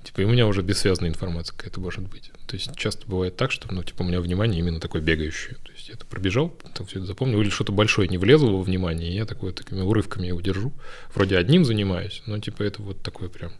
Типа, 0.02 0.22
и 0.22 0.24
у 0.24 0.28
меня 0.30 0.46
уже 0.46 0.62
бессвязная 0.62 1.10
информация 1.10 1.54
какая-то 1.54 1.80
может 1.80 2.08
быть. 2.08 2.30
То 2.46 2.54
есть, 2.54 2.74
часто 2.76 3.06
бывает 3.06 3.36
так, 3.36 3.50
что, 3.50 3.70
ну, 3.74 3.82
типа, 3.82 4.02
у 4.02 4.06
меня 4.06 4.20
внимание 4.22 4.60
именно 4.60 4.80
такое 4.80 5.02
бегающее. 5.02 5.56
То 5.62 5.72
есть, 5.72 5.88
я 5.88 5.94
это 5.94 6.06
пробежал, 6.06 6.56
там 6.74 6.86
все 6.86 7.00
это 7.00 7.06
запомнил, 7.06 7.42
или 7.42 7.50
что-то 7.50 7.72
большое 7.72 8.08
не 8.08 8.16
влезло 8.16 8.50
во 8.50 8.62
внимание, 8.62 9.10
и 9.10 9.14
я 9.14 9.26
такой, 9.26 9.52
такими 9.52 9.82
урывками 9.82 10.28
его 10.28 10.40
держу. 10.40 10.72
Вроде 11.14 11.36
одним 11.36 11.66
занимаюсь, 11.66 12.22
но, 12.24 12.38
типа, 12.38 12.62
это 12.62 12.80
вот 12.80 13.02
такое 13.02 13.28
прям 13.28 13.52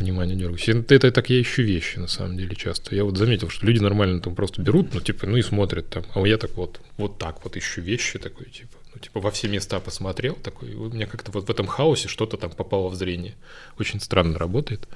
внимание 0.00 0.36
дергаюсь. 0.36 0.68
Это, 0.68 1.10
так 1.10 1.30
я 1.30 1.40
ищу 1.40 1.62
вещи, 1.62 1.98
на 1.98 2.08
самом 2.08 2.36
деле, 2.36 2.54
часто. 2.56 2.94
Я 2.94 3.04
вот 3.04 3.16
заметил, 3.16 3.48
что 3.48 3.66
люди 3.66 3.80
нормально 3.80 4.20
там 4.20 4.34
просто 4.34 4.62
берут, 4.62 4.94
ну, 4.94 5.00
типа, 5.00 5.26
ну 5.26 5.36
и 5.36 5.42
смотрят 5.42 5.88
там. 5.88 6.04
А 6.14 6.26
я 6.26 6.38
так 6.38 6.56
вот, 6.56 6.80
вот 6.96 7.18
так 7.18 7.44
вот 7.44 7.56
ищу 7.56 7.80
вещи 7.80 8.18
такой, 8.18 8.46
типа, 8.46 8.76
ну, 8.94 9.00
типа, 9.00 9.20
во 9.20 9.30
все 9.30 9.48
места 9.48 9.78
посмотрел, 9.78 10.34
такой, 10.34 10.74
у 10.74 10.90
меня 10.90 11.06
как-то 11.06 11.30
вот 11.30 11.46
в 11.46 11.50
этом 11.50 11.66
хаосе 11.66 12.08
что-то 12.08 12.36
там 12.36 12.50
попало 12.50 12.88
в 12.88 12.94
зрение. 12.96 13.34
Очень 13.78 14.00
странно 14.00 14.38
работает. 14.38 14.88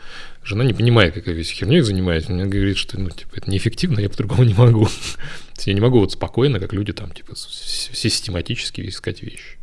Жена 0.43 0.65
не 0.65 0.75
понимает, 0.75 1.15
как 1.15 1.27
я 1.27 1.33
весь 1.33 1.51
херней 1.51 1.81
занимаюсь. 1.81 2.29
Мне 2.29 2.47
говорит, 2.47 2.77
что, 2.77 2.99
ну, 2.99 3.11
типа, 3.11 3.37
это 3.37 3.51
неэффективно, 3.51 4.01
я 4.01 4.11
по-другому 4.11 4.45
не 4.45 4.55
могу. 4.55 4.89
я 5.65 5.73
не 5.73 5.81
могу 5.81 6.01
вот 6.01 6.13
спокойно, 6.13 6.59
как 6.59 6.73
люди 6.73 6.93
там, 6.93 7.13
типа, 7.13 7.35
систематически 7.37 8.89
искать 8.89 9.23
вещи. 9.23 9.59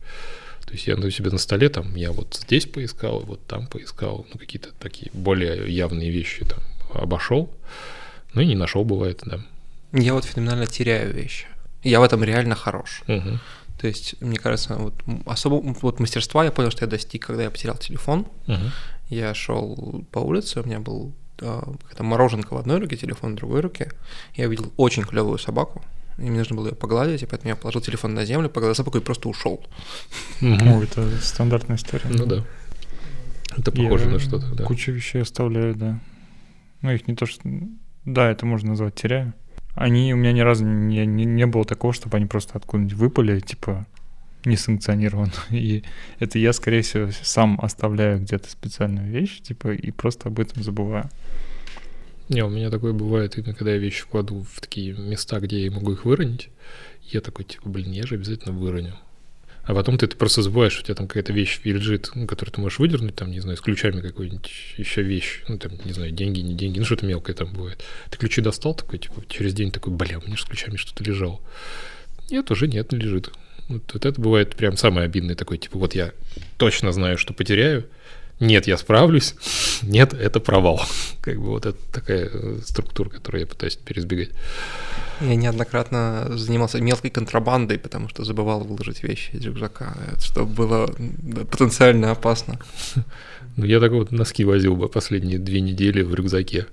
То 0.71 0.75
есть 0.75 0.87
я 0.87 0.95
у 0.95 1.09
себя 1.09 1.31
на 1.31 1.37
столе, 1.37 1.67
там, 1.67 1.95
я 1.97 2.13
вот 2.13 2.39
здесь 2.45 2.65
поискал, 2.65 3.19
вот 3.19 3.45
там 3.45 3.67
поискал, 3.67 4.25
ну, 4.31 4.39
какие-то 4.39 4.69
такие 4.79 5.11
более 5.11 5.69
явные 5.69 6.09
вещи 6.09 6.45
там 6.45 6.59
обошел, 6.93 7.53
ну 8.33 8.41
и 8.41 8.45
не 8.45 8.55
нашел, 8.55 8.85
бывает, 8.85 9.19
да. 9.25 9.41
Я 9.91 10.13
вот 10.13 10.23
феноменально 10.23 10.67
теряю 10.67 11.13
вещи. 11.13 11.47
Я 11.83 11.99
в 11.99 12.03
этом 12.03 12.23
реально 12.23 12.55
хорош. 12.55 13.01
Угу. 13.09 13.39
То 13.81 13.87
есть, 13.87 14.15
мне 14.21 14.37
кажется, 14.37 14.75
вот 14.75 14.93
особо 15.25 15.55
вот 15.81 15.99
мастерства 15.99 16.45
я 16.45 16.53
понял, 16.53 16.71
что 16.71 16.85
я 16.85 16.89
достиг, 16.89 17.25
когда 17.27 17.43
я 17.43 17.51
потерял 17.51 17.75
телефон. 17.75 18.25
Угу. 18.47 18.71
Я 19.09 19.33
шел 19.33 20.05
по 20.11 20.19
улице, 20.19 20.61
у 20.61 20.65
меня 20.65 20.79
был 20.79 21.11
э, 21.41 21.61
какая-то 21.81 22.03
мороженка 22.03 22.53
в 22.53 22.57
одной 22.57 22.79
руке, 22.79 22.95
телефон 22.95 23.33
в 23.33 23.35
другой 23.35 23.59
руке. 23.59 23.91
Я 24.35 24.47
увидел 24.47 24.71
очень 24.77 25.03
клевую 25.03 25.37
собаку. 25.37 25.83
И 26.21 26.29
мне 26.29 26.39
нужно 26.39 26.55
было 26.55 26.67
ее 26.67 26.75
погладить, 26.75 27.23
и 27.23 27.25
поэтому 27.25 27.49
я 27.49 27.55
положил 27.55 27.81
телефон 27.81 28.13
на 28.13 28.25
землю, 28.25 28.49
погладил 28.49 28.75
собаку 28.75 28.97
и 28.97 29.01
просто 29.01 29.29
ушел. 29.29 29.65
Ну, 30.39 30.81
это 30.81 31.09
стандартная 31.21 31.77
история. 31.77 32.05
Ну 32.09 32.25
да. 32.25 32.45
Это 33.57 33.71
похоже 33.71 34.09
на 34.09 34.19
что-то, 34.19 34.53
да. 34.55 34.63
Кучу 34.63 34.91
вещей 34.91 35.21
оставляю, 35.21 35.75
да. 35.75 35.99
Ну, 36.81 36.91
их 36.91 37.07
не 37.07 37.15
то, 37.15 37.25
что... 37.25 37.41
Да, 38.05 38.29
это 38.29 38.45
можно 38.45 38.69
назвать 38.69 38.95
теряю. 38.95 39.33
Они 39.75 40.13
у 40.13 40.17
меня 40.17 40.31
ни 40.31 40.41
разу 40.41 40.65
не, 40.65 41.05
не, 41.05 41.25
не 41.25 41.45
было 41.45 41.65
такого, 41.65 41.93
чтобы 41.93 42.17
они 42.17 42.25
просто 42.25 42.57
откуда-нибудь 42.57 42.93
выпали, 42.93 43.39
типа, 43.39 43.85
несанкционированно. 44.45 45.31
И 45.49 45.83
это 46.19 46.39
я, 46.39 46.53
скорее 46.53 46.81
всего, 46.81 47.09
сам 47.21 47.59
оставляю 47.61 48.19
где-то 48.19 48.49
специальную 48.49 49.09
вещь, 49.09 49.41
типа, 49.41 49.73
и 49.73 49.91
просто 49.91 50.29
об 50.29 50.39
этом 50.39 50.63
забываю. 50.63 51.09
Не, 52.31 52.45
у 52.45 52.49
меня 52.49 52.69
такое 52.69 52.93
бывает, 52.93 53.37
именно 53.37 53.53
когда 53.53 53.73
я 53.73 53.77
вещи 53.77 54.05
кладу 54.09 54.45
в 54.49 54.61
такие 54.61 54.93
места, 54.93 55.41
где 55.41 55.65
я 55.65 55.69
могу 55.69 55.91
их 55.91 56.05
выронить, 56.05 56.47
я 57.09 57.19
такой, 57.19 57.43
типа, 57.43 57.67
блин, 57.67 57.91
я 57.91 58.07
же 58.07 58.15
обязательно 58.15 58.57
выроню. 58.57 58.95
А 59.63 59.75
потом 59.75 59.97
ты, 59.97 60.07
ты 60.07 60.15
просто 60.15 60.41
забываешь, 60.41 60.71
что 60.71 60.81
у 60.81 60.85
тебя 60.85 60.95
там 60.95 61.09
какая-то 61.09 61.33
вещь 61.33 61.59
лежит, 61.65 62.09
ну, 62.15 62.27
которую 62.27 62.53
ты 62.53 62.61
можешь 62.61 62.79
выдернуть, 62.79 63.15
там, 63.15 63.31
не 63.31 63.41
знаю, 63.41 63.57
с 63.57 63.61
ключами 63.61 63.99
какой-нибудь 63.99 64.49
еще 64.77 65.01
вещь, 65.01 65.41
ну, 65.49 65.57
там, 65.57 65.73
не 65.83 65.91
знаю, 65.91 66.11
деньги, 66.11 66.39
не 66.39 66.53
деньги, 66.53 66.79
ну, 66.79 66.85
что-то 66.85 67.05
мелкое 67.05 67.35
там 67.35 67.51
бывает. 67.51 67.83
Ты 68.09 68.17
ключи 68.17 68.39
достал 68.39 68.75
такой, 68.75 68.99
типа, 68.99 69.23
через 69.27 69.53
день 69.53 69.69
такой, 69.69 69.91
бля, 69.91 70.17
у 70.17 70.25
меня 70.25 70.37
же 70.37 70.43
с 70.43 70.45
ключами 70.45 70.77
что-то 70.77 71.03
лежало. 71.03 71.41
Нет, 72.29 72.49
уже 72.49 72.69
нет, 72.69 72.93
не 72.93 72.97
лежит. 72.97 73.29
Вот, 73.67 73.91
вот 73.93 74.05
это 74.05 74.21
бывает 74.21 74.55
прям 74.55 74.77
самое 74.77 75.03
обидное 75.03 75.35
такой, 75.35 75.57
типа, 75.57 75.77
вот 75.77 75.95
я 75.95 76.13
точно 76.57 76.93
знаю, 76.93 77.17
что 77.17 77.33
потеряю, 77.33 77.89
нет, 78.41 78.67
я 78.67 78.77
справлюсь, 78.77 79.35
нет, 79.83 80.13
это 80.13 80.39
провал. 80.39 80.81
Как 81.21 81.37
бы 81.37 81.49
вот 81.49 81.65
это 81.65 81.77
такая 81.93 82.29
э, 82.33 82.57
структура, 82.65 83.09
которую 83.09 83.41
я 83.41 83.47
пытаюсь 83.47 83.77
теперь 83.77 83.99
избегать. 83.99 84.31
Я 85.21 85.35
неоднократно 85.35 86.27
занимался 86.31 86.81
мелкой 86.81 87.11
контрабандой, 87.11 87.77
потому 87.77 88.09
что 88.09 88.23
забывал 88.23 88.61
выложить 88.61 89.03
вещи 89.03 89.29
из 89.35 89.45
рюкзака, 89.45 89.95
что 90.19 90.45
было 90.45 90.87
потенциально 91.49 92.11
опасно. 92.11 92.59
Ну, 93.57 93.65
я 93.65 93.81
так 93.81 93.91
вот 93.91 94.11
носки 94.11 94.45
возил 94.45 94.77
бы 94.77 94.87
последние 94.87 95.37
две 95.37 95.59
недели 95.59 96.03
в 96.03 96.15
рюкзаке, 96.15 96.67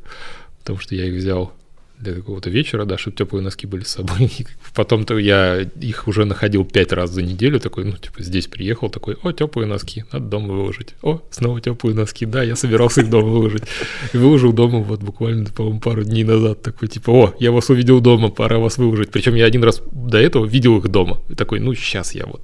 потому 0.61 0.79
что 0.79 0.95
я 0.95 1.07
их 1.07 1.15
взял 1.15 1.53
для 2.01 2.15
какого-то 2.15 2.51
вечера, 2.51 2.85
да, 2.85 2.97
чтобы 2.97 3.17
теплые 3.17 3.43
носки 3.43 3.67
были 3.67 3.83
с 3.83 3.89
собой. 3.89 4.31
И 4.39 4.47
потом-то 4.75 5.19
я 5.19 5.61
их 5.61 6.09
уже 6.09 6.25
находил 6.25 6.65
пять 6.65 6.93
раз 6.93 7.11
за 7.11 7.23
неделю, 7.23 7.61
такой, 7.61 7.85
ну, 7.85 7.97
типа, 7.97 8.23
здесь 8.23 8.47
приехал, 8.47 8.89
такой, 8.89 9.17
о, 9.23 9.33
теплые 9.33 9.67
носки, 9.67 10.05
надо 10.13 10.27
дома 10.27 10.55
выложить. 10.55 10.95
О, 11.03 11.21
снова 11.31 11.61
теплые 11.61 11.95
носки, 11.95 12.27
да, 12.27 12.43
я 12.43 12.57
собирался 12.57 13.03
их 13.03 13.11
дома 13.11 13.29
выложить. 13.29 13.65
И 14.13 14.17
выложил 14.17 14.53
дома 14.53 14.81
вот 14.81 15.01
буквально, 15.01 15.47
по-моему, 15.51 15.81
пару 15.81 16.05
дней 16.05 16.25
назад, 16.25 16.63
такой, 16.63 16.89
типа, 16.89 17.11
о, 17.11 17.35
я 17.39 17.53
вас 17.53 17.71
увидел 17.71 18.01
дома, 18.01 18.29
пора 18.29 18.59
вас 18.59 18.79
выложить. 18.79 19.11
Причем 19.11 19.35
я 19.35 19.45
один 19.47 19.65
раз 19.65 19.83
до 19.93 20.19
этого 20.19 20.47
видел 20.47 20.79
их 20.79 20.89
дома. 20.89 21.21
И 21.29 21.35
такой, 21.35 21.61
ну, 21.61 21.75
сейчас 21.75 22.15
я 22.15 22.27
вот 22.27 22.41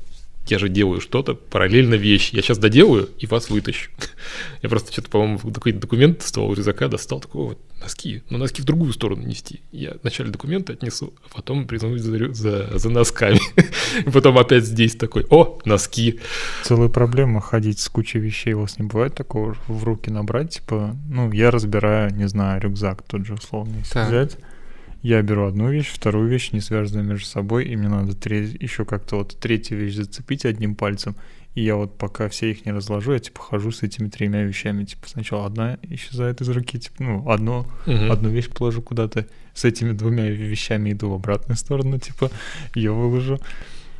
я 0.46 0.58
же 0.58 0.68
делаю 0.68 1.00
что-то, 1.00 1.34
параллельно 1.34 1.94
вещь. 1.94 2.30
Я 2.32 2.42
сейчас 2.42 2.58
доделаю 2.58 3.08
и 3.18 3.26
вас 3.26 3.48
вытащу. 3.48 3.90
Я 4.62 4.68
просто 4.68 4.92
что-то, 4.92 5.10
по-моему, 5.10 5.38
такой 5.52 5.72
документ 5.72 6.22
с 6.22 6.32
того 6.32 6.52
рюкзака 6.54 6.88
достал, 6.88 7.20
такой, 7.20 7.44
вот, 7.44 7.58
носки. 7.80 8.22
Но 8.30 8.38
носки 8.38 8.62
в 8.62 8.64
другую 8.64 8.92
сторону 8.92 9.26
нести. 9.26 9.60
Я 9.72 9.96
вначале 10.02 10.30
документы 10.30 10.74
отнесу, 10.74 11.14
а 11.24 11.34
потом 11.34 11.66
призовусь 11.66 12.02
за, 12.02 12.32
за, 12.32 12.78
за 12.78 12.90
носками. 12.90 13.40
И 14.06 14.10
потом 14.10 14.38
опять 14.38 14.64
здесь 14.64 14.96
такой, 14.96 15.26
о, 15.30 15.58
носки. 15.64 16.20
Целая 16.62 16.88
проблема 16.88 17.40
ходить 17.40 17.80
с 17.80 17.88
кучей 17.88 18.18
вещей. 18.18 18.52
У 18.54 18.60
вас 18.60 18.78
не 18.78 18.86
бывает 18.86 19.14
такого 19.14 19.56
в 19.66 19.84
руки 19.84 20.10
набрать? 20.10 20.56
Типа, 20.56 20.96
ну, 21.08 21.32
я 21.32 21.50
разбираю, 21.50 22.14
не 22.14 22.28
знаю, 22.28 22.60
рюкзак 22.60 23.02
тот 23.02 23.26
же 23.26 23.34
условно, 23.34 23.76
если 23.78 24.00
взять 24.06 24.38
я 25.04 25.20
беру 25.20 25.46
одну 25.46 25.68
вещь, 25.68 25.92
вторую 25.92 26.30
вещь, 26.30 26.52
не 26.52 26.60
связанную 26.60 27.06
между 27.06 27.26
собой, 27.26 27.66
и 27.66 27.76
мне 27.76 27.88
надо 27.88 28.16
треть, 28.16 28.56
еще 28.58 28.86
как-то 28.86 29.16
вот 29.16 29.36
третью 29.38 29.76
вещь 29.76 29.96
зацепить 29.96 30.46
одним 30.46 30.74
пальцем. 30.74 31.14
И 31.54 31.62
я 31.62 31.76
вот 31.76 31.98
пока 31.98 32.30
все 32.30 32.50
их 32.50 32.64
не 32.64 32.72
разложу, 32.72 33.12
я 33.12 33.18
типа 33.18 33.42
хожу 33.42 33.70
с 33.70 33.82
этими 33.82 34.08
тремя 34.08 34.42
вещами. 34.44 34.84
Типа 34.84 35.06
сначала 35.06 35.44
одна 35.44 35.78
исчезает 35.82 36.40
из 36.40 36.48
руки, 36.48 36.78
типа, 36.78 37.02
ну, 37.02 37.30
одно, 37.30 37.66
угу. 37.86 38.10
одну 38.10 38.30
вещь 38.30 38.48
положу 38.48 38.80
куда-то, 38.80 39.26
с 39.52 39.66
этими 39.66 39.92
двумя 39.92 40.30
вещами 40.30 40.92
иду 40.92 41.10
в 41.10 41.14
обратную 41.14 41.58
сторону, 41.58 41.98
типа, 41.98 42.30
ее 42.74 42.92
выложу. 42.92 43.38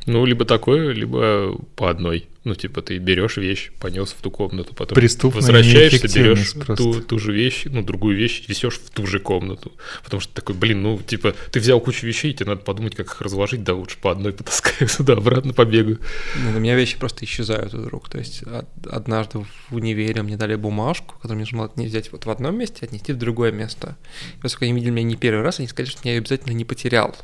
Ну, 0.07 0.25
либо 0.25 0.43
такое, 0.43 0.91
либо 0.91 1.55
по 1.75 1.91
одной. 1.91 2.27
Ну, 2.45 2.53
типа, 2.53 2.83
ты 2.83 2.99
берешь 2.99 3.37
вещь, 3.37 3.71
понес 3.79 4.09
в 4.11 4.21
ту 4.21 4.29
комнату, 4.29 4.75
потом 4.75 4.95
Преступная 4.95 5.41
возвращаешься, 5.41 6.07
берешь 6.07 6.53
ту, 6.77 7.01
ту 7.01 7.17
же 7.17 7.33
вещь, 7.33 7.63
ну, 7.65 7.81
другую 7.81 8.15
вещь, 8.15 8.43
везешь 8.47 8.75
в 8.75 8.91
ту 8.91 9.07
же 9.07 9.19
комнату. 9.19 9.71
Потому 10.03 10.21
что 10.21 10.31
такой, 10.31 10.53
блин, 10.53 10.83
ну, 10.83 10.99
типа, 10.99 11.33
ты 11.51 11.59
взял 11.59 11.79
кучу 11.79 12.05
вещей, 12.05 12.33
тебе 12.33 12.51
надо 12.51 12.61
подумать, 12.61 12.95
как 12.95 13.07
их 13.07 13.21
разложить, 13.21 13.63
да 13.63 13.73
лучше 13.73 13.97
по 13.97 14.11
одной 14.11 14.31
потаскаю 14.31 14.87
сюда, 14.87 15.13
обратно 15.13 15.53
побегаю. 15.53 15.99
Ну, 16.43 16.57
у 16.57 16.59
меня 16.59 16.75
вещи 16.75 16.99
просто 16.99 17.25
исчезают 17.25 17.73
рук. 17.73 18.09
То 18.09 18.19
есть 18.19 18.43
однажды 18.89 19.39
в 19.69 19.75
универе 19.75 20.21
мне 20.21 20.37
дали 20.37 20.53
бумажку, 20.53 21.15
которую 21.15 21.37
мне 21.37 21.47
нужно 21.51 21.71
не 21.75 21.87
взять 21.87 22.11
вот 22.11 22.27
в 22.27 22.29
одном 22.29 22.57
месте, 22.57 22.85
отнести 22.85 23.11
в 23.11 23.17
другое 23.17 23.51
место. 23.51 23.97
И 24.37 24.41
поскольку 24.41 24.65
они 24.65 24.73
видели 24.73 24.91
меня 24.91 25.07
не 25.07 25.15
первый 25.15 25.41
раз, 25.41 25.57
они 25.57 25.67
сказали, 25.67 25.89
что 25.89 26.01
я 26.03 26.11
ее 26.13 26.19
обязательно 26.19 26.53
не 26.53 26.63
потерял. 26.63 27.15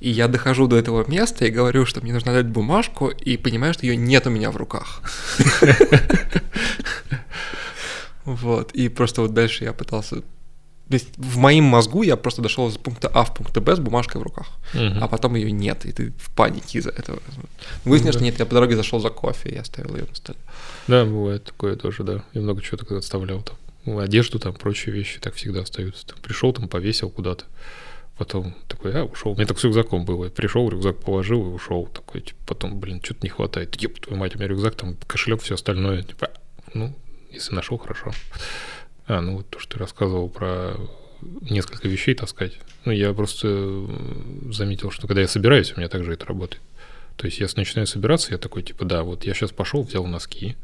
И 0.00 0.10
я 0.10 0.28
дохожу 0.28 0.66
до 0.66 0.76
этого 0.76 1.08
места 1.08 1.46
и 1.46 1.50
говорю, 1.50 1.86
что 1.86 2.00
мне 2.02 2.12
нужно 2.12 2.32
дать 2.32 2.46
бумажку, 2.46 3.08
и 3.08 3.36
понимаю, 3.36 3.72
что 3.74 3.86
ее 3.86 3.96
нет 4.04 4.26
у 4.26 4.30
меня 4.30 4.50
в 4.50 4.56
руках. 4.56 5.02
Вот, 8.24 8.72
и 8.72 8.88
просто 8.88 9.20
вот 9.20 9.34
дальше 9.34 9.64
я 9.64 9.72
пытался... 9.72 10.22
То 10.88 10.94
есть 10.94 11.16
в 11.16 11.38
моем 11.38 11.64
мозгу 11.64 12.02
я 12.02 12.16
просто 12.16 12.42
дошел 12.42 12.68
из 12.68 12.76
пункта 12.76 13.08
А 13.08 13.24
в 13.24 13.34
пункт 13.34 13.58
Б 13.58 13.74
с 13.74 13.78
бумажкой 13.78 14.20
в 14.20 14.24
руках, 14.24 14.48
а 14.74 15.08
потом 15.08 15.34
ее 15.34 15.50
нет, 15.50 15.86
и 15.86 15.92
ты 15.92 16.12
в 16.18 16.30
панике 16.34 16.78
из-за 16.78 16.90
этого. 16.90 17.20
Выяснилось, 17.84 18.16
что 18.16 18.24
нет, 18.24 18.38
я 18.38 18.46
по 18.46 18.54
дороге 18.54 18.76
зашел 18.76 19.00
за 19.00 19.08
кофе, 19.10 19.48
и 19.50 19.56
оставил 19.56 19.96
ее 19.96 20.06
на 20.08 20.14
столе. 20.14 20.38
Да, 20.86 21.04
бывает 21.04 21.44
такое 21.44 21.76
тоже, 21.76 22.02
да. 22.02 22.22
Я 22.34 22.42
много 22.42 22.60
чего 22.62 22.76
такого 22.76 23.00
оставлял 23.00 23.42
там. 23.42 23.56
Ну, 23.86 23.98
одежду 23.98 24.38
там, 24.38 24.54
прочие 24.54 24.94
вещи 24.94 25.20
так 25.20 25.34
всегда 25.34 25.60
остаются. 25.60 26.06
Там, 26.06 26.18
пришел 26.22 26.52
там, 26.52 26.68
повесил 26.68 27.10
куда-то. 27.10 27.44
Потом 28.16 28.54
такой, 28.68 28.92
а, 28.92 29.04
ушел. 29.04 29.32
У 29.32 29.34
меня 29.34 29.46
так 29.46 29.58
с 29.58 29.64
рюкзаком 29.64 30.04
было. 30.04 30.26
Я 30.26 30.30
пришел, 30.30 30.68
рюкзак 30.68 31.00
положил 31.00 31.42
и 31.42 31.54
ушел. 31.54 31.86
Такой, 31.86 32.20
типа, 32.20 32.38
потом, 32.46 32.78
блин, 32.78 33.00
что-то 33.02 33.20
не 33.22 33.28
хватает. 33.28 33.74
Еб, 33.76 33.98
твою 33.98 34.18
мать, 34.18 34.36
у 34.36 34.38
меня 34.38 34.48
рюкзак, 34.48 34.76
там 34.76 34.96
кошелек, 35.06 35.42
все 35.42 35.54
остальное. 35.54 36.02
Типа, 36.02 36.30
ну, 36.74 36.94
если 37.30 37.54
нашел, 37.54 37.76
хорошо. 37.76 38.12
А, 39.06 39.20
ну 39.20 39.38
вот 39.38 39.50
то, 39.50 39.58
что 39.58 39.74
ты 39.74 39.78
рассказывал 39.80 40.28
про 40.28 40.76
несколько 41.22 41.88
вещей 41.88 42.14
таскать. 42.14 42.58
Ну, 42.84 42.92
я 42.92 43.12
просто 43.14 43.86
заметил, 44.50 44.90
что 44.90 45.06
когда 45.06 45.22
я 45.22 45.28
собираюсь, 45.28 45.72
у 45.72 45.78
меня 45.78 45.88
также 45.88 46.12
это 46.12 46.26
работает. 46.26 46.62
То 47.16 47.26
есть 47.26 47.38
я 47.38 47.48
начинаю 47.56 47.86
собираться, 47.86 48.32
я 48.32 48.38
такой, 48.38 48.62
типа, 48.62 48.84
да, 48.84 49.02
вот 49.02 49.24
я 49.24 49.34
сейчас 49.34 49.50
пошел, 49.50 49.82
взял 49.82 50.04
носки, 50.06 50.56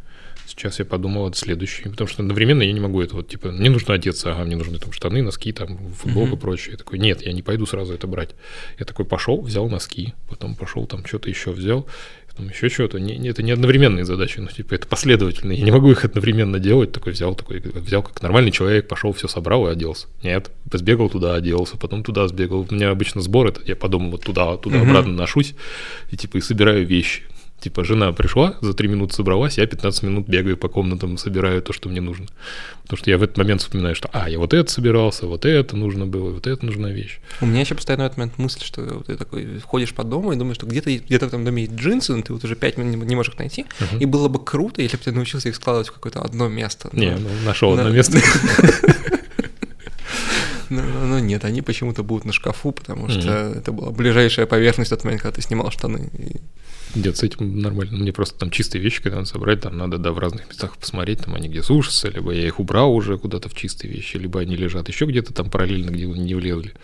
Сейчас 0.50 0.80
я 0.80 0.84
подумал 0.84 1.26
от 1.26 1.36
следующей, 1.36 1.88
потому 1.88 2.08
что 2.08 2.22
одновременно 2.22 2.62
я 2.62 2.72
не 2.72 2.80
могу 2.80 3.00
это 3.00 3.14
вот, 3.14 3.28
типа, 3.28 3.52
мне 3.52 3.70
нужно 3.70 3.94
одеться, 3.94 4.32
ага, 4.32 4.44
мне 4.44 4.56
нужны 4.56 4.78
там 4.78 4.90
штаны, 4.90 5.22
носки, 5.22 5.52
там, 5.52 5.78
футболка 5.92 6.32
mm-hmm. 6.32 6.36
и 6.36 6.40
прочее. 6.40 6.72
Я 6.72 6.76
такой, 6.76 6.98
нет, 6.98 7.22
я 7.22 7.32
не 7.32 7.42
пойду 7.42 7.66
сразу 7.66 7.94
это 7.94 8.08
брать. 8.08 8.30
Я 8.76 8.84
такой 8.84 9.04
пошел, 9.04 9.40
взял 9.40 9.68
носки, 9.68 10.12
потом 10.28 10.56
пошел 10.56 10.86
там 10.86 11.06
что-то 11.06 11.30
еще 11.30 11.52
взял, 11.52 11.86
потом 12.28 12.48
еще 12.48 12.68
что-то. 12.68 12.98
Не, 12.98 13.28
это 13.28 13.44
не 13.44 13.52
одновременные 13.52 14.04
задачи, 14.04 14.40
ну, 14.40 14.48
типа, 14.48 14.74
это 14.74 14.88
последовательные. 14.88 15.56
Я 15.56 15.64
не 15.64 15.70
могу 15.70 15.92
их 15.92 16.04
одновременно 16.04 16.58
делать. 16.58 16.90
Такой 16.90 17.12
взял, 17.12 17.36
такой, 17.36 17.60
взял 17.60 18.02
как 18.02 18.20
нормальный 18.20 18.50
человек, 18.50 18.88
пошел, 18.88 19.12
все 19.12 19.28
собрал 19.28 19.68
и 19.68 19.70
оделся. 19.70 20.08
Нет, 20.24 20.50
сбегал 20.72 21.08
туда, 21.08 21.36
оделся, 21.36 21.76
потом 21.76 22.02
туда 22.02 22.26
сбегал. 22.26 22.66
У 22.68 22.74
меня 22.74 22.90
обычно 22.90 23.20
сбор 23.20 23.46
это, 23.46 23.60
я 23.64 23.76
подумал, 23.76 24.10
вот 24.10 24.24
туда, 24.24 24.56
туда, 24.56 24.78
mm-hmm. 24.78 24.88
обратно 24.88 25.12
ношусь, 25.12 25.54
и 26.10 26.16
типа, 26.16 26.38
и 26.38 26.40
собираю 26.40 26.84
вещи. 26.84 27.22
Типа, 27.60 27.84
жена 27.84 28.12
пришла, 28.12 28.54
за 28.62 28.72
три 28.72 28.88
минуты 28.88 29.14
собралась, 29.14 29.58
я 29.58 29.66
15 29.66 30.02
минут 30.02 30.26
бегаю 30.26 30.56
по 30.56 30.68
комнатам, 30.68 31.18
собираю 31.18 31.60
то, 31.60 31.72
что 31.72 31.88
мне 31.88 32.00
нужно. 32.00 32.26
Потому 32.82 32.98
что 32.98 33.10
я 33.10 33.18
в 33.18 33.22
этот 33.22 33.36
момент 33.36 33.60
вспоминаю, 33.60 33.94
что, 33.94 34.08
а, 34.12 34.30
я 34.30 34.38
вот 34.38 34.54
это 34.54 34.70
собирался, 34.70 35.26
вот 35.26 35.44
это 35.44 35.76
нужно 35.76 36.06
было, 36.06 36.30
вот 36.30 36.46
это 36.46 36.64
нужна 36.64 36.90
вещь. 36.90 37.20
У 37.40 37.46
меня 37.46 37.60
еще 37.60 37.74
постоянно 37.74 38.04
в 38.04 38.06
этот 38.06 38.18
момент 38.18 38.38
мысль, 38.38 38.64
что 38.64 39.02
ты 39.06 39.16
такой 39.16 39.60
ходишь 39.60 39.92
по 39.92 40.04
дому 40.04 40.32
и 40.32 40.36
думаешь, 40.36 40.56
что 40.56 40.66
где-то 40.66 40.90
где 40.90 41.18
в 41.18 41.22
этом 41.22 41.44
доме 41.44 41.64
есть 41.64 41.74
джинсы, 41.74 42.14
но 42.14 42.22
ты 42.22 42.32
вот 42.32 42.42
уже 42.42 42.56
пять 42.56 42.78
минут 42.78 43.04
не 43.06 43.14
можешь 43.14 43.32
их 43.32 43.38
найти. 43.38 43.66
Uh-huh. 43.78 43.98
И 44.00 44.06
было 44.06 44.28
бы 44.28 44.42
круто, 44.42 44.80
если 44.80 44.96
бы 44.96 45.02
ты 45.02 45.12
научился 45.12 45.50
их 45.50 45.56
складывать 45.56 45.88
в 45.88 45.92
какое-то 45.92 46.22
одно 46.22 46.48
место. 46.48 46.88
Не, 46.92 47.16
ну, 47.16 47.28
нашел 47.44 47.72
одно 47.72 47.90
место. 47.90 48.18
Но, 50.70 50.82
но, 50.82 51.06
но 51.06 51.18
нет, 51.18 51.44
они 51.44 51.62
почему-то 51.62 52.02
будут 52.02 52.24
на 52.24 52.32
шкафу, 52.32 52.72
потому 52.72 53.08
что 53.08 53.20
mm-hmm. 53.20 53.58
это 53.58 53.72
была 53.72 53.90
ближайшая 53.90 54.46
поверхность 54.46 54.90
в 54.90 54.94
тот 54.94 55.04
момент, 55.04 55.22
когда 55.22 55.34
ты 55.34 55.42
снимал 55.42 55.70
штаны. 55.70 56.10
И 56.16 56.36
нет, 56.94 57.16
с 57.16 57.22
этим 57.22 57.60
нормально. 57.60 57.98
Мне 57.98 58.12
просто 58.12 58.38
там 58.38 58.50
чистые 58.50 58.82
вещи, 58.82 59.02
когда 59.02 59.18
надо 59.18 59.28
собрать, 59.28 59.60
там 59.60 59.76
надо, 59.76 59.98
да, 59.98 60.12
в 60.12 60.18
разных 60.18 60.48
местах 60.48 60.76
посмотреть, 60.76 61.20
там 61.20 61.34
они 61.34 61.48
где 61.48 61.62
сушатся, 61.62 62.08
либо 62.08 62.32
я 62.32 62.46
их 62.46 62.58
убрал 62.58 62.94
уже 62.94 63.16
куда-то 63.18 63.48
в 63.48 63.54
чистые 63.54 63.92
вещи, 63.92 64.16
либо 64.16 64.40
они 64.40 64.56
лежат 64.56 64.88
еще 64.88 65.06
где-то 65.06 65.32
там 65.32 65.50
параллельно, 65.50 65.90
где 65.90 66.06
не 66.06 66.34
влезли. 66.34 66.74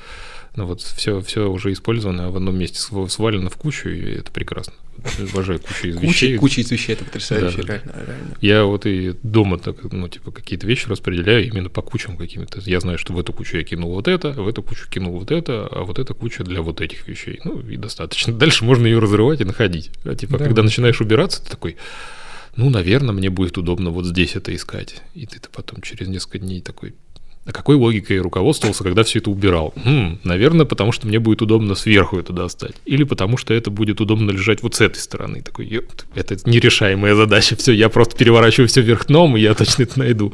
Но 0.54 0.66
вот 0.66 0.80
все, 0.80 1.20
все 1.20 1.50
уже 1.50 1.72
использовано 1.72 2.30
в 2.30 2.36
одном 2.36 2.56
месте, 2.56 2.78
свалено 3.08 3.50
в 3.50 3.56
кучу, 3.56 3.88
и 3.88 4.14
это 4.16 4.30
прекрасно. 4.30 4.74
Обожаю 5.30 5.60
кучу 5.60 5.88
из 5.88 5.94
куча, 5.96 6.06
вещей. 6.06 6.36
Куча 6.38 6.60
из 6.60 6.70
вещей, 6.70 6.92
это 6.92 7.04
потрясающе, 7.04 7.62
да, 7.62 7.74
реально, 7.74 7.92
реально. 8.06 8.36
Я 8.40 8.64
вот 8.64 8.86
и 8.86 9.14
дома 9.22 9.58
так, 9.58 9.76
ну, 9.92 10.08
типа, 10.08 10.30
какие-то 10.30 10.66
вещи 10.66 10.88
распределяю 10.88 11.46
именно 11.46 11.68
по 11.68 11.82
кучам 11.82 12.16
каким-то. 12.16 12.60
Я 12.64 12.80
знаю, 12.80 12.98
что 12.98 13.12
в 13.12 13.18
эту 13.18 13.32
кучу 13.32 13.56
я 13.56 13.64
кинул 13.64 13.92
вот 13.92 14.08
это, 14.08 14.30
в 14.32 14.48
эту 14.48 14.62
кучу 14.62 14.88
кинул 14.88 15.18
вот 15.18 15.30
это, 15.30 15.66
а 15.70 15.84
вот 15.84 15.98
эта 15.98 16.14
куча 16.14 16.44
для 16.44 16.62
вот 16.62 16.80
этих 16.80 17.06
вещей. 17.08 17.40
Ну, 17.44 17.60
и 17.60 17.76
достаточно. 17.76 18.32
Дальше 18.38 18.64
можно 18.64 18.86
ее 18.86 18.98
разрывать 18.98 19.40
и 19.40 19.44
находить. 19.44 19.90
А 20.04 20.14
типа, 20.14 20.38
да. 20.38 20.44
когда 20.44 20.62
начинаешь 20.62 21.00
убираться, 21.00 21.42
ты 21.42 21.50
такой, 21.50 21.76
ну, 22.56 22.70
наверное, 22.70 23.12
мне 23.12 23.30
будет 23.30 23.58
удобно 23.58 23.90
вот 23.90 24.06
здесь 24.06 24.36
это 24.36 24.54
искать. 24.54 25.02
И 25.14 25.26
ты 25.26 25.40
потом 25.52 25.82
через 25.82 26.08
несколько 26.08 26.38
дней 26.38 26.60
такой, 26.60 26.94
а 27.46 27.52
какой 27.52 27.76
логикой 27.76 28.18
руководствовался, 28.18 28.82
когда 28.82 29.04
все 29.04 29.20
это 29.20 29.30
убирал? 29.30 29.72
Хм, 29.76 30.18
наверное, 30.24 30.66
потому 30.66 30.90
что 30.90 31.06
мне 31.06 31.20
будет 31.20 31.42
удобно 31.42 31.76
сверху 31.76 32.18
это 32.18 32.32
достать. 32.32 32.74
Или 32.84 33.04
потому 33.04 33.36
что 33.36 33.54
это 33.54 33.70
будет 33.70 34.00
удобно 34.00 34.32
лежать 34.32 34.62
вот 34.64 34.74
с 34.74 34.80
этой 34.80 34.98
стороны. 34.98 35.42
Такой, 35.42 35.84
это 36.14 36.36
нерешаемая 36.44 37.14
задача. 37.14 37.54
Все, 37.54 37.72
я 37.72 37.88
просто 37.88 38.16
переворачиваю 38.16 38.66
все 38.66 38.80
вверх 38.80 39.06
дном, 39.06 39.36
и 39.36 39.40
я 39.40 39.54
точно 39.54 39.84
это 39.84 39.98
найду. 40.00 40.32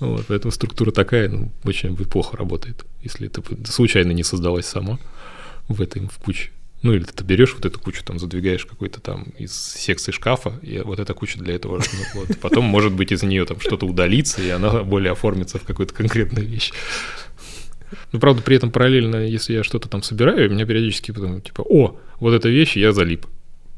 Вот, 0.00 0.24
поэтому 0.26 0.50
структура 0.50 0.90
такая, 0.90 1.28
ну, 1.28 1.52
очень 1.64 1.96
плохо 1.96 2.36
работает, 2.36 2.84
если 3.02 3.28
это 3.28 3.42
случайно 3.70 4.10
не 4.10 4.24
создалась 4.24 4.66
сама 4.66 4.98
в 5.68 5.80
этой 5.80 6.02
в 6.02 6.18
куче. 6.18 6.50
Ну, 6.82 6.94
или 6.94 7.04
ты 7.04 7.24
берешь 7.24 7.54
вот 7.54 7.66
эту 7.66 7.78
кучу, 7.78 8.02
там, 8.04 8.18
задвигаешь 8.18 8.64
какой-то 8.64 9.00
там 9.00 9.24
из 9.38 9.52
секции 9.52 10.12
шкафа, 10.12 10.58
и 10.62 10.78
вот 10.78 10.98
эта 10.98 11.12
куча 11.12 11.38
для 11.38 11.54
этого. 11.54 11.76
Ну, 11.78 12.20
вот. 12.20 12.38
Потом, 12.40 12.64
может 12.64 12.92
быть, 12.92 13.12
из 13.12 13.22
нее 13.22 13.44
там 13.44 13.60
что-то 13.60 13.86
удалится, 13.86 14.42
и 14.42 14.48
она 14.48 14.82
более 14.82 15.12
оформится 15.12 15.58
в 15.58 15.64
какую-то 15.64 15.94
конкретную 15.94 16.46
вещь. 16.46 16.72
Ну, 18.12 18.20
правда, 18.20 18.40
при 18.42 18.56
этом 18.56 18.70
параллельно, 18.70 19.16
если 19.16 19.52
я 19.52 19.62
что-то 19.62 19.88
там 19.88 20.02
собираю, 20.02 20.48
у 20.48 20.52
меня 20.54 20.64
периодически 20.64 21.10
потом, 21.10 21.42
типа, 21.42 21.62
о, 21.62 21.98
вот 22.18 22.32
эта 22.32 22.48
вещь, 22.48 22.76
я 22.76 22.92
залип. 22.92 23.26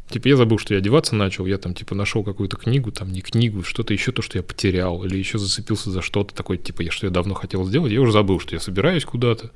Типа, 0.09 0.29
я 0.29 0.37
забыл, 0.37 0.59
что 0.59 0.75
я 0.75 0.79
одеваться 0.79 1.15
начал, 1.15 1.47
я 1.47 1.59
там, 1.59 1.75
типа, 1.75 1.95
нашел 1.95 2.23
какую-то 2.23 2.57
книгу, 2.57 2.93
там, 2.93 3.11
не 3.11 3.23
книгу, 3.23 3.63
что-то 3.63 3.95
еще, 3.95 4.13
то, 4.13 4.23
что 4.23 4.39
я 4.39 4.43
потерял, 4.43 5.03
или 5.05 5.17
еще 5.17 5.39
зацепился 5.39 5.91
за 5.91 6.03
что-то 6.03 6.35
такое, 6.35 6.59
типа, 6.59 6.83
я, 6.83 6.91
что 6.91 7.07
я 7.07 7.11
давно 7.11 7.35
хотел 7.35 7.65
сделать, 7.65 7.93
я 7.93 8.01
уже 8.01 8.13
забыл, 8.13 8.39
что 8.39 8.55
я 8.55 8.61
собираюсь 8.61 9.05
куда-то 9.05 9.51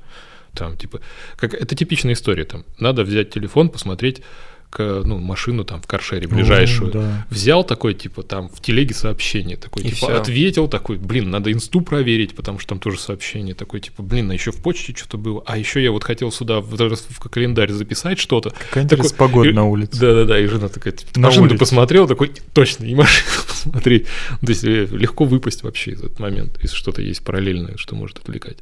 там, 0.57 0.75
типа, 0.75 1.01
как, 1.35 1.53
это 1.53 1.75
типичная 1.75 2.13
история, 2.13 2.45
там, 2.45 2.65
надо 2.79 3.03
взять 3.03 3.29
телефон, 3.29 3.69
посмотреть, 3.69 4.21
к, 4.69 5.03
ну, 5.05 5.17
машину 5.17 5.63
там 5.63 5.81
в 5.81 5.87
каршере 5.87 6.27
ближайшую. 6.27 6.89
О, 6.89 6.93
да. 6.93 7.27
Взял 7.29 7.63
такой, 7.63 7.93
типа, 7.93 8.23
там 8.23 8.49
в 8.49 8.61
телеге 8.61 8.93
сообщение, 8.93 9.55
такой, 9.55 9.83
и 9.83 9.85
типа, 9.91 10.07
все. 10.07 10.17
ответил, 10.17 10.67
такой, 10.67 10.97
блин, 10.97 11.29
надо 11.29 11.51
инсту 11.51 11.81
проверить, 11.81 12.35
потому 12.35 12.59
что 12.59 12.69
там 12.69 12.79
тоже 12.79 12.99
сообщение, 12.99 13.55
такой, 13.55 13.79
типа, 13.79 14.03
блин, 14.03 14.29
а 14.29 14.33
еще 14.33 14.51
в 14.51 14.61
почте 14.61 14.93
что-то 14.95 15.17
было, 15.17 15.41
а 15.45 15.57
еще 15.57 15.81
я 15.81 15.91
вот 15.91 16.03
хотел 16.03 16.31
сюда 16.31 16.59
в, 16.59 16.75
в 16.75 17.29
календарь 17.29 17.71
записать 17.71 18.19
что-то. 18.19 18.53
Какая 18.69 18.87
такой, 18.87 19.09
погода 19.13 19.51
на 19.53 19.65
улице. 19.65 19.99
Да-да-да, 19.99 20.37
и 20.37 20.45
жена 20.47 20.67
такая, 20.67 20.93
типа, 20.93 21.17
на 21.17 21.27
машину 21.27 21.57
посмотрел, 21.57 22.07
такой, 22.07 22.33
точно, 22.53 22.85
и 22.85 22.93
машину 22.93 23.25
посмотри. 23.47 23.99
То 24.41 24.49
есть 24.49 24.63
э, 24.65 24.85
легко 24.91 25.23
выпасть 25.23 25.63
вообще 25.63 25.91
из 25.91 25.99
этот 25.99 26.19
момент, 26.19 26.59
если 26.61 26.75
что-то 26.75 27.01
есть 27.01 27.23
параллельное, 27.23 27.77
что 27.77 27.95
может 27.95 28.19
отвлекать. 28.19 28.57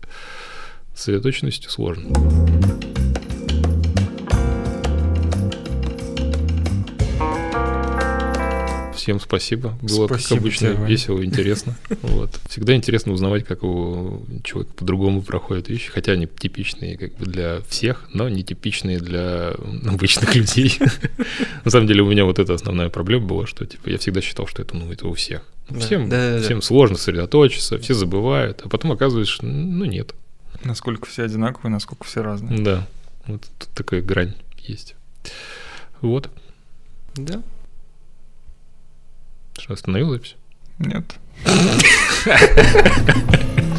С 0.95 1.09
ее 1.09 1.19
точностью 1.19 1.69
сложно. 1.69 2.09
Всем 8.95 9.19
спасибо. 9.19 9.77
Было, 9.81 10.07
спасибо 10.07 10.29
как 10.29 10.39
обычно, 10.39 10.73
тебе, 10.73 10.85
весело 10.87 11.19
и 11.19 11.25
интересно. 11.25 11.77
Вот. 12.01 12.39
Всегда 12.49 12.75
интересно 12.75 13.11
узнавать, 13.11 13.45
как 13.45 13.63
у 13.63 14.25
человека 14.43 14.73
по-другому 14.73 15.21
проходят 15.21 15.67
вещи, 15.67 15.91
хотя 15.91 16.13
они 16.13 16.27
типичные 16.27 16.97
как 16.97 17.13
бы 17.17 17.25
для 17.25 17.59
всех, 17.67 18.07
но 18.13 18.29
не 18.29 18.43
типичные 18.43 18.97
для 18.99 19.53
обычных 19.85 20.33
людей. 20.33 20.79
На 21.65 21.71
самом 21.71 21.87
деле 21.87 22.01
у 22.03 22.09
меня 22.09 22.25
вот 22.25 22.39
эта 22.39 22.53
основная 22.53 22.89
проблема 22.89 23.27
была, 23.27 23.45
что 23.45 23.65
типа 23.65 23.89
я 23.89 23.97
всегда 23.97 24.21
считал, 24.21 24.47
что 24.47 24.61
это 24.61 24.75
ну 24.75 24.91
это 24.91 25.07
у 25.07 25.13
всех. 25.13 25.43
Всем, 25.77 26.09
да, 26.09 26.37
да, 26.37 26.41
всем 26.41 26.61
да. 26.61 26.65
сложно 26.65 26.97
сосредоточиться, 26.97 27.77
все 27.79 27.93
забывают, 27.93 28.61
а 28.63 28.69
потом 28.69 28.93
оказывается, 28.93 29.33
что 29.33 29.45
ну 29.45 29.85
нет. 29.85 30.15
Насколько 30.63 31.07
все 31.07 31.23
одинаковые, 31.23 31.71
насколько 31.71 32.05
все 32.05 32.21
разные. 32.21 32.61
Да, 32.61 32.87
вот 33.27 33.41
тут 33.59 33.69
такая 33.73 34.01
грань 34.01 34.35
есть. 34.59 34.95
Вот. 36.01 36.29
Да. 37.15 37.41
Что, 39.57 39.73
остановил 39.73 40.11
запись? 40.11 40.35
Нет. 40.79 41.15